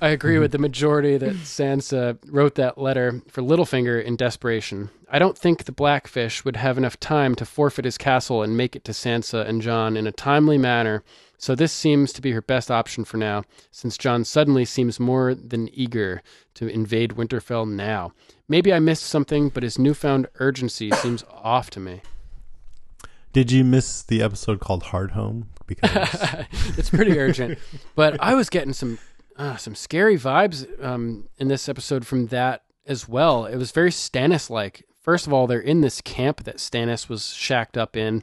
I 0.00 0.08
agree 0.08 0.38
with 0.38 0.50
the 0.50 0.58
majority 0.58 1.16
that 1.16 1.34
Sansa 1.44 2.18
wrote 2.26 2.56
that 2.56 2.76
letter 2.76 3.22
for 3.28 3.40
Littlefinger 3.40 4.02
in 4.02 4.16
desperation. 4.16 4.90
I 5.08 5.18
don't 5.18 5.38
think 5.38 5.64
the 5.64 5.72
Blackfish 5.72 6.44
would 6.44 6.56
have 6.56 6.76
enough 6.76 6.98
time 6.98 7.34
to 7.36 7.44
forfeit 7.44 7.84
his 7.84 7.98
castle 7.98 8.42
and 8.42 8.56
make 8.56 8.74
it 8.74 8.84
to 8.84 8.92
Sansa 8.92 9.46
and 9.46 9.62
Jon 9.62 9.96
in 9.96 10.06
a 10.06 10.12
timely 10.12 10.58
manner, 10.58 11.04
so 11.42 11.56
this 11.56 11.72
seems 11.72 12.12
to 12.12 12.22
be 12.22 12.30
her 12.30 12.40
best 12.40 12.70
option 12.70 13.04
for 13.04 13.16
now, 13.16 13.42
since 13.72 13.98
Jon 13.98 14.24
suddenly 14.24 14.64
seems 14.64 15.00
more 15.00 15.34
than 15.34 15.68
eager 15.74 16.22
to 16.54 16.68
invade 16.68 17.16
Winterfell 17.16 17.68
now. 17.68 18.12
Maybe 18.46 18.72
I 18.72 18.78
missed 18.78 19.02
something, 19.02 19.48
but 19.48 19.64
his 19.64 19.76
newfound 19.76 20.28
urgency 20.36 20.90
seems 21.02 21.24
off 21.28 21.68
to 21.70 21.80
me. 21.80 22.02
Did 23.32 23.50
you 23.50 23.64
miss 23.64 24.04
the 24.04 24.22
episode 24.22 24.60
called 24.60 24.84
Hardhome? 24.84 25.46
Because 25.66 25.88
it's 26.78 26.90
pretty 26.90 27.18
urgent. 27.18 27.58
But 27.96 28.22
I 28.22 28.36
was 28.36 28.48
getting 28.48 28.72
some 28.72 29.00
uh, 29.36 29.56
some 29.56 29.74
scary 29.74 30.16
vibes 30.16 30.64
um, 30.84 31.28
in 31.38 31.48
this 31.48 31.68
episode 31.68 32.06
from 32.06 32.28
that 32.28 32.62
as 32.86 33.08
well. 33.08 33.46
It 33.46 33.56
was 33.56 33.72
very 33.72 33.90
Stannis 33.90 34.48
like. 34.48 34.84
First 35.00 35.26
of 35.26 35.32
all, 35.32 35.48
they're 35.48 35.58
in 35.58 35.80
this 35.80 36.00
camp 36.02 36.44
that 36.44 36.58
Stannis 36.58 37.08
was 37.08 37.32
shacked 37.32 37.76
up 37.76 37.96
in, 37.96 38.22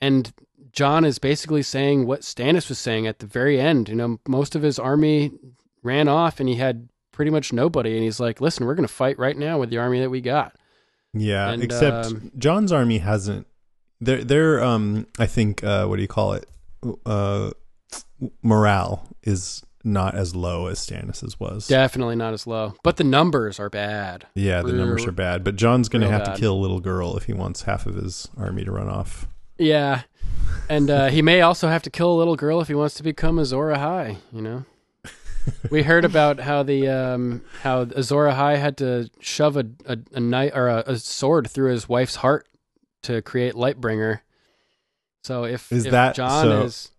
and 0.00 0.32
Jon 0.76 1.04
is 1.04 1.18
basically 1.18 1.62
saying 1.62 2.06
what 2.06 2.20
Stannis 2.20 2.68
was 2.68 2.78
saying 2.78 3.06
at 3.06 3.18
the 3.18 3.26
very 3.26 3.58
end. 3.58 3.88
You 3.88 3.96
know, 3.96 4.20
most 4.28 4.54
of 4.54 4.62
his 4.62 4.78
army 4.78 5.32
ran 5.82 6.06
off, 6.06 6.38
and 6.38 6.48
he 6.48 6.56
had 6.56 6.88
pretty 7.12 7.30
much 7.30 7.52
nobody. 7.52 7.94
And 7.94 8.04
he's 8.04 8.20
like, 8.20 8.40
"Listen, 8.40 8.66
we're 8.66 8.74
going 8.74 8.86
to 8.86 8.92
fight 8.92 9.18
right 9.18 9.36
now 9.36 9.58
with 9.58 9.70
the 9.70 9.78
army 9.78 10.00
that 10.00 10.10
we 10.10 10.20
got." 10.20 10.54
yeah, 11.14 11.50
And, 11.50 11.62
except 11.62 12.06
um, 12.06 12.30
Jon's 12.38 12.72
army 12.72 12.98
hasn't. 12.98 13.46
They're 14.00 14.22
they're 14.22 14.62
um 14.62 15.06
I 15.18 15.26
think 15.26 15.64
uh 15.64 15.86
what 15.86 15.96
do 15.96 16.02
you 16.02 16.08
call 16.08 16.34
it? 16.34 16.46
Uh, 17.06 17.50
morale 18.42 19.08
is 19.22 19.64
not 19.82 20.14
as 20.14 20.36
low 20.36 20.66
as 20.66 20.78
Stannis's 20.78 21.40
was. 21.40 21.68
Definitely 21.68 22.16
not 22.16 22.34
as 22.34 22.46
low, 22.46 22.74
but 22.82 22.98
the 22.98 23.04
numbers 23.04 23.58
are 23.58 23.70
bad. 23.70 24.26
Yeah, 24.34 24.60
the 24.60 24.72
numbers 24.72 25.06
are 25.06 25.12
bad. 25.12 25.44
But 25.44 25.56
Jon's 25.56 25.88
going 25.88 26.02
to 26.02 26.10
have 26.10 26.24
bad. 26.24 26.34
to 26.34 26.40
kill 26.40 26.54
a 26.54 26.60
little 26.60 26.80
girl 26.80 27.16
if 27.16 27.24
he 27.24 27.32
wants 27.32 27.62
half 27.62 27.86
of 27.86 27.94
his 27.94 28.28
army 28.36 28.64
to 28.64 28.72
run 28.72 28.88
off. 28.88 29.26
Yeah, 29.58 30.02
and 30.68 30.90
uh, 30.90 31.08
he 31.08 31.22
may 31.22 31.40
also 31.40 31.68
have 31.68 31.82
to 31.84 31.90
kill 31.90 32.12
a 32.12 32.18
little 32.18 32.36
girl 32.36 32.60
if 32.60 32.68
he 32.68 32.74
wants 32.74 32.94
to 32.96 33.02
become 33.02 33.38
Azor 33.38 33.68
Ahai. 33.72 34.18
You 34.32 34.42
know, 34.42 34.64
we 35.70 35.82
heard 35.82 36.04
about 36.04 36.40
how 36.40 36.62
the 36.62 36.88
um, 36.88 37.42
how 37.62 37.82
Azor 37.82 38.26
Ahai 38.26 38.58
had 38.58 38.76
to 38.78 39.10
shove 39.20 39.56
a 39.56 39.66
a, 39.86 39.98
a 40.12 40.20
knife 40.20 40.52
or 40.54 40.68
a, 40.68 40.84
a 40.86 40.96
sword 40.98 41.48
through 41.50 41.70
his 41.72 41.88
wife's 41.88 42.16
heart 42.16 42.48
to 43.02 43.22
create 43.22 43.54
Lightbringer. 43.54 44.20
So 45.24 45.44
if 45.44 45.72
Is 45.72 45.86
if 45.86 45.92
that- 45.92 46.14
Jon 46.14 46.44
so- 46.44 46.62
is 46.62 46.90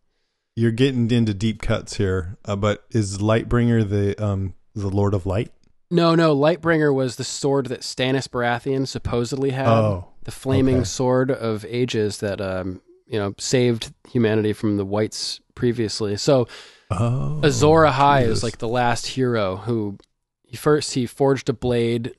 You're 0.55 0.71
getting 0.71 1.09
into 1.11 1.33
deep 1.33 1.61
cuts 1.61 1.97
here, 1.97 2.37
uh, 2.45 2.55
but 2.55 2.85
is 2.89 3.19
Lightbringer 3.19 3.87
the 3.87 4.23
um 4.23 4.53
the 4.73 4.89
Lord 4.89 5.13
of 5.13 5.25
Light? 5.25 5.51
no 5.89 6.15
no 6.15 6.35
Lightbringer 6.35 6.93
was 6.93 7.15
the 7.15 7.23
sword 7.23 7.67
that 7.67 7.79
Stannis 7.81 8.27
Baratheon 8.27 8.85
supposedly 8.87 9.51
had. 9.51 9.67
Oh, 9.67 10.07
the 10.27 10.31
flaming 10.31 10.77
okay. 10.77 10.83
sword 10.83 11.31
of 11.31 11.65
ages 11.65 12.19
that 12.19 12.39
um 12.41 12.81
you 13.07 13.17
know 13.17 13.33
saved 13.39 13.93
humanity 14.11 14.53
from 14.53 14.77
the 14.77 14.85
whites 14.85 15.39
previously. 15.55 16.17
So 16.17 16.47
Oh, 16.89 17.41
Azor 17.43 17.83
Ahai 17.85 18.27
is 18.27 18.43
like 18.43 18.59
the 18.59 18.67
last 18.67 19.07
hero 19.07 19.57
who 19.57 19.97
he 20.43 20.55
first 20.55 20.93
he 20.93 21.05
forged 21.05 21.49
a 21.49 21.53
blade 21.53 22.13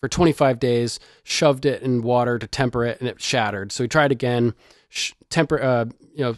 for 0.00 0.08
25 0.08 0.58
days, 0.58 1.00
shoved 1.22 1.64
it 1.64 1.80
in 1.80 2.02
water 2.02 2.38
to 2.38 2.46
temper 2.46 2.84
it, 2.84 3.00
and 3.00 3.08
it 3.08 3.22
shattered. 3.22 3.72
So 3.72 3.84
he 3.84 3.88
tried 3.88 4.12
again, 4.12 4.52
sh- 4.90 5.12
temper, 5.30 5.62
uh, 5.62 5.86
you 6.14 6.24
know, 6.24 6.34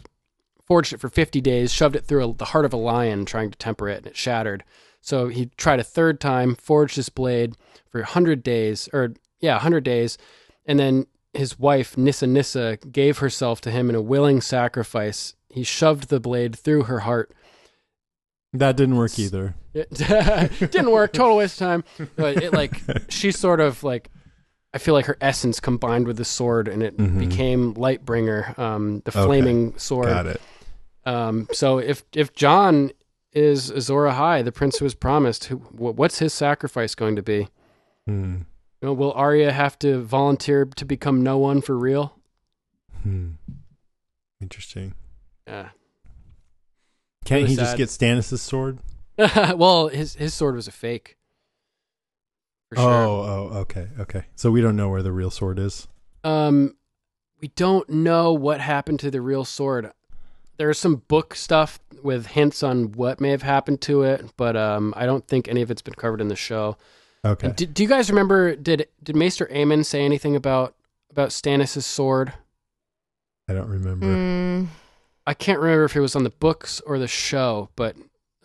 forged 0.65 0.93
it 0.93 1.01
for 1.01 1.09
50 1.09 1.41
days, 1.41 1.73
shoved 1.73 1.95
it 1.95 2.05
through 2.05 2.29
a, 2.29 2.33
the 2.33 2.45
heart 2.45 2.63
of 2.63 2.71
a 2.71 2.77
lion, 2.77 3.25
trying 3.25 3.51
to 3.51 3.57
temper 3.57 3.89
it, 3.89 3.97
and 3.97 4.07
it 4.07 4.15
shattered. 4.15 4.63
So 5.01 5.27
he 5.27 5.47
tried 5.57 5.79
a 5.79 5.83
third 5.83 6.21
time, 6.21 6.55
forged 6.55 6.95
his 6.95 7.09
blade 7.09 7.55
for 7.89 7.99
100 7.99 8.41
days, 8.41 8.87
or 8.93 9.15
yeah, 9.39 9.55
100 9.55 9.83
days, 9.83 10.17
and 10.67 10.79
then 10.79 11.07
his 11.33 11.57
wife 11.57 11.97
Nissa 11.97 12.27
Nissa 12.27 12.77
gave 12.91 13.17
herself 13.19 13.61
to 13.61 13.71
him 13.71 13.89
in 13.89 13.95
a 13.95 14.01
willing 14.01 14.41
sacrifice. 14.41 15.35
He 15.49 15.63
shoved 15.63 16.09
the 16.09 16.19
blade 16.19 16.55
through 16.55 16.83
her 16.83 16.99
heart. 16.99 17.31
that 18.53 18.75
didn't 18.77 18.95
work 18.97 19.17
either. 19.19 19.55
It 19.73 19.89
didn't 20.71 20.91
work. 20.91 21.13
Total 21.13 21.37
waste 21.37 21.61
of 21.61 21.67
time. 21.67 21.83
But 22.15 22.41
it 22.43 22.53
like 22.53 22.81
she 23.09 23.31
sort 23.31 23.59
of 23.59 23.83
like 23.83 24.09
I 24.73 24.79
feel 24.79 24.93
like 24.93 25.05
her 25.05 25.17
essence 25.21 25.59
combined 25.59 26.05
with 26.07 26.17
the 26.17 26.25
sword, 26.25 26.67
and 26.67 26.83
it 26.83 26.97
Mhm. 26.97 27.19
became 27.19 27.73
Lightbringer, 27.75 28.57
um, 28.59 29.01
the 29.05 29.11
Okay. 29.11 29.25
flaming 29.25 29.77
sword. 29.77 30.07
Got 30.07 30.25
it. 30.27 30.41
Um, 31.05 31.47
so 31.53 31.77
if 31.79 32.03
if 32.13 32.33
Jon 32.33 32.91
is 33.33 33.69
Azor 33.71 34.05
Ahai, 34.07 34.43
the 34.43 34.51
prince 34.51 34.77
who 34.79 34.85
was 34.85 34.95
promised, 34.95 35.45
who, 35.45 35.57
what's 35.57 36.19
his 36.19 36.33
sacrifice 36.33 36.95
going 36.95 37.15
to 37.15 37.21
be? 37.23 37.47
Hmm. 38.07 38.37
You 38.81 38.87
know, 38.87 38.93
will 38.93 39.13
Arya 39.13 39.51
have 39.51 39.79
to 39.79 40.01
volunteer 40.03 40.65
to 40.65 40.85
become 40.85 41.23
no 41.23 41.37
one 41.37 41.61
for 41.61 41.77
real? 41.77 42.13
Hmm. 43.03 43.31
Interesting. 44.39 44.93
Yeah. 45.47 45.69
Can't 47.25 47.43
Really 47.43 47.49
he 47.49 47.55
just 47.55 47.77
get 47.77 47.89
Stannis' 47.89 48.37
sword? 48.39 48.79
well, 49.55 49.87
his 49.87 50.15
his 50.15 50.33
sword 50.33 50.55
was 50.55 50.67
a 50.67 50.71
fake. 50.71 51.17
For 52.69 52.75
sure. 52.75 52.85
Oh, 52.85 53.49
oh, 53.53 53.57
okay, 53.59 53.87
okay. 53.99 54.25
So 54.35 54.51
we 54.51 54.61
don't 54.61 54.75
know 54.75 54.89
where 54.89 55.01
the 55.01 55.11
real 55.11 55.31
sword 55.31 55.57
is. 55.57 55.87
Um, 56.23 56.75
we 57.41 57.47
don't 57.49 57.89
know 57.89 58.33
what 58.33 58.59
happened 58.61 58.99
to 59.01 59.11
the 59.11 59.21
real 59.21 59.45
sword. 59.45 59.91
There's 60.57 60.77
some 60.77 60.97
book 61.07 61.35
stuff 61.35 61.79
with 62.03 62.27
hints 62.27 62.63
on 62.63 62.91
what 62.91 63.21
may 63.21 63.29
have 63.29 63.43
happened 63.43 63.81
to 63.81 64.03
it, 64.03 64.25
but 64.37 64.57
um, 64.57 64.93
I 64.97 65.05
don't 65.05 65.27
think 65.27 65.47
any 65.47 65.61
of 65.61 65.71
it's 65.71 65.81
been 65.81 65.93
covered 65.93 66.19
in 66.19 66.27
the 66.27 66.35
show. 66.35 66.77
Okay. 67.25 67.51
Did, 67.55 67.73
do 67.73 67.83
you 67.83 67.89
guys 67.89 68.09
remember? 68.09 68.55
Did 68.55 68.87
did 69.03 69.15
Maester 69.15 69.47
Aemon 69.47 69.85
say 69.85 70.03
anything 70.03 70.35
about 70.35 70.75
about 71.11 71.29
Stannis' 71.29 71.83
sword? 71.83 72.33
I 73.49 73.53
don't 73.53 73.69
remember. 73.69 74.05
Mm, 74.05 74.67
I 75.25 75.33
can't 75.33 75.59
remember 75.59 75.85
if 75.85 75.95
it 75.95 76.01
was 76.01 76.15
on 76.15 76.23
the 76.23 76.29
books 76.29 76.81
or 76.81 76.99
the 76.99 77.07
show, 77.07 77.69
but 77.75 77.95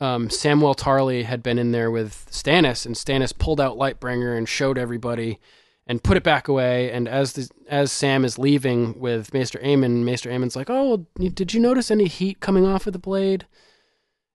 um, 0.01 0.31
Samuel 0.31 0.75
Tarly 0.75 1.25
had 1.25 1.43
been 1.43 1.59
in 1.59 1.73
there 1.73 1.91
with 1.91 2.27
Stannis, 2.31 2.87
and 2.87 2.95
Stannis 2.95 3.37
pulled 3.37 3.61
out 3.61 3.77
Lightbringer 3.77 4.37
and 4.37 4.49
showed 4.49 4.79
everybody, 4.79 5.39
and 5.87 6.03
put 6.03 6.17
it 6.17 6.23
back 6.23 6.49
away. 6.49 6.91
And 6.91 7.09
as 7.09 7.35
the, 7.35 7.51
as 7.69 7.93
Sam 7.93 8.25
is 8.25 8.39
leaving 8.39 8.99
with 8.99 9.35
Maester 9.35 9.59
Aemon, 9.59 10.05
Maester 10.05 10.31
Aemon's 10.31 10.57
like, 10.57 10.71
"Oh, 10.71 11.07
did 11.19 11.53
you 11.53 11.61
notice 11.61 11.91
any 11.91 12.07
heat 12.07 12.41
coming 12.41 12.65
off 12.67 12.87
of 12.87 12.93
the 12.93 12.99
blade?" 12.99 13.47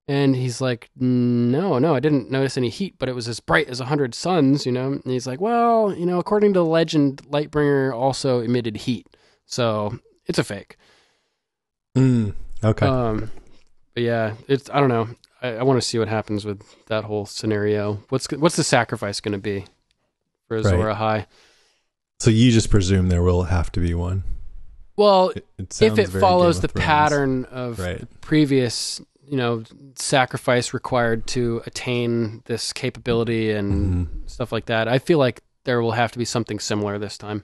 And 0.09 0.35
he's 0.37 0.61
like, 0.61 0.89
"No, 0.95 1.79
no, 1.79 1.93
I 1.93 1.99
didn't 1.99 2.31
notice 2.31 2.55
any 2.57 2.69
heat, 2.69 2.95
but 2.97 3.09
it 3.09 3.15
was 3.15 3.27
as 3.27 3.41
bright 3.41 3.67
as 3.67 3.81
a 3.81 3.85
hundred 3.85 4.15
suns, 4.15 4.65
you 4.65 4.71
know." 4.71 4.93
And 4.93 5.03
he's 5.05 5.27
like, 5.27 5.41
"Well, 5.41 5.93
you 5.93 6.05
know, 6.05 6.17
according 6.19 6.53
to 6.53 6.59
the 6.59 6.65
legend, 6.65 7.23
Lightbringer 7.29 7.93
also 7.93 8.39
emitted 8.39 8.77
heat, 8.77 9.05
so 9.45 9.99
it's 10.25 10.39
a 10.39 10.43
fake." 10.45 10.77
Mm, 11.97 12.35
okay. 12.63 12.85
Um, 12.85 13.31
but 13.93 14.03
yeah, 14.03 14.35
it's 14.47 14.69
I 14.69 14.79
don't 14.79 14.89
know. 14.89 15.09
I, 15.41 15.57
I 15.57 15.63
want 15.63 15.81
to 15.81 15.85
see 15.87 15.99
what 15.99 16.07
happens 16.07 16.45
with 16.45 16.61
that 16.85 17.03
whole 17.03 17.25
scenario. 17.25 17.99
What's 18.09 18.27
what's 18.31 18.55
the 18.55 18.63
sacrifice 18.63 19.19
going 19.19 19.33
to 19.33 19.37
be 19.37 19.65
for 20.47 20.57
Azor 20.57 20.77
Right. 20.77 20.95
High? 20.95 21.27
so 22.19 22.31
you 22.31 22.51
just 22.51 22.69
presume 22.71 23.09
there 23.09 23.21
will 23.21 23.43
have 23.43 23.71
to 23.73 23.79
be 23.79 23.93
one. 23.93 24.23
Well, 24.95 25.29
It, 25.29 25.45
it 25.59 25.81
if 25.81 25.99
it 25.99 26.07
follows 26.07 26.61
the 26.61 26.67
Thrones. 26.69 26.85
pattern 26.85 27.45
of 27.45 27.77
Right. 27.77 27.99
the 27.99 28.07
previous, 28.21 28.99
you 29.27 29.35
know, 29.37 29.63
sacrifice 29.95 30.73
required 30.73 31.27
to 31.27 31.61
attain 31.65 32.41
this 32.45 32.71
capability 32.73 33.51
and 33.51 34.07
Mhm. 34.07 34.29
stuff 34.29 34.51
like 34.51 34.65
that, 34.67 34.87
I 34.87 34.99
feel 34.99 35.19
like 35.19 35.41
there 35.65 35.81
will 35.81 35.91
have 35.91 36.11
to 36.13 36.17
be 36.19 36.25
something 36.25 36.59
similar 36.59 36.97
this 36.97 37.17
time. 37.17 37.43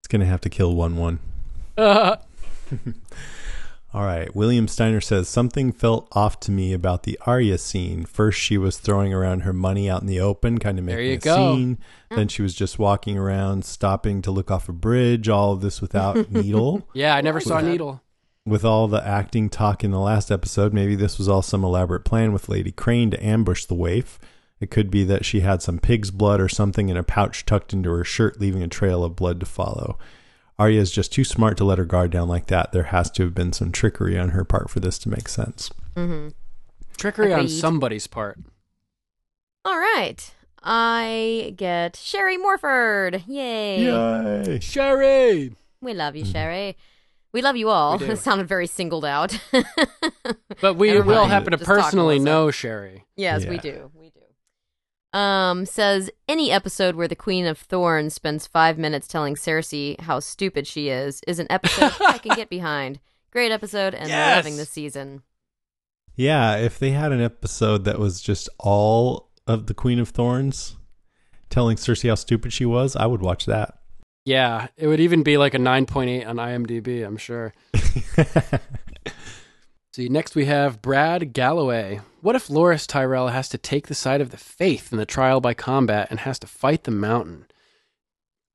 It's 0.00 0.08
gonna 0.08 0.26
have 0.26 0.40
to 0.42 0.50
kill 0.50 0.74
one 0.76 0.96
one. 0.96 1.18
All 3.94 4.04
right. 4.04 4.34
William 4.36 4.68
Steiner 4.68 5.00
says 5.00 5.26
something 5.28 5.72
felt 5.72 6.06
off 6.12 6.38
to 6.40 6.50
me 6.50 6.74
about 6.74 7.04
the 7.04 7.18
Arya 7.24 7.56
scene. 7.56 8.04
First, 8.04 8.38
she 8.38 8.58
was 8.58 8.76
throwing 8.76 9.14
around 9.14 9.40
her 9.40 9.54
money 9.54 9.88
out 9.88 10.02
in 10.02 10.06
the 10.06 10.20
open, 10.20 10.58
kind 10.58 10.78
of 10.78 10.84
There 10.84 10.96
making 10.96 11.10
you 11.12 11.16
a 11.16 11.20
go. 11.20 11.54
scene. 11.54 11.78
Then 12.10 12.28
she 12.28 12.42
was 12.42 12.52
just 12.54 12.78
walking 12.78 13.16
around, 13.16 13.64
stopping 13.64 14.20
to 14.22 14.30
look 14.30 14.50
off 14.50 14.68
a 14.68 14.72
bridge. 14.72 15.30
All 15.30 15.52
of 15.54 15.62
this 15.62 15.80
without 15.80 16.30
Needle. 16.30 16.86
yeah, 16.92 17.14
I 17.16 17.22
never 17.22 17.40
saw 17.40 17.62
that. 17.62 17.68
Needle. 17.70 18.02
With 18.46 18.64
all 18.64 18.86
the 18.86 19.04
acting 19.04 19.50
talk 19.50 19.82
in 19.82 19.90
the 19.90 19.98
last 19.98 20.30
episode, 20.30 20.72
maybe 20.72 20.94
this 20.94 21.18
was 21.18 21.28
all 21.28 21.42
some 21.42 21.64
elaborate 21.64 22.04
plan 22.04 22.32
with 22.32 22.48
Lady 22.48 22.70
Crane 22.70 23.10
to 23.10 23.26
ambush 23.26 23.64
the 23.64 23.74
waif. 23.74 24.20
It 24.60 24.70
could 24.70 24.88
be 24.88 25.02
that 25.02 25.24
she 25.24 25.40
had 25.40 25.62
some 25.62 25.80
pig's 25.80 26.12
blood 26.12 26.40
or 26.40 26.48
something 26.48 26.88
in 26.88 26.96
a 26.96 27.02
pouch 27.02 27.44
tucked 27.44 27.72
into 27.72 27.90
her 27.90 28.04
shirt, 28.04 28.40
leaving 28.40 28.62
a 28.62 28.68
trail 28.68 29.02
of 29.02 29.16
blood 29.16 29.40
to 29.40 29.46
follow. 29.46 29.98
Arya 30.60 30.80
is 30.80 30.92
just 30.92 31.12
too 31.12 31.24
smart 31.24 31.56
to 31.56 31.64
let 31.64 31.78
her 31.78 31.84
guard 31.84 32.12
down 32.12 32.28
like 32.28 32.46
that. 32.46 32.70
There 32.70 32.84
has 32.84 33.10
to 33.12 33.24
have 33.24 33.34
been 33.34 33.52
some 33.52 33.72
trickery 33.72 34.16
on 34.16 34.28
her 34.28 34.44
part 34.44 34.70
for 34.70 34.78
this 34.78 34.98
to 35.00 35.08
make 35.08 35.28
sense. 35.28 35.70
Mm-hmm. 35.96 36.28
Trickery 36.96 37.34
on 37.34 37.48
somebody's 37.48 38.06
part. 38.06 38.38
All 39.64 39.76
right. 39.76 40.32
I 40.62 41.52
get 41.56 41.96
Sherry 41.96 42.38
Morford. 42.38 43.24
Yay. 43.26 43.84
Yay! 43.84 44.60
Sherry. 44.60 45.52
We 45.80 45.94
love 45.94 46.14
you, 46.16 46.24
Sherry. 46.24 46.76
We 47.36 47.42
love 47.42 47.56
you 47.58 47.68
all. 47.68 48.02
It 48.02 48.16
sounded 48.20 48.48
very 48.48 48.66
singled 48.66 49.04
out. 49.04 49.38
But 50.62 50.74
we 50.78 50.88
Never 50.90 51.02
we 51.02 51.14
all 51.14 51.26
happen 51.26 51.50
to 51.50 51.58
Just 51.58 51.68
talk, 51.68 51.76
personally 51.76 52.14
Melissa. 52.18 52.24
know 52.24 52.50
Sherry. 52.50 53.04
Yes, 53.14 53.44
we 53.44 53.56
Yeah. 53.56 53.60
do. 53.60 53.90
We 53.94 54.10
do. 55.12 55.18
Um, 55.18 55.66
says 55.66 56.10
any 56.26 56.50
episode 56.50 56.94
where 56.96 57.06
the 57.06 57.14
Queen 57.14 57.44
of 57.44 57.58
Thorns 57.58 58.14
spends 58.14 58.46
five 58.46 58.78
minutes 58.78 59.06
telling 59.06 59.34
Cersei 59.34 60.00
how 60.00 60.18
stupid 60.20 60.66
she 60.66 60.88
is 60.88 61.20
is 61.26 61.38
an 61.38 61.46
episode 61.50 61.92
I 62.08 62.16
can 62.16 62.34
get 62.36 62.48
behind. 62.48 63.00
Great 63.32 63.52
episode, 63.52 63.92
and 63.94 64.08
Yes! 64.08 64.36
loving 64.36 64.56
this 64.56 64.70
season. 64.70 65.22
Yeah, 66.14 66.56
if 66.56 66.78
they 66.78 66.92
had 66.92 67.12
an 67.12 67.20
episode 67.20 67.84
that 67.84 67.98
was 67.98 68.22
just 68.22 68.48
all 68.58 69.28
of 69.46 69.66
the 69.66 69.74
Queen 69.74 69.98
of 69.98 70.08
Thorns 70.08 70.78
telling 71.50 71.76
Cersei 71.76 72.08
how 72.08 72.14
stupid 72.14 72.50
she 72.54 72.64
was, 72.64 72.96
I 72.96 73.04
would 73.04 73.20
watch 73.20 73.44
that. 73.44 73.76
Yeah, 74.26 74.66
it 74.76 74.88
would 74.88 74.98
even 74.98 75.22
be 75.22 75.38
like 75.38 75.54
a 75.54 75.58
9.8 75.58 76.26
on 76.26 76.36
IMDb, 76.36 77.06
I'm 77.06 77.16
sure. 77.16 77.54
See, 79.92 80.08
next 80.08 80.34
we 80.34 80.46
have 80.46 80.82
Brad 80.82 81.32
Galloway. 81.32 82.00
What 82.20 82.34
if 82.34 82.48
Loras 82.48 82.88
Tyrell 82.88 83.28
has 83.28 83.48
to 83.50 83.56
take 83.56 83.86
the 83.86 83.94
side 83.94 84.20
of 84.20 84.32
the 84.32 84.36
faith 84.36 84.90
in 84.90 84.98
the 84.98 85.06
trial 85.06 85.40
by 85.40 85.54
combat 85.54 86.08
and 86.10 86.20
has 86.20 86.40
to 86.40 86.48
fight 86.48 86.84
the 86.84 86.90
mountain? 86.90 87.46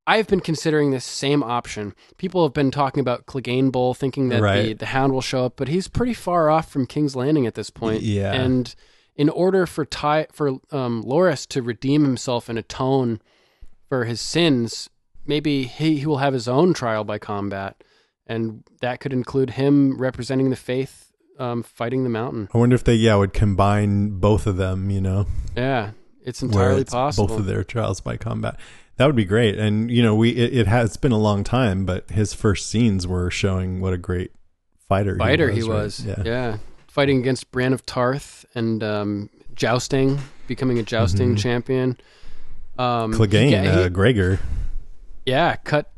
I've 0.05 0.27
been 0.27 0.41
considering 0.41 0.91
this 0.91 1.05
same 1.05 1.41
option. 1.41 1.95
People 2.17 2.43
have 2.43 2.53
been 2.53 2.69
talking 2.69 2.99
about 2.99 3.25
Cleganebowl, 3.25 3.95
thinking 3.95 4.27
that 4.27 4.41
the, 4.41 4.73
the 4.73 4.87
Hound 4.87 5.13
will 5.13 5.21
show 5.21 5.45
up, 5.45 5.53
but 5.55 5.69
he's 5.69 5.87
pretty 5.87 6.13
far 6.13 6.49
off 6.49 6.69
from 6.69 6.85
King's 6.85 7.15
Landing 7.15 7.47
at 7.47 7.55
this 7.55 7.69
point. 7.69 8.01
Yeah. 8.01 8.33
And 8.33 8.75
in 9.15 9.29
order 9.29 9.65
for 9.65 9.85
Ty 9.85 10.27
for 10.33 10.49
um, 10.71 11.01
Loras 11.03 11.47
to 11.47 11.61
redeem 11.61 12.03
himself 12.03 12.49
and 12.49 12.59
atone 12.59 13.21
for 13.87 14.03
his 14.05 14.21
sins, 14.21 14.89
maybe 15.25 15.63
he, 15.63 15.97
he 15.97 16.05
will 16.05 16.17
have 16.17 16.33
his 16.33 16.47
own 16.47 16.73
trial 16.73 17.03
by 17.03 17.17
combat, 17.19 17.83
and 18.27 18.63
that 18.81 18.99
could 18.99 19.13
include 19.13 19.51
him 19.51 19.97
representing 19.97 20.49
the 20.49 20.55
faith, 20.55 21.11
um, 21.39 21.63
fighting 21.63 22.03
the 22.03 22.09
mountain. 22.09 22.49
I 22.53 22.57
wonder 22.57 22.75
if 22.75 22.83
they, 22.83 22.95
yeah, 22.95 23.15
would 23.15 23.33
combine 23.33 24.19
both 24.19 24.47
of 24.47 24.57
them, 24.57 24.89
you 24.89 25.01
know, 25.01 25.25
Yeah, 25.55 25.91
it's 26.23 26.41
entirely 26.41 26.81
it's 26.81 26.91
possible. 26.93 27.27
both 27.27 27.39
of 27.39 27.45
their 27.45 27.63
trials 27.63 28.01
by 28.01 28.17
combat. 28.17 28.59
That 28.97 29.07
would 29.07 29.15
be 29.15 29.25
great. 29.25 29.57
And, 29.57 29.89
you 29.89 30.03
know, 30.03 30.13
we, 30.15 30.29
it, 30.31 30.55
it 30.59 30.67
has 30.67 30.95
been 30.97 31.11
a 31.11 31.17
long 31.17 31.43
time, 31.43 31.85
but 31.85 32.09
his 32.11 32.33
first 32.33 32.69
scenes 32.69 33.07
were 33.07 33.31
showing 33.31 33.79
what 33.81 33.93
a 33.93 33.97
great 33.97 34.31
fighter, 34.87 35.17
fighter 35.17 35.49
he 35.49 35.61
he 35.61 35.63
was. 35.63 36.05
was. 36.05 36.17
right? 36.17 36.25
Yeah. 36.25 36.57
fighting 36.87 37.19
against 37.19 37.49
Brienne 37.51 37.73
of 37.73 37.85
Tarth 37.85 38.45
and 38.53 38.83
um, 38.83 39.29
jousting, 39.55 40.19
becoming 40.47 40.77
a 40.77 40.83
jousting 40.83 41.35
Mhm. 41.35 41.39
champion. 41.39 41.97
Um, 42.77 43.13
Clegane, 43.13 43.49
he- 43.63 43.67
uh, 43.67 43.89
Gregor. 43.89 44.39
Yeah, 45.25 45.55
cut 45.57 45.91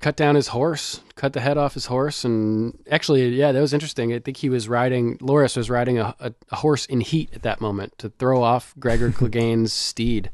cut 0.00 0.16
down 0.16 0.34
his 0.34 0.48
horse, 0.48 1.00
cut 1.14 1.34
the 1.34 1.40
head 1.40 1.58
off 1.58 1.74
his 1.74 1.86
horse, 1.86 2.24
and 2.24 2.78
actually, 2.90 3.28
yeah, 3.28 3.52
that 3.52 3.60
was 3.60 3.74
interesting. 3.74 4.12
I 4.12 4.18
think 4.18 4.38
he 4.38 4.48
was 4.48 4.68
riding. 4.68 5.18
Loras 5.18 5.56
was 5.56 5.68
riding 5.70 5.98
a, 5.98 6.14
a, 6.18 6.32
a 6.50 6.56
horse 6.56 6.86
in 6.86 7.00
heat 7.00 7.30
at 7.34 7.42
that 7.42 7.60
moment 7.60 7.96
to 7.98 8.08
throw 8.08 8.42
off 8.42 8.74
Gregor 8.78 9.12
Clegane's 9.12 9.72
steed. 9.72 10.30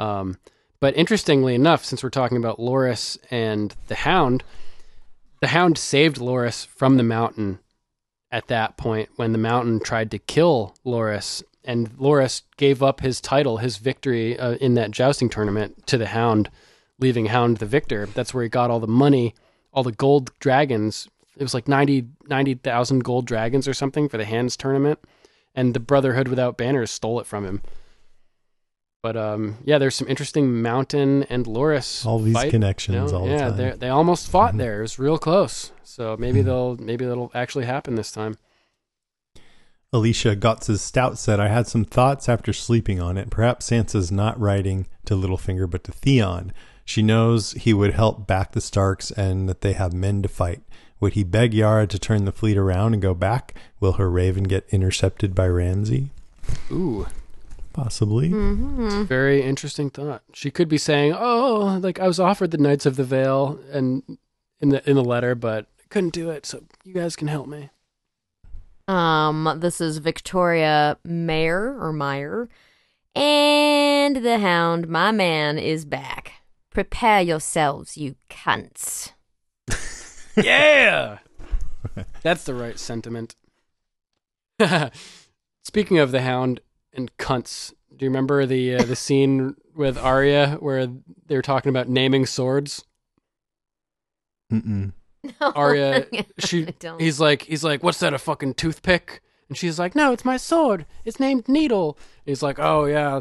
Um, 0.00 0.36
but 0.80 0.96
interestingly 0.96 1.54
enough, 1.54 1.84
since 1.84 2.02
we're 2.02 2.10
talking 2.10 2.38
about 2.38 2.58
Loras 2.58 3.16
and 3.30 3.74
the 3.86 3.94
Hound, 3.94 4.42
the 5.40 5.48
Hound 5.48 5.78
saved 5.78 6.16
Loras 6.16 6.66
from 6.66 6.96
the 6.96 7.04
mountain 7.04 7.60
at 8.32 8.48
that 8.48 8.76
point 8.76 9.10
when 9.14 9.30
the 9.30 9.38
mountain 9.38 9.78
tried 9.78 10.10
to 10.10 10.18
kill 10.18 10.74
Loras. 10.84 11.44
And 11.64 11.90
Loras 11.98 12.42
gave 12.56 12.82
up 12.82 13.00
his 13.00 13.20
title, 13.20 13.58
his 13.58 13.76
victory 13.76 14.36
uh, 14.36 14.54
in 14.54 14.74
that 14.74 14.90
jousting 14.90 15.28
tournament 15.28 15.86
to 15.86 15.96
the 15.96 16.06
Hound, 16.08 16.50
leaving 17.02 17.26
Hound 17.26 17.58
the 17.58 17.66
victor. 17.66 18.06
That's 18.06 18.32
where 18.32 18.42
he 18.44 18.48
got 18.48 18.70
all 18.70 18.80
the 18.80 18.86
money, 18.86 19.34
all 19.72 19.82
the 19.82 19.92
gold 19.92 20.30
dragons. 20.38 21.08
It 21.36 21.42
was 21.42 21.52
like 21.54 21.68
90 21.68 22.06
90,000 22.28 23.04
gold 23.04 23.26
dragons 23.26 23.66
or 23.68 23.74
something 23.74 24.08
for 24.08 24.16
the 24.16 24.24
Hands 24.24 24.56
tournament. 24.56 24.98
And 25.54 25.74
the 25.74 25.80
Brotherhood 25.80 26.28
Without 26.28 26.56
Banners 26.56 26.90
stole 26.90 27.20
it 27.20 27.26
from 27.26 27.44
him. 27.44 27.60
But 29.02 29.16
um, 29.16 29.58
yeah, 29.64 29.78
there's 29.78 29.96
some 29.96 30.08
interesting 30.08 30.62
Mountain 30.62 31.24
and 31.24 31.44
Loras. 31.44 32.06
All 32.06 32.20
these 32.20 32.34
fight, 32.34 32.50
connections 32.50 32.94
you 32.94 33.18
know? 33.18 33.18
all 33.18 33.26
the 33.26 33.32
yeah, 33.32 33.48
time. 33.48 33.56
they 33.56 33.70
they 33.72 33.88
almost 33.88 34.28
fought 34.30 34.54
Mhm. 34.54 34.58
there. 34.58 34.78
It 34.78 34.82
was 34.82 34.98
real 34.98 35.18
close. 35.18 35.72
So 35.82 36.16
maybe 36.16 36.40
Mhm. 36.40 36.44
they'll 36.44 36.76
maybe 36.76 37.04
that'll 37.04 37.32
actually 37.34 37.64
happen 37.66 37.96
this 37.96 38.12
time. 38.12 38.38
Alicia 39.92 40.36
Gotts's 40.36 40.80
Stout 40.80 41.18
said, 41.18 41.38
I 41.38 41.48
had 41.48 41.66
some 41.66 41.84
thoughts 41.84 42.26
after 42.28 42.52
sleeping 42.54 42.98
on 43.00 43.18
it. 43.18 43.28
Perhaps 43.28 43.68
Sansa's 43.68 44.10
not 44.10 44.40
writing 44.40 44.86
to 45.04 45.14
Littlefinger, 45.14 45.68
but 45.68 45.84
to 45.84 45.92
Theon. 45.92 46.52
She 46.84 47.02
knows 47.02 47.52
he 47.52 47.72
would 47.72 47.94
help 47.94 48.26
back 48.26 48.52
the 48.52 48.60
Starks 48.60 49.10
and 49.12 49.48
that 49.48 49.60
they 49.60 49.72
have 49.72 49.92
men 49.92 50.22
to 50.22 50.28
fight. 50.28 50.62
Would 51.00 51.14
he 51.14 51.24
beg 51.24 51.54
Yara 51.54 51.86
to 51.88 51.98
turn 51.98 52.24
the 52.24 52.32
fleet 52.32 52.56
around 52.56 52.92
and 52.92 53.02
go 53.02 53.14
back? 53.14 53.54
Will 53.80 53.92
her 53.92 54.10
raven 54.10 54.44
get 54.44 54.66
intercepted 54.70 55.34
by 55.34 55.48
Ramsay? 55.48 56.10
Ooh, 56.70 57.06
Possibly. 57.72 58.28
Mm-hmm. 58.30 59.04
very 59.04 59.42
interesting 59.42 59.88
thought. 59.90 60.22
She 60.34 60.50
could 60.50 60.68
be 60.68 60.76
saying, 60.76 61.14
"Oh, 61.18 61.78
like 61.82 61.98
I 61.98 62.06
was 62.06 62.20
offered 62.20 62.50
the 62.50 62.58
Knights 62.58 62.84
of 62.84 62.96
the 62.96 63.04
Vale 63.04 63.58
and 63.72 64.18
in 64.60 64.68
the 64.68 64.88
in 64.88 64.94
the 64.96 65.04
letter, 65.04 65.34
but 65.34 65.66
couldn't 65.88 66.12
do 66.12 66.28
it. 66.28 66.44
So 66.44 66.62
you 66.84 66.92
guys 66.92 67.16
can 67.16 67.28
help 67.28 67.48
me." 67.48 67.70
Um, 68.88 69.56
this 69.60 69.80
is 69.80 69.98
Victoria 69.98 70.98
Mayer 71.04 71.74
or 71.80 71.92
Meyer. 71.94 72.48
And 73.14 74.16
the 74.16 74.38
hound, 74.38 74.88
my 74.88 75.10
man, 75.10 75.58
is 75.58 75.84
back. 75.86 76.32
Prepare 76.72 77.20
yourselves, 77.22 77.96
you 77.96 78.16
cunts. 78.30 79.12
Yeah, 80.34 81.18
that's 82.22 82.44
the 82.44 82.54
right 82.54 82.78
sentiment. 82.78 83.36
Speaking 85.62 85.98
of 85.98 86.10
the 86.10 86.22
Hound 86.22 86.60
and 86.94 87.14
cunts, 87.18 87.74
do 87.94 88.06
you 88.06 88.10
remember 88.10 88.46
the 88.46 88.76
uh, 88.76 88.82
the 88.82 88.96
scene 88.96 89.56
with 89.76 89.98
Arya 89.98 90.56
where 90.60 90.86
they 91.26 91.36
were 91.36 91.42
talking 91.42 91.68
about 91.68 91.90
naming 91.90 92.24
swords? 92.24 92.84
Mm-mm. 94.50 94.92
Arya, 95.40 96.06
she, 96.38 96.68
he's 96.98 97.20
like, 97.20 97.42
he's 97.42 97.62
like, 97.62 97.82
what's 97.82 98.00
that? 98.00 98.14
A 98.14 98.18
fucking 98.18 98.54
toothpick? 98.54 99.20
And 99.48 99.56
she's 99.58 99.78
like, 99.78 99.94
no, 99.94 100.12
it's 100.12 100.24
my 100.24 100.38
sword. 100.38 100.86
It's 101.04 101.20
named 101.20 101.46
Needle. 101.46 101.98
he's 102.24 102.42
like, 102.42 102.58
oh 102.58 102.86
yeah, 102.86 103.20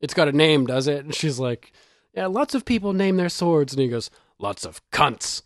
it's 0.00 0.14
got 0.14 0.26
a 0.26 0.32
name, 0.32 0.66
does 0.66 0.88
it? 0.88 1.04
And 1.04 1.14
she's 1.14 1.38
like, 1.38 1.72
yeah, 2.14 2.26
lots 2.26 2.54
of 2.54 2.64
people 2.64 2.92
name 2.92 3.16
their 3.16 3.28
swords. 3.28 3.72
And 3.72 3.82
he 3.82 3.88
goes, 3.88 4.10
lots 4.38 4.64
of 4.64 4.80
cunts. 4.90 5.42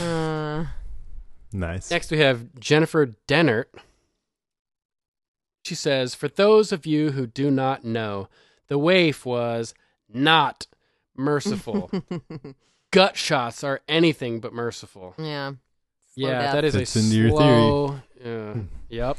Uh, 0.00 0.64
nice. 1.52 1.90
Next, 1.90 2.10
we 2.10 2.18
have 2.18 2.58
Jennifer 2.58 3.14
Dennert. 3.26 3.66
She 5.64 5.74
says, 5.74 6.14
For 6.14 6.28
those 6.28 6.72
of 6.72 6.86
you 6.86 7.10
who 7.12 7.26
do 7.26 7.50
not 7.50 7.84
know, 7.84 8.28
the 8.68 8.78
waif 8.78 9.26
was 9.26 9.74
not 10.12 10.66
merciful. 11.16 11.90
Gut 12.90 13.16
shots 13.16 13.62
are 13.64 13.80
anything 13.88 14.40
but 14.40 14.52
merciful. 14.52 15.14
yeah. 15.18 15.52
Slow 16.14 16.30
yeah, 16.30 16.38
death. 16.40 16.52
that 16.54 16.64
is 16.64 16.74
Fits 16.74 16.96
a 16.96 16.98
into 17.00 17.16
your 17.16 17.28
theory. 17.30 17.38
slow. 17.38 18.00
Yeah. 18.24 18.54
yep. 18.88 19.18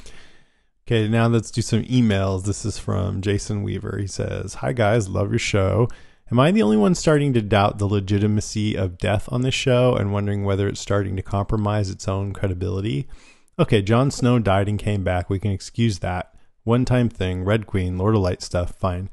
Okay, 0.92 1.08
now 1.08 1.28
let's 1.28 1.52
do 1.52 1.62
some 1.62 1.84
emails. 1.84 2.46
This 2.46 2.66
is 2.66 2.80
from 2.80 3.22
Jason 3.22 3.62
Weaver. 3.62 4.00
He 4.00 4.08
says, 4.08 4.56
Hi 4.56 4.74
guys, 4.74 5.08
love 5.08 5.30
your 5.30 5.38
show. 5.38 5.88
Am 6.32 6.40
I 6.40 6.50
the 6.50 6.64
only 6.64 6.78
one 6.78 6.96
starting 6.96 7.32
to 7.34 7.44
doubt 7.44 7.78
the 7.78 7.86
legitimacy 7.86 8.76
of 8.76 8.98
death 8.98 9.30
on 9.32 9.44
this 9.44 9.54
show 9.54 9.94
and 9.94 10.12
wondering 10.12 10.44
whether 10.44 10.68
it's 10.68 10.80
starting 10.80 11.16
to 11.16 11.22
compromise 11.22 11.92
its 11.92 12.08
own 12.08 12.34
credibility? 12.34 13.08
Okay, 13.60 13.84
Jon 13.84 14.10
Snow 14.10 14.40
died 14.40 14.68
and 14.68 14.80
came 14.80 15.04
back. 15.04 15.30
We 15.30 15.38
can 15.38 15.52
excuse 15.52 16.00
that. 16.00 16.34
One 16.64 16.86
time 16.86 17.08
thing, 17.08 17.44
Red 17.44 17.68
Queen, 17.68 18.00
Lord 18.00 18.16
of 18.16 18.22
Light 18.22 18.42
stuff, 18.42 18.72
fine. 18.72 19.12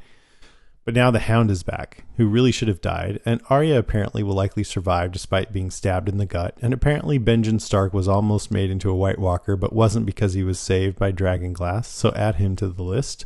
But 0.86 0.94
now 0.94 1.10
the 1.10 1.18
Hound 1.18 1.50
is 1.50 1.64
back, 1.64 2.04
who 2.16 2.28
really 2.28 2.52
should 2.52 2.68
have 2.68 2.80
died, 2.80 3.20
and 3.26 3.42
Arya 3.50 3.76
apparently 3.76 4.22
will 4.22 4.36
likely 4.36 4.62
survive 4.62 5.10
despite 5.10 5.52
being 5.52 5.68
stabbed 5.68 6.08
in 6.08 6.18
the 6.18 6.26
gut, 6.26 6.56
and 6.62 6.72
apparently 6.72 7.18
Benjen 7.18 7.60
Stark 7.60 7.92
was 7.92 8.06
almost 8.06 8.52
made 8.52 8.70
into 8.70 8.88
a 8.88 8.94
White 8.94 9.18
Walker, 9.18 9.56
but 9.56 9.72
wasn't 9.72 10.06
because 10.06 10.34
he 10.34 10.44
was 10.44 10.60
saved 10.60 10.96
by 10.96 11.10
Dragonglass, 11.10 11.86
so 11.86 12.12
add 12.14 12.36
him 12.36 12.54
to 12.54 12.68
the 12.68 12.84
list. 12.84 13.24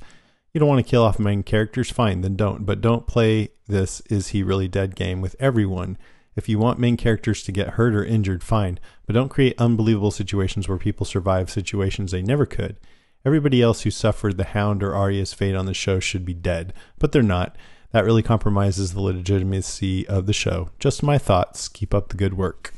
You 0.55 0.59
don't 0.59 0.71
want 0.71 0.85
to 0.85 0.91
kill 0.91 1.03
off 1.03 1.19
main 1.19 1.43
characters, 1.43 1.91
fine, 1.91 2.23
then 2.23 2.35
don't, 2.35 2.65
but 2.65 2.81
don't 2.81 3.07
play 3.07 3.51
this 3.67 4.01
is 4.09 4.29
he 4.29 4.43
really 4.43 4.67
dead 4.67 4.97
game 4.97 5.21
with 5.21 5.37
everyone. 5.39 5.99
If 6.37 6.49
you 6.49 6.59
want 6.59 6.79
main 6.79 6.97
characters 6.97 7.43
to 7.43 7.53
get 7.53 7.75
hurt 7.75 7.95
or 7.95 8.03
injured, 8.03 8.43
fine, 8.43 8.81
but 9.05 9.13
don't 9.13 9.29
create 9.29 9.55
unbelievable 9.59 10.11
situations 10.11 10.67
where 10.67 10.79
people 10.79 11.05
survive 11.05 11.51
situations 11.51 12.11
they 12.11 12.23
never 12.23 12.47
could. 12.47 12.79
Everybody 13.25 13.61
else 13.61 13.83
who 13.83 13.91
suffered 13.91 14.37
the 14.37 14.45
Hound 14.45 14.83
or 14.83 14.95
Arya's 14.95 15.33
fate 15.35 15.55
on 15.55 15.67
the 15.67 15.75
show 15.75 16.01
should 16.01 16.25
be 16.25 16.35
dead, 16.35 16.73
but 16.99 17.13
they're 17.13 17.23
not. 17.23 17.57
That 17.93 18.05
really 18.05 18.23
compromises 18.23 18.95
the 18.95 19.01
legitimacy 19.01 20.07
of 20.09 20.27
the 20.27 20.33
show. 20.33 20.71
Just 20.79 21.03
my 21.03 21.19
thoughts. 21.19 21.69
Keep 21.69 21.93
up 21.93 22.09
the 22.09 22.17
good 22.17 22.35
work. 22.35 22.73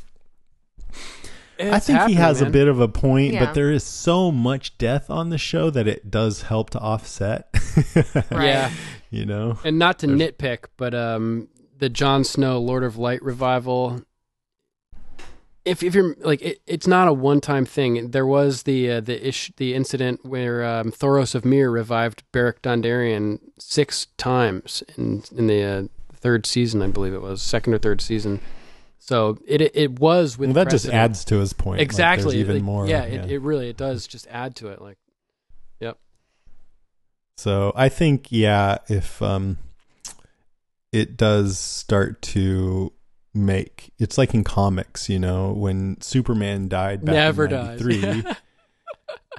I 1.60 1.76
It's 1.76 1.86
think 1.86 1.96
he 1.96 2.00
happening, 2.00 2.16
has 2.18 2.40
a 2.40 2.50
bit 2.50 2.66
of 2.66 2.80
a 2.80 2.88
point, 2.88 3.34
Yeah. 3.34 3.44
but 3.44 3.54
there 3.54 3.70
is 3.70 3.84
so 3.84 4.32
much 4.32 4.76
death 4.78 5.10
on 5.10 5.28
the 5.28 5.38
show 5.38 5.70
that 5.70 5.86
it 5.86 6.10
does 6.10 6.42
help 6.42 6.70
to 6.70 6.78
offset. 6.80 7.48
Right. 8.30 8.46
Yeah. 8.46 8.70
you 9.10 9.26
know? 9.26 9.58
And 9.64 9.78
not 9.78 9.98
to 10.00 10.06
There's- 10.06 10.32
nitpick, 10.32 10.64
but 10.76 10.94
um, 10.94 11.48
the 11.78 11.88
Jon 11.88 12.24
Snow 12.24 12.58
Lord 12.58 12.82
of 12.82 12.96
Light 12.96 13.22
revival, 13.22 14.02
if 15.64 15.82
if 15.82 15.94
you're 15.94 16.14
like 16.20 16.42
it, 16.42 16.60
it's 16.66 16.86
not 16.86 17.08
a 17.08 17.12
one 17.12 17.40
time 17.40 17.64
thing. 17.64 18.10
There 18.10 18.26
was 18.26 18.64
the 18.64 18.90
uh, 18.90 19.00
the 19.00 19.26
ish 19.26 19.52
the 19.56 19.74
incident 19.74 20.24
where 20.24 20.64
um, 20.64 20.90
Thoros 20.90 21.34
of 21.34 21.44
Myr 21.44 21.70
revived 21.70 22.24
Beric 22.32 22.62
Dondarrion 22.62 23.38
six 23.58 24.06
times 24.16 24.82
in 24.96 25.22
in 25.36 25.46
the 25.46 25.62
uh, 25.62 25.82
third 26.14 26.46
season, 26.46 26.82
I 26.82 26.88
believe 26.88 27.14
it 27.14 27.22
was 27.22 27.42
second 27.42 27.74
or 27.74 27.78
third 27.78 28.00
season. 28.00 28.40
So 28.98 29.38
it 29.46 29.60
it, 29.60 29.72
it 29.74 30.00
was 30.00 30.38
with 30.38 30.50
Well, 30.50 30.64
that 30.64 30.70
just 30.70 30.88
adds 30.88 31.24
to 31.26 31.38
his 31.38 31.52
point. 31.52 31.78
Like, 31.78 31.84
exactly 31.84 32.38
even 32.38 32.56
like, 32.56 32.64
more. 32.64 32.86
Yeah, 32.86 33.02
It, 33.02 33.30
it 33.30 33.38
really 33.40 33.68
it 33.68 33.76
does 33.76 34.06
just 34.06 34.26
add 34.28 34.56
to 34.56 34.68
it. 34.68 34.80
Like, 34.80 34.98
yep. 35.80 35.98
So 37.36 37.72
I 37.74 37.88
think 37.88 38.28
yeah, 38.30 38.78
if 38.88 39.20
um 39.20 39.58
it 40.92 41.16
does 41.16 41.58
start 41.58 42.20
to 42.22 42.92
make 43.34 43.92
it's 43.98 44.18
like 44.18 44.34
in 44.34 44.44
comics, 44.44 45.08
you 45.08 45.18
know, 45.18 45.52
when 45.52 46.00
Superman 46.00 46.68
died 46.68 47.04
back 47.04 47.14
Never 47.14 47.44
in 47.44 47.50
dies. 47.50 47.80
93, 47.80 48.24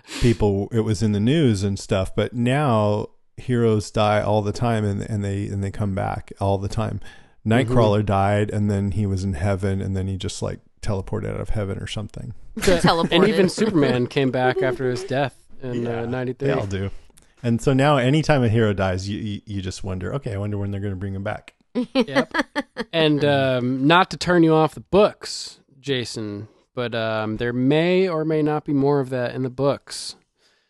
people 0.22 0.70
it 0.72 0.82
was 0.82 1.04
in 1.04 1.12
the 1.12 1.20
news 1.20 1.64
and 1.64 1.78
stuff, 1.78 2.16
but 2.16 2.34
now 2.34 3.08
heroes 3.38 3.90
die 3.92 4.22
all 4.22 4.42
the 4.42 4.52
time 4.52 4.84
and 4.84 5.02
and 5.02 5.24
they 5.24 5.48
and 5.48 5.64
they 5.64 5.72
come 5.72 5.96
back 5.96 6.32
all 6.40 6.58
the 6.58 6.70
time. 6.70 7.00
Nightcrawler 7.46 8.06
died 8.06 8.50
and 8.50 8.72
then 8.72 8.92
he 8.92 9.06
was 9.06 9.24
in 9.24 9.34
heaven 9.34 9.82
and 9.82 9.96
then 9.98 10.08
he 10.08 10.16
just 10.16 10.42
like 10.42 10.60
teleported 10.82 11.30
out 11.30 11.42
of 11.42 11.50
heaven 11.50 11.78
or 11.78 11.88
something. 11.88 12.34
Teleported. 12.60 13.12
And 13.12 13.28
even 13.28 13.50
Superman 13.50 14.08
came 14.08 14.32
back 14.32 14.62
after 14.62 14.90
his 14.90 15.04
death 15.04 15.36
in 15.62 15.88
uh, 15.88 16.06
'93. 16.06 16.48
They 16.48 16.54
all 16.54 16.68
do. 16.68 16.90
And 17.42 17.62
so 17.62 17.74
now 17.74 17.98
anytime 17.98 18.44
a 18.44 18.50
hero 18.50 18.74
dies, 18.74 19.10
you 19.10 19.20
you, 19.20 19.42
you 19.46 19.62
just 19.62 19.84
wonder, 19.84 20.14
okay, 20.16 20.34
I 20.34 20.38
wonder 20.38 20.58
when 20.58 20.72
they're 20.72 20.80
going 20.80 20.94
to 20.94 21.00
bring 21.00 21.14
him 21.16 21.24
back. 21.24 21.54
Yep. 21.74 22.34
and 22.94 23.26
um, 23.26 23.88
not 23.88 24.12
to 24.12 24.18
turn 24.18 24.44
you 24.44 24.54
off 24.54 24.74
the 24.76 24.82
books, 24.82 25.60
Jason, 25.80 26.48
but 26.76 26.94
um, 26.96 27.38
there 27.38 27.54
may 27.54 28.08
or 28.08 28.26
may 28.26 28.42
not 28.42 28.66
be 28.66 28.74
more 28.74 29.00
of 29.00 29.10
that 29.10 29.34
in 29.36 29.44
the 29.44 29.50
books 29.50 30.16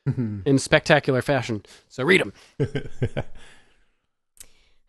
in 0.05 0.59
spectacular 0.59 1.21
fashion. 1.21 1.63
So 1.87 2.03
read 2.03 2.19
them. 2.21 2.33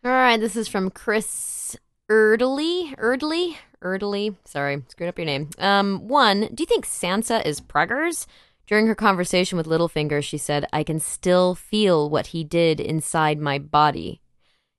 All 0.03 0.11
right, 0.11 0.39
this 0.39 0.55
is 0.55 0.67
from 0.67 0.89
Chris 0.91 1.75
Erdely. 2.09 2.95
Erdely? 2.97 3.55
Erdely. 3.83 4.35
Sorry, 4.45 4.83
screwed 4.87 5.09
up 5.09 5.17
your 5.17 5.25
name. 5.25 5.49
Um, 5.57 6.07
one, 6.07 6.49
do 6.53 6.61
you 6.61 6.67
think 6.67 6.85
Sansa 6.85 7.45
is 7.45 7.61
preggers? 7.61 8.27
During 8.67 8.87
her 8.87 8.95
conversation 8.95 9.57
with 9.57 9.67
Littlefinger, 9.67 10.23
she 10.23 10.37
said, 10.37 10.65
I 10.73 10.83
can 10.83 10.99
still 10.99 11.53
feel 11.55 12.09
what 12.09 12.27
he 12.27 12.43
did 12.43 12.79
inside 12.79 13.39
my 13.39 13.59
body. 13.59 14.21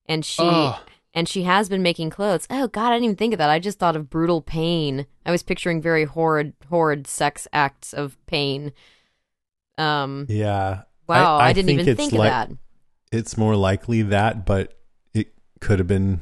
And 0.07 0.25
she 0.25 0.43
Oh. 0.43 0.81
And 1.17 1.27
she 1.29 1.43
has 1.45 1.69
been 1.69 1.83
making 1.83 2.11
clothes. 2.11 2.47
Oh 2.51 2.69
god, 2.69 2.91
I 2.91 2.97
didn't 2.97 3.05
even 3.05 3.17
think 3.17 3.33
of 3.33 3.39
that. 3.39 3.51
I 3.51 3.59
just 3.59 3.79
thought 3.81 3.97
of 3.97 4.11
brutal 4.11 4.43
pain. 4.43 5.07
I 5.25 5.31
was 5.33 5.43
picturing 5.43 5.81
very 5.83 6.05
horrid 6.05 6.53
horrid 6.69 7.07
sex 7.09 7.49
acts 7.53 7.93
of 7.93 8.17
pain. 8.27 8.73
Um 9.79 10.27
Yeah. 10.29 10.83
wow, 11.09 11.39
I, 11.39 11.53
didn't 11.53 11.67
think 11.69 11.81
even 11.81 11.89
it's 11.93 11.99
think 11.99 12.13
like- 12.13 12.29
of 12.31 12.49
that. 12.51 12.57
It's 13.11 13.37
more 13.39 13.57
likely 13.57 14.03
that, 14.03 14.45
but 14.45 14.79
it 15.15 15.33
could 15.61 15.79
have 15.79 15.89
been 15.89 16.21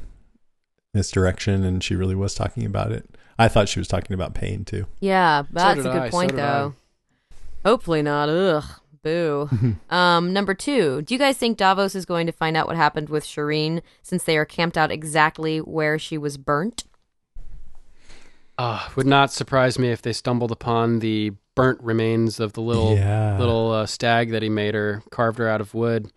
misdirection 0.93 1.63
and 1.63 1.83
she 1.83 1.95
really 1.95 2.15
was 2.15 2.33
talking 2.33 2.65
about 2.65 2.91
it. 2.91 3.17
I 3.37 3.49
thought 3.49 3.67
she 3.67 3.79
was 3.79 3.87
talking 3.87 4.13
about 4.13 4.33
pain 4.33 4.63
too. 4.63 4.85
Yeah, 5.01 5.43
that's 5.51 5.75
did 5.77 5.85
a 5.87 5.91
good 5.91 6.01
I, 6.03 6.09
point 6.09 6.29
did 6.31 6.39
though. 6.39 6.73
Hopefully 7.65 8.01
not. 8.01 8.29
Ugh. 8.29 8.63
Boo. 9.05 9.47
um, 9.91 10.33
number 10.33 10.55
two. 10.55 11.03
Do 11.03 11.13
you 11.13 11.19
guys 11.19 11.37
think 11.37 11.57
Davos 11.57 11.93
is 11.93 12.05
going 12.05 12.25
to 12.25 12.31
find 12.31 12.57
out 12.57 12.65
what 12.67 12.75
happened 12.75 13.07
with 13.07 13.23
Shireen 13.23 13.83
since 14.01 14.23
they 14.23 14.35
are 14.35 14.45
camped 14.45 14.77
out 14.79 14.91
exactly 14.91 15.59
where 15.59 15.99
she 15.99 16.17
was 16.17 16.37
burnt? 16.37 16.85
Ah, 18.57 18.91
would 18.95 19.05
not 19.05 19.31
surprise 19.31 19.77
me 19.77 19.91
if 19.91 20.01
they 20.01 20.11
stumbled 20.11 20.51
upon 20.51 20.99
the 20.99 21.33
burnt 21.53 21.79
remains 21.83 22.39
of 22.39 22.53
the 22.53 22.61
little 22.61 22.95
Yeah. 22.95 23.37
little 23.37 23.71
uh, 23.71 23.85
stag 23.85 24.31
that 24.31 24.41
he 24.41 24.49
made 24.49 24.73
her, 24.73 25.03
carved 25.11 25.37
her 25.37 25.47
out 25.47 25.61
of 25.61 25.75
wood. 25.75 26.11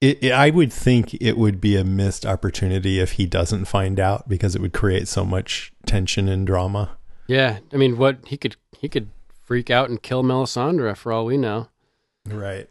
It, 0.00 0.22
it, 0.22 0.32
I 0.32 0.50
would 0.50 0.72
think 0.72 1.14
it 1.14 1.36
would 1.36 1.60
be 1.60 1.76
a 1.76 1.84
missed 1.84 2.24
opportunity 2.24 3.00
if 3.00 3.12
he 3.12 3.26
doesn't 3.26 3.64
find 3.64 3.98
out 3.98 4.28
because 4.28 4.54
it 4.54 4.62
would 4.62 4.72
create 4.72 5.08
so 5.08 5.24
much 5.24 5.72
tension 5.84 6.28
and 6.28 6.46
drama. 6.46 6.96
Yeah, 7.26 7.58
I 7.72 7.76
mean, 7.76 7.96
what 7.98 8.18
he 8.26 8.36
could 8.36 8.54
he 8.78 8.88
could 8.88 9.08
freak 9.42 9.70
out 9.70 9.90
and 9.90 10.00
kill 10.02 10.22
Melisandre 10.22 10.96
for 10.96 11.12
all 11.12 11.24
we 11.24 11.36
know. 11.36 11.68
Right. 12.26 12.68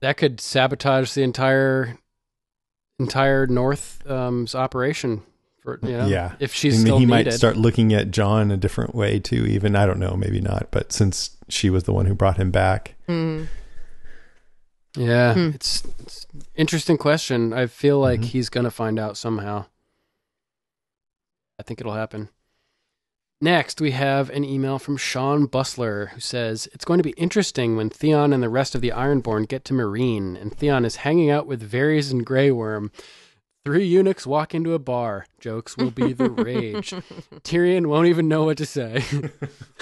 That 0.00 0.16
could 0.16 0.40
sabotage 0.40 1.12
the 1.14 1.22
entire 1.22 1.98
entire 3.00 3.46
North's 3.46 3.98
um, 4.06 4.46
operation. 4.54 5.22
For 5.62 5.78
you 5.82 5.90
know, 5.96 6.06
Yeah. 6.06 6.34
if 6.38 6.54
she's 6.54 6.74
and 6.76 6.82
still 6.86 6.98
he 6.98 7.06
needed. 7.06 7.26
might 7.26 7.32
start 7.32 7.56
looking 7.56 7.92
at 7.92 8.10
Jon 8.12 8.50
a 8.50 8.56
different 8.56 8.94
way 8.94 9.18
too. 9.18 9.44
Even 9.46 9.74
I 9.76 9.86
don't 9.86 9.98
know, 9.98 10.14
maybe 10.16 10.40
not. 10.40 10.68
But 10.70 10.92
since 10.92 11.36
she 11.48 11.68
was 11.68 11.84
the 11.84 11.92
one 11.92 12.06
who 12.06 12.14
brought 12.14 12.36
him 12.36 12.50
back, 12.50 12.94
Hmm. 13.06 13.44
Yeah, 14.96 15.34
Hmm. 15.34 15.50
it's, 15.54 15.84
it's 16.00 16.26
interesting 16.54 16.96
question. 16.96 17.52
I 17.52 17.66
feel 17.66 17.98
like 18.00 18.20
Mhm. 18.20 18.24
he's 18.26 18.48
gonna 18.48 18.70
find 18.70 18.98
out 18.98 19.16
somehow. 19.16 19.66
I 21.58 21.62
think 21.64 21.80
it'll 21.80 21.94
happen. 21.94 22.28
Next, 23.40 23.80
we 23.80 23.92
have 23.92 24.30
an 24.30 24.44
email 24.44 24.80
from 24.80 24.96
Sean 24.96 25.46
Bustler 25.46 26.08
who 26.10 26.18
says 26.20 26.68
it's 26.72 26.84
going 26.84 26.98
to 26.98 27.04
be 27.04 27.10
interesting 27.12 27.76
when 27.76 27.88
Theon 27.88 28.32
and 28.32 28.42
the 28.42 28.48
rest 28.48 28.74
of 28.74 28.80
the 28.80 28.90
Ironborn 28.90 29.46
get 29.46 29.64
to 29.66 29.74
Meereen, 29.74 30.40
and 30.40 30.52
Theon 30.52 30.84
is 30.84 30.96
hanging 30.96 31.30
out 31.30 31.46
with 31.46 31.70
Varys 31.70 32.10
and 32.10 32.26
Grey 32.26 32.50
Worm. 32.50 32.90
Three 33.64 33.84
eunuchs 33.86 34.26
walk 34.26 34.54
into 34.54 34.72
a 34.74 34.78
bar. 34.80 35.26
Jokes 35.38 35.76
will 35.76 35.90
be 35.92 36.12
the 36.12 36.30
rage. 36.30 36.90
Tyrion 37.44 37.86
won't 37.86 38.08
even 38.08 38.26
know 38.26 38.44
what 38.44 38.58
to 38.58 38.66
say. 38.66 39.04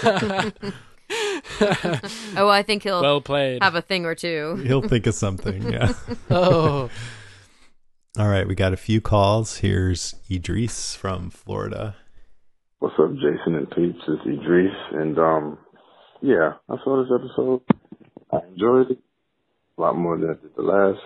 Oh, 2.35 2.49
I 2.49 2.61
think 2.63 2.83
he'll 2.83 3.01
well 3.01 3.21
played. 3.21 3.63
have 3.63 3.75
a 3.75 3.81
thing 3.81 4.05
or 4.05 4.13
two. 4.13 4.55
he'll 4.65 4.81
think 4.81 5.07
of 5.07 5.15
something. 5.15 5.71
Yeah. 5.71 5.93
oh. 6.29 6.89
All 8.19 8.27
right, 8.27 8.47
we 8.47 8.53
got 8.55 8.73
a 8.73 8.77
few 8.77 8.99
calls. 8.99 9.57
Here's 9.59 10.15
Idris 10.29 10.95
from 10.95 11.29
Florida. 11.29 11.95
What's 12.79 12.93
up, 12.99 13.11
Jason 13.15 13.55
and 13.55 13.67
Peeps? 13.71 14.03
It's 14.07 14.21
Idris, 14.27 14.71
and 14.91 15.17
um, 15.17 15.57
yeah, 16.21 16.53
I 16.69 16.75
saw 16.83 17.01
this 17.01 17.11
episode. 17.11 17.61
I 18.31 18.47
enjoyed 18.51 18.91
it 18.91 18.99
a 19.79 19.81
lot 19.81 19.97
more 19.97 20.15
than 20.15 20.29
I 20.29 20.33
did 20.33 20.55
the 20.55 20.61
last. 20.61 20.99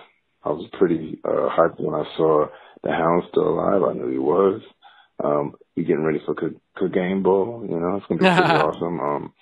I 0.44 0.50
was 0.50 0.68
pretty 0.78 1.18
uh, 1.24 1.48
hyped 1.48 1.80
when 1.80 1.94
I 1.94 2.04
saw 2.18 2.44
the 2.82 2.90
Hound 2.90 3.22
still 3.30 3.48
alive. 3.48 3.82
I 3.88 3.94
knew 3.94 4.10
he 4.10 4.18
was. 4.18 4.60
Um, 5.24 5.54
we 5.74 5.84
getting 5.84 6.04
ready 6.04 6.20
for 6.26 6.34
Cleganebowl. 6.34 7.66
You 7.70 7.80
know, 7.80 7.96
it's 7.96 8.06
gonna 8.06 8.20
be 8.20 8.42
pretty 8.42 8.64
awesome. 8.68 9.00
Um, 9.00 9.32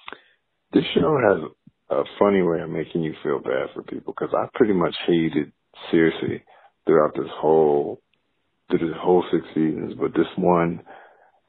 this 0.73 0.85
show 0.95 1.19
has 1.19 1.51
a 1.91 2.05
funny 2.21 2.43
way 2.43 2.61
of 2.61 2.71
making 2.71 3.03
you 3.03 3.15
feel 3.25 3.41
bad 3.41 3.71
for 3.75 3.83
people 3.83 4.15
because 4.17 4.33
I 4.39 4.47
pretty 4.55 4.75
much 4.75 4.95
hated 5.05 5.51
Cersei 5.91 6.43
throughout 6.87 7.17
this 7.17 7.31
whole 7.41 8.01
through 8.71 8.87
this 8.87 8.99
whole 9.01 9.25
six 9.33 9.45
seasons, 9.53 9.95
but 9.99 10.15
this 10.15 10.31
one 10.37 10.85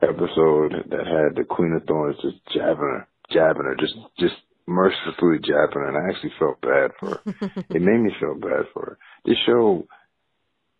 episode 0.01 0.73
that 0.89 1.05
had 1.05 1.35
the 1.35 1.45
Queen 1.47 1.73
of 1.73 1.87
Thorns 1.87 2.17
just 2.21 2.37
jabbing 2.53 2.77
her, 2.77 3.07
jabbing 3.31 3.63
her, 3.63 3.75
just 3.79 3.95
just 4.19 4.35
mercilessly 4.67 5.39
jabbing 5.39 5.81
her, 5.81 5.87
and 5.87 5.97
I 5.97 6.09
actually 6.09 6.33
felt 6.39 6.61
bad 6.61 6.91
for 6.99 7.09
her. 7.09 7.63
it 7.69 7.81
made 7.81 7.99
me 7.99 8.11
feel 8.19 8.35
bad 8.35 8.65
for 8.73 8.81
her. 8.81 8.97
This 9.25 9.37
show 9.45 9.87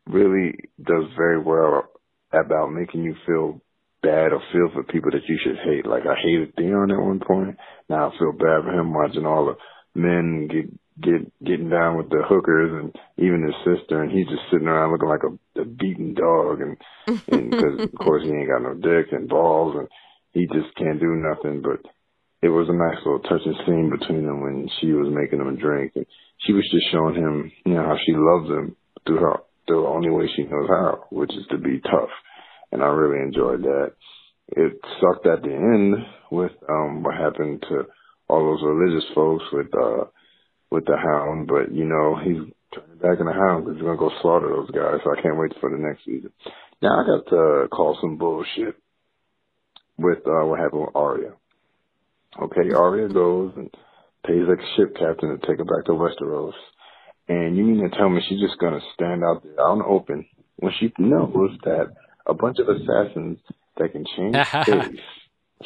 really 0.07 0.53
does 0.84 1.06
very 1.15 1.39
well 1.39 1.89
about 2.34 2.72
making 2.72 3.03
you 3.03 3.15
feel 3.26 3.61
bad 4.02 4.34
or 4.34 4.41
feel 4.52 4.69
for 4.73 4.84
people 4.84 5.11
that 5.11 5.27
you 5.27 5.38
should 5.43 5.57
hate. 5.64 5.85
Like 5.85 6.03
I 6.03 6.15
hated 6.22 6.56
Theon 6.56 6.91
at 6.91 6.99
one 6.99 7.19
point. 7.19 7.57
Now 7.89 8.10
I 8.10 8.18
feel 8.18 8.31
bad 8.31 8.64
for 8.64 8.72
him 8.72 8.93
watching 8.93 9.26
all 9.26 9.45
the 9.45 9.99
men 9.99 10.48
get 10.48 10.65
get 11.02 11.44
getting 11.44 11.69
down 11.69 11.98
with 11.98 12.10
the 12.10 12.22
hookers 12.28 12.72
and 12.72 12.95
even 13.18 13.44
his 13.44 13.56
sister, 13.65 14.02
and 14.02 14.11
he's 14.11 14.28
just 14.28 14.44
sitting 14.52 14.68
around 14.68 14.91
looking 14.91 15.10
like 15.10 15.23
a, 15.23 15.61
a 15.61 15.65
beaten 15.65 16.14
dog, 16.14 16.61
and 16.61 16.78
and 17.32 17.52
because 17.52 17.82
of 17.82 17.95
course 17.95 18.23
he 18.23 18.30
ain't 18.30 18.49
got 18.49 18.64
no 18.64 18.76
dick 18.76 19.11
and 19.11 19.30
balls, 19.30 19.76
and 19.78 19.88
he 20.34 20.48
just 20.48 20.76
can't 20.76 20.99
do 20.99 21.15
nothing. 21.15 21.61
But 21.61 21.82
it 22.41 22.49
was 22.49 22.69
a 22.69 22.73
nice 22.73 23.03
little 23.06 23.19
touching 23.19 23.56
scene 23.65 23.90
between 23.90 24.26
them 24.26 24.41
when 24.41 24.69
she 24.80 24.94
was 24.94 25.11
making 25.11 25.40
him 25.40 25.57
drink, 25.57 25.94
and 25.95 26.06
she 26.45 26.53
was 26.53 26.68
just 26.72 26.91
showing 26.91 27.15
him, 27.15 27.52
you 27.65 27.73
know, 27.73 27.84
how 27.84 27.98
she 28.06 28.14
loves 28.14 28.49
him 28.49 28.76
through 29.06 29.19
her 29.19 29.40
the 29.68 29.76
only 29.76 30.10
way 30.10 30.26
she 30.36 30.44
knows 30.44 30.68
how, 30.68 31.06
which 31.11 31.32
is 31.32 31.45
to 31.49 31.57
be 31.57 31.80
tough. 31.80 32.10
And 32.72 32.82
I 32.82 32.88
really 32.88 33.22
enjoyed 33.22 33.64
that. 33.64 33.94
It 34.49 34.73
sucked 34.99 35.26
at 35.28 35.44
the 35.44 35.53
end 35.53 35.95
with 36.32 36.52
um 36.69 37.03
what 37.03 37.15
happened 37.15 37.64
to 37.69 37.84
all 38.28 38.44
those 38.44 38.64
religious 38.64 39.07
folks 39.14 39.44
with 39.53 39.68
uh 39.76 40.06
with 40.72 40.85
the 40.85 40.98
hound, 40.98 41.48
but 41.48 41.73
you 41.76 41.85
know, 41.85 42.18
he's 42.23 42.52
turning 42.73 42.98
back 42.98 43.19
in 43.19 43.27
the 43.27 43.34
hound 43.34 43.65
because 43.65 43.77
he's 43.77 43.85
gonna 43.85 43.98
go 43.98 44.11
slaughter 44.22 44.49
those 44.49 44.72
guys. 44.72 44.99
So 45.03 45.11
I 45.11 45.22
can't 45.22 45.38
wait 45.38 45.53
for 45.60 45.69
the 45.69 45.77
next 45.77 46.06
season. 46.06 46.31
Now 46.81 47.02
I 47.02 47.06
got 47.06 47.30
to 47.30 47.68
call 47.69 47.98
some 48.02 48.18
bullshit 48.18 48.76
with 49.98 50.19
uh 50.26 50.45
what 50.48 50.60
happened 50.60 50.81
with 50.81 50.95
Arya. 50.95 51.34
Okay, 52.41 52.73
Arya 52.73 53.10
goes 53.10 53.52
and 53.57 53.69
pays 54.26 54.48
like 54.48 54.60
a 54.60 54.76
ship 54.77 54.95
captain 54.98 55.38
to 55.38 55.45
take 55.45 55.60
her 55.60 55.65
back 55.65 55.85
to 55.85 55.91
Westeros. 55.91 56.53
And 57.27 57.57
you 57.57 57.64
mean 57.64 57.89
to 57.89 57.95
tell 57.95 58.10
me 58.10 58.22
she's 58.27 58.39
just 58.39 58.60
gonna 58.60 58.80
stand 58.95 59.23
out 59.23 59.43
there 59.43 59.60
out 59.60 59.73
in 59.73 59.80
the 59.80 59.85
open 59.85 60.26
when 60.57 60.72
she 60.80 60.93
knows 60.98 61.57
that 61.64 61.93
a 62.26 62.34
bunch 62.34 62.57
of 62.60 62.69
assassins 62.69 63.39
that 63.77 63.91
can 63.91 64.06
change 64.15 64.35
face 64.65 64.99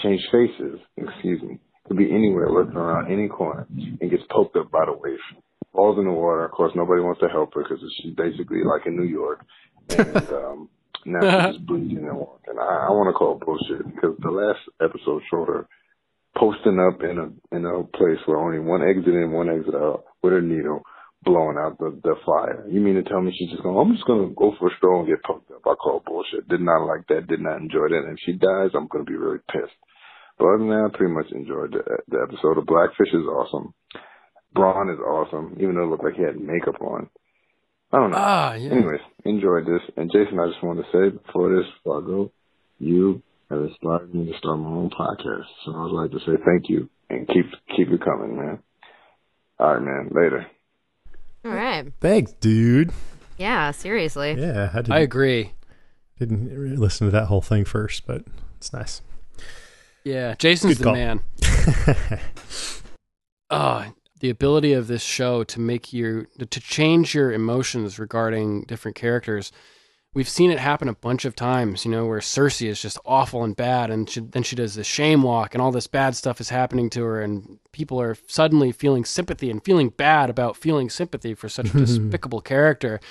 change 0.02 0.22
faces, 0.32 0.80
excuse 0.98 1.42
me, 1.42 1.60
could 1.88 1.98
be 1.98 2.12
anywhere, 2.12 2.50
lurking 2.50 2.78
around 2.78 3.12
any 3.12 3.28
corner, 3.28 3.68
and 3.70 4.12
gets 4.12 4.24
poked 4.30 4.56
up 4.56 4.72
by 4.72 4.86
the 4.86 4.94
wave. 4.94 5.20
Falls 5.74 6.00
in 6.00 6.06
the 6.06 6.12
water. 6.12 6.46
Of 6.46 6.52
course, 6.52 6.72
nobody 6.76 7.02
wants 7.02 7.20
to 7.22 7.28
help 7.28 7.54
her 7.54 7.64
because 7.64 7.84
she's 8.02 8.16
basically 8.16 8.64
like 8.64 8.86
in 8.86 8.96
New 8.96 9.04
York. 9.08 9.46
And 9.90 10.18
um, 10.30 10.70
now 11.06 11.22
she's 11.22 11.58
just 11.58 11.66
bleeding 11.68 12.08
and 12.08 12.18
walking. 12.18 12.56
I, 12.60 12.88
I 12.88 12.92
want 12.92 13.10
to 13.10 13.14
call 13.14 13.38
it 13.38 13.46
bullshit 13.46 13.86
because 13.94 14.18
the 14.20 14.32
last 14.32 14.60
episode 14.82 15.22
showed 15.30 15.48
her 15.48 15.68
posting 16.38 16.80
up 16.80 17.04
in 17.04 17.18
a 17.18 17.56
in 17.56 17.66
a 17.66 17.84
place 17.96 18.20
where 18.26 18.38
only 18.38 18.60
one 18.60 18.82
exit 18.82 19.14
in, 19.14 19.32
one 19.32 19.50
exit 19.50 19.76
out, 19.76 20.06
with 20.24 20.34
a 20.34 20.42
needle 20.42 20.82
blowing 21.24 21.58
out 21.58 21.78
the 21.78 21.92
the 22.04 22.16
fire. 22.26 22.66
You 22.70 22.80
mean 22.80 22.96
to 22.96 23.04
tell 23.04 23.22
me 23.22 23.36
she's 23.38 23.52
just 23.52 23.64
going? 23.64 23.78
I'm 23.78 23.94
just 23.94 24.08
gonna 24.08 24.30
go 24.36 24.54
for 24.58 24.68
a 24.68 24.76
stroll 24.78 25.02
and 25.02 25.10
get 25.10 25.24
poked 25.24 25.52
up. 25.52 25.62
I 25.66 25.76
call 25.76 25.98
it 25.98 26.06
bullshit. 26.06 26.48
Did 26.48 26.62
not 26.62 26.86
like 26.86 27.08
that. 27.10 27.28
Did 27.28 27.42
not 27.42 27.62
enjoy 27.62 27.90
that. 27.90 28.06
And 28.06 28.18
if 28.18 28.24
she 28.26 28.34
dies, 28.34 28.72
I'm 28.74 28.88
gonna 28.88 29.04
be 29.04 29.18
really 29.18 29.44
pissed. 29.52 29.76
But 30.38 30.46
other 30.48 30.58
than 30.60 30.70
that, 30.70 30.90
I 30.94 30.98
pretty 30.98 31.14
much 31.14 31.32
enjoyed 31.32 31.72
the, 31.74 31.84
the 32.08 32.22
episode. 32.22 32.58
The 32.58 32.66
Blackfish 32.66 33.14
is 33.14 33.26
awesome. 33.26 33.74
Bronn 34.56 34.94
is 34.94 35.00
awesome, 35.00 35.58
even 35.60 35.76
though 35.76 35.84
it 35.84 35.90
looked 35.90 36.04
like 36.04 36.16
he 36.16 36.24
had 36.24 36.40
makeup 36.40 36.82
on. 36.82 37.10
I 37.92 37.98
don't 37.98 38.12
know. 38.12 38.18
Ah, 38.20 38.54
yeah. 38.56 38.72
Anyways, 38.72 39.02
enjoyed 39.24 39.66
this. 39.66 39.82
And 39.96 40.12
Jason, 40.12 40.40
I 40.40 40.48
just 40.48 40.64
wanted 40.64 40.84
to 40.84 40.92
say 40.92 41.18
before 41.18 41.56
this, 41.56 41.66
before 41.78 42.02
I 42.02 42.06
go, 42.06 42.32
you 42.80 43.22
have 43.50 43.62
inspired 43.62 44.14
me 44.14 44.32
to 44.32 44.38
start 44.38 44.60
my 44.60 44.68
own 44.68 44.90
podcast. 44.90 45.46
So 45.66 45.74
I 45.76 45.84
would 45.84 45.92
like 45.92 46.12
to 46.12 46.20
say 46.20 46.42
thank 46.46 46.70
you 46.70 46.90
and 47.10 47.28
keep 47.28 47.46
keep 47.76 47.90
it 47.90 48.04
coming, 48.04 48.36
man. 48.38 48.60
All 49.60 49.74
right, 49.74 49.82
man. 49.82 50.10
Later. 50.12 50.48
All 51.46 51.52
right. 51.52 51.92
Thanks, 52.02 52.34
dude. 52.34 52.92
Yeah, 53.38 53.72
seriously. 53.72 54.34
Yeah, 54.34 54.72
I, 54.74 54.78
didn't, 54.78 54.94
I 54.94 55.00
agree. 55.00 55.54
didn't 56.18 56.78
listen 56.78 57.08
to 57.08 57.12
that 57.12 57.26
whole 57.26 57.42
thing 57.42 57.66
first, 57.66 58.08
but 58.08 58.24
it's 58.58 58.74
nice. 58.74 59.02
Yeah, 60.06 60.36
Jason's 60.38 60.78
Good 60.78 60.80
the 60.80 60.84
call. 60.84 60.94
man. 60.94 61.20
Oh, 63.50 63.86
the 64.20 64.30
ability 64.30 64.74
of 64.74 64.88
this 64.88 65.02
show 65.02 65.44
to 65.46 65.60
make 65.60 65.92
you 65.92 66.28
to 66.38 66.60
change 66.60 67.14
your 67.16 67.34
emotions 67.34 68.00
regarding 68.00 68.64
different 68.64 68.96
characters. 68.96 69.52
We've 70.14 70.30
seen 70.30 70.50
it 70.52 70.60
happen 70.60 70.88
a 70.88 70.94
bunch 70.96 71.26
of 71.26 71.36
times, 71.36 71.84
you 71.84 71.92
know, 71.92 72.06
where 72.06 72.20
Cersei 72.20 72.68
is 72.68 72.82
just 72.82 72.98
awful 73.04 73.44
and 73.44 73.54
bad, 73.54 73.90
and 73.90 74.10
she, 74.10 74.22
then 74.22 74.44
she 74.44 74.56
does 74.56 74.76
the 74.76 74.84
shame 74.84 75.24
walk, 75.24 75.54
and 75.54 75.62
all 75.62 75.72
this 75.74 75.88
bad 75.88 76.16
stuff 76.16 76.40
is 76.40 76.48
happening 76.50 76.90
to 76.92 77.04
her, 77.04 77.22
and 77.22 77.60
people 77.74 78.00
are 78.00 78.16
suddenly 78.28 78.72
feeling 78.72 79.04
sympathy 79.04 79.50
and 79.50 79.66
feeling 79.66 79.90
bad 79.90 80.30
about 80.30 80.56
feeling 80.56 80.90
sympathy 80.90 81.34
for 81.34 81.50
such 81.50 81.74
a 81.74 81.78
despicable 81.78 82.40
character. 82.40 83.02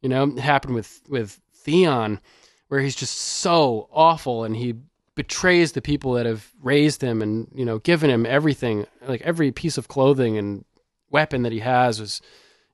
You 0.00 0.08
know, 0.08 0.22
it 0.24 0.38
happened 0.38 0.74
with 0.74 1.02
with 1.08 1.40
Theon, 1.52 2.20
where 2.68 2.80
he's 2.80 2.96
just 2.96 3.16
so 3.16 3.88
awful, 3.92 4.44
and 4.44 4.56
he 4.56 4.76
betrays 5.14 5.72
the 5.72 5.82
people 5.82 6.12
that 6.14 6.26
have 6.26 6.50
raised 6.62 7.02
him 7.02 7.22
and 7.22 7.48
you 7.54 7.64
know 7.64 7.78
given 7.78 8.10
him 8.10 8.26
everything, 8.26 8.86
like 9.06 9.22
every 9.22 9.52
piece 9.52 9.78
of 9.78 9.88
clothing 9.88 10.38
and 10.38 10.64
weapon 11.10 11.42
that 11.42 11.52
he 11.52 11.60
has 11.60 12.00
was 12.00 12.20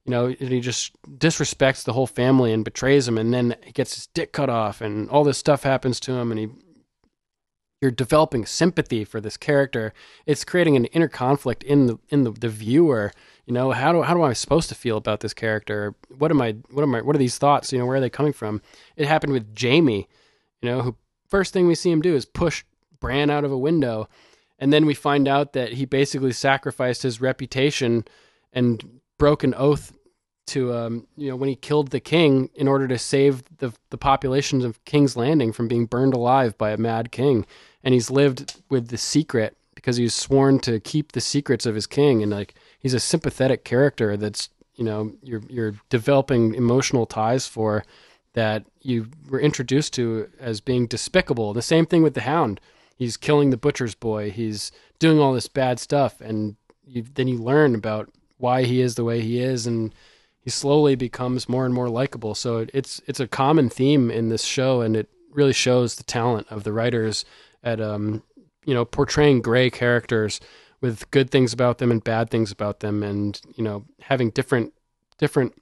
you 0.05 0.11
know, 0.11 0.29
he 0.29 0.61
just 0.61 0.93
disrespects 1.19 1.85
the 1.85 1.93
whole 1.93 2.07
family 2.07 2.53
and 2.53 2.65
betrays 2.65 3.07
him, 3.07 3.19
and 3.19 3.33
then 3.33 3.55
he 3.65 3.73
gets 3.73 3.95
his 3.95 4.07
dick 4.09 4.33
cut 4.33 4.49
off, 4.49 4.81
and 4.81 5.09
all 5.11 5.25
this 5.25 5.39
stuff 5.39 5.63
happens 5.63 6.01
to 6.01 6.13
him, 6.13 6.31
and 6.31 6.41
he, 6.41 6.49
you're 7.81 7.91
developing 7.91 8.47
sympathy 8.47 9.05
for 9.05 9.21
this 9.21 9.37
character. 9.37 9.93
It's 10.27 10.45
creating 10.45 10.77
an 10.77 10.87
inner 10.87 11.09
conflict 11.09 11.63
in 11.63 11.87
the 11.87 11.99
in 12.09 12.25
the, 12.25 12.33
the 12.33 12.49
viewer. 12.49 13.13
You 13.47 13.55
know, 13.55 13.73
how 13.73 13.93
do 13.93 14.03
how 14.03 14.15
do 14.15 14.23
I 14.23 14.33
supposed 14.33 14.69
to 14.71 14.75
feel 14.75 14.97
about 14.97 15.21
this 15.21 15.35
character? 15.35 15.95
What 16.17 16.31
am 16.31 16.41
I? 16.41 16.57
What 16.71 16.83
am 16.83 16.95
I? 16.95 17.03
What 17.03 17.15
are 17.15 17.21
these 17.21 17.39
thoughts? 17.39 17.73
You 17.73 17.79
know, 17.79 17.87
where 17.87 17.97
are 17.97 18.01
they 18.01 18.11
coming 18.11 18.33
from? 18.33 18.63
It 18.97 19.07
happened 19.07 19.33
with 19.33 19.59
Jaime. 19.59 20.09
You 20.63 20.71
know, 20.71 20.83
who 20.83 20.97
first 21.31 21.53
thing 21.53 21.67
we 21.67 21.75
see 21.75 21.91
him 21.91 22.03
do 22.03 22.15
is 22.15 22.25
push 22.25 22.65
Bran 23.01 23.31
out 23.31 23.45
of 23.45 23.53
a 23.53 23.59
window, 23.59 24.09
and 24.59 24.73
then 24.73 24.85
we 24.85 24.95
find 24.95 25.27
out 25.27 25.55
that 25.55 25.73
he 25.73 25.87
basically 25.87 26.33
sacrificed 26.33 27.03
his 27.03 27.21
reputation 27.21 28.05
and 28.53 29.01
broke 29.19 29.43
an 29.43 29.55
oath 29.55 29.93
to 30.47 30.75
um, 30.75 31.07
you 31.17 31.31
know 31.31 31.37
when 31.37 31.49
he 31.49 31.55
killed 31.55 31.91
the 31.91 32.01
king 32.01 32.51
in 32.55 32.67
order 32.69 32.89
to 32.89 32.99
save 32.99 33.43
the 33.59 33.73
the 33.91 33.97
populations 33.97 34.65
of 34.65 34.85
King's 34.85 35.17
Landing 35.17 35.53
from 35.53 35.69
being 35.69 35.87
burned 35.87 36.13
alive 36.13 36.59
by 36.59 36.73
a 36.73 36.77
mad 36.77 37.11
king, 37.13 37.47
and 37.83 37.95
he's 37.95 38.11
lived 38.11 38.61
with 38.69 38.89
the 38.89 38.99
secret 38.99 39.57
because 39.75 39.97
he 39.97 40.03
was 40.03 40.15
sworn 40.15 40.59
to 40.61 40.81
keep 40.81 41.13
the 41.13 41.21
secrets 41.21 41.65
of 41.67 41.75
his 41.75 41.87
king, 41.87 42.23
and 42.23 42.33
like 42.33 42.55
he's 42.79 42.95
a 42.95 43.01
sympathetic 43.01 43.65
character 43.65 44.17
that's 44.17 44.51
you 44.75 44.85
know 44.85 45.13
you're 45.23 45.43
you're 45.49 45.75
developing 45.89 46.55
emotional 46.55 47.07
ties 47.07 47.47
for 47.47 47.85
that 48.35 48.65
you 48.81 49.09
were 49.29 49.41
introduced 49.41 49.95
to 49.95 50.29
as 50.39 50.61
being 50.61 50.87
despicable. 50.87 51.53
The 51.53 51.63
same 51.63 51.87
thing 51.87 52.03
with 52.03 52.15
the 52.15 52.23
Hound. 52.23 52.61
He's 52.97 53.17
killing 53.17 53.51
the 53.51 53.57
butcher's 53.57 53.95
boy. 53.95 54.31
He's 54.31 54.73
doing 54.99 55.19
all 55.19 55.33
this 55.33 55.49
bad 55.49 55.79
stuff, 55.79 56.21
and 56.21 56.57
you, 56.85 57.05
then 57.15 57.29
you 57.29 57.39
learn 57.39 57.75
about 57.75 58.11
why 58.39 58.65
he 58.65 58.81
is 58.81 58.95
the 58.95 59.05
way 59.05 59.21
he 59.21 59.39
is, 59.41 59.67
and 59.67 59.95
he 60.41 60.51
slowly 60.51 60.95
becomes 60.95 61.49
more 61.49 61.65
and 61.65 61.75
more 61.75 61.89
likable. 61.89 62.35
So 62.35 62.59
it, 62.59 62.71
it's 62.73 63.01
it's 63.07 63.21
a 63.21 63.29
common 63.29 63.69
theme 63.71 64.11
in 64.11 64.29
this 64.29 64.45
show, 64.45 64.81
and 64.81 64.97
it 64.97 65.09
really 65.33 65.53
shows 65.53 65.95
the 65.95 66.03
talent 66.03 66.47
of 66.51 66.65
the 66.65 66.73
writers 66.73 67.25
at 67.63 67.81
um 67.81 68.23
you 68.65 68.75
know 68.75 68.85
portraying 68.85 69.43
gray 69.43 69.71
characters 69.71 70.41
with 70.81 71.11
good 71.11 71.31
things 71.31 71.53
about 71.53 71.79
them 71.79 71.91
and 71.91 72.03
bad 72.03 72.31
things 72.31 72.51
about 72.51 72.81
them, 72.81 73.03
and 73.03 73.41
you 73.55 73.65
know 73.65 73.85
having 74.01 74.31
different 74.31 74.73
different 75.19 75.55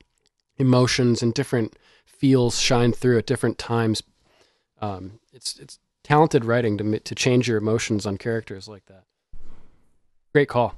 emotions 0.57 1.23
and 1.23 1.35
different 1.35 1.77
feels 2.19 2.59
shine 2.61 2.93
through 2.93 3.19
at 3.19 3.27
different 3.27 3.59
times. 3.59 4.03
Um, 4.81 5.20
it's 5.32 5.59
it's 5.59 5.78
talented 6.05 6.45
writing 6.45 6.78
to 6.78 7.01
to 7.01 7.15
change 7.15 7.49
your 7.49 7.59
emotions 7.59 8.07
on 8.07 8.16
characters 8.16 8.69
like 8.69 8.86
that. 8.86 9.05
Great 10.32 10.49
call. 10.49 10.74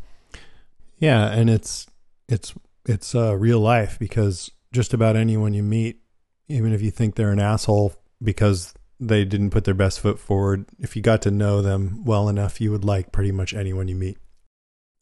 Yeah, 0.99 1.31
and 1.31 1.51
it's 1.51 1.87
it's 2.29 2.55
it's 2.87 3.15
uh, 3.15 3.37
real 3.37 3.61
life 3.61 3.99
because 3.99 4.51
just 4.73 4.95
about 4.95 5.17
anyone 5.17 5.55
you 5.55 5.63
meet, 5.63 6.01
even 6.49 6.73
if 6.73 6.83
you 6.83 6.91
think 6.91 7.15
they're 7.15 7.33
an 7.33 7.41
asshole 7.41 7.95
because 8.23 8.75
they 8.99 9.25
didn't 9.25 9.51
put 9.51 9.65
their 9.65 9.75
best 9.75 10.01
foot 10.01 10.19
forward, 10.19 10.67
if 10.79 10.95
you 10.95 11.03
got 11.03 11.23
to 11.23 11.31
know 11.31 11.63
them 11.63 12.05
well 12.05 12.29
enough, 12.29 12.61
you 12.61 12.71
would 12.71 12.85
like 12.85 13.13
pretty 13.13 13.33
much 13.33 13.55
anyone 13.55 13.89
you 13.89 13.95
meet. 13.95 14.19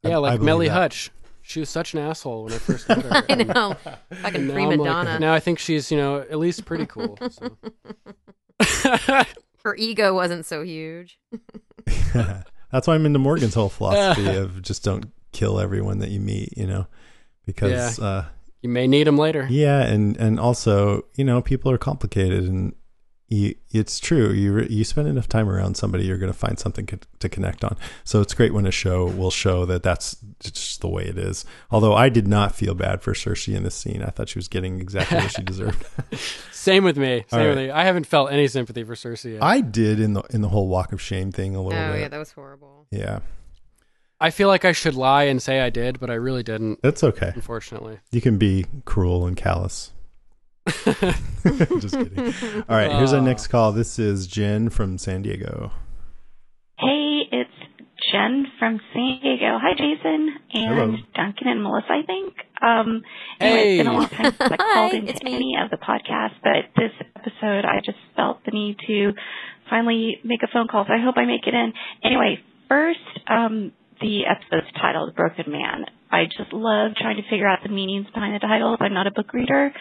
Yeah, 0.02 0.14
I 0.14 0.16
like 0.16 0.32
believe 0.38 0.46
Melly 0.46 0.68
that. 0.68 0.74
Hutch. 0.74 1.10
She 1.48 1.60
was 1.60 1.70
such 1.70 1.94
an 1.94 2.00
asshole 2.00 2.44
when 2.44 2.52
I 2.52 2.58
first 2.58 2.86
met 2.90 3.02
her. 3.04 3.24
I 3.26 3.34
know. 3.36 3.74
Fucking 4.22 4.46
now 4.48 4.52
prima 4.52 4.72
I'm 4.72 4.78
like- 4.80 4.86
donna. 4.86 5.18
now 5.18 5.32
I 5.32 5.40
think 5.40 5.58
she's, 5.58 5.90
you 5.90 5.96
know, 5.96 6.18
at 6.18 6.38
least 6.38 6.66
pretty 6.66 6.84
cool. 6.84 7.18
so. 7.30 7.56
Her 9.64 9.74
ego 9.76 10.14
wasn't 10.14 10.44
so 10.44 10.62
huge. 10.62 11.18
That's 12.12 12.86
why 12.86 12.94
I'm 12.94 13.06
into 13.06 13.18
Morgan's 13.18 13.54
whole 13.54 13.70
philosophy 13.70 14.28
of 14.36 14.60
just 14.60 14.84
don't 14.84 15.10
kill 15.32 15.58
everyone 15.58 16.00
that 16.00 16.10
you 16.10 16.20
meet, 16.20 16.52
you 16.56 16.66
know, 16.66 16.86
because 17.46 17.98
uh, 17.98 18.26
you 18.60 18.68
may 18.68 18.86
need 18.86 19.06
them 19.06 19.16
later. 19.16 19.46
yeah, 19.48 19.80
and 19.82 20.16
and 20.18 20.38
also 20.38 21.06
you 21.16 21.24
know 21.24 21.40
people 21.40 21.70
are 21.70 21.78
complicated 21.78 22.44
and. 22.44 22.74
You, 23.30 23.54
it's 23.72 24.00
true. 24.00 24.30
You 24.32 24.52
re- 24.54 24.68
you 24.70 24.84
spend 24.84 25.06
enough 25.06 25.28
time 25.28 25.50
around 25.50 25.76
somebody, 25.76 26.06
you're 26.06 26.16
going 26.16 26.32
to 26.32 26.38
find 26.38 26.58
something 26.58 26.86
co- 26.86 26.96
to 27.18 27.28
connect 27.28 27.62
on. 27.62 27.76
So 28.02 28.22
it's 28.22 28.32
great 28.32 28.54
when 28.54 28.64
a 28.64 28.70
show 28.70 29.04
will 29.04 29.30
show 29.30 29.66
that 29.66 29.82
that's 29.82 30.16
just 30.40 30.80
the 30.80 30.88
way 30.88 31.02
it 31.04 31.18
is. 31.18 31.44
Although 31.70 31.92
I 31.92 32.08
did 32.08 32.26
not 32.26 32.54
feel 32.54 32.74
bad 32.74 33.02
for 33.02 33.12
Cersei 33.12 33.54
in 33.54 33.64
this 33.64 33.74
scene. 33.74 34.02
I 34.02 34.08
thought 34.08 34.30
she 34.30 34.38
was 34.38 34.48
getting 34.48 34.80
exactly 34.80 35.18
what 35.18 35.30
she 35.32 35.42
deserved. 35.44 35.84
Same 36.52 36.84
with 36.84 36.96
me. 36.96 37.26
Same 37.28 37.40
All 37.40 37.46
with 37.48 37.56
right. 37.58 37.66
me. 37.66 37.70
I 37.70 37.84
haven't 37.84 38.06
felt 38.06 38.32
any 38.32 38.48
sympathy 38.48 38.82
for 38.82 38.94
Cersei. 38.94 39.34
Yet. 39.34 39.42
I 39.42 39.60
did 39.60 40.00
in 40.00 40.14
the 40.14 40.22
in 40.30 40.40
the 40.40 40.48
whole 40.48 40.68
walk 40.68 40.92
of 40.94 41.00
shame 41.02 41.30
thing 41.30 41.54
a 41.54 41.58
Oh 41.60 41.64
little 41.64 41.78
bit. 41.78 41.90
Oh 41.90 41.98
yeah, 41.98 42.08
that 42.08 42.18
was 42.18 42.32
horrible. 42.32 42.86
yeah, 42.90 43.18
I 44.18 44.30
feel 44.30 44.48
like 44.48 44.64
I 44.64 44.72
should 44.72 44.94
lie 44.94 45.24
and 45.24 45.42
say 45.42 45.60
I 45.60 45.68
did, 45.68 46.00
but 46.00 46.08
I 46.08 46.14
really 46.14 46.42
didn't. 46.42 46.80
that's 46.82 47.04
okay. 47.04 47.32
Unfortunately. 47.34 47.98
You 48.10 48.22
can 48.22 48.38
be 48.38 48.64
cruel 48.86 49.26
and 49.26 49.36
callous. 49.36 49.92
Just 51.80 51.94
kidding. 51.96 52.34
All 52.68 52.76
right, 52.76 52.92
here's 52.92 53.12
our 53.12 53.20
next 53.20 53.46
call. 53.48 53.72
This 53.72 53.98
is 53.98 54.26
Jen 54.26 54.68
from 54.70 54.98
San 54.98 55.22
Diego. 55.22 55.72
Hey, 56.78 57.22
it's 57.32 57.50
Jen 58.12 58.46
from 58.58 58.80
San 58.92 59.18
Diego. 59.22 59.58
Hi, 59.60 59.72
Jason 59.72 60.34
and 60.52 60.78
Hello. 60.78 60.96
Duncan 61.14 61.48
and 61.48 61.62
Melissa. 61.62 61.88
I 61.90 62.02
think. 62.06 62.34
Um, 62.60 63.02
anyway, 63.40 63.76
it's 63.78 63.78
been 63.78 63.86
a 63.86 63.92
long 63.98 64.08
time 64.08 64.24
since 64.36 64.40
I 64.40 64.56
Hi, 64.60 64.74
called 64.74 64.94
into 64.94 65.12
it's 65.12 65.22
me. 65.22 65.34
any 65.34 65.54
of 65.62 65.70
the 65.70 65.76
podcasts, 65.78 66.36
but 66.42 66.70
this 66.76 66.92
episode, 67.16 67.64
I 67.64 67.80
just 67.84 67.98
felt 68.16 68.44
the 68.44 68.50
need 68.50 68.76
to 68.86 69.12
finally 69.70 70.18
make 70.24 70.42
a 70.42 70.48
phone 70.52 70.68
call. 70.68 70.84
So 70.86 70.92
I 70.92 71.02
hope 71.02 71.14
I 71.16 71.24
make 71.24 71.46
it 71.46 71.54
in. 71.54 71.72
Anyway, 72.04 72.40
first, 72.68 73.00
um, 73.28 73.72
the 74.00 74.26
episode's 74.26 74.70
titled 74.80 75.14
"Broken 75.16 75.50
Man." 75.50 75.86
I 76.10 76.24
just 76.24 76.52
love 76.52 76.92
trying 76.96 77.16
to 77.16 77.22
figure 77.28 77.46
out 77.46 77.58
the 77.62 77.68
meanings 77.68 78.06
behind 78.14 78.34
the 78.34 78.38
titles. 78.38 78.78
I'm 78.80 78.94
not 78.94 79.06
a 79.06 79.10
book 79.10 79.32
reader. 79.34 79.72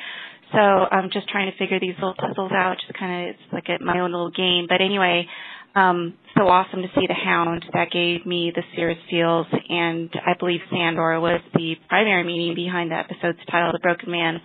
So 0.52 0.60
I'm 0.60 1.10
just 1.12 1.28
trying 1.30 1.52
to 1.52 1.58
figure 1.58 1.80
these 1.80 1.96
little 1.96 2.16
puzzles 2.16 2.52
out. 2.52 2.78
Just 2.86 2.98
kind 2.98 3.30
of, 3.30 3.36
it's 3.36 3.54
like 3.54 3.66
a, 3.70 3.84
my 3.84 4.00
own 4.00 4.12
little 4.12 4.32
game. 4.32 4.66
But 4.70 4.82
anyway, 4.82 5.28
um, 5.76 6.16
so 6.36 6.48
awesome 6.48 6.82
to 6.82 6.88
see 6.96 7.06
the 7.08 7.14
Hound. 7.14 7.66
That 7.74 7.92
gave 7.92 8.26
me 8.26 8.52
the 8.56 8.64
Cirrus 8.76 8.98
Seals, 9.10 9.48
and 9.70 10.10
I 10.26 10.34
believe 10.40 10.62
Sandor 10.72 11.20
was 11.20 11.42
the 11.54 11.76
primary 11.90 12.24
meaning 12.24 12.56
behind 12.56 12.92
the 12.92 12.96
episode's 12.96 13.40
title, 13.52 13.72
The 13.74 13.80
Broken 13.80 14.10
Man. 14.10 14.42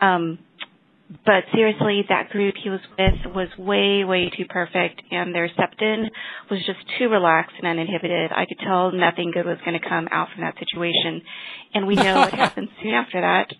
Um, 0.00 0.38
but 1.24 1.44
seriously, 1.54 2.02
that 2.08 2.30
group 2.30 2.54
he 2.62 2.70
was 2.70 2.80
with 2.98 3.34
was 3.34 3.48
way, 3.58 4.04
way 4.04 4.30
too 4.36 4.46
perfect, 4.48 5.02
and 5.10 5.34
their 5.34 5.48
septon 5.48 6.08
was 6.50 6.58
just 6.66 6.78
too 6.98 7.08
relaxed 7.08 7.54
and 7.58 7.68
uninhibited. 7.68 8.32
I 8.32 8.46
could 8.46 8.58
tell 8.58 8.90
nothing 8.90 9.30
good 9.32 9.44
was 9.46 9.58
going 9.64 9.78
to 9.78 9.88
come 9.88 10.08
out 10.10 10.28
from 10.34 10.42
that 10.42 10.54
situation, 10.58 11.22
and 11.74 11.86
we 11.86 11.94
know 11.94 12.16
what 12.16 12.32
happens 12.34 12.70
soon 12.82 12.94
after 12.94 13.20
that. 13.20 13.52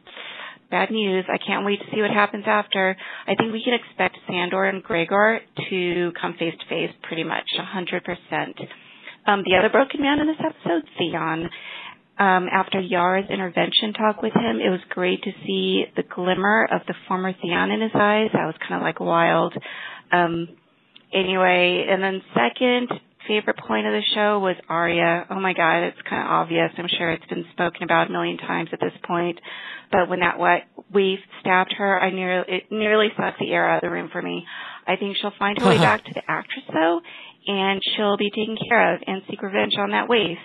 Bad 0.75 0.91
news. 0.91 1.25
I 1.31 1.39
can't 1.39 1.65
wait 1.65 1.79
to 1.79 1.87
see 1.95 2.03
what 2.03 2.11
happens 2.11 2.43
after. 2.49 2.97
I 3.29 3.37
think 3.37 3.53
we 3.53 3.63
can 3.63 3.75
expect 3.79 4.19
Sandor 4.27 4.65
and 4.65 4.83
Gregor 4.83 5.39
to 5.71 6.13
come 6.21 6.35
face 6.37 6.55
to 6.59 6.67
face 6.69 6.91
pretty 7.05 7.23
much, 7.23 7.47
100%. 7.57 8.03
Um, 9.25 9.45
the 9.47 9.55
other 9.57 9.71
broken 9.71 10.03
man 10.03 10.19
in 10.19 10.27
this 10.27 10.43
episode, 10.45 10.83
Theon 10.99 11.49
um, 12.19 12.49
after 12.53 12.81
Yar's 12.81 13.31
intervention 13.31 13.93
talk 13.93 14.21
with 14.21 14.33
him, 14.35 14.59
it 14.59 14.69
was 14.69 14.81
great 14.91 15.23
to 15.23 15.31
see 15.47 15.85
the 15.95 16.03
glimmer 16.03 16.67
of 16.73 16.81
the 16.89 16.95
former 17.07 17.33
Theon 17.33 17.71
in 17.71 17.81
his 17.81 17.95
eyes. 17.95 18.31
That 18.33 18.47
was 18.47 18.57
kind 18.59 18.75
of 18.75 18.83
like 18.83 18.99
wild. 18.99 19.55
Um, 20.11 20.49
anyway, 21.13 21.87
and 21.89 22.03
then 22.03 22.21
second 22.35 22.89
favorite 23.27 23.57
point 23.59 23.87
of 23.87 23.93
the 23.93 24.03
show 24.15 24.39
was 24.39 24.57
Arya. 24.69 25.27
Oh 25.31 25.41
my 25.41 25.53
God, 25.53 25.85
it's 25.85 25.99
kind 26.09 26.23
of 26.23 26.31
obvious. 26.31 26.71
I'm 26.77 26.89
sure 26.99 27.11
it's 27.11 27.27
been 27.27 27.45
spoken 27.53 27.83
about 27.83 28.09
a 28.09 28.13
million 28.13 28.37
times 28.39 28.71
at 28.73 28.81
this 28.81 28.93
point. 29.07 29.39
But 29.91 30.09
when 30.09 30.21
that 30.21 30.39
wet 30.39 30.69
Waif 30.93 31.19
stabbed 31.41 31.75
her, 31.79 32.01
I 32.01 32.11
nearly 32.11 32.45
it 32.49 32.65
nearly 32.71 33.09
sucked 33.17 33.39
the 33.39 33.53
air 33.53 33.69
out 33.69 33.83
of 33.83 33.89
the 33.89 33.95
room 33.95 34.09
for 34.13 34.23
me. 34.23 34.45
I 34.87 34.97
think 34.97 35.17
she'll 35.17 35.33
find 35.39 35.59
her 35.59 35.69
way 35.69 35.79
back 35.89 36.05
to 36.05 36.15
the 36.15 36.23
actress 36.29 36.65
though, 36.73 37.01
and 37.47 37.81
she'll 37.97 38.17
be 38.17 38.31
taken 38.31 38.57
care 38.69 38.95
of 38.95 39.03
and 39.07 39.23
seek 39.29 39.43
revenge 39.43 39.75
on 39.79 39.91
that 39.91 40.09
Waif. 40.09 40.39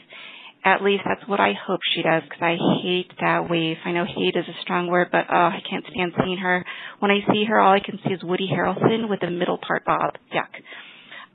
At 0.65 0.83
least 0.83 1.03
that's 1.05 1.25
what 1.27 1.39
I 1.39 1.53
hope 1.53 1.79
she 1.95 2.01
does 2.01 2.23
because 2.23 2.41
I 2.41 2.57
hate 2.83 3.11
that 3.21 3.49
Waif. 3.49 3.77
I 3.85 3.93
know 3.93 4.05
hate 4.05 4.35
is 4.35 4.47
a 4.47 4.61
strong 4.61 4.87
word, 4.87 5.07
but 5.11 5.25
oh, 5.31 5.35
I 5.35 5.61
can't 5.69 5.85
stand 5.89 6.11
seeing 6.21 6.37
her. 6.37 6.65
When 6.99 7.11
I 7.11 7.19
see 7.31 7.45
her, 7.45 7.59
all 7.59 7.73
I 7.73 7.79
can 7.79 7.97
see 8.05 8.13
is 8.13 8.23
Woody 8.23 8.49
Harrelson 8.51 9.09
with 9.09 9.21
the 9.21 9.31
middle 9.31 9.57
part 9.57 9.85
bob. 9.85 10.15
Yuck. 10.35 10.51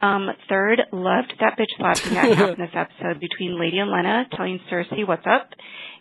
Um, 0.05 0.29
third, 0.49 0.83
loved 0.93 1.33
that 1.41 1.57
bitch 1.59 1.73
slapping 1.79 2.15
that 2.15 2.37
happened 2.37 2.59
this 2.59 2.75
episode 2.75 3.21
between 3.21 3.59
Lady 3.59 3.79
Olenna 3.79 4.25
telling 4.37 4.61
Cersei 4.71 5.07
what's 5.07 5.27
up 5.27 5.49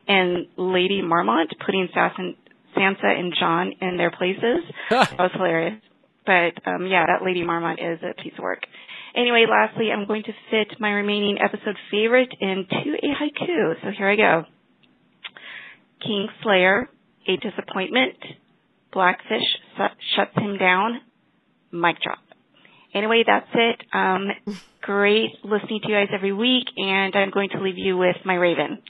and 0.07 0.47
Lady 0.57 1.01
Mormont 1.01 1.47
putting 1.65 1.87
Sass 1.93 2.11
and, 2.17 2.35
Sansa 2.75 3.05
and 3.05 3.33
Jon 3.39 3.71
in 3.79 3.97
their 3.97 4.11
places. 4.11 4.59
that 4.89 5.17
was 5.17 5.31
hilarious. 5.33 5.79
But 6.25 6.55
um, 6.67 6.85
yeah, 6.87 7.05
that 7.05 7.23
Lady 7.23 7.43
Mormont 7.43 7.79
is 7.79 7.99
a 8.03 8.21
piece 8.21 8.33
of 8.37 8.43
work. 8.43 8.63
Anyway, 9.15 9.45
lastly, 9.49 9.89
I'm 9.91 10.07
going 10.07 10.23
to 10.23 10.33
fit 10.49 10.79
my 10.79 10.89
remaining 10.89 11.37
episode 11.41 11.77
favorite 11.91 12.33
into 12.41 12.97
a 13.01 13.07
haiku. 13.07 13.75
So 13.83 13.89
here 13.97 14.09
I 14.09 14.15
go. 14.15 14.43
King 16.01 16.27
Slayer, 16.41 16.89
a 17.27 17.37
disappointment. 17.37 18.17
Blackfish 18.91 19.47
su- 19.77 20.15
shuts 20.15 20.35
him 20.35 20.57
down. 20.57 20.99
Mic 21.71 22.01
drop. 22.01 22.22
Anyway, 22.93 23.23
that's 23.25 23.49
it. 23.53 23.81
Um, 23.91 24.27
great 24.81 25.31
listening 25.43 25.81
to 25.83 25.89
you 25.89 25.95
guys 25.95 26.09
every 26.13 26.33
week, 26.33 26.67
and 26.77 27.15
I'm 27.15 27.31
going 27.31 27.49
to 27.49 27.61
leave 27.61 27.77
you 27.77 27.97
with 27.97 28.17
my 28.25 28.35
raven. 28.35 28.81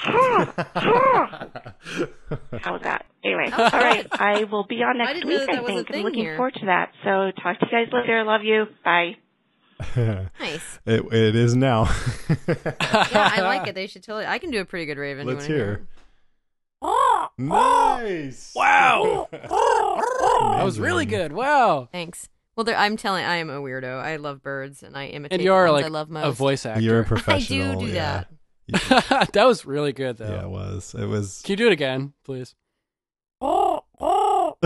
How 0.02 1.52
was 2.72 2.82
that? 2.82 3.06
Anyway, 3.22 3.50
all 3.52 3.68
right. 3.68 4.06
I 4.12 4.44
will 4.44 4.64
be 4.64 4.76
on 4.76 4.96
next 4.98 5.12
didn't 5.12 5.28
week. 5.28 5.48
I 5.48 5.62
think. 5.64 5.90
I'm 5.92 6.02
looking 6.02 6.20
here. 6.20 6.36
forward 6.36 6.54
to 6.54 6.66
that. 6.66 6.92
So 7.04 7.32
talk 7.42 7.58
to 7.60 7.66
you 7.66 7.72
guys 7.72 7.92
later. 7.92 8.24
Love 8.24 8.42
you. 8.44 8.66
Bye. 8.84 9.16
Nice. 10.40 10.78
It, 10.84 11.04
it 11.12 11.34
is 11.36 11.54
now. 11.56 11.84
Yeah, 12.48 13.30
I 13.34 13.40
like 13.40 13.66
it. 13.66 13.74
They 13.74 13.86
should 13.86 14.02
totally. 14.02 14.26
I 14.26 14.38
can 14.38 14.50
do 14.50 14.60
a 14.60 14.64
pretty 14.64 14.86
good 14.86 14.98
Raven. 14.98 15.26
You 15.26 15.34
Let's 15.34 15.48
wanna 15.48 15.54
hear. 15.58 15.88
Nice. 17.38 18.52
Wow. 18.54 19.28
That 19.32 20.62
was 20.64 20.78
really 20.78 21.06
good. 21.06 21.32
Wow. 21.32 21.88
Thanks. 21.90 22.28
Well, 22.56 22.64
there, 22.64 22.76
I'm 22.76 22.96
telling. 22.96 23.24
I 23.24 23.36
am 23.36 23.48
a 23.48 23.60
weirdo. 23.60 24.00
I 24.00 24.16
love 24.16 24.42
birds, 24.42 24.82
and 24.82 24.96
I 24.96 25.06
imitate. 25.06 25.40
And 25.40 25.44
you 25.44 25.52
are 25.52 25.66
the 25.66 25.72
like 25.72 25.84
I 25.84 25.88
love 25.88 26.10
most. 26.10 26.26
a 26.26 26.32
voice 26.32 26.66
actor. 26.66 26.82
You're 26.82 27.00
a 27.00 27.04
professional. 27.04 27.70
I 27.70 27.74
do 27.74 27.86
do 27.86 27.92
yeah. 27.92 28.24
that. 28.68 29.32
that 29.32 29.46
was 29.46 29.64
really 29.66 29.92
good 29.92 30.18
though. 30.18 30.30
Yeah, 30.30 30.42
it 30.42 30.50
was. 30.50 30.94
It 30.98 31.06
was. 31.06 31.42
Can 31.44 31.52
you 31.52 31.56
do 31.56 31.66
it 31.66 31.72
again, 31.72 32.12
please? 32.24 32.54
Oh 33.42 33.84
oh, 33.98 34.56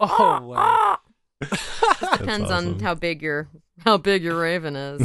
oh 0.00 0.40
wow. 0.42 0.98
Depends 2.16 2.50
on 2.50 2.80
how 2.80 2.94
big 2.94 3.20
your 3.20 3.50
how 3.84 3.98
big 3.98 4.22
your 4.22 4.40
raven 4.40 4.74
is. 4.74 5.02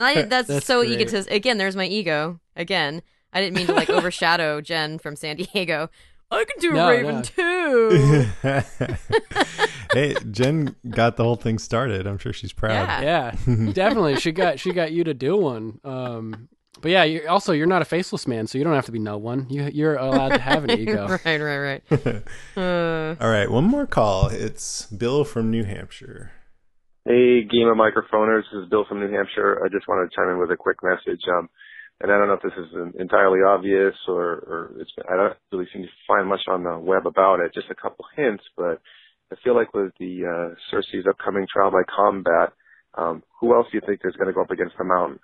I, 0.00 0.22
that's, 0.22 0.48
That's 0.48 0.66
so 0.66 0.80
great. 0.80 1.00
egotist. 1.00 1.30
Again, 1.30 1.58
there's 1.58 1.76
my 1.76 1.86
ego. 1.86 2.40
Again, 2.56 3.02
I 3.32 3.40
didn't 3.40 3.56
mean 3.56 3.66
to 3.66 3.74
like 3.74 3.90
overshadow 3.90 4.60
Jen 4.60 4.98
from 4.98 5.16
San 5.16 5.36
Diego. 5.36 5.90
I 6.34 6.44
can 6.44 6.60
do 6.60 6.70
a 6.72 6.74
No, 6.74 6.88
raven 6.90 7.16
no. 7.16 7.22
too. 7.22 8.26
hey, 9.92 10.14
Jen 10.30 10.74
got 10.90 11.16
the 11.16 11.24
whole 11.24 11.36
thing 11.36 11.58
started. 11.58 12.06
I'm 12.06 12.18
sure 12.18 12.32
she's 12.32 12.52
proud. 12.52 13.02
Yeah. 13.02 13.34
Yeah, 13.46 13.72
definitely. 13.72 14.16
She 14.16 14.32
got 14.32 14.58
she 14.60 14.72
got 14.72 14.92
you 14.92 15.04
to 15.04 15.14
do 15.14 15.36
one. 15.36 15.80
Um, 15.84 16.48
but 16.80 16.90
yeah, 16.90 17.04
you're, 17.04 17.28
also 17.30 17.52
you're 17.52 17.66
not 17.66 17.82
a 17.82 17.86
faceless 17.86 18.26
man, 18.26 18.46
so 18.46 18.58
you 18.58 18.64
don't 18.64 18.74
have 18.74 18.86
to 18.86 18.92
be 18.92 18.98
no 18.98 19.16
one. 19.16 19.46
You 19.48 19.70
you're 19.72 19.96
allowed 19.96 20.30
to 20.30 20.38
have 20.40 20.64
an 20.64 20.72
ego. 20.78 21.06
right, 21.24 21.40
right, 21.40 21.58
right. 21.58 22.22
Uh, 22.56 23.14
All 23.20 23.30
right, 23.30 23.50
one 23.50 23.64
more 23.64 23.86
call. 23.86 24.28
It's 24.28 24.86
Bill 24.86 25.24
from 25.24 25.50
New 25.50 25.64
Hampshire. 25.64 26.32
Hey, 27.06 27.42
Game 27.44 27.68
of 27.68 27.76
Microphoners. 27.76 28.42
This 28.52 28.62
is 28.64 28.68
Bill 28.70 28.84
from 28.88 29.00
New 29.00 29.10
Hampshire. 29.10 29.62
I 29.64 29.68
just 29.68 29.86
wanted 29.88 30.10
to 30.10 30.16
chime 30.16 30.30
in 30.30 30.38
with 30.38 30.50
a 30.50 30.56
quick 30.56 30.78
message. 30.82 31.20
Um, 31.28 31.48
and 32.00 32.10
I 32.10 32.18
don't 32.18 32.28
know 32.28 32.34
if 32.34 32.42
this 32.42 32.58
is 32.58 32.94
entirely 32.98 33.40
obvious 33.46 33.94
or, 34.08 34.22
or 34.22 34.72
it's, 34.78 34.90
I 35.08 35.16
don't 35.16 35.36
really 35.52 35.68
seem 35.72 35.82
to 35.82 35.88
find 36.06 36.28
much 36.28 36.42
on 36.48 36.64
the 36.64 36.78
web 36.78 37.06
about 37.06 37.40
it. 37.40 37.54
Just 37.54 37.70
a 37.70 37.74
couple 37.74 38.04
hints, 38.16 38.44
but 38.56 38.80
I 39.32 39.36
feel 39.42 39.54
like 39.54 39.72
with 39.72 39.92
the 39.98 40.24
uh, 40.26 40.54
Cersei's 40.70 41.06
upcoming 41.08 41.46
trial 41.52 41.70
by 41.70 41.82
combat, 41.88 42.52
um, 42.96 43.22
who 43.40 43.54
else 43.54 43.66
do 43.70 43.78
you 43.78 43.82
think 43.86 44.00
is 44.04 44.16
going 44.16 44.28
to 44.28 44.34
go 44.34 44.42
up 44.42 44.50
against 44.50 44.76
the 44.78 44.84
Mountain? 44.84 45.18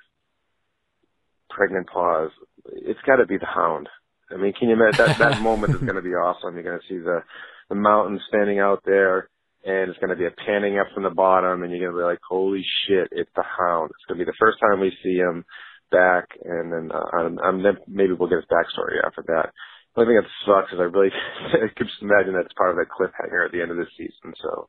Pregnant 1.50 1.88
pause. 1.88 2.30
It's 2.66 3.00
got 3.06 3.16
to 3.16 3.26
be 3.26 3.38
the 3.38 3.46
Hound. 3.46 3.88
I 4.32 4.36
mean, 4.36 4.52
can 4.52 4.68
you 4.68 4.74
imagine 4.74 4.98
that 4.98 5.18
that 5.18 5.40
moment 5.42 5.74
is 5.74 5.80
going 5.80 5.96
to 5.96 6.02
be 6.02 6.14
awesome? 6.14 6.54
You're 6.54 6.64
going 6.64 6.78
to 6.78 6.88
see 6.88 6.98
the 6.98 7.22
the 7.68 7.74
mountain 7.76 8.20
standing 8.28 8.58
out 8.58 8.82
there, 8.84 9.28
and 9.64 9.90
it's 9.90 9.98
going 9.98 10.10
to 10.10 10.16
be 10.16 10.26
a 10.26 10.44
panning 10.44 10.78
up 10.78 10.86
from 10.92 11.04
the 11.04 11.10
bottom, 11.10 11.62
and 11.62 11.70
you're 11.70 11.90
going 11.90 11.92
to 11.92 11.98
be 11.98 12.04
like, 12.04 12.18
"Holy 12.28 12.64
shit, 12.86 13.08
it's 13.10 13.30
the 13.34 13.44
Hound!" 13.58 13.90
It's 13.90 14.04
going 14.06 14.18
to 14.18 14.24
be 14.24 14.30
the 14.30 14.38
first 14.40 14.58
time 14.60 14.80
we 14.80 14.92
see 15.02 15.16
him 15.16 15.44
back, 15.90 16.26
and 16.44 16.72
then 16.72 16.90
uh, 16.92 17.18
I'm, 17.18 17.38
I'm, 17.40 17.62
maybe 17.88 18.14
we'll 18.14 18.30
get 18.30 18.42
his 18.42 18.50
backstory 18.52 18.98
after 19.06 19.22
that. 19.28 19.50
The 19.96 20.02
only 20.02 20.14
thing 20.14 20.22
that 20.22 20.30
sucks 20.46 20.72
is 20.72 20.80
I 20.80 20.84
really 20.90 21.10
I 21.54 21.68
could 21.76 21.88
just 21.88 22.02
imagine 22.02 22.34
that's 22.34 22.54
part 22.56 22.70
of 22.70 22.76
that 22.78 22.90
cliffhanger 22.92 23.46
at 23.46 23.52
the 23.52 23.62
end 23.62 23.70
of 23.72 23.78
the 23.78 23.86
season. 23.98 24.34
So 24.42 24.68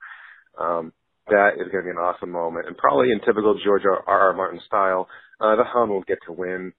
um, 0.59 0.93
that 1.29 1.55
is 1.59 1.69
going 1.71 1.85
to 1.85 1.89
be 1.89 1.95
an 1.97 2.03
awesome 2.03 2.31
moment, 2.31 2.67
and 2.67 2.77
probably 2.77 3.11
in 3.11 3.19
typical 3.21 3.57
George 3.63 3.83
R. 3.85 4.03
R. 4.07 4.33
Martin 4.33 4.61
style, 4.67 5.07
uh, 5.41 5.55
the 5.55 5.65
Hound 5.65 5.91
will 5.91 6.03
get 6.03 6.19
to 6.27 6.33
win. 6.33 6.73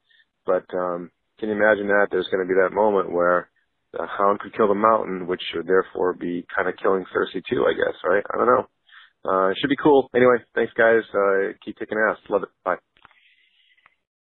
But 0.47 0.67
um, 0.77 1.11
can 1.41 1.51
you 1.51 1.57
imagine 1.57 1.89
that? 1.89 2.09
There's 2.11 2.29
going 2.33 2.47
to 2.47 2.49
be 2.49 2.61
that 2.61 2.75
moment 2.75 3.13
where 3.13 3.51
the 3.93 4.07
Hound 4.19 4.41
could 4.41 4.55
kill 4.57 4.69
the 4.69 4.75
Mountain, 4.75 5.27
which 5.29 5.43
should 5.53 5.67
therefore 5.67 6.15
be 6.15 6.47
kind 6.55 6.69
of 6.69 6.77
killing 6.83 7.05
Cersei 7.15 7.43
too, 7.51 7.67
I 7.67 7.73
guess. 7.75 7.97
Right? 8.05 8.25
I 8.35 8.39
don't 8.39 8.47
know. 8.49 8.67
Uh, 9.25 9.51
it 9.51 9.59
should 9.61 9.71
be 9.71 9.77
cool. 9.83 10.11
Anyway, 10.15 10.37
thanks 10.55 10.73
guys. 10.79 11.03
Uh, 11.15 11.53
keep 11.65 11.79
kicking 11.79 11.99
ass. 12.11 12.19
Love 12.31 12.45
it. 12.45 12.51
Bye. 12.65 12.77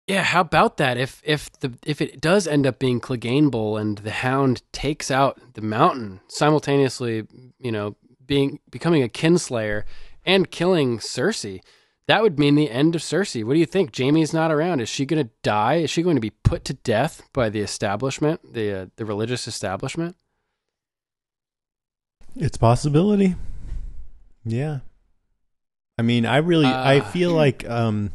Yeah, 0.06 0.22
how 0.22 0.42
about 0.42 0.76
that? 0.76 0.98
If 0.98 1.22
if 1.24 1.50
the 1.60 1.78
if 1.86 2.00
it 2.02 2.20
does 2.20 2.46
end 2.46 2.66
up 2.66 2.78
being 2.78 3.00
Cleganebowl 3.00 3.80
and 3.80 3.98
the 3.98 4.10
Hound 4.10 4.62
takes 4.72 5.10
out 5.10 5.40
the 5.54 5.62
Mountain 5.62 6.20
simultaneously, 6.28 7.26
you 7.58 7.72
know, 7.72 7.96
being 8.26 8.60
becoming 8.70 9.02
a 9.02 9.08
kinslayer 9.08 9.84
and 10.26 10.50
killing 10.50 10.98
Cersei, 10.98 11.60
that 12.06 12.22
would 12.22 12.38
mean 12.38 12.54
the 12.54 12.70
end 12.70 12.94
of 12.94 13.00
Cersei. 13.00 13.44
What 13.44 13.54
do 13.54 13.60
you 13.60 13.64
think? 13.66 13.96
Jaime's 13.96 14.34
not 14.34 14.52
around. 14.52 14.80
Is 14.80 14.90
she 14.90 15.06
going 15.06 15.24
to 15.24 15.30
die? 15.42 15.76
Is 15.76 15.90
she 15.90 16.02
going 16.02 16.16
to 16.16 16.20
be 16.20 16.30
put 16.30 16.66
to 16.66 16.74
death 16.74 17.22
by 17.32 17.48
the 17.48 17.60
establishment, 17.60 18.52
the 18.52 18.72
uh, 18.72 18.86
the 18.96 19.06
religious 19.06 19.48
establishment? 19.48 20.16
It's 22.36 22.56
a 22.56 22.60
possibility. 22.60 23.36
Yeah. 24.44 24.80
I 25.96 26.02
mean, 26.02 26.26
I 26.26 26.38
really 26.38 26.66
I 26.66 26.98
Uh, 26.98 27.04
feel 27.04 27.32
like 27.32 27.66
um 27.66 28.10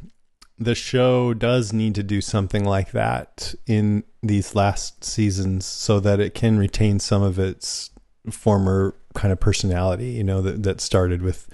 the 0.59 0.75
show 0.75 1.33
does 1.33 1.71
need 1.71 1.95
to 1.95 2.03
do 2.03 2.19
something 2.21 2.65
like 2.65 2.91
that 2.91 3.55
in 3.65 4.03
these 4.21 4.55
last 4.55 5.03
seasons 5.03 5.65
so 5.65 5.99
that 6.01 6.19
it 6.19 6.33
can 6.33 6.57
retain 6.57 6.99
some 6.99 7.23
of 7.23 7.39
its 7.39 7.91
former 8.29 8.93
kind 9.15 9.31
of 9.31 9.39
personality, 9.39 10.09
you 10.11 10.23
know, 10.23 10.41
that 10.41 10.63
that 10.63 10.81
started 10.81 11.21
with 11.21 11.47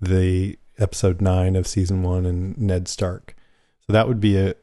the 0.00 0.56
episode 0.78 1.20
9 1.20 1.56
of 1.56 1.66
season 1.66 2.02
1 2.02 2.26
and 2.26 2.56
Ned 2.58 2.86
Stark. 2.88 3.34
So 3.86 3.92
that 3.92 4.08
would 4.08 4.20
be 4.20 4.36
a 4.38 4.54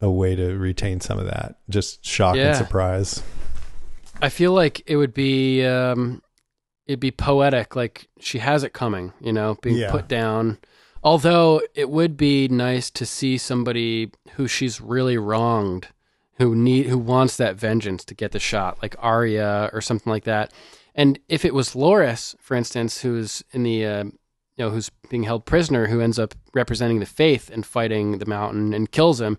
a 0.00 0.08
way 0.10 0.36
to 0.36 0.56
retain 0.56 1.00
some 1.00 1.18
of 1.18 1.24
that. 1.26 1.56
Just 1.68 2.04
shock 2.06 2.36
Yeah. 2.36 2.48
and 2.48 2.56
surprise. 2.56 3.20
I 4.22 4.28
feel 4.28 4.52
like 4.52 4.82
it 4.86 4.96
would 4.96 5.12
be 5.14 5.64
um, 5.64 6.22
it'd 6.86 7.00
be 7.00 7.10
poetic, 7.10 7.74
like 7.74 8.08
she 8.20 8.38
has 8.38 8.62
it 8.62 8.72
coming, 8.72 9.12
you 9.20 9.32
know, 9.32 9.56
being 9.62 9.76
Yeah. 9.76 9.90
put 9.90 10.06
down. 10.06 10.58
Although 11.02 11.62
it 11.74 11.90
would 11.90 12.16
be 12.16 12.48
nice 12.48 12.90
to 12.90 13.06
see 13.06 13.38
somebody 13.38 14.10
who 14.32 14.48
she's 14.48 14.80
really 14.80 15.16
wronged, 15.16 15.88
who 16.38 16.54
need 16.54 16.86
who 16.86 16.98
wants 16.98 17.36
that 17.36 17.56
vengeance 17.56 18.04
to 18.06 18.14
get 18.14 18.32
the 18.32 18.38
shot, 18.38 18.80
like 18.82 18.96
Arya 18.98 19.70
or 19.72 19.80
something 19.80 20.10
like 20.10 20.24
that. 20.24 20.52
And 20.94 21.18
if 21.28 21.44
it 21.44 21.54
was 21.54 21.74
Loras, 21.74 22.34
for 22.40 22.56
instance, 22.56 23.02
who's 23.02 23.44
in 23.52 23.62
the 23.62 23.86
uh, 23.86 24.04
you 24.04 24.12
know 24.64 24.70
who's 24.70 24.90
being 25.08 25.22
held 25.22 25.44
prisoner, 25.46 25.86
who 25.86 26.00
ends 26.00 26.18
up 26.18 26.34
representing 26.52 26.98
the 26.98 27.06
faith 27.06 27.48
and 27.50 27.64
fighting 27.64 28.18
the 28.18 28.26
mountain 28.26 28.74
and 28.74 28.90
kills 28.90 29.20
him, 29.20 29.38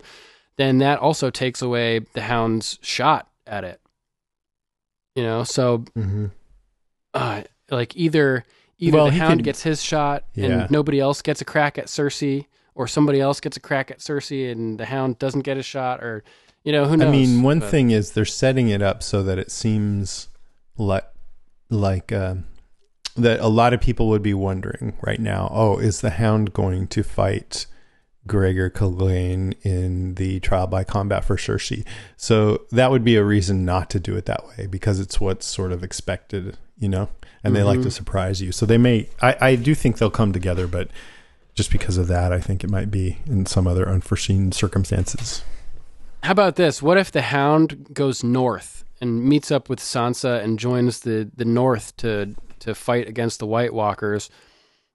then 0.56 0.78
that 0.78 0.98
also 0.98 1.30
takes 1.30 1.60
away 1.60 2.00
the 2.14 2.22
hound's 2.22 2.78
shot 2.82 3.28
at 3.46 3.64
it. 3.64 3.80
You 5.14 5.22
know, 5.22 5.44
so 5.44 5.78
Mm-hmm. 5.96 6.26
uh, 7.12 7.42
like 7.70 7.96
either 7.96 8.44
either 8.80 8.96
Well, 8.96 9.06
the 9.06 9.12
hound 9.12 9.38
could- 9.40 9.44
gets 9.44 9.62
his 9.62 9.82
shot 9.82 10.24
Yeah. 10.34 10.62
and 10.62 10.70
nobody 10.70 10.98
else 10.98 11.22
gets 11.22 11.40
a 11.40 11.44
crack 11.44 11.78
at 11.78 11.86
Cersei, 11.86 12.46
or 12.74 12.86
somebody 12.88 13.20
else 13.20 13.38
gets 13.40 13.56
a 13.56 13.60
crack 13.60 13.90
at 13.90 13.98
Cersei 14.00 14.50
and 14.50 14.78
the 14.80 14.86
hound 14.86 15.18
doesn't 15.18 15.42
get 15.42 15.56
a 15.58 15.62
shot, 15.62 16.02
or 16.02 16.24
you 16.64 16.72
know 16.72 16.86
who 16.86 16.96
knows. 16.96 17.08
I 17.08 17.10
mean, 17.12 17.42
one 17.42 17.60
But- 17.60 17.70
thing 17.70 17.90
is 17.90 18.12
they're 18.12 18.24
setting 18.24 18.68
it 18.68 18.82
up 18.82 19.02
so 19.02 19.22
that 19.22 19.38
it 19.38 19.50
seems 19.50 20.28
like 20.76 21.04
like 21.68 22.10
uh, 22.10 22.34
that 23.16 23.38
a 23.40 23.48
lot 23.48 23.72
of 23.72 23.80
people 23.80 24.08
would 24.08 24.22
be 24.22 24.34
wondering 24.34 24.94
right 25.02 25.20
now. 25.20 25.48
Oh, 25.52 25.78
is 25.78 26.00
the 26.00 26.10
Hound 26.10 26.52
going 26.52 26.86
to 26.88 27.02
fight 27.02 27.66
Gregor 28.26 28.70
Clegane 28.70 29.54
in 29.62 30.14
the 30.14 30.40
trial 30.40 30.66
by 30.66 30.84
combat 30.84 31.24
for 31.24 31.36
Cersei? 31.36 31.84
So 32.16 32.62
that 32.70 32.90
would 32.90 33.04
be 33.04 33.16
a 33.16 33.24
reason 33.24 33.64
not 33.64 33.88
to 33.90 34.00
do 34.00 34.16
it 34.16 34.26
that 34.26 34.46
way 34.48 34.66
because 34.66 34.98
it's 35.00 35.20
what's 35.20 35.46
sort 35.46 35.70
of 35.72 35.84
expected, 35.84 36.56
you 36.78 36.88
know. 36.88 37.08
And 37.42 37.56
they 37.56 37.62
like 37.62 37.80
to 37.82 37.88
Mhm. 37.88 37.92
surprise 37.92 38.42
you, 38.42 38.52
so 38.52 38.66
they 38.66 38.76
may. 38.78 39.08
I, 39.22 39.36
I 39.40 39.56
do 39.56 39.74
think 39.74 39.96
they'll 39.98 40.10
come 40.10 40.32
together, 40.32 40.66
but 40.66 40.90
just 41.54 41.70
because 41.72 41.96
of 41.96 42.06
that, 42.08 42.32
I 42.32 42.38
think 42.40 42.62
it 42.62 42.70
might 42.70 42.90
be 42.90 43.18
in 43.26 43.46
some 43.46 43.66
other 43.66 43.88
unforeseen 43.88 44.52
circumstances. 44.52 45.42
How 46.22 46.32
about 46.32 46.56
this? 46.56 46.82
What 46.82 46.98
if 46.98 47.10
the 47.10 47.22
Hound 47.22 47.88
goes 47.94 48.22
north 48.22 48.84
and 49.00 49.24
meets 49.24 49.50
up 49.50 49.70
with 49.70 49.78
Sansa 49.80 50.42
and 50.44 50.58
joins 50.58 51.00
the, 51.00 51.30
the 51.34 51.46
North 51.46 51.96
to 51.98 52.34
to 52.60 52.74
fight 52.74 53.08
against 53.08 53.38
the 53.38 53.46
White 53.46 53.72
Walkers? 53.72 54.28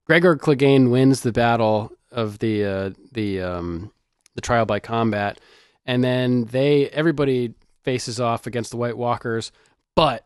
Gregor 0.06 0.36
Clegane 0.36 0.92
wins 0.92 1.22
the 1.22 1.32
battle 1.32 1.92
of 2.12 2.38
the 2.40 2.64
uh, 2.64 2.90
the 3.12 3.42
um, 3.42 3.92
the 4.36 4.42
trial 4.42 4.68
by 4.68 4.80
combat, 4.80 5.40
and 5.88 6.04
then 6.04 6.46
they 6.46 6.90
everybody 6.90 7.56
faces 7.84 8.20
off 8.20 8.46
against 8.46 8.70
the 8.70 8.78
White 8.78 8.98
Walkers. 8.98 9.52
But 9.96 10.24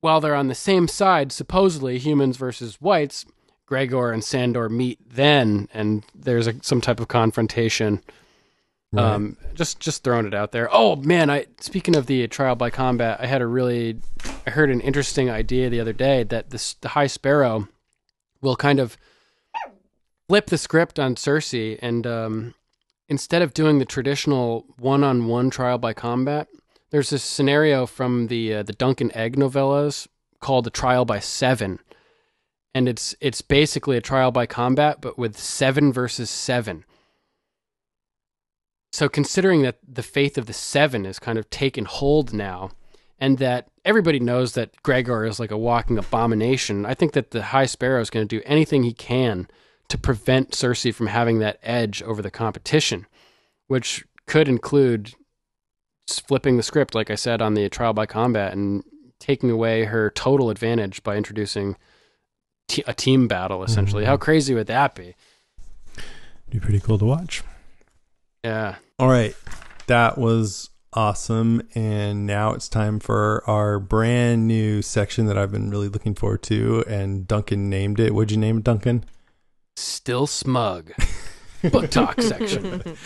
while 0.00 0.20
they're 0.20 0.34
on 0.34 0.48
the 0.48 0.54
same 0.54 0.88
side, 0.88 1.32
supposedly 1.32 1.98
humans 1.98 2.36
versus 2.36 2.80
whites, 2.80 3.24
Gregor 3.66 4.12
and 4.12 4.24
Sandor 4.24 4.68
meet 4.68 4.98
then, 5.08 5.68
and 5.74 6.04
there's 6.14 6.46
a, 6.46 6.54
some 6.62 6.80
type 6.80 7.00
of 7.00 7.08
confrontation. 7.08 8.02
Right. 8.90 9.02
Um, 9.04 9.36
just 9.54 9.80
just 9.80 10.02
throwing 10.02 10.26
it 10.26 10.32
out 10.32 10.52
there. 10.52 10.68
Oh 10.72 10.96
man, 10.96 11.28
I 11.28 11.46
speaking 11.60 11.94
of 11.94 12.06
the 12.06 12.26
trial 12.28 12.54
by 12.54 12.70
combat, 12.70 13.20
I 13.20 13.26
had 13.26 13.42
a 13.42 13.46
really, 13.46 13.98
I 14.46 14.50
heard 14.50 14.70
an 14.70 14.80
interesting 14.80 15.28
idea 15.28 15.68
the 15.68 15.80
other 15.80 15.92
day 15.92 16.22
that 16.22 16.48
this 16.48 16.72
the 16.80 16.88
High 16.88 17.08
Sparrow 17.08 17.68
will 18.40 18.56
kind 18.56 18.80
of 18.80 18.96
flip 20.26 20.46
the 20.46 20.56
script 20.56 20.98
on 20.98 21.16
Cersei, 21.16 21.78
and 21.82 22.06
um, 22.06 22.54
instead 23.08 23.42
of 23.42 23.52
doing 23.52 23.78
the 23.78 23.84
traditional 23.84 24.64
one-on-one 24.78 25.50
trial 25.50 25.76
by 25.76 25.92
combat, 25.92 26.48
there's 26.90 27.10
this 27.10 27.22
scenario 27.22 27.86
from 27.86 28.28
the 28.28 28.54
uh, 28.54 28.62
the 28.62 28.72
Dunk 28.72 29.00
and 29.00 29.14
Egg 29.14 29.36
novellas 29.36 30.08
called 30.40 30.64
the 30.64 30.70
Trial 30.70 31.04
by 31.04 31.20
Seven, 31.20 31.80
and 32.74 32.88
it's 32.88 33.14
it's 33.20 33.42
basically 33.42 33.96
a 33.96 34.02
trial 34.02 34.30
by 34.30 34.46
combat, 34.46 35.00
but 35.00 35.18
with 35.18 35.38
seven 35.38 35.92
versus 35.92 36.30
seven. 36.30 36.84
So, 38.92 39.08
considering 39.08 39.62
that 39.62 39.78
the 39.86 40.02
faith 40.02 40.38
of 40.38 40.46
the 40.46 40.52
seven 40.52 41.04
is 41.04 41.18
kind 41.18 41.38
of 41.38 41.50
taken 41.50 41.84
hold 41.84 42.32
now, 42.32 42.70
and 43.18 43.38
that 43.38 43.68
everybody 43.84 44.18
knows 44.18 44.54
that 44.54 44.82
Gregor 44.82 45.26
is 45.26 45.38
like 45.38 45.50
a 45.50 45.58
walking 45.58 45.98
abomination, 45.98 46.86
I 46.86 46.94
think 46.94 47.12
that 47.12 47.32
the 47.32 47.42
High 47.42 47.66
Sparrow 47.66 48.00
is 48.00 48.10
going 48.10 48.26
to 48.26 48.36
do 48.36 48.42
anything 48.46 48.82
he 48.82 48.94
can 48.94 49.48
to 49.88 49.98
prevent 49.98 50.52
Cersei 50.52 50.94
from 50.94 51.08
having 51.08 51.38
that 51.38 51.58
edge 51.62 52.02
over 52.02 52.22
the 52.22 52.30
competition, 52.30 53.06
which 53.66 54.04
could 54.26 54.48
include 54.48 55.14
flipping 56.08 56.56
the 56.56 56.62
script, 56.62 56.94
like 56.94 57.10
I 57.10 57.14
said, 57.14 57.42
on 57.42 57.54
the 57.54 57.68
trial 57.68 57.92
by 57.92 58.06
combat 58.06 58.52
and 58.52 58.82
taking 59.18 59.50
away 59.50 59.84
her 59.84 60.10
total 60.10 60.50
advantage 60.50 61.02
by 61.02 61.16
introducing 61.16 61.76
te- 62.68 62.84
a 62.86 62.94
team 62.94 63.28
battle, 63.28 63.64
essentially. 63.64 64.02
Mm-hmm. 64.02 64.10
How 64.10 64.16
crazy 64.16 64.54
would 64.54 64.68
that 64.68 64.94
be? 64.94 65.14
be 66.50 66.58
pretty 66.58 66.80
cool 66.80 66.98
to 66.98 67.04
watch. 67.04 67.42
Yeah. 68.42 68.76
All 68.98 69.08
right. 69.08 69.34
That 69.86 70.18
was 70.18 70.70
awesome. 70.92 71.62
And 71.74 72.26
now 72.26 72.52
it's 72.52 72.68
time 72.68 73.00
for 73.00 73.42
our 73.46 73.78
brand 73.78 74.46
new 74.48 74.82
section 74.82 75.26
that 75.26 75.36
I've 75.36 75.52
been 75.52 75.70
really 75.70 75.88
looking 75.88 76.14
forward 76.14 76.42
to. 76.44 76.84
And 76.88 77.26
Duncan 77.26 77.68
named 77.68 78.00
it. 78.00 78.14
What'd 78.14 78.30
you 78.30 78.38
name 78.38 78.58
it, 78.58 78.64
Duncan? 78.64 79.04
Still 79.76 80.26
smug. 80.26 80.92
Book 81.70 81.90
talk 81.90 82.20
section. 82.20 82.82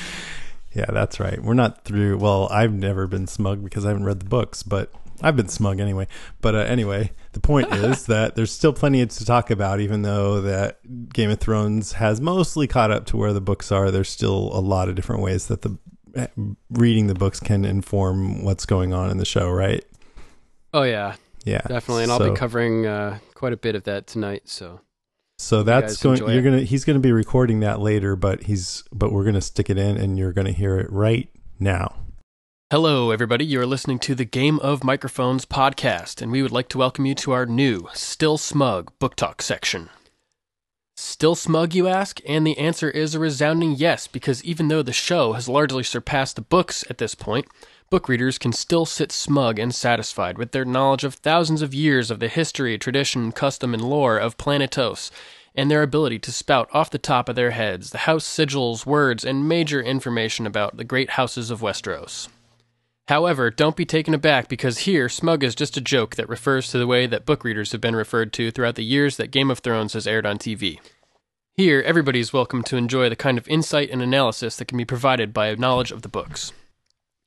Yeah, 0.74 0.86
that's 0.90 1.20
right. 1.20 1.42
We're 1.42 1.54
not 1.54 1.84
through. 1.84 2.18
Well, 2.18 2.48
I've 2.50 2.72
never 2.72 3.06
been 3.06 3.26
smug 3.26 3.62
because 3.62 3.84
I 3.84 3.88
haven't 3.88 4.04
read 4.04 4.20
the 4.20 4.26
books, 4.26 4.62
but 4.62 4.90
I've 5.20 5.36
been 5.36 5.48
smug 5.48 5.80
anyway. 5.80 6.06
But 6.40 6.54
uh, 6.54 6.58
anyway, 6.58 7.12
the 7.32 7.40
point 7.40 7.72
is 7.72 8.06
that 8.06 8.34
there's 8.34 8.50
still 8.50 8.72
plenty 8.72 9.04
to 9.04 9.24
talk 9.24 9.50
about, 9.50 9.80
even 9.80 10.02
though 10.02 10.40
that 10.40 11.12
Game 11.12 11.30
of 11.30 11.40
Thrones 11.40 11.92
has 11.92 12.20
mostly 12.20 12.66
caught 12.66 12.90
up 12.90 13.06
to 13.06 13.16
where 13.16 13.32
the 13.32 13.40
books 13.40 13.70
are. 13.70 13.90
There's 13.90 14.08
still 14.08 14.50
a 14.52 14.60
lot 14.60 14.88
of 14.88 14.94
different 14.94 15.22
ways 15.22 15.46
that 15.48 15.62
the 15.62 15.78
eh, 16.14 16.26
reading 16.70 17.06
the 17.06 17.14
books 17.14 17.38
can 17.38 17.64
inform 17.64 18.42
what's 18.42 18.66
going 18.66 18.92
on 18.92 19.10
in 19.10 19.18
the 19.18 19.24
show, 19.24 19.50
right? 19.50 19.84
Oh 20.74 20.84
yeah, 20.84 21.16
Yeah, 21.44 21.60
definitely, 21.68 22.04
and 22.04 22.12
I'll 22.12 22.30
be 22.30 22.34
covering 22.34 22.86
uh, 22.86 23.18
quite 23.34 23.52
a 23.52 23.58
bit 23.58 23.74
of 23.74 23.84
that 23.84 24.06
tonight. 24.06 24.48
So 24.48 24.80
So 25.42 25.64
that's 25.64 25.96
guys 25.96 26.20
going. 26.20 26.30
You're 26.32 26.38
it. 26.38 26.50
gonna. 26.50 26.62
He's 26.62 26.84
gonna 26.84 27.00
be 27.00 27.10
recording 27.10 27.60
that 27.60 27.80
later, 27.80 28.14
but 28.14 28.44
he's. 28.44 28.84
But 28.92 29.12
we're 29.12 29.24
gonna 29.24 29.40
stick 29.40 29.68
it 29.68 29.76
in, 29.76 29.96
and 29.96 30.16
you're 30.16 30.32
gonna 30.32 30.52
hear 30.52 30.78
it 30.78 30.90
right 30.90 31.28
now. 31.58 31.96
Hello, 32.70 33.10
everybody. 33.10 33.44
You 33.44 33.60
are 33.60 33.66
listening 33.66 33.98
to 33.98 34.14
the 34.14 34.24
Game 34.24 34.60
of 34.60 34.84
Microphones 34.84 35.44
podcast, 35.44 36.22
and 36.22 36.30
we 36.30 36.42
would 36.42 36.52
like 36.52 36.68
to 36.68 36.78
welcome 36.78 37.06
you 37.06 37.16
to 37.16 37.32
our 37.32 37.44
new 37.44 37.88
Still 37.92 38.38
Smug 38.38 38.96
Book 39.00 39.16
Talk 39.16 39.42
section. 39.42 39.90
Still 40.96 41.34
smug, 41.34 41.74
you 41.74 41.88
ask? 41.88 42.20
And 42.28 42.46
the 42.46 42.56
answer 42.56 42.88
is 42.88 43.14
a 43.14 43.18
resounding 43.18 43.72
yes, 43.72 44.06
because 44.06 44.44
even 44.44 44.68
though 44.68 44.82
the 44.82 44.92
show 44.92 45.32
has 45.32 45.48
largely 45.48 45.82
surpassed 45.82 46.36
the 46.36 46.42
books 46.42 46.84
at 46.88 46.98
this 46.98 47.16
point, 47.16 47.48
book 47.92 48.08
readers 48.08 48.38
can 48.38 48.54
still 48.54 48.86
sit 48.86 49.12
smug 49.12 49.58
and 49.58 49.74
satisfied 49.74 50.38
with 50.38 50.52
their 50.52 50.64
knowledge 50.64 51.04
of 51.04 51.16
thousands 51.16 51.60
of 51.60 51.74
years 51.74 52.10
of 52.10 52.20
the 52.20 52.28
history, 52.28 52.78
tradition, 52.78 53.30
custom, 53.30 53.74
and 53.74 53.84
lore 53.84 54.16
of 54.16 54.38
Planetos, 54.38 55.10
and 55.54 55.70
their 55.70 55.82
ability 55.82 56.18
to 56.18 56.32
spout 56.32 56.70
off 56.72 56.88
the 56.88 56.96
top 56.96 57.28
of 57.28 57.36
their 57.36 57.50
heads 57.50 57.90
the 57.90 57.98
house 58.08 58.26
sigils, 58.26 58.86
words, 58.86 59.26
and 59.26 59.46
major 59.46 59.82
information 59.82 60.46
about 60.46 60.78
the 60.78 60.84
great 60.84 61.10
houses 61.10 61.50
of 61.50 61.60
Westeros. 61.60 62.28
However, 63.08 63.50
don't 63.50 63.76
be 63.76 63.84
taken 63.84 64.14
aback 64.14 64.48
because 64.48 64.78
here, 64.78 65.10
smug 65.10 65.44
is 65.44 65.54
just 65.54 65.76
a 65.76 65.82
joke 65.82 66.16
that 66.16 66.30
refers 66.30 66.70
to 66.70 66.78
the 66.78 66.86
way 66.86 67.06
that 67.06 67.26
book 67.26 67.44
readers 67.44 67.72
have 67.72 67.82
been 67.82 67.94
referred 67.94 68.32
to 68.32 68.50
throughout 68.50 68.76
the 68.76 68.82
years 68.82 69.18
that 69.18 69.30
Game 69.30 69.50
of 69.50 69.58
Thrones 69.58 69.92
has 69.92 70.06
aired 70.06 70.24
on 70.24 70.38
TV. 70.38 70.80
Here, 71.56 71.82
everybody 71.82 72.20
is 72.20 72.32
welcome 72.32 72.62
to 72.62 72.78
enjoy 72.78 73.10
the 73.10 73.16
kind 73.16 73.36
of 73.36 73.46
insight 73.48 73.90
and 73.90 74.00
analysis 74.00 74.56
that 74.56 74.64
can 74.64 74.78
be 74.78 74.86
provided 74.86 75.34
by 75.34 75.48
a 75.48 75.56
knowledge 75.56 75.92
of 75.92 76.00
the 76.00 76.08
books. 76.08 76.54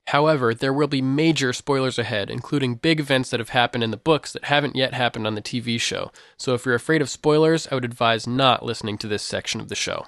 However, 0.09 0.53
there 0.53 0.73
will 0.73 0.87
be 0.87 1.01
major 1.01 1.51
spoilers 1.51 1.97
ahead, 1.97 2.29
including 2.29 2.75
big 2.75 2.99
events 2.99 3.31
that 3.31 3.39
have 3.39 3.49
happened 3.49 3.83
in 3.83 3.91
the 3.91 3.97
books 3.97 4.33
that 4.33 4.45
haven't 4.45 4.75
yet 4.75 4.93
happened 4.93 5.25
on 5.25 5.33
the 5.35 5.41
TV 5.41 5.81
show. 5.81 6.11
So 6.37 6.53
if 6.53 6.65
you're 6.65 6.75
afraid 6.75 7.01
of 7.01 7.09
spoilers, 7.09 7.67
I 7.71 7.75
would 7.75 7.85
advise 7.85 8.27
not 8.27 8.63
listening 8.63 8.97
to 8.99 9.07
this 9.07 9.23
section 9.23 9.59
of 9.59 9.69
the 9.69 9.75
show. 9.75 10.05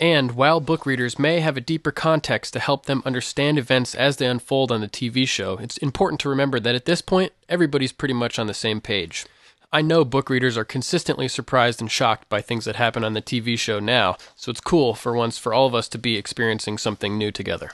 And 0.00 0.32
while 0.32 0.58
book 0.58 0.84
readers 0.84 1.16
may 1.16 1.38
have 1.38 1.56
a 1.56 1.60
deeper 1.60 1.92
context 1.92 2.54
to 2.54 2.58
help 2.58 2.86
them 2.86 3.04
understand 3.06 3.56
events 3.56 3.94
as 3.94 4.16
they 4.16 4.26
unfold 4.26 4.72
on 4.72 4.80
the 4.80 4.88
TV 4.88 5.28
show, 5.28 5.58
it's 5.58 5.76
important 5.76 6.20
to 6.22 6.28
remember 6.28 6.58
that 6.58 6.74
at 6.74 6.86
this 6.86 7.00
point, 7.00 7.32
everybody's 7.48 7.92
pretty 7.92 8.14
much 8.14 8.36
on 8.36 8.48
the 8.48 8.54
same 8.54 8.80
page. 8.80 9.26
I 9.72 9.80
know 9.80 10.04
book 10.04 10.28
readers 10.28 10.58
are 10.58 10.64
consistently 10.64 11.28
surprised 11.28 11.80
and 11.80 11.90
shocked 11.90 12.28
by 12.28 12.42
things 12.42 12.64
that 12.64 12.76
happen 12.76 13.04
on 13.04 13.14
the 13.14 13.22
TV 13.22 13.56
show 13.56 13.78
now, 13.78 14.16
so 14.34 14.50
it's 14.50 14.60
cool 14.60 14.94
for 14.94 15.14
once 15.14 15.38
for 15.38 15.54
all 15.54 15.68
of 15.68 15.74
us 15.74 15.88
to 15.90 15.98
be 15.98 16.16
experiencing 16.16 16.78
something 16.78 17.16
new 17.16 17.30
together. 17.30 17.70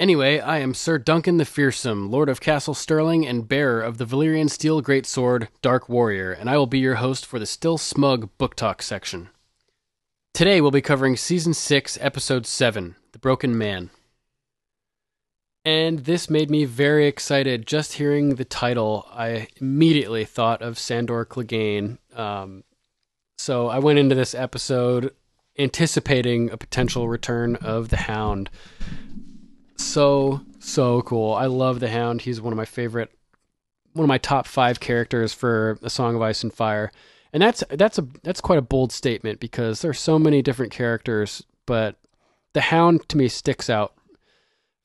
Anyway, 0.00 0.38
I 0.40 0.60
am 0.60 0.72
Sir 0.72 0.96
Duncan 0.96 1.36
the 1.36 1.44
Fearsome, 1.44 2.10
Lord 2.10 2.30
of 2.30 2.40
Castle 2.40 2.72
Stirling 2.72 3.26
and 3.26 3.46
bearer 3.46 3.82
of 3.82 3.98
the 3.98 4.06
Valyrian 4.06 4.48
Steel 4.48 4.80
Greatsword, 4.80 5.48
Dark 5.60 5.90
Warrior, 5.90 6.32
and 6.32 6.48
I 6.48 6.56
will 6.56 6.66
be 6.66 6.78
your 6.78 6.94
host 6.94 7.26
for 7.26 7.38
the 7.38 7.44
Still 7.44 7.76
Smug 7.76 8.30
Book 8.38 8.54
Talk 8.54 8.80
section. 8.80 9.28
Today 10.32 10.62
we'll 10.62 10.70
be 10.70 10.80
covering 10.80 11.18
Season 11.18 11.52
6, 11.52 11.98
Episode 12.00 12.46
7, 12.46 12.96
The 13.12 13.18
Broken 13.18 13.58
Man. 13.58 13.90
And 15.66 15.98
this 15.98 16.30
made 16.30 16.50
me 16.50 16.64
very 16.64 17.06
excited. 17.06 17.66
Just 17.66 17.92
hearing 17.92 18.36
the 18.36 18.46
title, 18.46 19.06
I 19.12 19.48
immediately 19.60 20.24
thought 20.24 20.62
of 20.62 20.78
Sandor 20.78 21.26
Clegane. 21.26 21.98
Um, 22.16 22.64
so 23.36 23.68
I 23.68 23.78
went 23.80 23.98
into 23.98 24.14
this 24.14 24.34
episode 24.34 25.14
anticipating 25.58 26.48
a 26.48 26.56
potential 26.56 27.06
return 27.06 27.56
of 27.56 27.90
the 27.90 27.98
Hound. 27.98 28.48
So, 29.80 30.42
so 30.58 31.02
cool. 31.02 31.32
I 31.32 31.46
love 31.46 31.80
the 31.80 31.88
Hound. 31.88 32.20
He's 32.22 32.40
one 32.40 32.52
of 32.52 32.56
my 32.56 32.64
favorite 32.64 33.10
one 33.92 34.04
of 34.04 34.08
my 34.08 34.18
top 34.18 34.46
five 34.46 34.78
characters 34.78 35.34
for 35.34 35.78
A 35.82 35.90
Song 35.90 36.14
of 36.14 36.22
Ice 36.22 36.44
and 36.44 36.52
Fire, 36.52 36.92
and 37.32 37.42
that's 37.42 37.64
that's 37.70 37.98
a 37.98 38.06
that's 38.22 38.40
quite 38.40 38.58
a 38.58 38.62
bold 38.62 38.92
statement 38.92 39.40
because 39.40 39.82
there's 39.82 39.98
so 39.98 40.18
many 40.18 40.42
different 40.42 40.70
characters, 40.70 41.44
but 41.66 41.96
the 42.52 42.60
Hound 42.60 43.08
to 43.08 43.16
me 43.16 43.26
sticks 43.26 43.68
out 43.68 43.94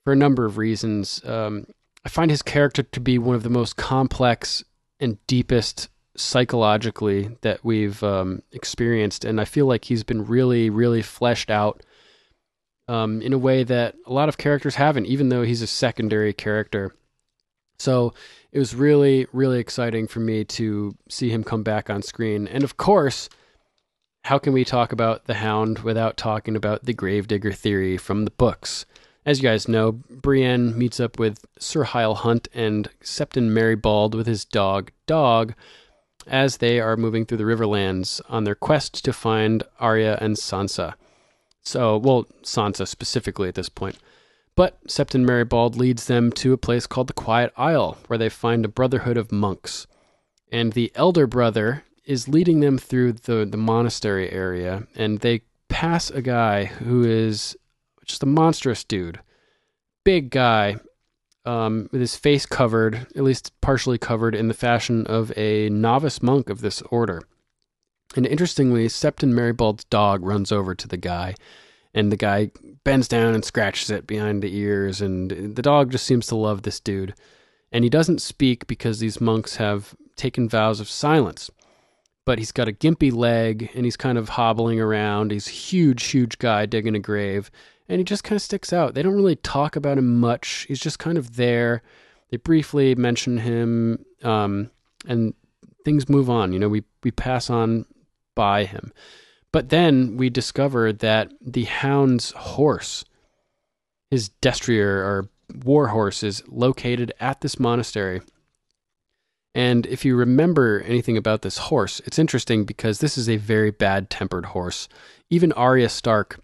for 0.03 0.13
a 0.13 0.15
number 0.15 0.45
of 0.45 0.57
reasons. 0.57 1.23
Um, 1.23 1.67
I 2.03 2.09
find 2.09 2.31
his 2.31 2.41
character 2.41 2.81
to 2.81 2.99
be 2.99 3.19
one 3.19 3.35
of 3.35 3.43
the 3.43 3.49
most 3.49 3.75
complex 3.75 4.63
and 4.99 5.17
deepest 5.27 5.89
psychologically 6.15 7.37
that 7.41 7.63
we've 7.63 8.01
um, 8.01 8.41
experienced, 8.51 9.25
and 9.25 9.39
I 9.39 9.45
feel 9.45 9.65
like 9.67 9.85
he's 9.85 10.03
been 10.03 10.25
really, 10.25 10.69
really 10.69 11.01
fleshed 11.01 11.51
out 11.51 11.83
um, 12.87 13.21
in 13.21 13.33
a 13.33 13.37
way 13.37 13.63
that 13.63 13.95
a 14.05 14.13
lot 14.13 14.29
of 14.29 14.37
characters 14.37 14.75
haven't, 14.75 15.05
even 15.05 15.29
though 15.29 15.43
he's 15.43 15.61
a 15.61 15.67
secondary 15.67 16.33
character. 16.33 16.93
So 17.77 18.13
it 18.51 18.59
was 18.59 18.75
really, 18.75 19.27
really 19.33 19.59
exciting 19.59 20.07
for 20.07 20.19
me 20.19 20.45
to 20.45 20.95
see 21.09 21.29
him 21.29 21.43
come 21.43 21.63
back 21.63 21.89
on 21.89 22.01
screen. 22.01 22.47
And 22.47 22.63
of 22.63 22.77
course, 22.77 23.29
how 24.23 24.39
can 24.39 24.53
we 24.53 24.65
talk 24.65 24.91
about 24.91 25.25
the 25.25 25.35
Hound 25.35 25.79
without 25.79 26.17
talking 26.17 26.55
about 26.55 26.85
the 26.85 26.93
Gravedigger 26.93 27.51
theory 27.51 27.97
from 27.97 28.25
the 28.25 28.31
books? 28.31 28.85
As 29.25 29.39
you 29.39 29.43
guys 29.49 29.67
know, 29.67 29.91
Brienne 29.91 30.77
meets 30.77 30.99
up 30.99 31.17
with 31.17 31.45
Sir 31.59 31.83
Hyle 31.83 32.15
Hunt 32.15 32.47
and 32.53 32.89
Septon 33.01 33.49
Meribald 33.49 34.13
with 34.13 34.27
his 34.27 34.45
dog, 34.45 34.91
Dog, 35.07 35.53
as 36.27 36.57
they 36.57 36.79
are 36.79 36.95
moving 36.95 37.25
through 37.25 37.39
the 37.39 37.43
Riverlands 37.43 38.21
on 38.29 38.43
their 38.43 38.55
quest 38.55 39.03
to 39.05 39.13
find 39.13 39.63
Arya 39.79 40.17
and 40.21 40.35
Sansa. 40.35 40.93
So, 41.65 41.97
well, 41.97 42.25
Sansa 42.43 42.87
specifically 42.87 43.49
at 43.49 43.55
this 43.55 43.69
point. 43.69 43.97
But 44.55 44.81
Septon 44.87 45.25
Meribald 45.25 45.75
leads 45.75 46.05
them 46.05 46.31
to 46.33 46.53
a 46.53 46.57
place 46.57 46.87
called 46.87 47.07
the 47.07 47.13
Quiet 47.13 47.51
Isle, 47.57 47.97
where 48.07 48.17
they 48.17 48.29
find 48.29 48.63
a 48.63 48.69
brotherhood 48.69 49.17
of 49.17 49.31
monks. 49.31 49.87
And 50.51 50.71
the 50.71 50.91
elder 50.95 51.27
brother 51.27 51.83
is 52.05 52.29
leading 52.29 52.61
them 52.61 52.77
through 52.77 53.13
the, 53.13 53.45
the 53.45 53.57
monastery 53.57 54.31
area, 54.31 54.87
and 54.95 55.19
they 55.19 55.41
pass 55.67 56.09
a 56.09 56.21
guy 56.21 56.65
who 56.65 57.03
is 57.03 57.57
just 58.05 58.23
a 58.23 58.27
monstrous 58.27 58.83
dude. 58.83 59.19
Big 60.03 60.29
guy, 60.29 60.77
um, 61.45 61.89
with 61.91 61.99
his 61.99 62.15
face 62.15 62.45
covered, 62.45 63.07
at 63.15 63.23
least 63.23 63.59
partially 63.59 63.97
covered, 63.97 64.35
in 64.35 64.47
the 64.47 64.53
fashion 64.53 65.05
of 65.07 65.35
a 65.35 65.67
novice 65.69 66.21
monk 66.21 66.49
of 66.49 66.61
this 66.61 66.81
order. 66.83 67.23
And 68.15 68.25
interestingly, 68.25 68.87
Septon 68.87 69.33
Meribald's 69.33 69.83
dog 69.85 70.23
runs 70.23 70.51
over 70.51 70.73
to 70.73 70.87
the 70.87 70.97
guy, 70.97 71.35
and 71.93 72.11
the 72.11 72.17
guy 72.17 72.51
bends 72.83 73.07
down 73.07 73.33
and 73.33 73.43
scratches 73.43 73.89
it 73.89 74.07
behind 74.07 74.41
the 74.41 74.55
ears, 74.55 75.01
and 75.01 75.55
the 75.55 75.61
dog 75.61 75.91
just 75.91 76.05
seems 76.05 76.27
to 76.27 76.35
love 76.35 76.61
this 76.61 76.79
dude. 76.79 77.13
And 77.71 77.83
he 77.83 77.89
doesn't 77.89 78.21
speak 78.21 78.67
because 78.67 78.99
these 78.99 79.19
monks 79.19 79.57
have 79.57 79.95
taken 80.15 80.47
vows 80.47 80.79
of 80.79 80.89
silence. 80.89 81.51
But 82.23 82.39
he's 82.39 82.53
got 82.53 82.69
a 82.69 82.73
gimpy 82.73 83.13
leg, 83.13 83.69
and 83.75 83.85
he's 83.85 83.97
kind 83.97 84.17
of 84.17 84.29
hobbling 84.29 84.79
around. 84.79 85.31
He's 85.31 85.47
a 85.47 85.51
huge, 85.51 86.05
huge 86.05 86.39
guy 86.39 86.65
digging 86.65 86.95
a 86.95 86.99
grave, 86.99 87.51
and 87.89 87.99
he 87.99 88.05
just 88.05 88.23
kind 88.23 88.37
of 88.37 88.41
sticks 88.41 88.71
out. 88.71 88.93
They 88.93 89.03
don't 89.03 89.15
really 89.15 89.35
talk 89.35 89.75
about 89.75 89.97
him 89.97 90.19
much. 90.19 90.65
He's 90.67 90.79
just 90.79 90.99
kind 90.99 91.17
of 91.17 91.35
there. 91.35 91.83
They 92.31 92.37
briefly 92.37 92.95
mention 92.95 93.37
him, 93.37 94.05
um, 94.23 94.71
and 95.05 95.33
things 95.83 96.09
move 96.09 96.29
on. 96.29 96.53
You 96.53 96.59
know, 96.59 96.69
we 96.69 96.83
we 97.03 97.11
pass 97.11 97.49
on 97.49 97.85
by 98.35 98.65
him. 98.65 98.91
But 99.51 99.69
then 99.69 100.17
we 100.17 100.29
discover 100.29 100.91
that 100.91 101.31
the 101.41 101.63
hound's 101.63 102.31
horse, 102.31 103.05
his 104.11 104.29
destrier 104.41 104.97
or 104.97 105.29
war 105.63 105.87
horse, 105.87 106.23
is 106.23 106.43
located 106.47 107.13
at 107.19 107.41
this 107.41 107.57
monastery. 107.57 108.21
And 109.53 109.85
if 109.85 110.03
you 110.03 110.17
remember 110.17 110.81
anything 110.81 111.15
about 111.15 111.41
this 111.41 111.57
horse, 111.57 112.01
it's 112.05 112.19
interesting 112.19 112.65
because 112.65 112.99
this 112.99 113.17
is 113.17 113.29
a 113.29 113.37
very 113.37 113.71
bad 113.71 114.09
tempered 114.09 114.47
horse. 114.47 114.89
Even 115.29 115.53
Arya 115.53 115.87
Stark 115.87 116.41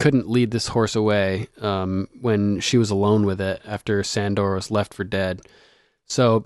couldn't 0.00 0.28
lead 0.28 0.50
this 0.50 0.68
horse 0.68 0.96
away 0.96 1.46
um, 1.60 2.08
when 2.20 2.58
she 2.58 2.76
was 2.76 2.90
alone 2.90 3.24
with 3.24 3.40
it 3.40 3.62
after 3.64 4.02
Sandor 4.02 4.54
was 4.54 4.70
left 4.70 4.94
for 4.94 5.04
dead. 5.04 5.42
So, 6.06 6.44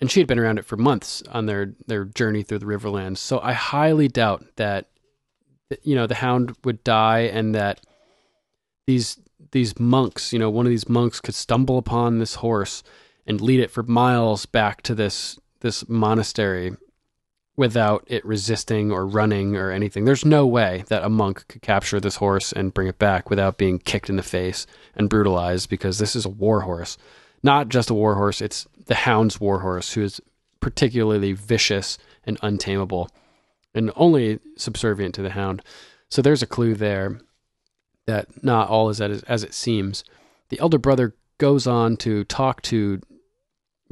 and 0.00 0.10
she 0.10 0.20
had 0.20 0.26
been 0.26 0.38
around 0.38 0.58
it 0.58 0.64
for 0.64 0.76
months 0.76 1.22
on 1.30 1.46
their 1.46 1.74
their 1.86 2.04
journey 2.04 2.42
through 2.42 2.60
the 2.60 2.66
Riverlands. 2.66 3.18
So 3.18 3.40
I 3.40 3.52
highly 3.52 4.08
doubt 4.08 4.44
that 4.56 4.88
you 5.82 5.94
know 5.94 6.06
the 6.06 6.14
Hound 6.16 6.56
would 6.64 6.82
die 6.84 7.20
and 7.20 7.54
that 7.54 7.80
these 8.86 9.18
these 9.52 9.78
monks, 9.78 10.32
you 10.32 10.38
know, 10.38 10.50
one 10.50 10.66
of 10.66 10.70
these 10.70 10.88
monks 10.88 11.20
could 11.20 11.34
stumble 11.34 11.78
upon 11.78 12.18
this 12.18 12.36
horse 12.36 12.82
and 13.26 13.40
lead 13.40 13.60
it 13.60 13.70
for 13.70 13.82
miles 13.82 14.46
back 14.46 14.82
to 14.82 14.94
this 14.94 15.38
this 15.60 15.88
monastery 15.88 16.72
without 17.56 18.02
it 18.06 18.24
resisting 18.24 18.90
or 18.90 19.06
running 19.06 19.54
or 19.54 19.70
anything. 19.70 20.04
There's 20.04 20.24
no 20.24 20.46
way 20.46 20.84
that 20.88 21.04
a 21.04 21.10
monk 21.10 21.46
could 21.48 21.60
capture 21.60 22.00
this 22.00 22.16
horse 22.16 22.52
and 22.52 22.72
bring 22.72 22.88
it 22.88 22.98
back 22.98 23.28
without 23.28 23.58
being 23.58 23.78
kicked 23.78 24.08
in 24.08 24.16
the 24.16 24.22
face 24.22 24.66
and 24.94 25.10
brutalized 25.10 25.68
because 25.68 25.98
this 25.98 26.16
is 26.16 26.24
a 26.24 26.30
war 26.30 26.62
horse. 26.62 26.96
Not 27.42 27.68
just 27.68 27.90
a 27.90 27.94
war 27.94 28.14
horse, 28.14 28.40
it's 28.40 28.66
the 28.90 28.96
hound's 28.96 29.40
warhorse, 29.40 29.92
who 29.92 30.02
is 30.02 30.20
particularly 30.58 31.32
vicious 31.32 31.96
and 32.24 32.36
untamable 32.42 33.08
and 33.72 33.92
only 33.94 34.40
subservient 34.56 35.14
to 35.14 35.22
the 35.22 35.30
hound. 35.30 35.62
So 36.08 36.20
there's 36.20 36.42
a 36.42 36.46
clue 36.46 36.74
there 36.74 37.20
that 38.08 38.42
not 38.42 38.68
all 38.68 38.88
is 38.88 39.00
as, 39.00 39.44
it 39.44 39.54
seems. 39.54 40.02
The 40.48 40.58
elder 40.58 40.76
brother 40.76 41.14
goes 41.38 41.68
on 41.68 41.98
to 41.98 42.24
talk 42.24 42.62
to 42.62 43.00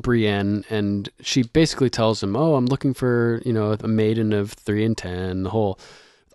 Brienne, 0.02 0.64
and 0.68 1.08
she 1.20 1.44
basically 1.44 1.90
tells 1.90 2.20
him, 2.20 2.34
"Oh, 2.34 2.56
I'm 2.56 2.66
looking 2.66 2.92
for 2.92 3.40
you 3.44 3.52
know 3.52 3.76
a 3.78 3.86
maiden 3.86 4.32
of 4.32 4.50
three 4.50 4.84
and 4.84 4.98
ten, 4.98 5.44
the 5.44 5.50
whole 5.50 5.78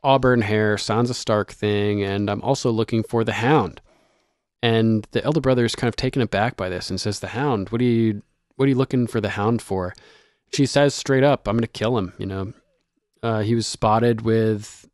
auburn 0.06 0.42
hair, 0.42 0.78
Sansa 0.78 1.16
Stark 1.16 1.52
thing, 1.52 2.02
and 2.02 2.30
I'm 2.30 2.42
also 2.42 2.72
looking 2.72 3.04
for 3.04 3.26
the 3.26 3.34
Hound." 3.34 3.82
And 4.62 5.06
the 5.12 5.22
elder 5.26 5.42
brother 5.42 5.66
is 5.66 5.76
kind 5.76 5.90
of 5.90 5.98
taken 5.98 6.22
aback 6.22 6.56
by 6.56 6.70
this 6.70 6.90
and 6.90 7.00
says, 7.00 7.20
"The 7.20 7.28
Hound? 7.28 7.68
What 7.68 7.82
are 7.82 7.84
you 7.84 8.22
what 8.56 8.66
are 8.66 8.70
you 8.70 8.76
looking 8.76 9.08
for 9.08 9.22
the 9.22 9.30
Hound 9.30 9.62
for?" 9.62 9.94
She 10.54 10.66
says 10.66 10.94
straight 10.94 11.24
up, 11.24 11.48
"I'm 11.48 11.56
going 11.56 11.62
to 11.62 11.68
kill 11.68 11.98
him." 11.98 12.14
You 12.18 12.26
know, 12.26 12.54
uh, 13.22 13.42
he 13.42 13.56
was 13.56 13.68
spotted 13.68 14.22
with 14.22 14.88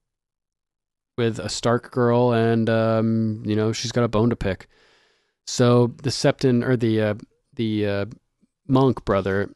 with 1.18 1.40
a 1.40 1.50
Stark 1.50 1.92
girl, 1.92 2.32
and 2.32 2.70
um, 2.70 3.44
you 3.46 3.56
know 3.56 3.72
she's 3.74 3.92
got 3.92 4.04
a 4.04 4.10
bone 4.10 4.30
to 4.30 4.36
pick. 4.36 4.68
So 5.46 5.96
the 6.04 6.12
Septon 6.12 6.66
or 6.66 6.78
the 6.78 7.02
uh, 7.02 7.14
the 7.56 7.88
uh, 7.88 8.06
monk 8.68 9.04
brother 9.04 9.50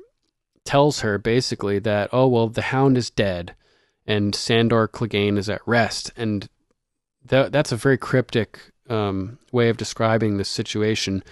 tells 0.65 1.01
her 1.01 1.17
basically 1.17 1.79
that 1.79 2.09
oh 2.11 2.27
well 2.27 2.47
the 2.47 2.61
hound 2.61 2.97
is 2.97 3.09
dead 3.09 3.55
and 4.05 4.33
Sandor 4.33 4.87
Clegane 4.87 5.37
is 5.37 5.49
at 5.49 5.61
rest 5.65 6.11
and 6.15 6.47
that 7.25 7.51
that's 7.51 7.71
a 7.71 7.77
very 7.77 7.97
cryptic 7.97 8.59
um, 8.89 9.39
way 9.51 9.69
of 9.69 9.77
describing 9.77 10.37
this 10.37 10.49
situation. 10.49 11.23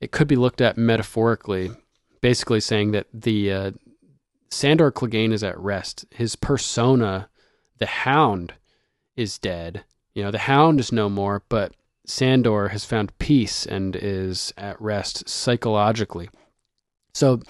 It 0.00 0.12
could 0.12 0.28
be 0.28 0.36
looked 0.36 0.60
at 0.60 0.78
metaphorically, 0.78 1.70
basically 2.24 2.58
saying 2.58 2.92
that 2.92 3.06
the 3.12 3.52
uh, 3.52 3.70
Sandor 4.50 4.90
Clegane 4.90 5.34
is 5.34 5.44
at 5.44 5.58
rest. 5.58 6.06
His 6.10 6.36
persona, 6.36 7.28
the 7.76 7.84
Hound, 7.84 8.54
is 9.14 9.38
dead. 9.38 9.84
You 10.14 10.22
know, 10.22 10.30
the 10.30 10.38
Hound 10.38 10.80
is 10.80 10.90
no 10.90 11.10
more, 11.10 11.42
but 11.50 11.74
Sandor 12.06 12.68
has 12.68 12.86
found 12.86 13.18
peace 13.18 13.66
and 13.66 13.94
is 13.94 14.54
at 14.56 14.80
rest 14.80 15.28
psychologically. 15.28 16.30
So, 17.12 17.42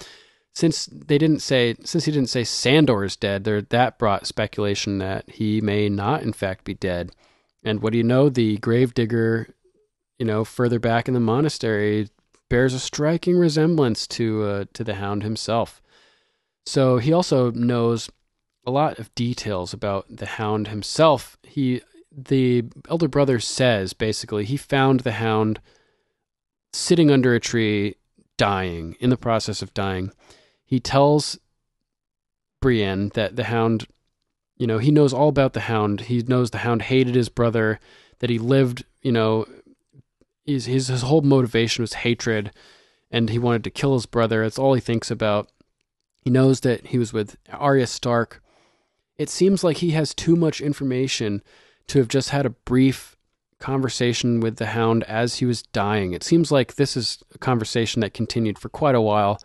since 0.56 0.86
they 0.86 1.18
didn't 1.18 1.38
say, 1.38 1.76
since 1.84 2.06
he 2.06 2.10
didn't 2.10 2.30
say 2.30 2.42
Sandor 2.42 3.04
is 3.04 3.14
dead, 3.14 3.44
there 3.44 3.62
that 3.62 3.96
brought 3.96 4.26
speculation 4.26 4.98
that 4.98 5.30
he 5.30 5.60
may 5.60 5.88
not, 5.88 6.24
in 6.24 6.32
fact, 6.32 6.64
be 6.64 6.74
dead. 6.74 7.12
And 7.62 7.80
what 7.80 7.92
do 7.92 7.98
you 7.98 8.04
know? 8.04 8.28
The 8.28 8.56
gravedigger, 8.56 9.54
you 10.18 10.26
know, 10.26 10.44
further 10.44 10.80
back 10.80 11.06
in 11.06 11.14
the 11.14 11.20
monastery, 11.20 12.08
bears 12.48 12.74
a 12.74 12.80
striking 12.80 13.36
resemblance 13.36 14.06
to 14.06 14.42
uh, 14.42 14.64
to 14.72 14.84
the 14.84 14.94
Hound 14.94 15.22
himself. 15.22 15.82
So 16.66 16.98
he 16.98 17.12
also 17.12 17.50
knows 17.50 18.10
a 18.66 18.70
lot 18.70 18.98
of 18.98 19.14
details 19.14 19.72
about 19.72 20.06
the 20.08 20.26
Hound 20.26 20.68
himself. 20.68 21.36
He, 21.42 21.82
the 22.10 22.64
elder 22.88 23.08
brother 23.08 23.38
says 23.40 23.92
basically 23.92 24.44
he 24.44 24.56
found 24.56 25.00
the 25.00 25.12
Hound 25.12 25.60
sitting 26.72 27.10
under 27.10 27.34
a 27.34 27.40
tree 27.40 27.96
dying, 28.36 28.96
in 29.00 29.10
the 29.10 29.16
process 29.16 29.62
of 29.62 29.74
dying. 29.74 30.10
He 30.64 30.80
tells 30.80 31.38
Brienne 32.60 33.10
that 33.10 33.36
the 33.36 33.44
hound, 33.44 33.86
you 34.56 34.66
know, 34.66 34.78
he 34.78 34.90
knows 34.90 35.12
all 35.12 35.28
about 35.28 35.52
the 35.52 35.60
hound. 35.60 36.02
He 36.02 36.22
knows 36.22 36.50
the 36.50 36.58
hound 36.58 36.82
hated 36.82 37.14
his 37.14 37.28
brother, 37.28 37.78
that 38.18 38.30
he 38.30 38.38
lived, 38.38 38.84
you 39.02 39.12
know, 39.12 39.46
his, 40.44 40.66
his, 40.66 41.02
whole 41.02 41.22
motivation 41.22 41.82
was 41.82 41.94
hatred, 41.94 42.50
and 43.10 43.30
he 43.30 43.38
wanted 43.38 43.64
to 43.64 43.70
kill 43.70 43.94
his 43.94 44.06
brother. 44.06 44.42
That's 44.42 44.58
all 44.58 44.74
he 44.74 44.80
thinks 44.80 45.10
about. 45.10 45.50
He 46.22 46.30
knows 46.30 46.60
that 46.60 46.88
he 46.88 46.98
was 46.98 47.12
with 47.12 47.36
Arya 47.52 47.86
Stark. 47.86 48.42
It 49.18 49.28
seems 49.28 49.62
like 49.62 49.78
he 49.78 49.90
has 49.90 50.14
too 50.14 50.36
much 50.36 50.60
information 50.60 51.42
to 51.88 51.98
have 51.98 52.08
just 52.08 52.30
had 52.30 52.46
a 52.46 52.50
brief 52.50 53.16
conversation 53.58 54.40
with 54.40 54.56
the 54.56 54.66
hound 54.66 55.04
as 55.04 55.36
he 55.36 55.46
was 55.46 55.62
dying. 55.62 56.12
It 56.12 56.22
seems 56.22 56.50
like 56.50 56.74
this 56.74 56.96
is 56.96 57.22
a 57.34 57.38
conversation 57.38 58.00
that 58.00 58.14
continued 58.14 58.58
for 58.58 58.68
quite 58.68 58.94
a 58.94 59.00
while 59.00 59.40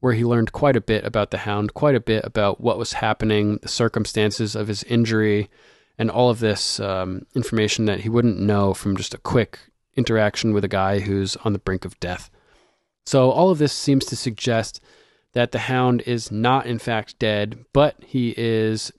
where 0.00 0.14
he 0.14 0.24
learned 0.24 0.52
quite 0.52 0.76
a 0.76 0.80
bit 0.80 1.04
about 1.04 1.30
the 1.30 1.38
hound, 1.38 1.74
quite 1.74 1.94
a 1.94 2.00
bit 2.00 2.24
about 2.24 2.60
what 2.60 2.76
was 2.76 2.94
happening, 2.94 3.58
the 3.62 3.68
circumstances 3.68 4.56
of 4.56 4.66
his 4.66 4.82
injury, 4.84 5.48
and 5.96 6.10
all 6.10 6.28
of 6.28 6.40
this 6.40 6.80
um, 6.80 7.24
information 7.36 7.84
that 7.84 8.00
he 8.00 8.08
wouldn't 8.08 8.40
know 8.40 8.74
from 8.74 8.96
just 8.96 9.14
a 9.14 9.18
quick 9.18 9.58
interaction 9.96 10.52
with 10.52 10.64
a 10.64 10.68
guy 10.68 11.00
who's 11.00 11.36
on 11.36 11.52
the 11.52 11.58
brink 11.58 11.84
of 11.84 11.98
death. 12.00 12.30
So, 13.04 13.30
all 13.30 13.50
of 13.50 13.58
this 13.58 13.72
seems 13.72 14.04
to 14.06 14.16
suggest 14.16 14.80
that 15.32 15.52
the 15.52 15.60
hound 15.60 16.02
is 16.02 16.30
not, 16.30 16.66
in 16.66 16.78
fact, 16.78 17.18
dead, 17.18 17.64
but 17.72 17.96
he 18.04 18.34
is 18.36 18.92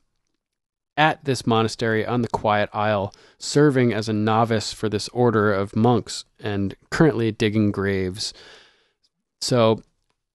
at 0.97 1.23
this 1.25 1.47
monastery 1.47 2.05
on 2.05 2.21
the 2.21 2.27
Quiet 2.27 2.69
Isle, 2.73 3.13
serving 3.37 3.93
as 3.93 4.09
a 4.09 4.13
novice 4.13 4.73
for 4.73 4.89
this 4.89 5.09
order 5.09 5.51
of 5.53 5.75
monks 5.75 6.25
and 6.39 6.75
currently 6.89 7.31
digging 7.31 7.71
graves. 7.71 8.33
So, 9.41 9.81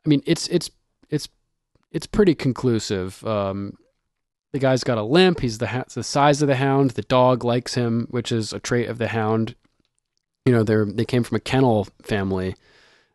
I 0.05 0.09
mean, 0.09 0.23
it's 0.27 0.49
it's 0.49 0.71
it's 1.11 1.29
it's 1.93 2.07
pretty 2.07 2.35
conclusive. 2.35 3.25
Um, 3.27 3.75
the 4.53 4.59
guy's 4.59 4.85
got 4.85 4.99
a 4.99 5.03
limp. 5.03 5.41
He's 5.41 5.59
the 5.59 5.69
ha- 5.69 5.85
the 5.93 6.03
size 6.03 6.43
of 6.43 6.49
the 6.49 6.57
hound. 6.57 6.93
The 6.93 7.03
dog 7.03 7.45
likes 7.45 7.75
him, 7.75 8.07
which 8.11 8.33
is 8.33 8.53
a 8.53 8.59
trait 8.61 8.89
of 8.89 8.99
the 8.99 9.09
hound. 9.09 9.55
You 10.49 10.55
know, 10.55 10.62
they're 10.62 10.87
they 10.87 11.05
came 11.05 11.25
from 11.25 11.37
a 11.37 11.41
kennel 11.41 11.87
family. 12.01 12.55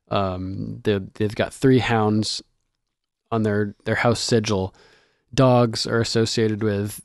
Um, 0.10 0.82
they 0.84 1.00
they've 1.16 1.34
got 1.34 1.52
three 1.52 1.80
hounds 1.80 2.44
on 3.32 3.42
their 3.42 3.74
their 3.86 3.96
house 3.96 4.20
sigil. 4.20 4.76
Dogs 5.34 5.88
are 5.88 6.00
associated 6.00 6.62
with 6.62 7.02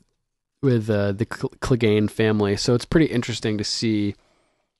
with 0.61 0.87
uh, 0.87 1.13
the 1.13 1.25
Clegane 1.25 2.11
family, 2.11 2.55
so 2.57 2.75
it's 2.75 2.85
pretty 2.85 3.07
interesting 3.07 3.57
to 3.57 3.63
see 3.63 4.13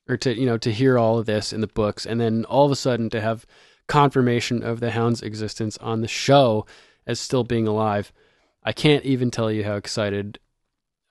or 0.07 0.17
to 0.17 0.39
you 0.39 0.45
know 0.45 0.59
to 0.59 0.71
hear 0.71 0.99
all 0.99 1.17
of 1.17 1.25
this 1.25 1.51
in 1.51 1.61
the 1.61 1.67
books, 1.67 2.05
and 2.05 2.21
then 2.21 2.45
all 2.45 2.67
of 2.67 2.71
a 2.71 2.75
sudden 2.75 3.09
to 3.09 3.19
have 3.19 3.47
confirmation 3.87 4.61
of 4.61 4.81
the 4.81 4.91
hound's 4.91 5.23
existence 5.23 5.79
on 5.79 6.01
the 6.01 6.07
show 6.07 6.67
as 7.07 7.19
still 7.19 7.43
being 7.43 7.67
alive. 7.67 8.13
I 8.63 8.71
can't 8.71 9.03
even 9.03 9.31
tell 9.31 9.51
you 9.51 9.63
how 9.63 9.77
excited 9.77 10.37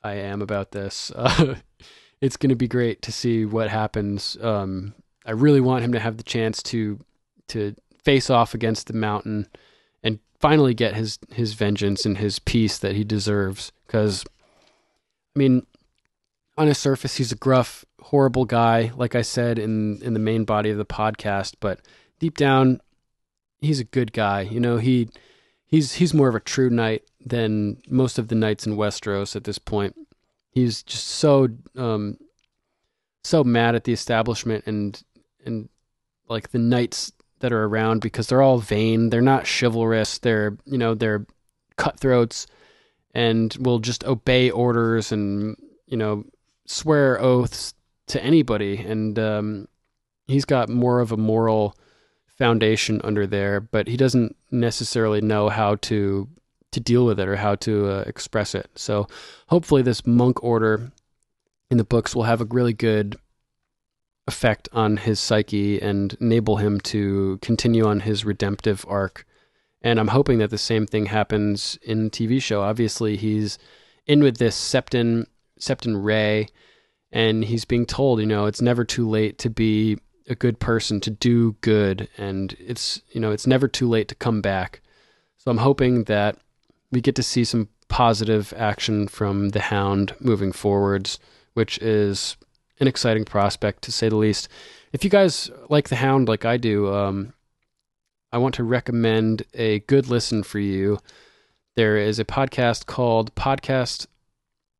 I 0.05 0.15
am 0.15 0.40
about 0.43 0.70
this. 0.70 1.10
Uh, 1.19 1.56
it's 2.20 2.36
going 2.36 2.51
to 2.51 2.57
be 2.57 2.69
great 2.69 3.03
to 3.03 3.12
see 3.12 3.45
what 3.45 3.69
happens. 3.69 4.36
Um, 4.40 4.95
I 5.24 5.32
really 5.32 5.61
want 5.61 5.85
him 5.85 5.93
to 5.93 6.01
have 6.01 6.16
the 6.16 6.23
chance 6.23 6.62
to 6.65 6.99
to 7.49 7.74
face 8.05 8.31
off 8.31 8.55
against 8.55 8.86
the 8.86 8.93
mountain 8.93 9.47
and 10.03 10.19
finally 10.40 10.74
get 10.74 10.95
his 10.95 11.19
his 11.32 11.55
vengeance 11.55 12.05
and 12.05 12.19
his 12.19 12.39
peace 12.39 12.78
that 12.78 12.95
he 12.95 13.05
deserves. 13.05 13.73
Because, 13.86 14.24
I 15.35 15.39
mean, 15.39 15.66
on 16.57 16.66
his 16.66 16.78
surface, 16.78 17.16
he's 17.16 17.32
a 17.32 17.36
gruff, 17.36 17.85
horrible 18.01 18.45
guy, 18.45 18.93
like 18.97 19.15
I 19.15 19.23
said 19.23 19.59
in 19.59 20.01
in 20.03 20.15
the 20.15 20.20
main 20.20 20.45
body 20.45 20.70
of 20.70 20.78
the 20.78 20.86
podcast. 20.86 21.55
But 21.61 21.81
deep 22.19 22.36
down, 22.36 22.81
he's 23.61 23.81
a 23.81 23.85
good 23.85 24.12
guy. 24.12 24.43
You 24.43 24.61
know, 24.61 24.78
he 24.78 25.09
he's 25.66 25.95
he's 25.95 26.15
more 26.15 26.28
of 26.28 26.35
a 26.35 26.40
true 26.40 26.70
knight 26.70 27.05
than 27.24 27.78
most 27.89 28.19
of 28.19 28.28
the 28.28 28.35
knights 28.35 28.66
in 28.66 28.77
Westeros 28.77 29.36
at 29.36 29.45
this 29.45 29.59
point. 29.59 29.95
He's 30.59 30.82
just 30.82 31.06
so 31.06 31.48
um 31.76 32.18
so 33.24 33.44
mad 33.44 33.74
at 33.74 33.85
the 33.85 33.93
establishment 33.93 34.64
and 34.66 35.01
and 35.44 35.68
like 36.28 36.51
the 36.51 36.59
knights 36.59 37.12
that 37.40 37.52
are 37.52 37.64
around 37.64 38.01
because 38.01 38.26
they're 38.26 38.43
all 38.43 38.59
vain. 38.59 39.10
They're 39.10 39.20
not 39.20 39.48
chivalrous. 39.48 40.18
They're 40.18 40.56
you 40.64 40.78
know 40.78 40.94
they're 40.94 41.26
cutthroats 41.76 42.47
and 43.14 43.56
will 43.60 43.78
just 43.78 44.05
obey 44.05 44.51
orders 44.51 45.12
and 45.12 45.56
you 45.86 45.97
know 45.97 46.24
swear 46.66 47.20
oaths 47.20 47.74
to 48.09 48.22
anybody. 48.22 48.78
And 48.78 49.18
um, 49.18 49.68
he's 50.26 50.44
got 50.44 50.68
more 50.68 51.01
of 51.01 51.12
a 51.12 51.16
moral 51.16 51.76
foundation 52.26 53.01
under 53.05 53.26
there, 53.26 53.60
but 53.60 53.89
he 53.89 53.97
doesn't 53.97 54.36
necessarily 54.51 55.20
know 55.20 55.48
how 55.48 55.76
to 55.76 56.28
to 56.73 56.81
deal 56.81 57.07
with 57.07 57.19
it 57.19 57.28
or 57.28 57.36
how 57.36 57.55
to 57.57 57.89
uh, 57.89 58.05
express 58.07 58.55
it. 58.55 58.70
So 58.74 59.09
hopefully, 59.49 59.82
this 59.82 60.07
monk 60.07 60.43
order 60.43 60.93
in 61.70 61.78
the 61.78 61.85
books 61.85 62.15
will 62.15 62.24
have 62.24 62.40
a 62.40 62.47
really 62.47 62.73
good 62.73 63.16
effect 64.27 64.69
on 64.73 64.99
his 64.99 65.19
psyche 65.19 65.81
and 65.81 66.15
enable 66.20 66.57
him 66.57 66.81
to 66.81 67.39
continue 67.40 67.86
on 67.86 68.01
his 68.01 68.24
redemptive 68.24 68.85
arc. 68.86 69.27
And 69.81 69.99
I'm 69.99 70.09
hoping 70.09 70.39
that 70.39 70.51
the 70.51 70.59
same 70.59 70.86
thing 70.86 71.07
happens 71.07 71.78
in 71.82 72.05
the 72.05 72.11
TV 72.11 72.43
show. 72.43 72.62
Obviously, 72.62 73.16
he's 73.16 73.59
in 74.07 74.23
with 74.23 74.36
this 74.39 74.57
Septon 74.57 75.27
Septon 75.59 76.03
Ray, 76.03 76.49
and 77.11 77.45
he's 77.45 77.65
being 77.65 77.86
told, 77.86 78.20
you 78.20 78.27
know, 78.27 78.47
it's 78.47 78.61
never 78.61 78.85
too 78.85 79.09
late 79.09 79.39
to 79.39 79.51
be 79.51 79.99
a 80.28 80.35
good 80.35 80.61
person, 80.61 81.01
to 81.01 81.11
do 81.11 81.53
good, 81.61 82.09
and 82.19 82.55
it's 82.59 83.01
you 83.11 83.20
know, 83.20 83.31
it's 83.31 83.47
never 83.47 83.69
too 83.69 83.89
late 83.89 84.09
to 84.09 84.15
come 84.15 84.40
back. 84.40 84.81
So 85.39 85.51
I'm 85.51 85.59
hoping 85.59 86.05
that 86.05 86.39
we 86.90 87.01
get 87.01 87.15
to 87.16 87.23
see 87.23 87.44
some 87.44 87.69
positive 87.89 88.52
action 88.56 89.09
from 89.09 89.51
the 89.51 89.60
Hound 89.60 90.15
moving 90.20 90.52
forwards, 90.52 91.19
which 91.55 91.78
is 91.78 92.36
an 92.81 92.86
exciting 92.86 93.24
prospect 93.24 93.82
to 93.82 93.93
say 93.93 94.09
the 94.09 94.16
least. 94.16 94.48
If 94.93 95.05
you 95.05 95.10
guys 95.10 95.51
like 95.69 95.89
the 95.89 95.97
Hound 95.97 96.28
like 96.28 96.44
I 96.44 96.56
do, 96.56 96.93
um, 96.93 97.35
I 98.32 98.39
want 98.39 98.55
to 98.56 98.65
recommend 98.65 99.43
a 99.55 99.81
good 99.81 100.09
listen 100.09 100.43
for 100.43 100.59
you. 100.59 100.98
There 101.77 101.97
is 101.97 102.19
a 102.19 102.24
podcast 102.24 102.86
called 102.86 103.35
Podcast. 103.35 104.06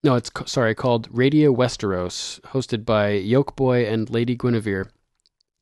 No, 0.05 0.15
it's 0.15 0.31
sorry 0.47 0.75
called 0.75 1.09
Radio 1.11 1.53
Westeros, 1.55 2.41
hosted 2.43 2.85
by 2.85 3.13
Yolkboy 3.13 3.91
and 3.91 4.09
Lady 4.11 4.37
Gwynhyfvar, 4.37 4.89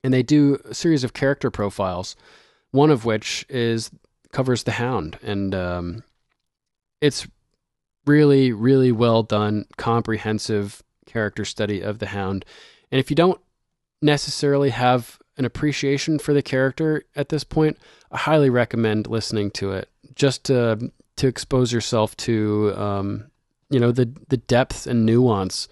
and 0.05 0.13
they 0.13 0.23
do 0.23 0.59
a 0.69 0.75
series 0.75 1.05
of 1.05 1.15
character 1.15 1.51
profiles. 1.51 2.17
One 2.71 2.91
of 2.91 3.05
which 3.05 3.47
is 3.49 3.91
covers 4.33 4.65
the 4.65 4.73
Hound, 4.73 5.19
and 5.23 5.55
um, 5.55 6.03
it's 7.01 7.27
really, 8.07 8.53
really 8.53 8.93
well 8.93 9.23
done, 9.23 9.67
comprehensive 9.77 10.83
character 11.07 11.45
study 11.45 11.81
of 11.81 11.99
the 11.99 12.07
Hound. 12.07 12.45
And 12.91 12.99
if 12.99 13.11
you 13.11 13.17
don't 13.17 13.41
necessarily 14.03 14.71
have 14.71 15.19
an 15.37 15.45
appreciation 15.45 16.19
for 16.19 16.33
the 16.33 16.43
character 16.43 17.05
at 17.15 17.29
this 17.29 17.45
point, 17.45 17.79
I 18.11 18.19
highly 18.19 18.51
recommend 18.51 19.07
listening 19.07 19.51
to 19.53 19.73
it 19.73 19.89
just 20.15 20.45
to 20.45 20.93
to 21.17 21.27
expose 21.27 21.73
yourself 21.73 22.17
to 22.17 22.75
um, 22.77 23.31
you 23.71 23.81
know 23.81 23.93
the 23.93 24.11
the 24.29 24.37
depth 24.37 24.87
and 24.87 25.05
nuance 25.05 25.69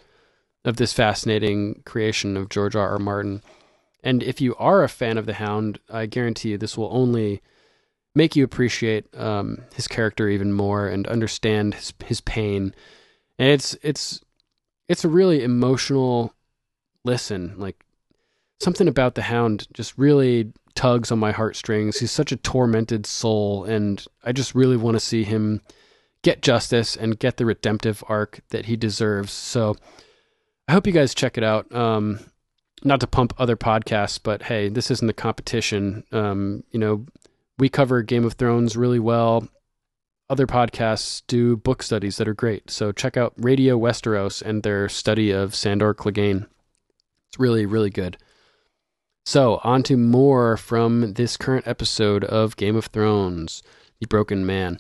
of 0.65 0.77
this 0.77 0.93
fascinating 0.93 1.83
creation 1.85 2.37
of 2.37 2.49
George 2.49 2.75
R. 2.75 2.91
R. 2.91 2.99
Martin. 2.99 3.43
And 4.03 4.23
if 4.23 4.41
you 4.41 4.55
are 4.57 4.83
a 4.83 4.89
fan 4.89 5.17
of 5.19 5.27
the 5.27 5.35
Hound, 5.35 5.79
I 5.91 6.07
guarantee 6.07 6.51
you 6.51 6.59
this 6.59 6.77
will 6.77 6.91
only 6.93 7.43
make 8.15 8.37
you 8.37 8.45
appreciate 8.45 9.07
um, 9.17 9.59
his 9.75 9.89
character 9.89 10.29
even 10.29 10.53
more 10.53 10.89
and 10.89 11.07
understand 11.07 11.75
his 11.75 11.93
his 12.05 12.21
pain. 12.21 12.75
And 13.39 13.49
it's 13.49 13.77
it's 13.83 14.21
it's 14.89 15.05
a 15.05 15.09
really 15.09 15.43
emotional 15.43 16.35
listen. 17.05 17.55
Like 17.57 17.85
something 18.61 18.89
about 18.89 19.15
the 19.15 19.23
Hound 19.23 19.67
just 19.73 19.97
really 19.99 20.53
tugs 20.75 21.11
on 21.11 21.19
my 21.19 21.33
heartstrings. 21.33 21.99
He's 21.99 22.13
such 22.13 22.33
a 22.33 22.37
tormented 22.37 23.07
soul, 23.07 23.65
and 23.65 24.05
I 24.23 24.33
just 24.33 24.55
really 24.55 24.77
want 24.77 24.97
to 24.97 25.01
see 25.01 25.25
him 25.25 25.61
get 26.23 26.43
justice 26.43 26.97
and 26.97 27.19
get 27.19 27.37
the 27.37 27.47
redemptive 27.47 28.03
arc 28.09 28.41
that 28.49 28.67
he 28.67 28.77
deserves. 28.77 29.33
So 29.33 29.77
I 30.67 30.73
hope 30.73 30.87
you 30.87 30.93
guys 30.93 31.15
check 31.15 31.37
it 31.37 31.45
out. 31.45 31.73
Um, 31.75 32.21
not 32.83 33.01
to 33.01 33.07
pump 33.07 33.35
other 33.39 33.57
podcasts, 33.57 34.19
but 34.23 34.43
hey, 34.43 34.69
this 34.69 34.91
isn't 34.91 35.09
a 35.09 35.15
competition. 35.15 36.05
Um, 36.13 36.65
you 36.71 36.79
know, 36.79 37.07
we 37.59 37.69
cover 37.69 38.03
Game 38.03 38.25
of 38.25 38.35
Thrones 38.35 38.77
really 38.77 38.99
well. 38.99 39.49
Other 40.31 40.47
podcasts 40.47 41.23
do 41.27 41.57
book 41.57 41.83
studies 41.83 42.17
that 42.17 42.29
are 42.29 42.35
great. 42.35 42.71
So 42.71 42.93
check 42.93 43.17
out 43.17 43.35
Radio 43.37 43.79
Westeros 43.79 44.43
and 44.43 44.63
their 44.63 44.89
study 44.89 45.31
of 45.31 45.55
Sandor 45.55 45.95
Clegane. 45.95 46.47
It's 47.29 47.39
really, 47.39 47.67
really 47.67 47.91
good. 47.91 48.17
So, 49.27 49.59
on 49.65 49.83
to 49.85 49.97
more 49.97 50.59
from 50.59 51.15
this 51.15 51.39
current 51.39 51.67
episode 51.67 52.25
of 52.25 52.57
Game 52.57 52.77
of 52.77 52.87
Thrones 52.87 53.63
The 53.99 54.07
Broken 54.07 54.45
Man. 54.45 54.79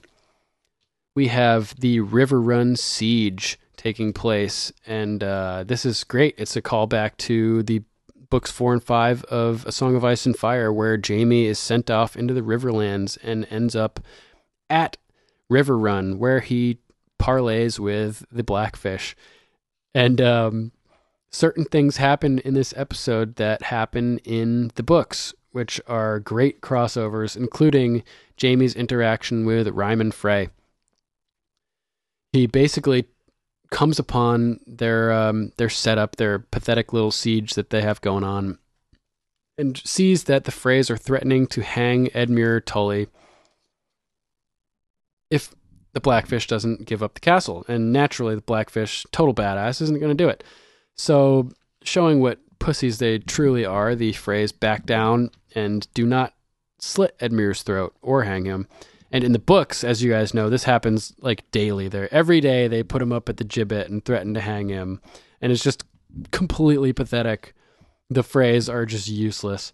We 1.15 1.29
have 1.29 1.75
the 1.81 2.01
Riverrun 2.01 2.77
Siege 2.77 3.59
taking 3.77 4.13
place, 4.13 4.71
and 4.87 5.25
uh, 5.25 5.65
this 5.67 5.87
is 5.87 6.05
great. 6.05 6.35
It's 6.37 6.57
a 6.57 6.63
callback 6.63 7.17
to 7.19 7.63
the 7.63 7.85
books 8.35 8.51
four 8.51 8.73
and 8.73 8.82
five 8.82 9.23
of 9.27 9.65
A 9.65 9.70
Song 9.70 9.94
of 9.94 10.05
Ice 10.05 10.27
and 10.27 10.36
Fire, 10.36 10.73
where 10.73 11.01
Jaime 11.01 11.47
is 11.47 11.56
sent 11.56 11.89
off 11.89 12.16
into 12.16 12.35
the 12.35 12.40
Riverlands 12.40 13.16
and 13.23 13.47
ends 13.48 13.77
up 13.77 14.01
at 14.69 14.97
Riverrun, 15.48 16.19
where 16.19 16.40
he 16.40 16.78
parlays 17.16 17.78
with 17.78 18.27
the 18.32 18.43
Blackfish. 18.43 19.15
And 19.94 20.20
um, 20.20 20.73
certain 21.31 21.65
things 21.65 21.98
happen 21.98 22.40
in 22.40 22.55
this 22.55 22.74
episode 22.77 23.36
that 23.36 23.62
happen 23.62 24.19
in 24.24 24.73
the 24.74 24.82
books, 24.82 25.32
which 25.52 25.81
are 25.86 26.19
great 26.19 26.61
crossovers, 26.61 27.36
including 27.36 28.02
Jaime's 28.43 28.74
interaction 28.74 29.47
with 29.47 29.69
Ryman 29.69 30.11
Frey. 30.11 30.48
He 32.32 32.48
basically 32.48 33.06
comes 33.70 33.99
upon 33.99 34.61
their 34.66 35.12
um, 35.12 35.53
their 35.57 35.69
setup, 35.69 36.16
their 36.16 36.39
pathetic 36.39 36.93
little 36.93 37.11
siege 37.11 37.55
that 37.55 37.70
they 37.70 37.82
have 37.82 38.01
going 38.01 38.24
on, 38.24 38.59
and 39.59 39.81
sees 39.85 40.24
that 40.24 40.45
the 40.45 40.53
Freys 40.53 40.91
are 40.91 40.97
threatening 40.97 41.47
to 41.49 41.62
hang 41.62 42.07
Edmure 42.09 42.65
Tully, 42.65 43.09
if 45.31 45.55
the 45.93 46.01
Blackfish 46.01 46.47
doesn't 46.47 46.86
give 46.86 47.03
up 47.03 47.15
the 47.15 47.20
castle. 47.20 47.65
And 47.69 47.93
naturally, 47.93 48.35
the 48.35 48.41
Blackfish, 48.41 49.07
total 49.12 49.35
badass, 49.35 49.81
isn't 49.81 49.99
going 49.99 50.16
to 50.16 50.23
do 50.23 50.28
it. 50.28 50.45
So, 50.97 51.51
showing 51.82 52.20
what 52.20 52.39
pussies 52.59 52.99
they 52.99 53.19
truly 53.19 53.65
are, 53.65 53.95
the 53.95 54.12
Freys 54.12 54.59
back 54.59 54.86
down 54.86 55.31
and 55.55 55.86
do 55.95 56.05
not 56.05 56.35
slit 56.78 57.16
Edmure's 57.19 57.62
throat 57.62 57.95
or 58.03 58.24
hang 58.24 58.45
him. 58.45 58.69
And 59.15 59.23
in 59.23 59.31
the 59.31 59.39
books, 59.39 59.85
as 59.85 60.03
you 60.03 60.11
guys 60.11 60.35
know, 60.35 60.51
this 60.51 60.65
happens 60.65 61.15
like 61.20 61.49
daily. 61.53 61.86
There, 61.86 62.12
every 62.12 62.41
day 62.41 62.66
they 62.66 62.82
put 62.82 63.01
him 63.01 63.12
up 63.12 63.28
at 63.28 63.36
the 63.36 63.45
gibbet 63.45 63.86
and 63.86 64.05
threaten 64.05 64.35
to 64.35 64.41
hang 64.41 64.69
him, 64.70 65.01
and 65.41 65.53
it's 65.53 65.62
just 65.62 65.85
completely 66.32 66.93
pathetic. 66.93 67.55
The 68.11 68.23
Freys 68.23 68.69
are 68.69 68.85
just 68.85 69.07
useless. 69.07 69.73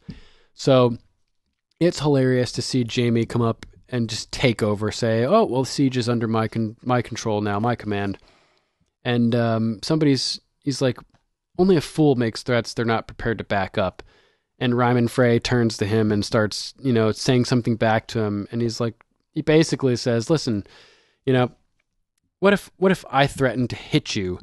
So 0.52 0.98
it's 1.80 2.00
hilarious 2.00 2.52
to 2.52 2.60
see 2.60 2.84
Jaime 2.84 3.24
come 3.24 3.40
up 3.40 3.64
and 3.88 4.10
just 4.10 4.30
take 4.30 4.62
over, 4.62 4.92
say, 4.92 5.24
"Oh, 5.24 5.46
well, 5.46 5.64
siege 5.64 5.96
is 5.96 6.10
under 6.10 6.28
my 6.28 6.46
con- 6.46 6.76
my 6.82 7.00
control 7.00 7.40
now, 7.40 7.58
my 7.58 7.74
command." 7.74 8.18
And 9.06 9.34
um, 9.34 9.78
somebody's 9.82 10.38
he's 10.64 10.82
like, 10.82 10.98
"Only 11.56 11.78
a 11.78 11.80
fool 11.80 12.14
makes 12.14 12.42
threats 12.42 12.74
they're 12.74 12.84
not 12.84 13.06
prepared 13.06 13.38
to 13.38 13.44
back 13.44 13.78
up." 13.78 14.02
And 14.58 14.76
Ryman 14.76 15.08
Frey 15.08 15.38
turns 15.38 15.78
to 15.78 15.86
him 15.86 16.12
and 16.12 16.26
starts, 16.26 16.74
you 16.82 16.92
know, 16.92 17.10
saying 17.10 17.46
something 17.46 17.76
back 17.76 18.06
to 18.08 18.20
him, 18.20 18.46
and 18.52 18.60
he's 18.60 18.80
like, 18.80 19.02
he 19.32 19.43
basically 19.43 19.97
says, 19.97 20.31
"Listen, 20.31 20.65
you 21.24 21.32
know, 21.32 21.52
what 22.40 22.52
if 22.52 22.70
what 22.77 22.93
if 22.93 23.05
I 23.11 23.27
threaten 23.27 23.69
to 23.69 23.77
hit 23.77 24.16
you 24.16 24.39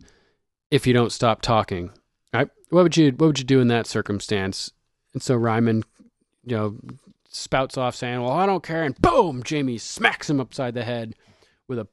if 0.71 0.87
you 0.87 0.93
don't 0.93 1.11
stop 1.11 1.41
talking? 1.41 1.91
Right? 2.33 2.49
What 2.69 2.83
would 2.83 2.97
you 2.97 3.11
what 3.11 3.27
would 3.27 3.39
you 3.39 3.45
do 3.45 3.59
in 3.59 3.67
that 3.67 3.87
circumstance?" 3.87 4.71
And 5.13 5.21
so 5.21 5.35
Ryman, 5.35 5.83
you 6.45 6.55
know, 6.55 6.77
spouts 7.29 7.77
off 7.77 7.95
saying, 7.95 8.21
"Well, 8.21 8.31
I 8.31 8.45
don't 8.45 8.63
care," 8.63 8.83
and 8.83 8.99
boom, 9.01 9.43
Jaime 9.47 9.77
smacks 9.77 10.29
him 10.29 10.39
upside 10.39 10.73
the 10.73 10.83
head 10.83 11.15
with 11.67 11.79
a 11.79 11.87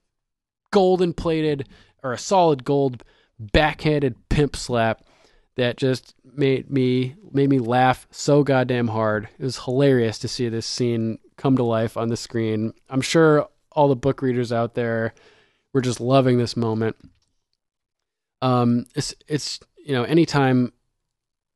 golden 0.71 1.13
plated 1.13 1.69
or 2.03 2.13
a 2.13 2.19
solid 2.19 2.65
gold 2.65 3.03
backhanded 3.39 4.17
pimp 4.29 4.57
slap 4.57 5.05
that 5.57 5.77
just 5.77 6.15
made 6.25 6.71
me 6.71 7.15
made 7.33 7.49
me 7.49 7.59
laugh 7.59 8.07
so 8.11 8.43
goddamn 8.43 8.89
hard. 8.89 9.29
It 9.39 9.45
was 9.45 9.65
hilarious 9.65 10.19
to 10.21 10.29
see 10.29 10.49
this 10.49 10.67
scene 10.67 11.19
come 11.37 11.57
to 11.57 11.63
life 11.63 11.97
on 11.97 12.09
the 12.09 12.17
screen. 12.17 12.75
I'm 12.89 13.01
sure 13.01 13.49
all 13.73 13.89
the 13.89 13.97
book 13.97 14.23
readers 14.23 14.53
out 14.53 14.75
there 14.75 15.15
were 15.73 15.81
just 15.81 16.01
loving 16.01 16.39
this 16.39 16.57
moment. 16.57 16.97
Um, 18.43 18.87
it's 18.95 19.15
it's 19.29 19.61
you 19.85 19.93
know 19.95 20.05
anytime 20.05 20.73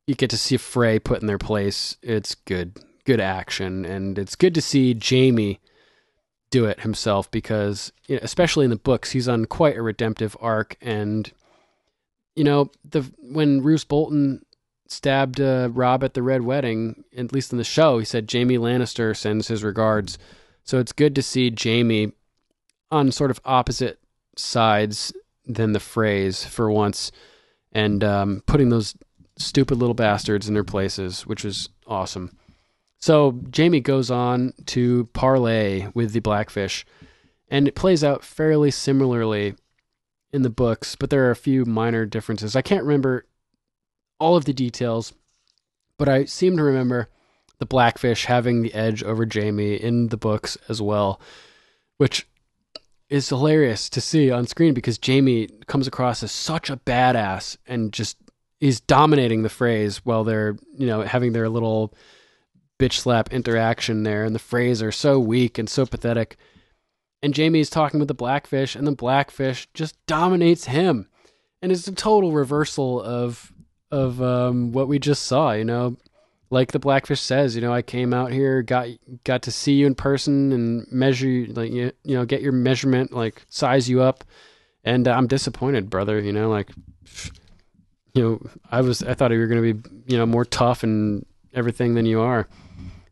you 0.07 0.15
get 0.15 0.31
to 0.31 0.39
see 0.39 0.57
Frey 0.57 0.99
put 0.99 1.21
in 1.21 1.27
their 1.27 1.39
place, 1.39 1.97
it's 2.03 2.35
good 2.35 2.79
good 3.05 3.21
action, 3.21 3.85
and 3.85 4.19
it's 4.19 4.37
good 4.37 4.55
to 4.55 4.63
see 4.63 4.99
Jaime 5.03 5.61
do 6.51 6.65
it 6.65 6.81
himself 6.81 7.31
because 7.31 7.93
you 8.07 8.17
know, 8.17 8.21
especially 8.23 8.65
in 8.65 8.71
the 8.71 8.77
books, 8.77 9.11
he's 9.11 9.29
on 9.29 9.45
quite 9.45 9.77
a 9.77 9.83
redemptive 9.83 10.37
arc, 10.41 10.77
and 10.81 11.33
you 12.39 12.45
know 12.45 12.71
the 12.89 13.03
when 13.19 13.63
Roose 13.63 13.85
Bolton 13.85 14.45
stabbed 14.87 15.41
uh, 15.41 15.69
Robb 15.73 16.05
at 16.05 16.15
the 16.15 16.23
Red 16.23 16.43
Wedding, 16.43 17.03
at 17.17 17.33
least 17.33 17.51
in 17.53 17.59
the 17.59 17.65
show, 17.65 17.99
he 17.99 18.05
said 18.05 18.31
Jaime 18.33 18.57
Lannister 18.57 19.15
sends 19.15 19.49
his 19.49 19.65
regards. 19.65 20.19
So 20.63 20.79
it's 20.79 20.93
good 20.93 21.15
to 21.17 21.23
see 21.23 21.55
Jaime 21.59 22.13
on 22.91 23.11
sort 23.11 23.33
of 23.33 23.41
opposite 23.45 23.99
sides 24.37 25.13
than 25.45 25.73
the 25.73 25.81
Freys 25.81 26.47
for 26.47 26.71
once, 26.71 27.11
and 27.73 28.05
um, 28.05 28.43
putting 28.47 28.69
those 28.69 28.95
stupid 29.37 29.79
little 29.79 29.95
bastards 29.95 30.47
in 30.47 30.55
their 30.55 30.65
places, 30.65 31.27
which 31.27 31.43
was 31.43 31.69
awesome. 31.89 32.31
So 33.01 33.41
Jaime 33.55 33.81
goes 33.81 34.13
on 34.13 34.53
to 34.67 35.09
parlay 35.13 35.89
with 35.93 36.13
the 36.13 36.21
Blackfish, 36.21 36.87
and 37.49 37.67
it 37.67 37.75
plays 37.75 38.05
out 38.05 38.23
fairly 38.23 38.71
similarly 38.71 39.55
in 40.33 40.43
the 40.43 40.51
books, 40.51 40.97
but 40.97 41.11
there 41.11 41.27
are 41.27 41.31
a 41.31 41.37
few 41.37 41.65
minor 41.65 42.07
differences. 42.07 42.55
I 42.55 42.63
can't 42.63 42.85
remember 42.85 43.27
all 44.19 44.37
of 44.37 44.45
the 44.45 44.53
details, 44.53 45.13
but 45.97 46.09
I 46.09 46.25
seem 46.25 46.57
to 46.57 46.63
remember 46.63 47.09
the 47.59 47.67
Blackfish 47.67 48.27
having 48.27 48.63
the 48.63 48.75
edge 48.75 49.03
over 49.03 49.27
Jaime 49.31 49.75
in 49.75 50.09
the 50.09 50.17
books 50.17 50.57
as 50.69 50.81
well, 50.81 51.21
which 51.97 52.27
is 53.09 53.29
hilarious 53.29 53.89
to 53.89 54.01
see 54.01 54.31
on 54.31 54.47
screen 54.47 54.75
because 54.75 54.99
Jaime 55.05 55.49
comes 55.67 55.87
across 55.87 56.23
as 56.23 56.31
such 56.31 56.71
a 56.71 56.77
badass 56.77 57.57
and 57.67 57.93
just 57.93 58.17
is 58.61 58.81
dominating 58.81 59.43
the 59.43 59.49
Freys 59.49 59.99
while 59.99 60.25
they're, 60.25 60.57
you 60.77 60.87
know, 60.87 61.03
having 61.03 61.33
their 61.33 61.49
little 61.49 61.95
bitch 62.79 62.95
slap 62.95 63.33
interaction 63.33 64.03
there 64.03 64.25
and 64.25 64.35
the 64.35 64.41
Freys 64.41 64.83
are 64.83 64.93
so 64.93 65.19
weak 65.19 65.59
and 65.59 65.69
so 65.69 65.87
pathetic. 65.87 66.37
And 67.23 67.37
Jaime's 67.37 67.71
talking 67.71 67.99
with 67.99 68.09
the 68.09 68.15
Blackfish 68.15 68.77
and 68.77 68.87
the 68.87 68.93
Blackfish 68.93 69.69
just 69.75 69.95
dominates 70.07 70.67
him. 70.67 71.09
And 71.61 71.73
it's 71.73 71.89
a 71.89 71.93
total 71.93 72.33
reversal 72.33 73.03
of 73.03 73.53
of 73.91 74.23
um, 74.23 74.73
what 74.73 74.87
we 74.87 74.99
just 74.99 75.25
saw, 75.25 75.53
you 75.53 75.65
know, 75.65 75.97
like 76.51 76.73
the 76.73 76.79
Blackfish 76.79 77.21
says, 77.21 77.55
you 77.55 77.61
know, 77.61 77.73
I 77.73 77.83
came 77.83 78.15
out 78.15 78.33
here, 78.33 78.63
got 78.63 78.89
got 79.25 79.43
to 79.43 79.53
see 79.53 79.75
you 79.75 79.87
in 79.87 79.95
person 79.95 80.53
and 80.53 80.87
measure, 80.91 81.47
like 81.49 81.71
you, 81.71 81.93
you 82.05 82.15
know, 82.15 82.25
get 82.25 82.43
your 82.43 82.53
measurement, 82.53 83.13
like 83.13 83.45
size 83.49 83.89
you 83.89 84.01
up, 84.03 84.25
and 84.85 85.07
uh, 85.07 85.13
I'm 85.13 85.27
disappointed, 85.27 85.91
brother. 85.91 86.21
You 86.21 86.33
know, 86.33 86.49
like, 86.49 86.71
you 88.15 88.23
know, 88.23 88.51
I 88.71 88.81
was, 88.81 89.03
I 89.03 89.15
thought 89.15 89.31
you 89.31 89.39
were 89.39 89.47
gonna 89.47 89.73
be, 89.73 89.81
you 90.07 90.17
know, 90.17 90.27
more 90.27 90.45
tough 90.45 90.83
and 90.83 91.27
everything 91.55 91.95
than 91.95 92.07
you 92.07 92.21
are. 92.21 92.49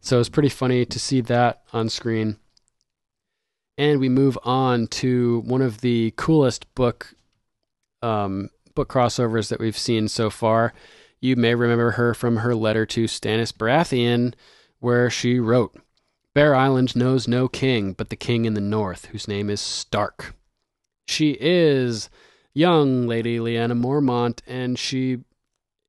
So 0.01 0.21
it's 0.21 0.29
pretty 0.29 0.49
funny 0.49 0.85
to 0.87 0.99
see 0.99 1.21
that 1.23 1.63
on 1.73 1.89
screen. 1.89 2.39
And 3.79 4.01
we 4.01 4.09
move 4.09 4.39
on 4.43 4.87
to 4.89 5.41
one 5.47 5.63
of 5.63 5.81
the 5.81 6.15
coolest 6.17 6.73
book 6.75 7.15
um, 8.03 8.51
book 8.75 8.89
crossovers 8.89 9.49
that 9.49 9.61
we've 9.61 9.77
seen 9.77 10.09
so 10.09 10.31
far. 10.31 10.73
You 11.21 11.37
may 11.37 11.55
remember 11.55 11.93
her 11.93 12.15
from 12.15 12.39
her 12.39 12.55
letter 12.55 12.87
to 12.87 13.05
Stannis 13.05 13.53
Baratheon, 13.53 14.35
where 14.81 15.11
she 15.11 15.41
wrote, 15.41 15.77
Bear 16.35 16.55
Island 16.55 16.95
knows 16.95 17.27
no 17.27 17.49
king 17.49 17.93
but 17.93 18.11
the 18.11 18.17
king 18.17 18.45
in 18.45 18.55
the 18.55 18.61
north, 18.61 19.07
whose 19.07 19.27
name 19.27 19.51
is 19.51 19.61
Stark. 19.61 20.35
She 21.09 21.37
is 21.41 22.11
young 22.55 23.07
Lady 23.07 23.39
Lyanna 23.39 23.79
Mormont, 23.79 24.41
and 24.47 24.79
she 24.79 25.21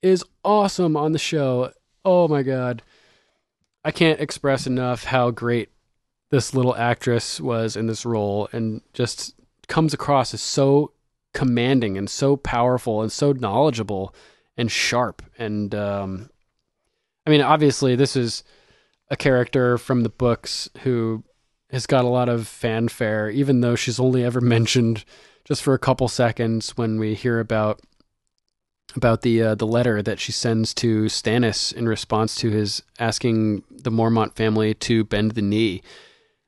is 0.02 0.24
awesome 0.44 0.96
on 0.96 1.12
the 1.12 1.20
show. 1.20 1.72
Oh 2.06 2.28
my 2.28 2.44
god. 2.44 2.82
I 3.84 3.92
can't 3.92 4.20
express 4.20 4.68
enough 4.68 5.06
how 5.06 5.32
great 5.32 5.70
this 6.30 6.54
little 6.54 6.76
actress 6.76 7.40
was 7.40 7.76
in 7.76 7.88
this 7.88 8.06
role 8.06 8.50
and 8.52 8.82
just 8.94 9.36
comes 9.68 9.94
across 9.94 10.34
as 10.34 10.42
so 10.42 10.92
commanding 11.34 11.98
and 11.98 12.10
so 12.10 12.36
powerful 12.36 13.02
and 13.02 13.12
so 13.12 13.32
knowledgeable 13.32 14.14
and 14.58 14.72
sharp. 14.72 15.22
And 15.38 15.74
um, 15.76 16.30
I 17.26 17.30
mean, 17.30 17.42
obviously, 17.42 17.96
this 17.96 18.16
is 18.16 18.44
a 19.10 19.16
character 19.16 19.78
from 19.78 20.02
the 20.02 20.10
books 20.10 20.70
who 20.80 21.24
has 21.70 21.86
got 21.86 22.06
a 22.06 22.10
lot 22.10 22.30
of 22.30 22.48
fanfare, 22.48 23.30
even 23.30 23.62
though 23.62 23.76
she's 23.76 24.00
only 24.00 24.24
ever 24.24 24.42
mentioned 24.42 25.06
just 25.46 25.64
for 25.64 25.74
a 25.74 25.80
couple 25.80 26.08
seconds 26.08 26.72
when 26.76 27.00
we 27.00 27.14
hear 27.14 27.40
about 27.40 27.80
about 28.96 29.22
the 29.22 29.42
uh, 29.42 29.56
the 29.56 29.68
letter 29.68 30.02
that 30.02 30.20
she 30.20 30.32
sends 30.32 30.74
to 30.74 31.06
Stannis 31.06 31.74
in 31.74 31.88
response 31.88 32.36
to 32.36 32.50
his 32.50 32.82
asking 33.00 33.64
the 33.70 33.92
Mormont 33.92 34.36
family 34.36 34.74
to 34.74 35.04
bend 35.04 35.32
the 35.32 35.42
knee. 35.42 35.82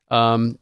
Um, 0.10 0.58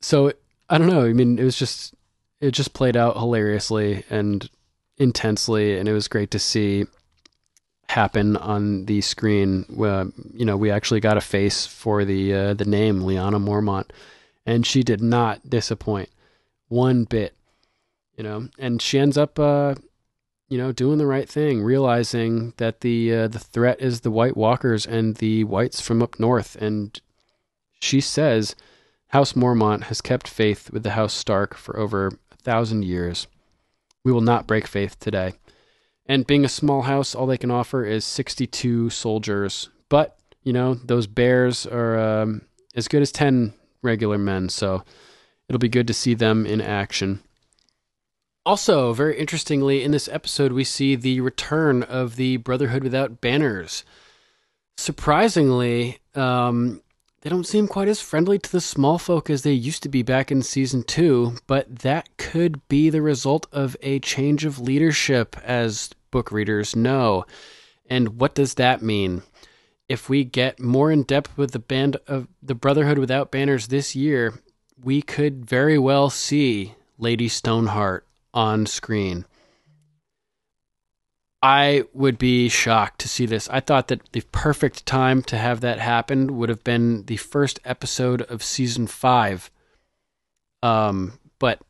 so 0.00 0.32
I 0.68 0.78
don't 0.78 0.88
know. 0.88 1.04
I 1.04 1.12
mean, 1.12 1.38
it 1.38 1.44
was 1.44 1.56
just 1.56 1.94
it 2.40 2.52
just 2.52 2.74
played 2.74 2.96
out 2.96 3.16
hilariously 3.16 4.04
and 4.10 4.48
intensely, 4.98 5.78
and 5.78 5.88
it 5.88 5.92
was 5.92 6.08
great 6.08 6.30
to 6.32 6.38
see 6.38 6.86
happen 7.88 8.36
on 8.38 8.86
the 8.86 9.00
screen. 9.00 9.64
You 9.68 10.44
know, 10.44 10.56
we 10.56 10.70
actually 10.70 11.00
got 11.00 11.16
a 11.16 11.20
face 11.20 11.66
for 11.66 12.04
the 12.04 12.34
uh, 12.34 12.54
the 12.54 12.64
name 12.64 13.00
Lyanna 13.00 13.42
Mormont, 13.42 13.90
and 14.44 14.66
she 14.66 14.82
did 14.82 15.00
not 15.00 15.48
disappoint 15.48 16.08
one 16.68 17.04
bit. 17.04 17.34
You 18.16 18.24
know, 18.24 18.48
and 18.58 18.80
she 18.82 18.98
ends 18.98 19.16
up, 19.16 19.38
uh, 19.38 19.74
you 20.48 20.58
know, 20.58 20.70
doing 20.70 20.98
the 20.98 21.06
right 21.06 21.28
thing, 21.28 21.62
realizing 21.62 22.54
that 22.56 22.80
the 22.80 23.14
uh, 23.14 23.28
the 23.28 23.38
threat 23.38 23.80
is 23.80 24.00
the 24.00 24.10
White 24.10 24.36
Walkers 24.36 24.86
and 24.86 25.16
the 25.16 25.44
whites 25.44 25.80
from 25.80 26.02
up 26.02 26.18
north, 26.18 26.56
and 26.56 27.00
she 27.80 28.00
says. 28.00 28.56
House 29.12 29.34
Mormont 29.34 29.84
has 29.84 30.00
kept 30.00 30.26
faith 30.26 30.70
with 30.70 30.84
the 30.84 30.92
House 30.92 31.12
Stark 31.12 31.54
for 31.54 31.78
over 31.78 32.06
a 32.06 32.36
thousand 32.36 32.84
years. 32.84 33.26
We 34.04 34.12
will 34.12 34.22
not 34.22 34.46
break 34.46 34.66
faith 34.66 34.98
today. 34.98 35.34
And 36.06 36.26
being 36.26 36.46
a 36.46 36.48
small 36.48 36.82
house, 36.82 37.14
all 37.14 37.26
they 37.26 37.36
can 37.36 37.50
offer 37.50 37.84
is 37.84 38.06
62 38.06 38.88
soldiers. 38.88 39.68
But, 39.90 40.16
you 40.42 40.54
know, 40.54 40.74
those 40.74 41.06
bears 41.06 41.66
are 41.66 41.98
um, 41.98 42.42
as 42.74 42.88
good 42.88 43.02
as 43.02 43.12
10 43.12 43.52
regular 43.82 44.16
men, 44.16 44.48
so 44.48 44.82
it'll 45.46 45.58
be 45.58 45.68
good 45.68 45.86
to 45.88 45.94
see 45.94 46.14
them 46.14 46.46
in 46.46 46.62
action. 46.62 47.20
Also, 48.46 48.94
very 48.94 49.18
interestingly, 49.18 49.84
in 49.84 49.90
this 49.90 50.08
episode, 50.08 50.52
we 50.52 50.64
see 50.64 50.96
the 50.96 51.20
return 51.20 51.82
of 51.82 52.16
the 52.16 52.38
Brotherhood 52.38 52.82
Without 52.82 53.20
Banners. 53.20 53.84
Surprisingly, 54.78 55.98
um, 56.14 56.80
they 57.22 57.30
don't 57.30 57.46
seem 57.46 57.68
quite 57.68 57.88
as 57.88 58.00
friendly 58.00 58.38
to 58.38 58.50
the 58.50 58.60
small 58.60 58.98
folk 58.98 59.30
as 59.30 59.42
they 59.42 59.52
used 59.52 59.82
to 59.84 59.88
be 59.88 60.02
back 60.02 60.32
in 60.32 60.42
season 60.42 60.82
two, 60.82 61.36
but 61.46 61.78
that 61.80 62.08
could 62.16 62.66
be 62.68 62.90
the 62.90 63.00
result 63.00 63.46
of 63.52 63.76
a 63.80 64.00
change 64.00 64.44
of 64.44 64.58
leadership, 64.58 65.36
as 65.44 65.90
book 66.10 66.32
readers 66.32 66.74
know. 66.74 67.24
And 67.88 68.20
what 68.20 68.34
does 68.34 68.54
that 68.54 68.82
mean? 68.82 69.22
If 69.88 70.08
we 70.08 70.24
get 70.24 70.58
more 70.58 70.90
in 70.90 71.04
depth 71.04 71.36
with 71.36 71.52
the 71.52 71.58
band 71.60 71.96
of 72.08 72.26
the 72.42 72.56
Brotherhood 72.56 72.98
Without 72.98 73.30
Banners 73.30 73.68
this 73.68 73.94
year, 73.94 74.34
we 74.82 75.00
could 75.00 75.44
very 75.44 75.78
well 75.78 76.10
see 76.10 76.74
Lady 76.98 77.28
Stoneheart 77.28 78.04
on 78.34 78.66
screen. 78.66 79.26
I 81.42 81.84
would 81.92 82.18
be 82.18 82.48
shocked 82.48 83.00
to 83.00 83.08
see 83.08 83.26
this. 83.26 83.48
I 83.50 83.58
thought 83.58 83.88
that 83.88 84.12
the 84.12 84.22
perfect 84.30 84.86
time 84.86 85.22
to 85.24 85.36
have 85.36 85.60
that 85.62 85.80
happen 85.80 86.36
would 86.38 86.48
have 86.48 86.62
been 86.62 87.04
the 87.06 87.16
first 87.16 87.58
episode 87.64 88.22
of 88.22 88.44
season 88.44 88.86
five. 88.86 89.50
Um, 90.62 91.18
but 91.40 91.60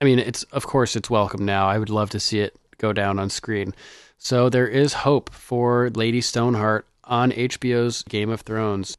I 0.00 0.04
mean, 0.04 0.20
it's 0.20 0.44
of 0.44 0.66
course 0.66 0.94
it's 0.94 1.10
welcome 1.10 1.44
now. 1.44 1.68
I 1.68 1.78
would 1.78 1.90
love 1.90 2.10
to 2.10 2.20
see 2.20 2.38
it 2.38 2.56
go 2.78 2.92
down 2.92 3.18
on 3.18 3.28
screen. 3.28 3.74
So 4.18 4.48
there 4.48 4.68
is 4.68 4.92
hope 4.92 5.32
for 5.32 5.90
Lady 5.90 6.20
Stoneheart 6.20 6.86
on 7.04 7.32
HBO's 7.32 8.02
Game 8.04 8.30
of 8.30 8.42
Thrones. 8.42 8.96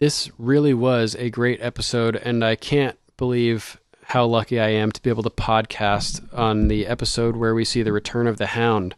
This 0.00 0.30
really 0.38 0.74
was 0.74 1.14
a 1.14 1.30
great 1.30 1.60
episode, 1.62 2.16
and 2.16 2.44
I 2.44 2.54
can't 2.54 2.98
believe 3.16 3.78
how 4.08 4.24
lucky 4.24 4.60
I 4.60 4.68
am 4.68 4.92
to 4.92 5.02
be 5.02 5.10
able 5.10 5.24
to 5.24 5.30
podcast 5.30 6.32
on 6.32 6.68
the 6.68 6.86
episode 6.86 7.34
where 7.34 7.56
we 7.56 7.64
see 7.64 7.82
the 7.82 7.92
return 7.92 8.28
of 8.28 8.36
the 8.36 8.46
Hound. 8.46 8.94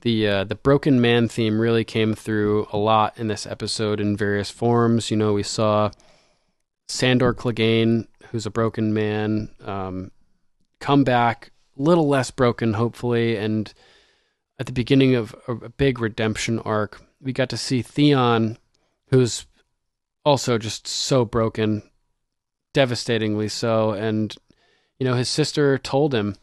The 0.00 0.26
uh, 0.26 0.44
the 0.44 0.54
broken 0.54 0.98
man 0.98 1.28
theme 1.28 1.60
really 1.60 1.84
came 1.84 2.14
through 2.14 2.66
a 2.72 2.78
lot 2.78 3.18
in 3.18 3.28
this 3.28 3.44
episode 3.46 4.00
in 4.00 4.16
various 4.16 4.50
forms. 4.50 5.10
You 5.10 5.18
know, 5.18 5.34
we 5.34 5.42
saw 5.42 5.90
Sandor 6.88 7.34
Clegane, 7.34 8.06
who's 8.30 8.46
a 8.46 8.50
broken 8.50 8.94
man, 8.94 9.50
um, 9.62 10.10
come 10.80 11.04
back 11.04 11.50
a 11.78 11.82
little 11.82 12.08
less 12.08 12.30
broken, 12.30 12.72
hopefully, 12.72 13.36
and 13.36 13.74
at 14.58 14.64
the 14.64 14.72
beginning 14.72 15.14
of 15.14 15.34
a 15.46 15.68
big 15.68 16.00
redemption 16.00 16.58
arc, 16.60 17.02
we 17.20 17.34
got 17.34 17.50
to 17.50 17.58
see 17.58 17.82
Theon, 17.82 18.56
who's 19.10 19.44
also 20.24 20.56
just 20.56 20.86
so 20.86 21.26
broken, 21.26 21.82
devastatingly 22.72 23.48
so, 23.48 23.90
and 23.90 24.34
you 24.98 25.06
know, 25.06 25.14
his 25.14 25.28
sister 25.28 25.78
told 25.78 26.14
him 26.14 26.36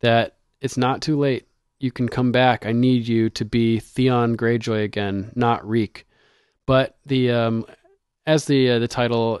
that 0.00 0.36
it's 0.60 0.76
not 0.76 1.02
too 1.02 1.18
late. 1.18 1.46
You 1.78 1.90
can 1.90 2.08
come 2.08 2.32
back. 2.32 2.66
I 2.66 2.72
need 2.72 3.08
you 3.08 3.30
to 3.30 3.44
be 3.44 3.80
Theon 3.80 4.36
Greyjoy 4.36 4.84
again, 4.84 5.32
not 5.34 5.66
Reek. 5.66 6.06
But 6.66 6.96
the 7.06 7.30
um, 7.30 7.66
as 8.26 8.44
the 8.44 8.70
uh, 8.70 8.78
the 8.78 8.88
title 8.88 9.40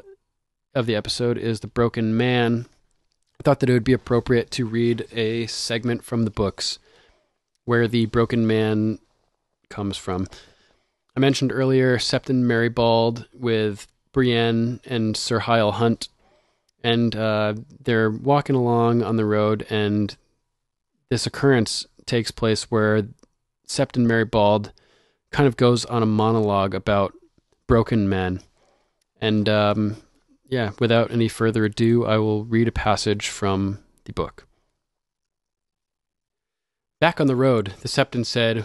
of 0.74 0.86
the 0.86 0.96
episode 0.96 1.36
is 1.36 1.60
the 1.60 1.66
Broken 1.66 2.16
Man, 2.16 2.66
I 3.38 3.42
thought 3.42 3.60
that 3.60 3.68
it 3.70 3.72
would 3.72 3.84
be 3.84 3.92
appropriate 3.92 4.50
to 4.52 4.66
read 4.66 5.06
a 5.12 5.46
segment 5.46 6.04
from 6.04 6.24
the 6.24 6.30
books 6.30 6.78
where 7.64 7.86
the 7.86 8.06
Broken 8.06 8.46
Man 8.46 8.98
comes 9.68 9.96
from. 9.96 10.26
I 11.16 11.20
mentioned 11.20 11.52
earlier 11.52 11.98
Septon 11.98 12.44
Meribald 12.44 13.26
with 13.32 13.86
Brienne 14.12 14.80
and 14.84 15.16
Sir 15.16 15.40
Hyle 15.40 15.72
Hunt 15.72 16.08
and 16.82 17.14
uh, 17.14 17.54
they're 17.82 18.10
walking 18.10 18.56
along 18.56 19.02
on 19.02 19.16
the 19.16 19.24
road, 19.24 19.66
and 19.70 20.16
this 21.10 21.26
occurrence 21.26 21.86
takes 22.06 22.30
place 22.30 22.70
where 22.70 23.08
Septon 23.66 24.06
Meribald 24.06 24.72
kind 25.30 25.46
of 25.46 25.56
goes 25.56 25.84
on 25.84 26.02
a 26.02 26.06
monologue 26.06 26.74
about 26.74 27.14
broken 27.66 28.08
men. 28.08 28.40
And 29.20 29.48
um, 29.48 29.96
yeah, 30.48 30.72
without 30.80 31.10
any 31.10 31.28
further 31.28 31.64
ado, 31.64 32.04
I 32.04 32.18
will 32.18 32.44
read 32.44 32.68
a 32.68 32.72
passage 32.72 33.28
from 33.28 33.78
the 34.04 34.12
book. 34.12 34.46
Back 37.00 37.20
on 37.20 37.28
the 37.28 37.36
road, 37.36 37.74
the 37.80 37.88
Septon 37.88 38.26
said, 38.26 38.64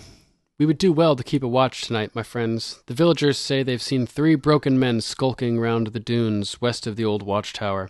We 0.57 0.65
would 0.65 0.77
do 0.77 0.91
well 0.91 1.15
to 1.15 1.23
keep 1.23 1.43
a 1.43 1.47
watch 1.47 1.83
tonight, 1.83 2.15
my 2.15 2.23
friends. 2.23 2.81
The 2.87 2.93
villagers 2.93 3.37
say 3.37 3.63
they've 3.63 3.81
seen 3.81 4.05
three 4.05 4.35
broken 4.35 4.77
men 4.79 5.01
skulking 5.01 5.59
round 5.59 5.87
the 5.87 5.99
dunes 5.99 6.59
west 6.59 6.87
of 6.87 6.95
the 6.95 7.05
old 7.05 7.23
watchtower. 7.23 7.89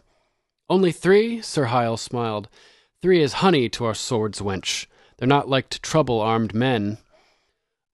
Only 0.69 0.91
three? 0.91 1.41
Sir 1.41 1.65
Hyle 1.65 1.97
smiled. 1.97 2.49
Three 3.01 3.21
is 3.21 3.33
honey 3.33 3.69
to 3.69 3.85
our 3.85 3.93
swords, 3.93 4.41
wench. 4.41 4.87
They're 5.17 5.27
not 5.27 5.47
like 5.47 5.69
to 5.69 5.79
trouble 5.79 6.19
armed 6.19 6.55
men. 6.55 6.97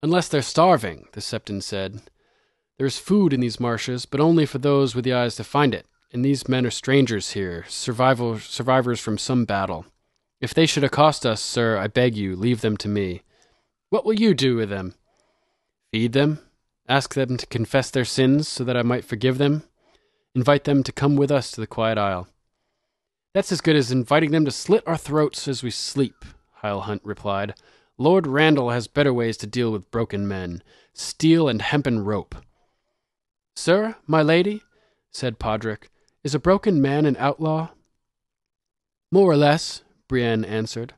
Unless 0.01 0.29
they're 0.29 0.41
starving, 0.41 1.07
the 1.11 1.21
Septon 1.21 1.61
said. 1.61 2.01
There's 2.77 2.97
food 2.97 3.33
in 3.33 3.41
these 3.41 3.59
marshes, 3.59 4.05
but 4.05 4.19
only 4.19 4.45
for 4.45 4.57
those 4.57 4.95
with 4.95 5.03
the 5.03 5.13
eyes 5.13 5.35
to 5.35 5.43
find 5.43 5.75
it, 5.75 5.85
and 6.11 6.25
these 6.25 6.47
men 6.47 6.65
are 6.65 6.71
strangers 6.71 7.33
here, 7.33 7.65
survival, 7.67 8.39
survivors 8.39 8.99
from 8.99 9.17
some 9.17 9.45
battle. 9.45 9.85
If 10.39 10.53
they 10.53 10.65
should 10.65 10.83
accost 10.83 11.25
us, 11.25 11.41
sir, 11.41 11.77
I 11.77 11.87
beg 11.87 12.15
you, 12.15 12.35
leave 12.35 12.61
them 12.61 12.77
to 12.77 12.87
me. 12.87 13.21
What 13.89 14.05
will 14.05 14.13
you 14.13 14.33
do 14.33 14.55
with 14.55 14.69
them? 14.69 14.95
Feed 15.91 16.13
them? 16.13 16.39
Ask 16.87 17.13
them 17.13 17.37
to 17.37 17.45
confess 17.45 17.91
their 17.91 18.05
sins 18.05 18.47
so 18.47 18.63
that 18.63 18.77
I 18.77 18.81
might 18.81 19.05
forgive 19.05 19.37
them? 19.37 19.63
Invite 20.33 20.63
them 20.63 20.81
to 20.83 20.91
come 20.91 21.15
with 21.15 21.29
us 21.29 21.51
to 21.51 21.61
the 21.61 21.67
quiet 21.67 21.97
isle. 21.97 22.27
That's 23.33 23.51
as 23.51 23.61
good 23.61 23.75
as 23.75 23.91
inviting 23.91 24.31
them 24.31 24.45
to 24.45 24.51
slit 24.51 24.83
our 24.85 24.97
throats 24.97 25.47
as 25.47 25.63
we 25.63 25.71
sleep, 25.71 26.25
Hyle 26.55 26.81
Hunt 26.81 27.01
replied. 27.05 27.53
Lord 27.97 28.25
Randyll 28.25 28.73
has 28.73 28.87
better 28.87 29.13
ways 29.13 29.37
to 29.37 29.47
deal 29.47 29.71
with 29.71 29.91
broken 29.91 30.27
men 30.27 30.63
steel 30.93 31.47
and 31.47 31.61
hempen 31.61 32.03
rope. 32.03 32.35
Sir, 33.55 33.95
my 34.05 34.21
lady, 34.21 34.61
said 35.11 35.39
Podrick, 35.39 35.87
is 36.23 36.35
a 36.35 36.39
broken 36.39 36.81
man 36.81 37.05
an 37.05 37.15
outlaw? 37.17 37.69
More 39.11 39.31
or 39.31 39.37
less, 39.37 39.83
Brienne 40.07 40.43
answered. 40.43 40.93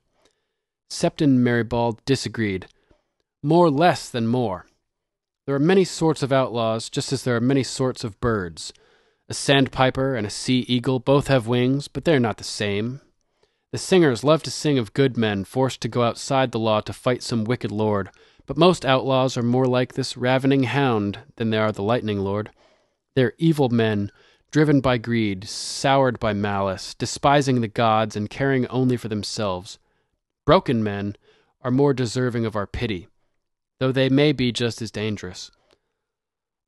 Septon 0.90 1.38
Meribald 1.38 2.04
disagreed. 2.06 2.68
More 3.42 3.70
less 3.70 4.10
than 4.10 4.28
more. 4.28 4.66
There 5.46 5.56
are 5.56 5.60
many 5.60 5.84
sorts 5.84 6.24
of 6.24 6.32
outlaws, 6.32 6.90
just 6.90 7.12
as 7.12 7.24
there 7.24 7.36
are 7.36 7.42
many 7.42 7.64
sorts 7.64 8.04
of 8.04 8.20
birds. 8.20 8.74
A 9.30 9.34
sandpiper 9.34 10.16
and 10.16 10.28
a 10.28 10.30
sea 10.30 10.66
eagle 10.68 11.00
both 11.00 11.28
have 11.28 11.48
wings, 11.48 11.88
but 11.88 12.04
they're 12.04 12.20
not 12.20 12.38
the 12.38 12.44
same. 12.44 13.00
The 13.72 13.78
singers 13.78 14.24
love 14.24 14.44
to 14.44 14.52
sing 14.52 14.78
of 14.78 14.94
good 14.94 15.18
men 15.18 15.46
forced 15.46 15.82
to 15.82 15.88
go 15.88 16.04
outside 16.04 16.52
the 16.52 16.60
law 16.60 16.82
to 16.82 16.94
fight 16.94 17.24
some 17.24 17.44
wicked 17.44 17.72
lord, 17.72 18.10
but 18.46 18.58
most 18.58 18.86
outlaws 18.86 19.38
are 19.38 19.44
more 19.44 19.66
like 19.66 19.94
this 19.94 20.18
ravening 20.18 20.64
hound 20.64 21.20
than 21.38 21.50
they 21.50 21.58
are 21.58 21.72
the 21.72 21.82
lightning 21.82 22.20
lord. 22.20 22.52
They're 23.16 23.34
evil 23.38 23.70
men, 23.70 24.12
driven 24.52 24.82
by 24.82 24.98
greed, 24.98 25.48
soured 25.48 26.20
by 26.20 26.34
malice, 26.34 26.94
despising 26.94 27.62
the 27.62 27.68
gods 27.68 28.16
and 28.16 28.30
caring 28.30 28.68
only 28.68 28.98
for 28.98 29.08
themselves. 29.08 29.80
Broken 30.46 30.84
men 30.84 31.16
are 31.62 31.72
more 31.72 31.94
deserving 31.94 32.46
of 32.46 32.56
our 32.56 32.68
pity, 32.68 33.08
though 33.80 33.92
they 33.92 34.10
may 34.10 34.34
be 34.34 34.52
just 34.52 34.82
as 34.82 34.92
dangerous. 34.92 35.50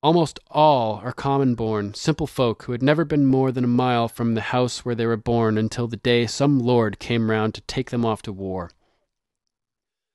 Almost 0.06 0.40
all 0.52 1.02
are 1.04 1.12
common 1.12 1.56
born, 1.56 1.96
simple 1.96 2.28
folk 2.28 2.62
who 2.62 2.74
had 2.74 2.84
never 2.84 3.04
been 3.04 3.26
more 3.26 3.52
than 3.52 3.64
a 3.64 3.68
mile 3.68 4.08
from 4.08 4.36
the 4.36 4.54
house 4.54 4.86
where 4.86 4.94
they 4.94 5.08
were 5.08 5.18
born 5.18 5.58
until 5.58 5.88
the 5.88 5.98
day 5.98 6.28
some 6.28 6.60
lord 6.60 7.00
came 7.00 7.32
round 7.32 7.56
to 7.56 7.62
take 7.62 7.90
them 7.90 8.06
off 8.06 8.22
to 8.22 8.32
war. 8.32 8.70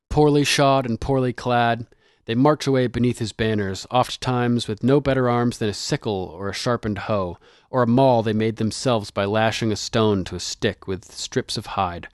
Poorly 0.09 0.45
shod 0.45 0.87
and 0.87 1.01
poorly 1.01 1.33
clad, 1.33 1.89
they 2.27 2.37
march 2.37 2.69
away 2.69 2.87
beneath 2.87 3.19
his 3.19 3.33
banners, 3.33 3.85
oft 3.91 4.21
times 4.21 4.69
with 4.69 4.85
no 4.85 5.01
better 5.01 5.29
arms 5.29 5.59
than 5.59 5.69
a 5.69 5.75
sickle 5.75 6.33
or 6.39 6.49
a 6.49 6.55
sharpened 6.55 6.99
hoe, 6.99 7.39
or 7.69 7.83
a 7.83 7.87
maul 7.89 8.23
they 8.23 8.33
made 8.33 8.59
themselves 8.59 9.11
by 9.11 9.25
lashing 9.25 9.73
a 9.73 9.77
stone 9.77 10.23
to 10.23 10.37
a 10.37 10.41
stick 10.41 10.87
with 10.87 11.11
strips 11.11 11.57
of 11.57 11.67
hide. 11.67 12.07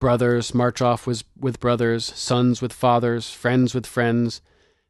Brothers 0.00 0.54
march 0.54 0.80
off 0.80 1.04
with, 1.04 1.24
with 1.36 1.58
brothers, 1.58 2.04
sons 2.04 2.62
with 2.62 2.72
fathers, 2.72 3.32
friends 3.32 3.74
with 3.74 3.86
friends, 3.86 4.40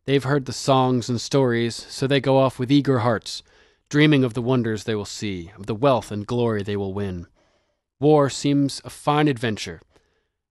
They've 0.06 0.24
heard 0.24 0.44
the 0.44 0.52
songs 0.52 1.08
and 1.08 1.20
stories, 1.20 1.74
so 1.74 2.06
they 2.06 2.20
go 2.20 2.38
off 2.38 2.58
with 2.58 2.70
eager 2.70 3.00
hearts, 3.00 3.42
dreaming 3.88 4.24
of 4.24 4.34
the 4.34 4.42
wonders 4.42 4.84
they 4.84 4.94
will 4.94 5.04
see, 5.04 5.50
of 5.56 5.66
the 5.66 5.74
wealth 5.74 6.10
and 6.12 6.26
glory 6.26 6.62
they 6.62 6.76
will 6.76 6.92
win. 6.92 7.26
War 8.00 8.28
seems 8.28 8.82
a 8.84 8.90
fine 8.90 9.28
adventure, 9.28 9.80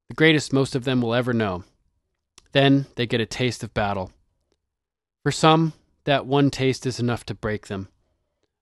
the 0.09 0.15
greatest 0.15 0.53
most 0.53 0.75
of 0.75 0.83
them 0.83 1.01
will 1.01 1.13
ever 1.13 1.33
know. 1.33 1.63
Then 2.51 2.85
they 2.95 3.07
get 3.07 3.21
a 3.21 3.25
taste 3.25 3.63
of 3.63 3.73
battle. 3.73 4.11
For 5.23 5.31
some, 5.31 5.73
that 6.03 6.25
one 6.25 6.51
taste 6.51 6.85
is 6.85 6.99
enough 6.99 7.25
to 7.25 7.33
break 7.33 7.67
them. 7.67 7.87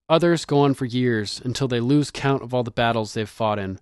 Others 0.08 0.46
go 0.46 0.60
on 0.60 0.74
for 0.74 0.86
years 0.86 1.42
until 1.44 1.68
they 1.68 1.80
lose 1.80 2.12
count 2.12 2.44
of 2.44 2.54
all 2.54 2.64
the 2.64 2.72
battles 2.72 3.14
they've 3.14 3.28
fought 3.28 3.60
in. 3.60 3.80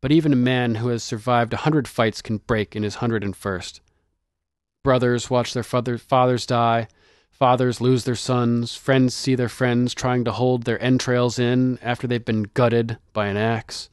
But 0.00 0.12
even 0.12 0.32
a 0.32 0.36
man 0.36 0.76
who 0.76 0.88
has 0.88 1.02
survived 1.02 1.52
a 1.52 1.58
hundred 1.58 1.86
fights 1.86 2.22
can 2.22 2.38
break 2.38 2.74
in 2.74 2.82
his 2.82 2.96
hundred 2.96 3.22
and 3.22 3.36
first. 3.36 3.80
Brothers 4.82 5.30
watch 5.30 5.54
their 5.54 5.62
father, 5.62 5.96
fathers 5.98 6.46
die. 6.46 6.88
Fathers 7.30 7.80
lose 7.80 8.04
their 8.04 8.14
sons. 8.14 8.74
Friends 8.74 9.14
see 9.14 9.34
their 9.34 9.48
friends 9.48 9.94
trying 9.94 10.24
to 10.24 10.32
hold 10.32 10.64
their 10.64 10.82
entrails 10.82 11.38
in 11.38 11.78
after 11.82 12.06
they've 12.06 12.24
been 12.24 12.44
gutted 12.54 12.98
by 13.12 13.26
an 13.26 13.36
axe. 13.36 13.88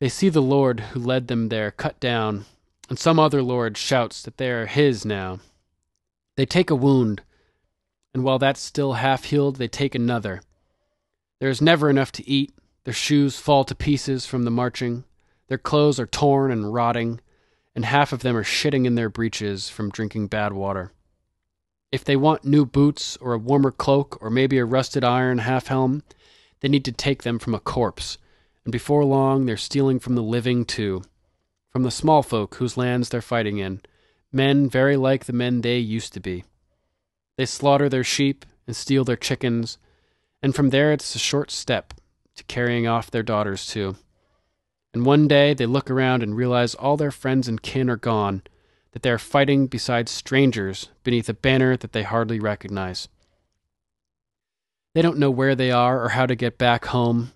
They 0.00 0.08
see 0.08 0.28
the 0.28 0.42
Lord 0.42 0.80
who 0.80 1.00
led 1.00 1.28
them 1.28 1.48
there 1.48 1.70
cut 1.70 1.98
down, 2.00 2.44
and 2.88 2.98
some 2.98 3.18
other 3.18 3.42
Lord 3.42 3.76
shouts 3.76 4.22
that 4.22 4.36
they 4.36 4.50
are 4.50 4.66
his 4.66 5.04
now. 5.04 5.40
They 6.36 6.44
take 6.44 6.70
a 6.70 6.74
wound, 6.74 7.22
and 8.12 8.22
while 8.22 8.38
that's 8.38 8.60
still 8.60 8.94
half 8.94 9.24
healed, 9.24 9.56
they 9.56 9.68
take 9.68 9.94
another. 9.94 10.42
There 11.40 11.50
is 11.50 11.62
never 11.62 11.88
enough 11.88 12.12
to 12.12 12.28
eat. 12.28 12.52
Their 12.84 12.94
shoes 12.94 13.38
fall 13.38 13.64
to 13.64 13.74
pieces 13.74 14.26
from 14.26 14.44
the 14.44 14.50
marching. 14.50 15.04
Their 15.48 15.58
clothes 15.58 15.98
are 15.98 16.06
torn 16.06 16.50
and 16.50 16.72
rotting, 16.72 17.20
and 17.76 17.84
half 17.84 18.10
of 18.10 18.20
them 18.20 18.34
are 18.34 18.42
shitting 18.42 18.86
in 18.86 18.94
their 18.94 19.10
breeches 19.10 19.68
from 19.68 19.90
drinking 19.90 20.28
bad 20.28 20.54
water. 20.54 20.92
If 21.92 22.04
they 22.04 22.16
want 22.16 22.44
new 22.44 22.64
boots 22.64 23.18
or 23.18 23.34
a 23.34 23.38
warmer 23.38 23.70
cloak 23.70 24.18
or 24.22 24.30
maybe 24.30 24.56
a 24.56 24.64
rusted 24.64 25.04
iron 25.04 25.38
half 25.38 25.66
helm, 25.66 26.02
they 26.60 26.68
need 26.68 26.86
to 26.86 26.92
take 26.92 27.22
them 27.22 27.38
from 27.38 27.54
a 27.54 27.60
corpse, 27.60 28.16
and 28.64 28.72
before 28.72 29.04
long 29.04 29.44
they're 29.44 29.58
stealing 29.58 30.00
from 30.00 30.14
the 30.14 30.22
living 30.22 30.64
too, 30.64 31.02
from 31.70 31.82
the 31.82 31.90
small 31.90 32.22
folk 32.22 32.54
whose 32.54 32.78
lands 32.78 33.10
they're 33.10 33.20
fighting 33.20 33.58
in, 33.58 33.82
men 34.32 34.70
very 34.70 34.96
like 34.96 35.26
the 35.26 35.34
men 35.34 35.60
they 35.60 35.76
used 35.76 36.14
to 36.14 36.20
be. 36.20 36.44
They 37.36 37.44
slaughter 37.44 37.90
their 37.90 38.04
sheep 38.04 38.46
and 38.66 38.74
steal 38.74 39.04
their 39.04 39.16
chickens, 39.16 39.76
and 40.42 40.54
from 40.54 40.70
there 40.70 40.92
it's 40.92 41.14
a 41.14 41.18
short 41.18 41.50
step 41.50 41.92
to 42.36 42.44
carrying 42.44 42.86
off 42.86 43.10
their 43.10 43.22
daughters 43.22 43.66
too. 43.66 43.96
And 44.96 45.04
one 45.04 45.28
day 45.28 45.52
they 45.52 45.66
look 45.66 45.90
around 45.90 46.22
and 46.22 46.34
realize 46.34 46.74
all 46.74 46.96
their 46.96 47.10
friends 47.10 47.48
and 47.48 47.60
kin 47.60 47.90
are 47.90 47.98
gone, 47.98 48.40
that 48.92 49.02
they 49.02 49.10
are 49.10 49.18
fighting 49.18 49.66
beside 49.66 50.08
strangers 50.08 50.88
beneath 51.04 51.28
a 51.28 51.34
banner 51.34 51.76
that 51.76 51.92
they 51.92 52.02
hardly 52.02 52.40
recognize. 52.40 53.06
They 54.94 55.02
don't 55.02 55.18
know 55.18 55.30
where 55.30 55.54
they 55.54 55.70
are 55.70 56.02
or 56.02 56.08
how 56.08 56.24
to 56.24 56.34
get 56.34 56.56
back 56.56 56.86
home, 56.86 57.32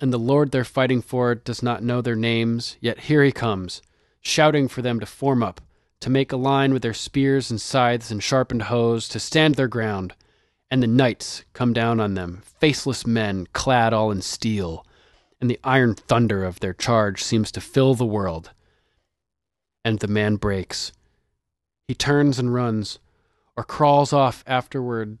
and 0.00 0.12
the 0.12 0.18
Lord 0.18 0.50
they're 0.50 0.64
fighting 0.64 1.00
for 1.02 1.36
does 1.36 1.62
not 1.62 1.84
know 1.84 2.00
their 2.00 2.16
names, 2.16 2.76
yet 2.80 3.02
here 3.02 3.22
he 3.22 3.30
comes, 3.30 3.80
shouting 4.20 4.66
for 4.66 4.82
them 4.82 4.98
to 4.98 5.06
form 5.06 5.40
up, 5.40 5.60
to 6.00 6.10
make 6.10 6.32
a 6.32 6.36
line 6.36 6.72
with 6.72 6.82
their 6.82 6.92
spears 6.92 7.48
and 7.48 7.60
scythes 7.60 8.10
and 8.10 8.24
sharpened 8.24 8.62
hoes, 8.62 9.08
to 9.10 9.20
stand 9.20 9.54
their 9.54 9.68
ground. 9.68 10.14
And 10.68 10.82
the 10.82 10.88
knights 10.88 11.44
come 11.52 11.72
down 11.72 12.00
on 12.00 12.14
them, 12.14 12.42
faceless 12.58 13.06
men 13.06 13.46
clad 13.52 13.92
all 13.92 14.10
in 14.10 14.20
steel, 14.20 14.84
and 15.40 15.50
the 15.50 15.60
iron 15.64 15.94
thunder 15.94 16.44
of 16.44 16.60
their 16.60 16.72
charge 16.72 17.22
seems 17.22 17.52
to 17.52 17.60
fill 17.60 17.94
the 17.94 18.06
world. 18.06 18.52
And 19.84 19.98
the 19.98 20.08
man 20.08 20.36
breaks. 20.36 20.92
He 21.86 21.94
turns 21.94 22.38
and 22.38 22.54
runs, 22.54 22.98
or 23.56 23.64
crawls 23.64 24.12
off 24.12 24.42
afterward 24.46 25.18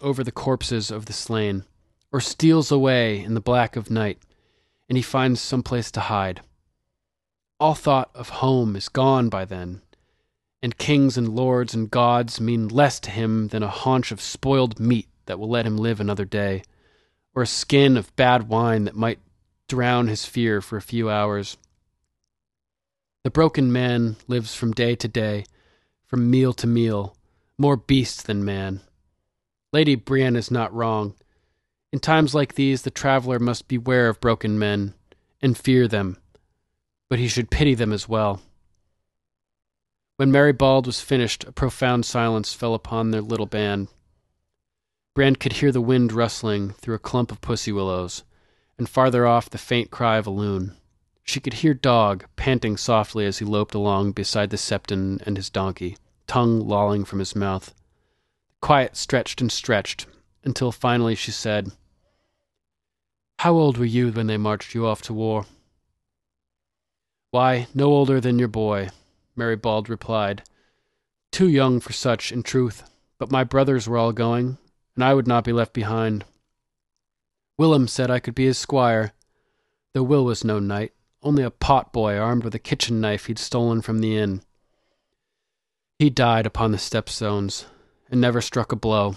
over 0.00 0.24
the 0.24 0.32
corpses 0.32 0.90
of 0.90 1.06
the 1.06 1.12
slain, 1.12 1.64
or 2.10 2.20
steals 2.20 2.70
away 2.70 3.22
in 3.22 3.34
the 3.34 3.40
black 3.40 3.76
of 3.76 3.90
night, 3.90 4.18
and 4.88 4.96
he 4.96 5.02
finds 5.02 5.40
some 5.40 5.62
place 5.62 5.90
to 5.92 6.00
hide. 6.00 6.40
All 7.60 7.74
thought 7.74 8.10
of 8.14 8.28
home 8.28 8.74
is 8.74 8.88
gone 8.88 9.28
by 9.28 9.44
then, 9.44 9.82
and 10.62 10.78
kings 10.78 11.16
and 11.16 11.28
lords 11.28 11.74
and 11.74 11.90
gods 11.90 12.40
mean 12.40 12.68
less 12.68 12.98
to 13.00 13.10
him 13.10 13.48
than 13.48 13.62
a 13.62 13.68
haunch 13.68 14.10
of 14.10 14.20
spoiled 14.20 14.80
meat 14.80 15.08
that 15.26 15.38
will 15.38 15.48
let 15.48 15.66
him 15.66 15.76
live 15.76 16.00
another 16.00 16.24
day, 16.24 16.62
or 17.34 17.42
a 17.42 17.46
skin 17.46 17.96
of 17.96 18.14
bad 18.16 18.48
wine 18.48 18.84
that 18.84 18.96
might 18.96 19.18
drown 19.68 20.08
his 20.08 20.24
fear 20.24 20.60
for 20.60 20.76
a 20.76 20.82
few 20.82 21.08
hours. 21.08 21.56
The 23.24 23.30
broken 23.30 23.72
man 23.72 24.16
lives 24.26 24.54
from 24.54 24.72
day 24.72 24.94
to 24.96 25.08
day, 25.08 25.44
from 26.04 26.30
meal 26.30 26.52
to 26.54 26.66
meal, 26.66 27.16
more 27.56 27.76
beast 27.76 28.26
than 28.26 28.44
man. 28.44 28.80
Lady 29.72 29.94
Brienne 29.94 30.36
is 30.36 30.50
not 30.50 30.74
wrong. 30.74 31.14
In 31.92 32.00
times 32.00 32.34
like 32.34 32.54
these, 32.54 32.82
the 32.82 32.90
traveler 32.90 33.38
must 33.38 33.68
beware 33.68 34.08
of 34.08 34.20
broken 34.20 34.58
men 34.58 34.94
and 35.40 35.56
fear 35.56 35.88
them, 35.88 36.18
but 37.08 37.18
he 37.18 37.28
should 37.28 37.50
pity 37.50 37.74
them 37.74 37.92
as 37.92 38.08
well. 38.08 38.42
When 40.16 40.30
Meribald 40.30 40.86
was 40.86 41.00
finished, 41.00 41.44
a 41.44 41.52
profound 41.52 42.04
silence 42.04 42.52
fell 42.52 42.74
upon 42.74 43.10
their 43.10 43.20
little 43.20 43.46
band. 43.46 43.88
Brand 45.14 45.38
could 45.40 45.54
hear 45.54 45.70
the 45.70 45.80
wind 45.82 46.10
rustling 46.10 46.70
through 46.70 46.94
a 46.94 46.98
clump 46.98 47.30
of 47.30 47.42
pussy 47.42 47.70
willows, 47.70 48.24
and 48.78 48.88
farther 48.88 49.26
off 49.26 49.50
the 49.50 49.58
faint 49.58 49.90
cry 49.90 50.16
of 50.16 50.26
a 50.26 50.30
loon. 50.30 50.74
She 51.22 51.38
could 51.38 51.54
hear 51.54 51.74
Dog 51.74 52.24
panting 52.34 52.78
softly 52.78 53.26
as 53.26 53.38
he 53.38 53.44
loped 53.44 53.74
along 53.74 54.12
beside 54.12 54.48
the 54.50 54.56
septon 54.56 55.20
and 55.26 55.36
his 55.36 55.50
donkey, 55.50 55.98
tongue 56.26 56.60
lolling 56.60 57.04
from 57.04 57.18
his 57.18 57.36
mouth. 57.36 57.66
The 57.66 58.66
quiet 58.66 58.96
stretched 58.96 59.42
and 59.42 59.52
stretched 59.52 60.06
until 60.44 60.72
finally 60.72 61.14
she 61.14 61.30
said, 61.30 61.72
How 63.40 63.52
old 63.52 63.76
were 63.76 63.84
you 63.84 64.10
when 64.12 64.28
they 64.28 64.38
marched 64.38 64.74
you 64.74 64.86
off 64.86 65.02
to 65.02 65.12
war? 65.12 65.44
Why, 67.32 67.66
no 67.74 67.86
older 67.86 68.18
than 68.18 68.38
your 68.38 68.48
boy, 68.48 68.88
Meribald 69.36 69.90
replied. 69.90 70.42
Too 71.30 71.48
young 71.48 71.80
for 71.80 71.92
such, 71.92 72.32
in 72.32 72.42
truth, 72.42 72.90
but 73.18 73.30
my 73.30 73.44
brothers 73.44 73.86
were 73.86 73.98
all 73.98 74.12
going, 74.12 74.58
and 74.94 75.04
I 75.04 75.14
would 75.14 75.26
not 75.26 75.44
be 75.44 75.52
left 75.52 75.72
behind. 75.72 76.24
Willem 77.58 77.88
said 77.88 78.10
I 78.10 78.20
could 78.20 78.34
be 78.34 78.46
his 78.46 78.58
squire, 78.58 79.12
though 79.92 80.02
Will 80.02 80.24
was 80.24 80.44
no 80.44 80.58
knight, 80.58 80.92
only 81.22 81.42
a 81.42 81.50
pot 81.50 81.92
boy 81.92 82.16
armed 82.16 82.44
with 82.44 82.54
a 82.54 82.58
kitchen 82.58 83.00
knife 83.00 83.26
he'd 83.26 83.38
stolen 83.38 83.82
from 83.82 84.00
the 84.00 84.16
inn. 84.16 84.42
He 85.98 86.10
died 86.10 86.46
upon 86.46 86.72
the 86.72 86.78
stepstones, 86.78 87.66
and 88.10 88.20
never 88.20 88.40
struck 88.40 88.72
a 88.72 88.76
blow. 88.76 89.14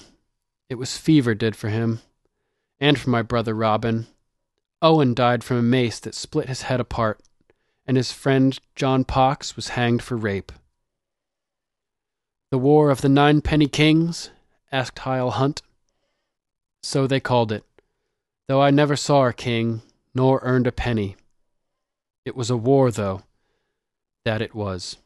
It 0.69 0.75
was 0.75 0.97
fever 0.97 1.33
did 1.33 1.55
for 1.55 1.69
him, 1.69 2.01
and 2.79 2.99
for 2.99 3.09
my 3.09 3.21
brother 3.21 3.53
Robin. 3.53 4.07
Owen 4.81 5.13
died 5.13 5.43
from 5.43 5.57
a 5.57 5.63
mace 5.63 5.99
that 5.99 6.13
split 6.13 6.47
his 6.47 6.63
head 6.63 6.79
apart, 6.79 7.21
and 7.87 7.97
his 7.97 8.11
friend 8.11 8.59
John 8.75 9.03
Pox 9.03 9.55
was 9.55 9.69
hanged 9.69 10.03
for 10.03 10.15
rape. 10.15 10.51
The 12.51 12.57
War 12.57 12.89
of 12.89 13.01
the 13.01 13.09
Ninepenny 13.09 13.67
Kings? 13.67 14.29
Asked 14.75 14.99
Hyle 14.99 15.31
Hunt. 15.31 15.61
So 16.83 17.07
they 17.07 17.21
called 17.21 17.51
it, 17.51 17.63
though 18.47 18.61
I 18.61 18.71
never 18.71 18.97
saw 18.97 19.25
a 19.25 19.33
king, 19.33 19.81
nor 20.13 20.39
earned 20.43 20.67
a 20.67 20.71
penny. 20.71 21.15
It 22.25 22.35
was 22.35 22.49
a 22.49 22.57
war, 22.57 22.91
though, 22.91 23.23
that 24.25 24.41
it 24.41 24.53
was. 24.53 24.97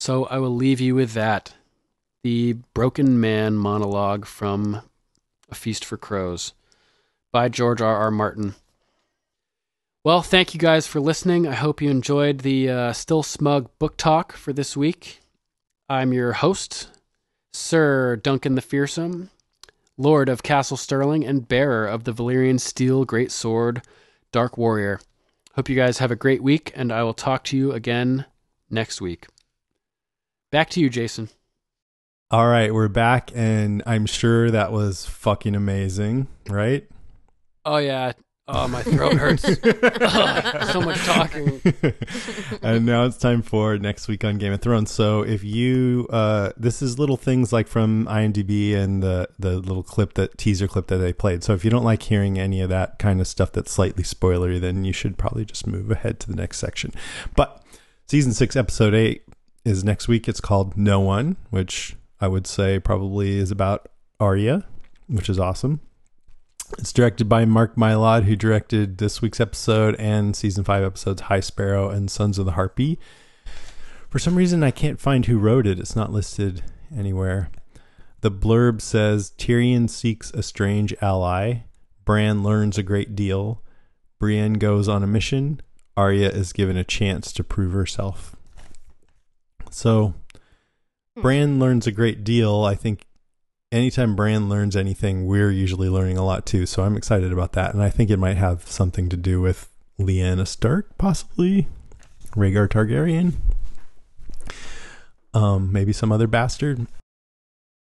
So 0.00 0.24
I 0.26 0.38
will 0.38 0.54
leave 0.54 0.80
you 0.80 0.94
with 0.94 1.12
that 1.12 1.54
the 2.22 2.54
Broken 2.74 3.18
Man 3.20 3.54
monologue 3.54 4.26
from 4.26 4.82
A 5.50 5.54
Feast 5.54 5.84
for 5.84 5.96
Crows 5.96 6.52
by 7.32 7.48
George 7.48 7.80
R. 7.80 7.96
R. 7.96 8.10
Martin. 8.10 8.54
Well, 10.02 10.22
thank 10.22 10.54
you 10.54 10.60
guys 10.60 10.86
for 10.86 10.98
listening. 10.98 11.46
I 11.46 11.54
hope 11.54 11.82
you 11.82 11.90
enjoyed 11.90 12.40
the 12.40 12.70
uh, 12.70 12.92
Still 12.92 13.22
Smug 13.22 13.70
book 13.78 13.96
talk 13.96 14.32
for 14.32 14.52
this 14.52 14.76
week. 14.76 15.19
I'm 15.90 16.12
your 16.12 16.34
host, 16.34 16.88
Sir 17.52 18.14
Duncan 18.14 18.54
the 18.54 18.60
Fearsome, 18.60 19.28
Lord 19.98 20.28
of 20.28 20.44
Castle 20.44 20.76
Sterling 20.76 21.26
and 21.26 21.48
bearer 21.48 21.84
of 21.84 22.04
the 22.04 22.12
Valyrian 22.12 22.60
Steel 22.60 23.04
Great 23.04 23.32
Sword, 23.32 23.82
Dark 24.30 24.56
Warrior. 24.56 25.00
Hope 25.56 25.68
you 25.68 25.74
guys 25.74 25.98
have 25.98 26.12
a 26.12 26.16
great 26.16 26.44
week, 26.44 26.70
and 26.76 26.92
I 26.92 27.02
will 27.02 27.12
talk 27.12 27.42
to 27.46 27.56
you 27.56 27.72
again 27.72 28.24
next 28.70 29.00
week. 29.00 29.26
Back 30.52 30.70
to 30.70 30.80
you, 30.80 30.90
Jason. 30.90 31.28
All 32.30 32.46
right, 32.46 32.72
we're 32.72 32.86
back, 32.86 33.32
and 33.34 33.82
I'm 33.84 34.06
sure 34.06 34.48
that 34.48 34.70
was 34.70 35.06
fucking 35.06 35.56
amazing, 35.56 36.28
right? 36.48 36.88
Oh 37.64 37.78
yeah. 37.78 38.12
Oh, 38.48 38.66
my 38.66 38.82
throat 38.82 39.14
hurts. 39.14 39.44
Ugh, 39.44 40.64
so 40.72 40.80
much 40.80 40.98
talking. 41.04 41.60
and 42.62 42.84
now 42.84 43.04
it's 43.04 43.16
time 43.16 43.42
for 43.42 43.78
next 43.78 44.08
week 44.08 44.24
on 44.24 44.38
Game 44.38 44.52
of 44.52 44.60
Thrones. 44.60 44.90
So 44.90 45.22
if 45.22 45.44
you, 45.44 46.08
uh, 46.10 46.50
this 46.56 46.82
is 46.82 46.98
little 46.98 47.16
things 47.16 47.52
like 47.52 47.68
from 47.68 48.06
IMDb 48.06 48.74
and 48.74 49.02
the 49.02 49.28
the 49.38 49.58
little 49.58 49.84
clip 49.84 50.14
that 50.14 50.36
teaser 50.36 50.66
clip 50.66 50.88
that 50.88 50.96
they 50.96 51.12
played. 51.12 51.44
So 51.44 51.54
if 51.54 51.64
you 51.64 51.70
don't 51.70 51.84
like 51.84 52.02
hearing 52.02 52.40
any 52.40 52.60
of 52.60 52.70
that 52.70 52.98
kind 52.98 53.20
of 53.20 53.28
stuff 53.28 53.52
that's 53.52 53.70
slightly 53.70 54.02
spoilery, 54.02 54.60
then 54.60 54.84
you 54.84 54.92
should 54.92 55.16
probably 55.16 55.44
just 55.44 55.66
move 55.68 55.90
ahead 55.90 56.18
to 56.20 56.26
the 56.28 56.36
next 56.36 56.58
section. 56.58 56.92
But 57.36 57.62
season 58.08 58.32
six, 58.32 58.56
episode 58.56 58.94
eight 58.94 59.22
is 59.64 59.84
next 59.84 60.08
week. 60.08 60.28
It's 60.28 60.40
called 60.40 60.76
No 60.76 60.98
One, 60.98 61.36
which 61.50 61.94
I 62.20 62.26
would 62.26 62.48
say 62.48 62.80
probably 62.80 63.38
is 63.38 63.52
about 63.52 63.88
Arya, 64.18 64.64
which 65.06 65.28
is 65.28 65.38
awesome. 65.38 65.80
It's 66.78 66.92
directed 66.92 67.28
by 67.28 67.44
Mark 67.44 67.76
Mylod, 67.76 68.24
who 68.24 68.36
directed 68.36 68.98
this 68.98 69.20
week's 69.20 69.40
episode 69.40 69.96
and 69.96 70.34
season 70.34 70.64
five 70.64 70.82
episodes 70.82 71.22
High 71.22 71.40
Sparrow 71.40 71.90
and 71.90 72.10
Sons 72.10 72.38
of 72.38 72.46
the 72.46 72.52
Harpy. 72.52 72.98
For 74.08 74.18
some 74.18 74.36
reason, 74.36 74.62
I 74.62 74.70
can't 74.70 75.00
find 75.00 75.26
who 75.26 75.38
wrote 75.38 75.66
it. 75.66 75.78
It's 75.78 75.96
not 75.96 76.12
listed 76.12 76.62
anywhere. 76.96 77.50
The 78.22 78.30
blurb 78.30 78.80
says 78.80 79.32
Tyrion 79.36 79.88
seeks 79.88 80.30
a 80.32 80.42
strange 80.42 80.94
ally. 81.00 81.62
Bran 82.04 82.42
learns 82.42 82.78
a 82.78 82.82
great 82.82 83.14
deal. 83.14 83.62
Brienne 84.18 84.54
goes 84.54 84.88
on 84.88 85.02
a 85.02 85.06
mission. 85.06 85.60
Arya 85.96 86.30
is 86.30 86.52
given 86.52 86.76
a 86.76 86.84
chance 86.84 87.32
to 87.32 87.44
prove 87.44 87.72
herself. 87.72 88.36
So, 89.70 90.14
hmm. 91.14 91.22
Bran 91.22 91.58
learns 91.58 91.86
a 91.86 91.92
great 91.92 92.24
deal. 92.24 92.64
I 92.64 92.74
think 92.74 93.06
anytime 93.72 94.16
Bran 94.16 94.48
learns 94.48 94.76
anything, 94.76 95.26
we're 95.26 95.50
usually 95.50 95.88
learning 95.88 96.18
a 96.18 96.24
lot 96.24 96.46
too. 96.46 96.66
So 96.66 96.82
I'm 96.82 96.96
excited 96.96 97.32
about 97.32 97.52
that, 97.52 97.74
and 97.74 97.82
I 97.82 97.90
think 97.90 98.10
it 98.10 98.18
might 98.18 98.36
have 98.36 98.66
something 98.66 99.08
to 99.08 99.16
do 99.16 99.40
with 99.40 99.68
Lyanna 99.98 100.46
Stark, 100.46 100.96
possibly 100.98 101.68
Rhaegar 102.34 102.68
Targaryen. 102.68 103.34
um, 105.34 105.72
maybe 105.72 105.92
some 105.92 106.12
other 106.12 106.26
bastard. 106.26 106.86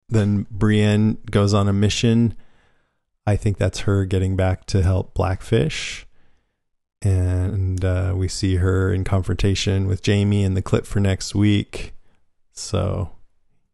Then 0.08 0.46
Brienne 0.50 1.18
goes 1.30 1.52
on 1.52 1.68
a 1.68 1.72
mission. 1.72 2.34
I 3.26 3.36
think 3.36 3.58
that's 3.58 3.80
her 3.80 4.04
getting 4.06 4.36
back 4.36 4.64
to 4.66 4.82
help 4.82 5.14
Blackfish. 5.14 6.06
And 7.02 7.84
uh, 7.84 8.14
we 8.16 8.26
see 8.26 8.56
her 8.56 8.92
in 8.92 9.04
confrontation 9.04 9.86
with 9.86 10.04
Jaime 10.04 10.42
in 10.42 10.54
the 10.54 10.62
clip 10.62 10.86
for 10.86 10.98
next 10.98 11.34
week. 11.34 11.92
So 12.52 13.10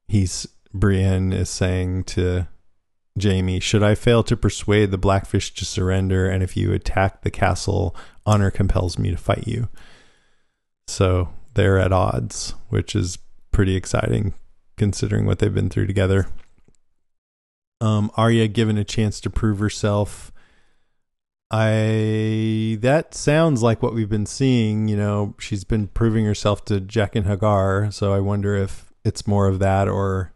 he's 0.08 0.48
Brienne 0.74 1.32
is 1.32 1.48
saying 1.48 2.04
to 2.04 2.48
Jaime, 3.20 3.60
should 3.60 3.82
I 3.82 3.94
fail 3.94 4.24
to 4.24 4.36
persuade 4.36 4.90
the 4.90 4.98
Blackfish 4.98 5.54
to 5.54 5.64
surrender, 5.64 6.28
and 6.28 6.42
if 6.42 6.56
you 6.56 6.72
attack 6.72 7.22
the 7.22 7.30
castle, 7.30 7.94
honor 8.26 8.50
compels 8.50 8.98
me 8.98 9.10
to 9.10 9.16
fight 9.16 9.46
you. 9.46 9.68
So 10.88 11.30
they're 11.54 11.78
at 11.78 11.92
odds, 11.92 12.54
which 12.68 12.96
is 12.96 13.18
pretty 13.52 13.76
exciting 13.76 14.34
considering 14.76 15.24
what 15.24 15.38
they've 15.38 15.54
been 15.54 15.70
through 15.70 15.86
together. 15.86 16.26
Um, 17.80 18.10
Arya 18.16 18.48
given 18.48 18.76
a 18.76 18.84
chance 18.84 19.20
to 19.20 19.30
prove 19.30 19.60
herself. 19.60 20.32
I 21.50 22.78
that 22.80 23.14
sounds 23.14 23.62
like 23.62 23.80
what 23.80 23.94
we've 23.94 24.08
been 24.08 24.26
seeing. 24.26 24.88
You 24.88 24.96
know, 24.96 25.36
she's 25.38 25.62
been 25.62 25.86
proving 25.86 26.24
herself 26.24 26.64
to 26.64 26.80
Jaqen 26.80 27.24
H'ghar. 27.24 27.92
So 27.92 28.12
I 28.12 28.18
wonder 28.18 28.56
if 28.56 28.92
it's 29.04 29.26
more 29.26 29.46
of 29.46 29.60
that, 29.60 29.86
or 29.86 30.32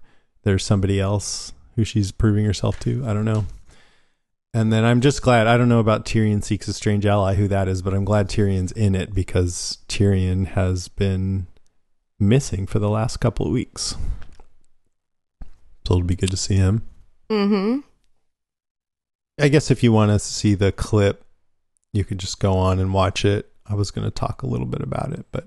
there's 0.48 0.64
somebody 0.64 0.98
else 0.98 1.52
who 1.76 1.84
she's 1.84 2.10
proving 2.10 2.46
herself 2.46 2.80
to. 2.80 3.04
I 3.06 3.12
don't 3.12 3.26
know. 3.26 3.44
And 4.54 4.72
then 4.72 4.82
I'm 4.82 5.02
just 5.02 5.20
glad. 5.20 5.46
I 5.46 5.58
don't 5.58 5.68
know 5.68 5.78
about 5.78 6.06
Tyrion 6.06 6.42
seeks 6.42 6.66
a 6.68 6.72
strange 6.72 7.04
ally, 7.04 7.34
who 7.34 7.48
that 7.48 7.68
is, 7.68 7.82
but 7.82 7.92
I'm 7.92 8.06
glad 8.06 8.30
Tyrion's 8.30 8.72
in 8.72 8.94
it 8.94 9.12
because 9.12 9.76
Tyrion 9.88 10.46
has 10.46 10.88
been 10.88 11.48
missing 12.18 12.66
for 12.66 12.78
the 12.78 12.88
last 12.88 13.18
couple 13.18 13.44
of 13.44 13.52
weeks. 13.52 13.94
So 15.86 15.96
it'll 15.96 16.02
be 16.04 16.16
good 16.16 16.30
to 16.30 16.36
see 16.38 16.56
him. 16.56 16.88
Mm-hmm. 17.28 17.80
I 19.38 19.48
guess 19.48 19.70
if 19.70 19.82
you 19.82 19.92
want 19.92 20.12
to 20.12 20.18
see 20.18 20.54
the 20.54 20.72
clip, 20.72 21.26
you 21.92 22.04
could 22.04 22.18
just 22.18 22.40
go 22.40 22.54
on 22.54 22.78
and 22.78 22.94
watch 22.94 23.22
it. 23.22 23.52
I 23.66 23.74
was 23.74 23.90
going 23.90 24.06
to 24.06 24.10
talk 24.10 24.42
a 24.42 24.46
little 24.46 24.66
bit 24.66 24.80
about 24.80 25.12
it, 25.12 25.26
but 25.30 25.44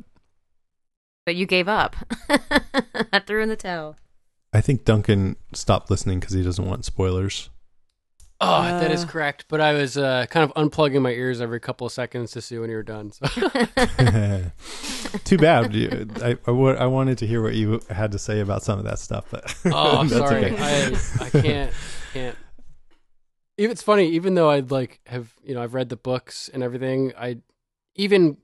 But 1.25 1.35
you 1.35 1.47
gave 1.47 1.67
up. 1.67 1.95
I 3.11 3.19
threw 3.25 3.41
in 3.41 3.49
the 3.49 3.55
towel. 3.55 3.95
I 4.53 4.61
think 4.61 4.83
Duncan 4.85 5.37
stopped 5.53 5.89
listening 5.89 6.19
because 6.19 6.33
he 6.33 6.43
doesn't 6.43 6.65
want 6.65 6.85
spoilers. 6.85 7.49
Oh, 8.43 8.63
that 8.63 8.91
is 8.91 9.05
correct. 9.05 9.45
But 9.49 9.61
I 9.61 9.73
was 9.73 9.97
uh, 9.97 10.25
kind 10.31 10.43
of 10.43 10.51
unplugging 10.55 11.01
my 11.03 11.11
ears 11.11 11.39
every 11.41 11.59
couple 11.59 11.85
of 11.85 11.93
seconds 11.93 12.31
to 12.31 12.41
see 12.41 12.57
when 12.57 12.71
you 12.71 12.75
were 12.75 12.81
done. 12.83 13.11
So. 13.11 13.27
Too 15.23 15.37
bad. 15.37 15.75
You- 15.75 16.07
I, 16.23 16.37
I, 16.47 16.51
I 16.51 16.85
wanted 16.87 17.19
to 17.19 17.27
hear 17.27 17.43
what 17.43 17.53
you 17.53 17.79
had 17.91 18.11
to 18.13 18.19
say 18.19 18.39
about 18.39 18.63
some 18.63 18.79
of 18.79 18.85
that 18.85 18.97
stuff, 18.97 19.25
but 19.29 19.55
oh, 19.71 19.99
I'm 19.99 20.07
that's 20.07 20.27
sorry. 20.27 20.45
okay. 20.45 20.57
I 20.59 21.25
I 21.25 21.29
can't 21.29 21.73
can't. 22.13 22.35
Even 23.59 23.71
it's 23.71 23.83
funny. 23.83 24.09
Even 24.09 24.33
though 24.33 24.49
I'd 24.49 24.71
like 24.71 25.01
have 25.05 25.33
you 25.43 25.53
know 25.53 25.61
I've 25.61 25.75
read 25.75 25.89
the 25.89 25.95
books 25.97 26.49
and 26.51 26.63
everything. 26.63 27.13
I 27.17 27.37
even 27.95 28.37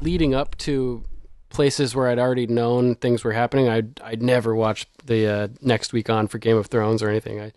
leading 0.00 0.34
up 0.34 0.56
to 0.58 1.04
places 1.52 1.94
where 1.94 2.08
I'd 2.08 2.18
already 2.18 2.46
known 2.46 2.94
things 2.96 3.22
were 3.22 3.32
happening. 3.32 3.68
I'd 3.68 4.00
I'd 4.02 4.22
never 4.22 4.54
watched 4.54 4.88
the 5.06 5.26
uh, 5.26 5.48
next 5.60 5.92
week 5.92 6.10
on 6.10 6.26
for 6.26 6.38
Game 6.38 6.56
of 6.56 6.66
Thrones 6.66 7.02
or 7.02 7.08
anything. 7.08 7.40
I 7.40 7.52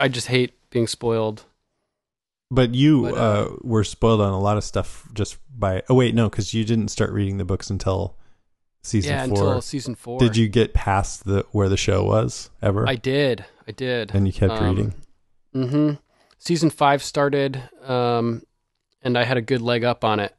I 0.00 0.08
just 0.08 0.26
hate 0.28 0.54
being 0.70 0.86
spoiled. 0.86 1.44
But 2.50 2.74
you 2.74 3.02
But, 3.02 3.14
uh, 3.14 3.16
uh, 3.16 3.56
were 3.62 3.84
spoiled 3.84 4.20
on 4.20 4.32
a 4.32 4.40
lot 4.40 4.56
of 4.56 4.64
stuff 4.64 5.08
just 5.12 5.38
by. 5.56 5.82
Oh 5.88 5.94
wait, 5.94 6.14
no, 6.14 6.28
because 6.28 6.54
you 6.54 6.64
didn't 6.64 6.88
start 6.88 7.10
reading 7.10 7.38
the 7.38 7.44
books 7.44 7.70
until 7.70 8.16
season 8.82 9.12
yeah, 9.12 9.26
four. 9.26 9.38
until 9.38 9.60
season 9.60 9.94
four. 9.94 10.18
Did 10.18 10.36
you 10.36 10.48
get 10.48 10.72
past 10.72 11.24
the 11.24 11.44
where 11.52 11.68
the 11.68 11.76
show 11.76 12.04
was 12.04 12.50
ever? 12.62 12.88
I 12.88 12.94
did. 12.96 13.44
I 13.68 13.72
did. 13.72 14.14
and 14.14 14.26
you 14.26 14.32
kept 14.32 14.60
reading. 14.60 14.94
Mm-hmm. 15.54 15.94
Season 16.38 16.70
five 16.70 17.02
started, 17.02 17.60
um, 17.82 18.42
and 19.02 19.18
I 19.18 19.24
had 19.24 19.36
a 19.36 19.42
good 19.42 19.60
leg 19.60 19.82
up 19.82 20.04
on 20.04 20.20
it. 20.20 20.36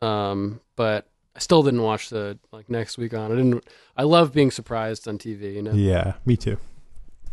Um, 0.00 0.60
but 0.76 1.06
I 1.34 1.38
still 1.38 1.62
didn't 1.62 1.82
watch 1.82 2.10
the 2.10 2.38
like 2.52 2.68
next 2.68 2.98
week 2.98 3.14
on. 3.14 3.32
I 3.32 3.36
didn't. 3.36 3.64
I 3.96 4.02
love 4.02 4.32
being 4.32 4.50
surprised 4.50 5.08
on 5.08 5.18
TV. 5.18 5.54
You 5.54 5.62
know. 5.62 5.72
Yeah, 5.72 6.14
me 6.26 6.36
too. 6.36 6.58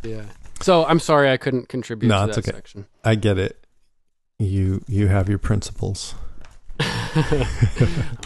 Yeah. 0.03 0.23
So 0.61 0.85
I'm 0.85 0.99
sorry 0.99 1.29
I 1.31 1.37
couldn't 1.37 1.67
contribute 1.69 2.09
No, 2.09 2.23
to 2.23 2.27
it's 2.29 2.35
that 2.37 2.47
okay. 2.47 2.55
section. 2.57 2.85
I 3.03 3.15
get 3.15 3.37
it. 3.37 3.65
You 4.39 4.81
you 4.87 5.07
have 5.07 5.27
your 5.27 5.37
principles. 5.37 6.15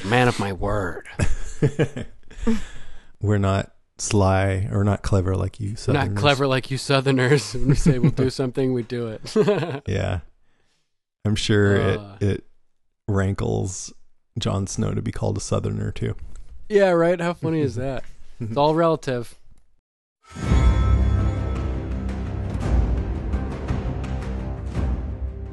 Man 0.05 0.27
of 0.27 0.39
my 0.39 0.53
word. 0.53 1.07
We're 3.21 3.37
not 3.39 3.71
sly 3.97 4.67
or 4.71 4.83
not 4.83 5.01
clever 5.01 5.35
like 5.35 5.59
you. 5.59 5.75
Not 5.87 6.15
clever 6.15 6.45
like 6.45 6.69
you 6.69 6.77
Southerners. 6.77 7.53
When 7.53 7.67
we 7.69 7.75
say 7.75 7.97
we'll 7.99 8.11
do 8.11 8.29
something, 8.29 8.73
we 8.73 8.83
do 8.83 9.07
it. 9.07 9.81
Yeah, 9.87 10.19
I'm 11.25 11.35
sure 11.35 11.81
Uh. 11.81 12.17
it 12.19 12.27
it 12.27 12.43
rankles 13.07 13.91
Jon 14.39 14.65
Snow 14.67 14.93
to 14.93 15.01
be 15.01 15.11
called 15.11 15.37
a 15.37 15.41
Southerner 15.41 15.91
too. 15.91 16.15
yeah. 16.69 16.89
Right. 16.89 17.19
How 17.19 17.33
funny 17.33 17.61
is 17.61 17.75
that? 17.75 18.03
It's 18.39 18.57
all 18.57 18.75
relative. 18.75 19.37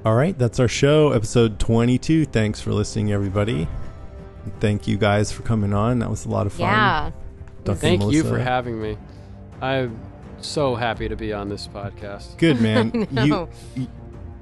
All 0.03 0.15
right, 0.15 0.37
that's 0.39 0.59
our 0.59 0.69
show, 0.69 1.13
episode 1.13 1.59
22. 1.59 2.25
Thanks 2.25 2.59
for 2.59 2.73
listening, 2.73 3.13
everybody. 3.13 3.69
Thank 4.59 4.89
you 4.89 4.97
guys 4.97 5.31
for 5.31 5.43
coming 5.43 5.75
on. 5.75 5.99
That 5.99 6.09
was 6.09 6.25
a 6.25 6.31
lot 6.31 6.47
of 6.47 6.55
fun. 6.55 6.69
Yeah. 6.69 7.11
Duncan, 7.65 7.81
Thank 8.01 8.13
you 8.13 8.25
for 8.25 8.39
having 8.39 8.81
me. 8.81 8.97
I'm 9.61 10.01
so 10.41 10.75
happy 10.75 11.07
to 11.07 11.17
be 11.17 11.35
on 11.35 11.51
this 11.51 11.69
podcast. 11.69 12.39
Good 12.39 12.63
man. 12.63 13.07
I 13.17 13.25
You, 13.25 13.31
know. 13.31 13.49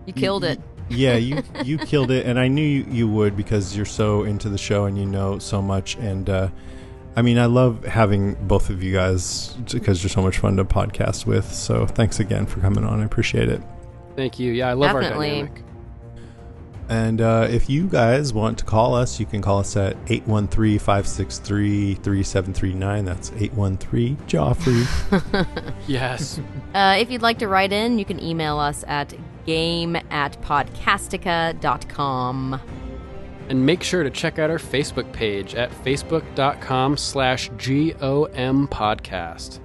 You 0.06 0.12
killed 0.12 0.44
it. 0.44 0.60
Yeah, 0.88 1.16
you 1.16 1.42
you 1.64 1.78
killed 1.78 2.10
it, 2.10 2.26
and 2.26 2.38
I 2.38 2.48
knew 2.48 2.62
you, 2.62 2.86
you 2.90 3.08
would 3.08 3.36
because 3.36 3.76
you're 3.76 3.86
so 3.86 4.24
into 4.24 4.48
the 4.48 4.58
show 4.58 4.84
and 4.86 4.96
you 4.98 5.06
know 5.06 5.38
so 5.38 5.60
much. 5.62 5.96
And 5.96 6.28
uh, 6.28 6.48
I 7.16 7.22
mean, 7.22 7.38
I 7.38 7.46
love 7.46 7.84
having 7.84 8.34
both 8.46 8.70
of 8.70 8.82
you 8.82 8.92
guys 8.92 9.54
because 9.72 10.02
you're 10.02 10.10
so 10.10 10.22
much 10.22 10.38
fun 10.38 10.56
to 10.56 10.64
podcast 10.64 11.26
with. 11.26 11.52
So 11.52 11.86
thanks 11.86 12.20
again 12.20 12.46
for 12.46 12.60
coming 12.60 12.84
on. 12.84 13.00
I 13.00 13.04
appreciate 13.04 13.48
it. 13.48 13.62
Thank 14.16 14.38
you. 14.38 14.52
Yeah, 14.52 14.68
I 14.68 14.72
love 14.72 14.92
Definitely. 14.92 15.30
our 15.30 15.36
dynamic. 15.46 15.62
And 16.90 17.20
uh, 17.20 17.46
if 17.50 17.68
you 17.68 17.86
guys 17.86 18.32
want 18.32 18.56
to 18.58 18.64
call 18.64 18.94
us, 18.94 19.20
you 19.20 19.26
can 19.26 19.42
call 19.42 19.58
us 19.58 19.76
at 19.76 19.94
813 20.08 20.78
563 20.78 21.94
3739. 21.96 23.04
That's 23.04 23.30
813 23.32 24.16
Joffrey. 24.26 25.76
Yes. 25.86 26.40
Uh, 26.74 26.96
if 26.98 27.10
you'd 27.10 27.22
like 27.22 27.38
to 27.38 27.48
write 27.48 27.72
in, 27.72 27.98
you 27.98 28.04
can 28.06 28.18
email 28.22 28.58
us 28.58 28.84
at 28.88 29.12
game 29.48 29.96
at 30.10 30.38
podcastica.com. 30.42 32.60
and 33.48 33.64
make 33.64 33.82
sure 33.82 34.02
to 34.02 34.10
check 34.10 34.38
out 34.38 34.50
our 34.50 34.58
Facebook 34.58 35.10
page 35.10 35.54
at 35.54 35.70
facebook.com 35.70 36.98
slash 36.98 37.48
GOM 37.56 38.68
podcast. 38.68 39.60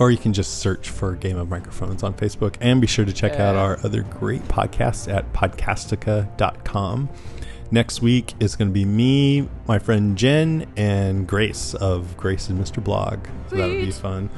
or 0.00 0.10
you 0.10 0.18
can 0.18 0.32
just 0.32 0.58
search 0.58 0.90
for 0.90 1.14
Game 1.14 1.36
of 1.36 1.48
Microphones 1.48 2.02
on 2.02 2.14
Facebook. 2.14 2.56
And 2.60 2.80
be 2.80 2.88
sure 2.88 3.04
to 3.04 3.12
check 3.12 3.38
out 3.38 3.54
our 3.54 3.78
other 3.84 4.02
great 4.02 4.42
podcasts 4.48 5.12
at 5.12 5.32
podcastica.com. 5.32 7.08
Next 7.70 8.02
week 8.02 8.34
is 8.40 8.56
going 8.56 8.68
to 8.68 8.74
be 8.74 8.84
me, 8.84 9.48
my 9.68 9.78
friend 9.78 10.18
Jen, 10.18 10.66
and 10.76 11.28
Grace 11.28 11.74
of 11.74 12.16
Grace 12.16 12.48
and 12.48 12.60
Mr. 12.60 12.82
Blog. 12.82 13.24
So 13.50 13.56
that 13.56 13.68
would 13.68 13.82
be 13.82 13.92
fun. 13.92 14.30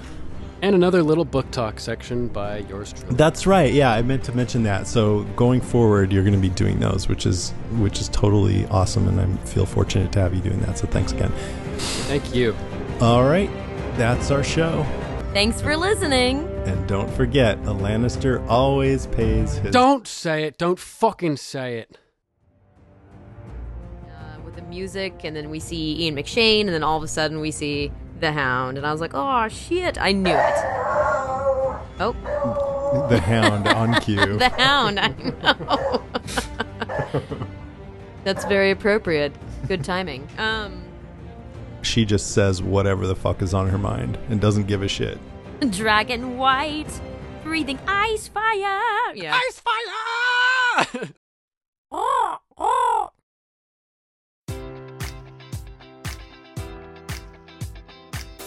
And 0.62 0.74
another 0.74 1.02
little 1.02 1.24
book 1.24 1.50
talk 1.50 1.80
section 1.80 2.28
by 2.28 2.58
yours 2.58 2.92
truly. 2.92 3.14
That's 3.16 3.46
right. 3.46 3.72
Yeah, 3.72 3.92
I 3.92 4.02
meant 4.02 4.24
to 4.24 4.32
mention 4.36 4.62
that. 4.64 4.86
So 4.86 5.24
going 5.36 5.60
forward, 5.62 6.12
you're 6.12 6.22
going 6.22 6.34
to 6.34 6.40
be 6.40 6.50
doing 6.50 6.80
those, 6.80 7.08
which 7.08 7.24
is 7.24 7.50
which 7.78 7.98
is 8.00 8.08
totally 8.10 8.66
awesome, 8.66 9.08
and 9.08 9.18
I 9.20 9.26
feel 9.46 9.64
fortunate 9.64 10.12
to 10.12 10.20
have 10.20 10.34
you 10.34 10.40
doing 10.42 10.60
that. 10.60 10.76
So 10.76 10.86
thanks 10.86 11.12
again. 11.12 11.32
Thank 12.08 12.34
you. 12.34 12.54
All 13.00 13.24
right, 13.24 13.48
that's 13.96 14.30
our 14.30 14.44
show, 14.44 14.84
Thanks 15.32 15.62
for 15.62 15.74
listening. 15.78 16.46
and 16.66 16.86
don't 16.86 17.10
forget, 17.10 17.56
a 17.60 17.72
Lannister 17.72 18.46
always 18.46 19.06
pays 19.06 19.54
his. 19.54 19.72
Don't 19.72 20.06
say 20.06 20.44
it. 20.44 20.58
Don't 20.58 20.78
fucking 20.78 21.38
say 21.38 21.78
it. 21.78 21.96
Uh, 24.06 24.40
with 24.44 24.56
the 24.56 24.62
music, 24.62 25.20
and 25.24 25.34
then 25.34 25.48
we 25.48 25.58
see 25.60 26.02
Ian 26.04 26.16
McShane, 26.16 26.62
and 26.62 26.70
then 26.70 26.82
all 26.82 26.98
of 26.98 27.02
a 27.02 27.08
sudden 27.08 27.40
we 27.40 27.50
see 27.50 27.90
the 28.20 28.32
Hound, 28.32 28.78
and 28.78 28.86
I 28.86 28.92
was 28.92 29.00
like, 29.00 29.12
oh 29.14 29.48
shit, 29.48 29.98
I 30.00 30.12
knew 30.12 30.34
it. 30.34 30.54
Oh, 32.02 33.06
the 33.08 33.20
Hound 33.20 33.66
on 33.68 34.00
cue. 34.00 34.16
the 34.38 34.48
Hound, 34.50 34.98
I 35.00 35.08
know. 35.08 36.02
That's 38.24 38.44
very 38.44 38.70
appropriate. 38.70 39.32
Good 39.66 39.84
timing. 39.84 40.28
Um, 40.38 40.82
she 41.82 42.04
just 42.04 42.32
says 42.32 42.62
whatever 42.62 43.06
the 43.06 43.16
fuck 43.16 43.42
is 43.42 43.54
on 43.54 43.68
her 43.68 43.78
mind 43.78 44.18
and 44.28 44.40
doesn't 44.40 44.66
give 44.66 44.82
a 44.82 44.88
shit. 44.88 45.18
Dragon 45.70 46.38
White, 46.38 47.00
breathing 47.42 47.78
ice 47.86 48.28
fire. 48.28 49.14
Yeah. 49.14 49.38
Ice 49.48 49.60
fire! 49.60 51.10
Oh, 51.92 52.38
oh. 52.56 53.10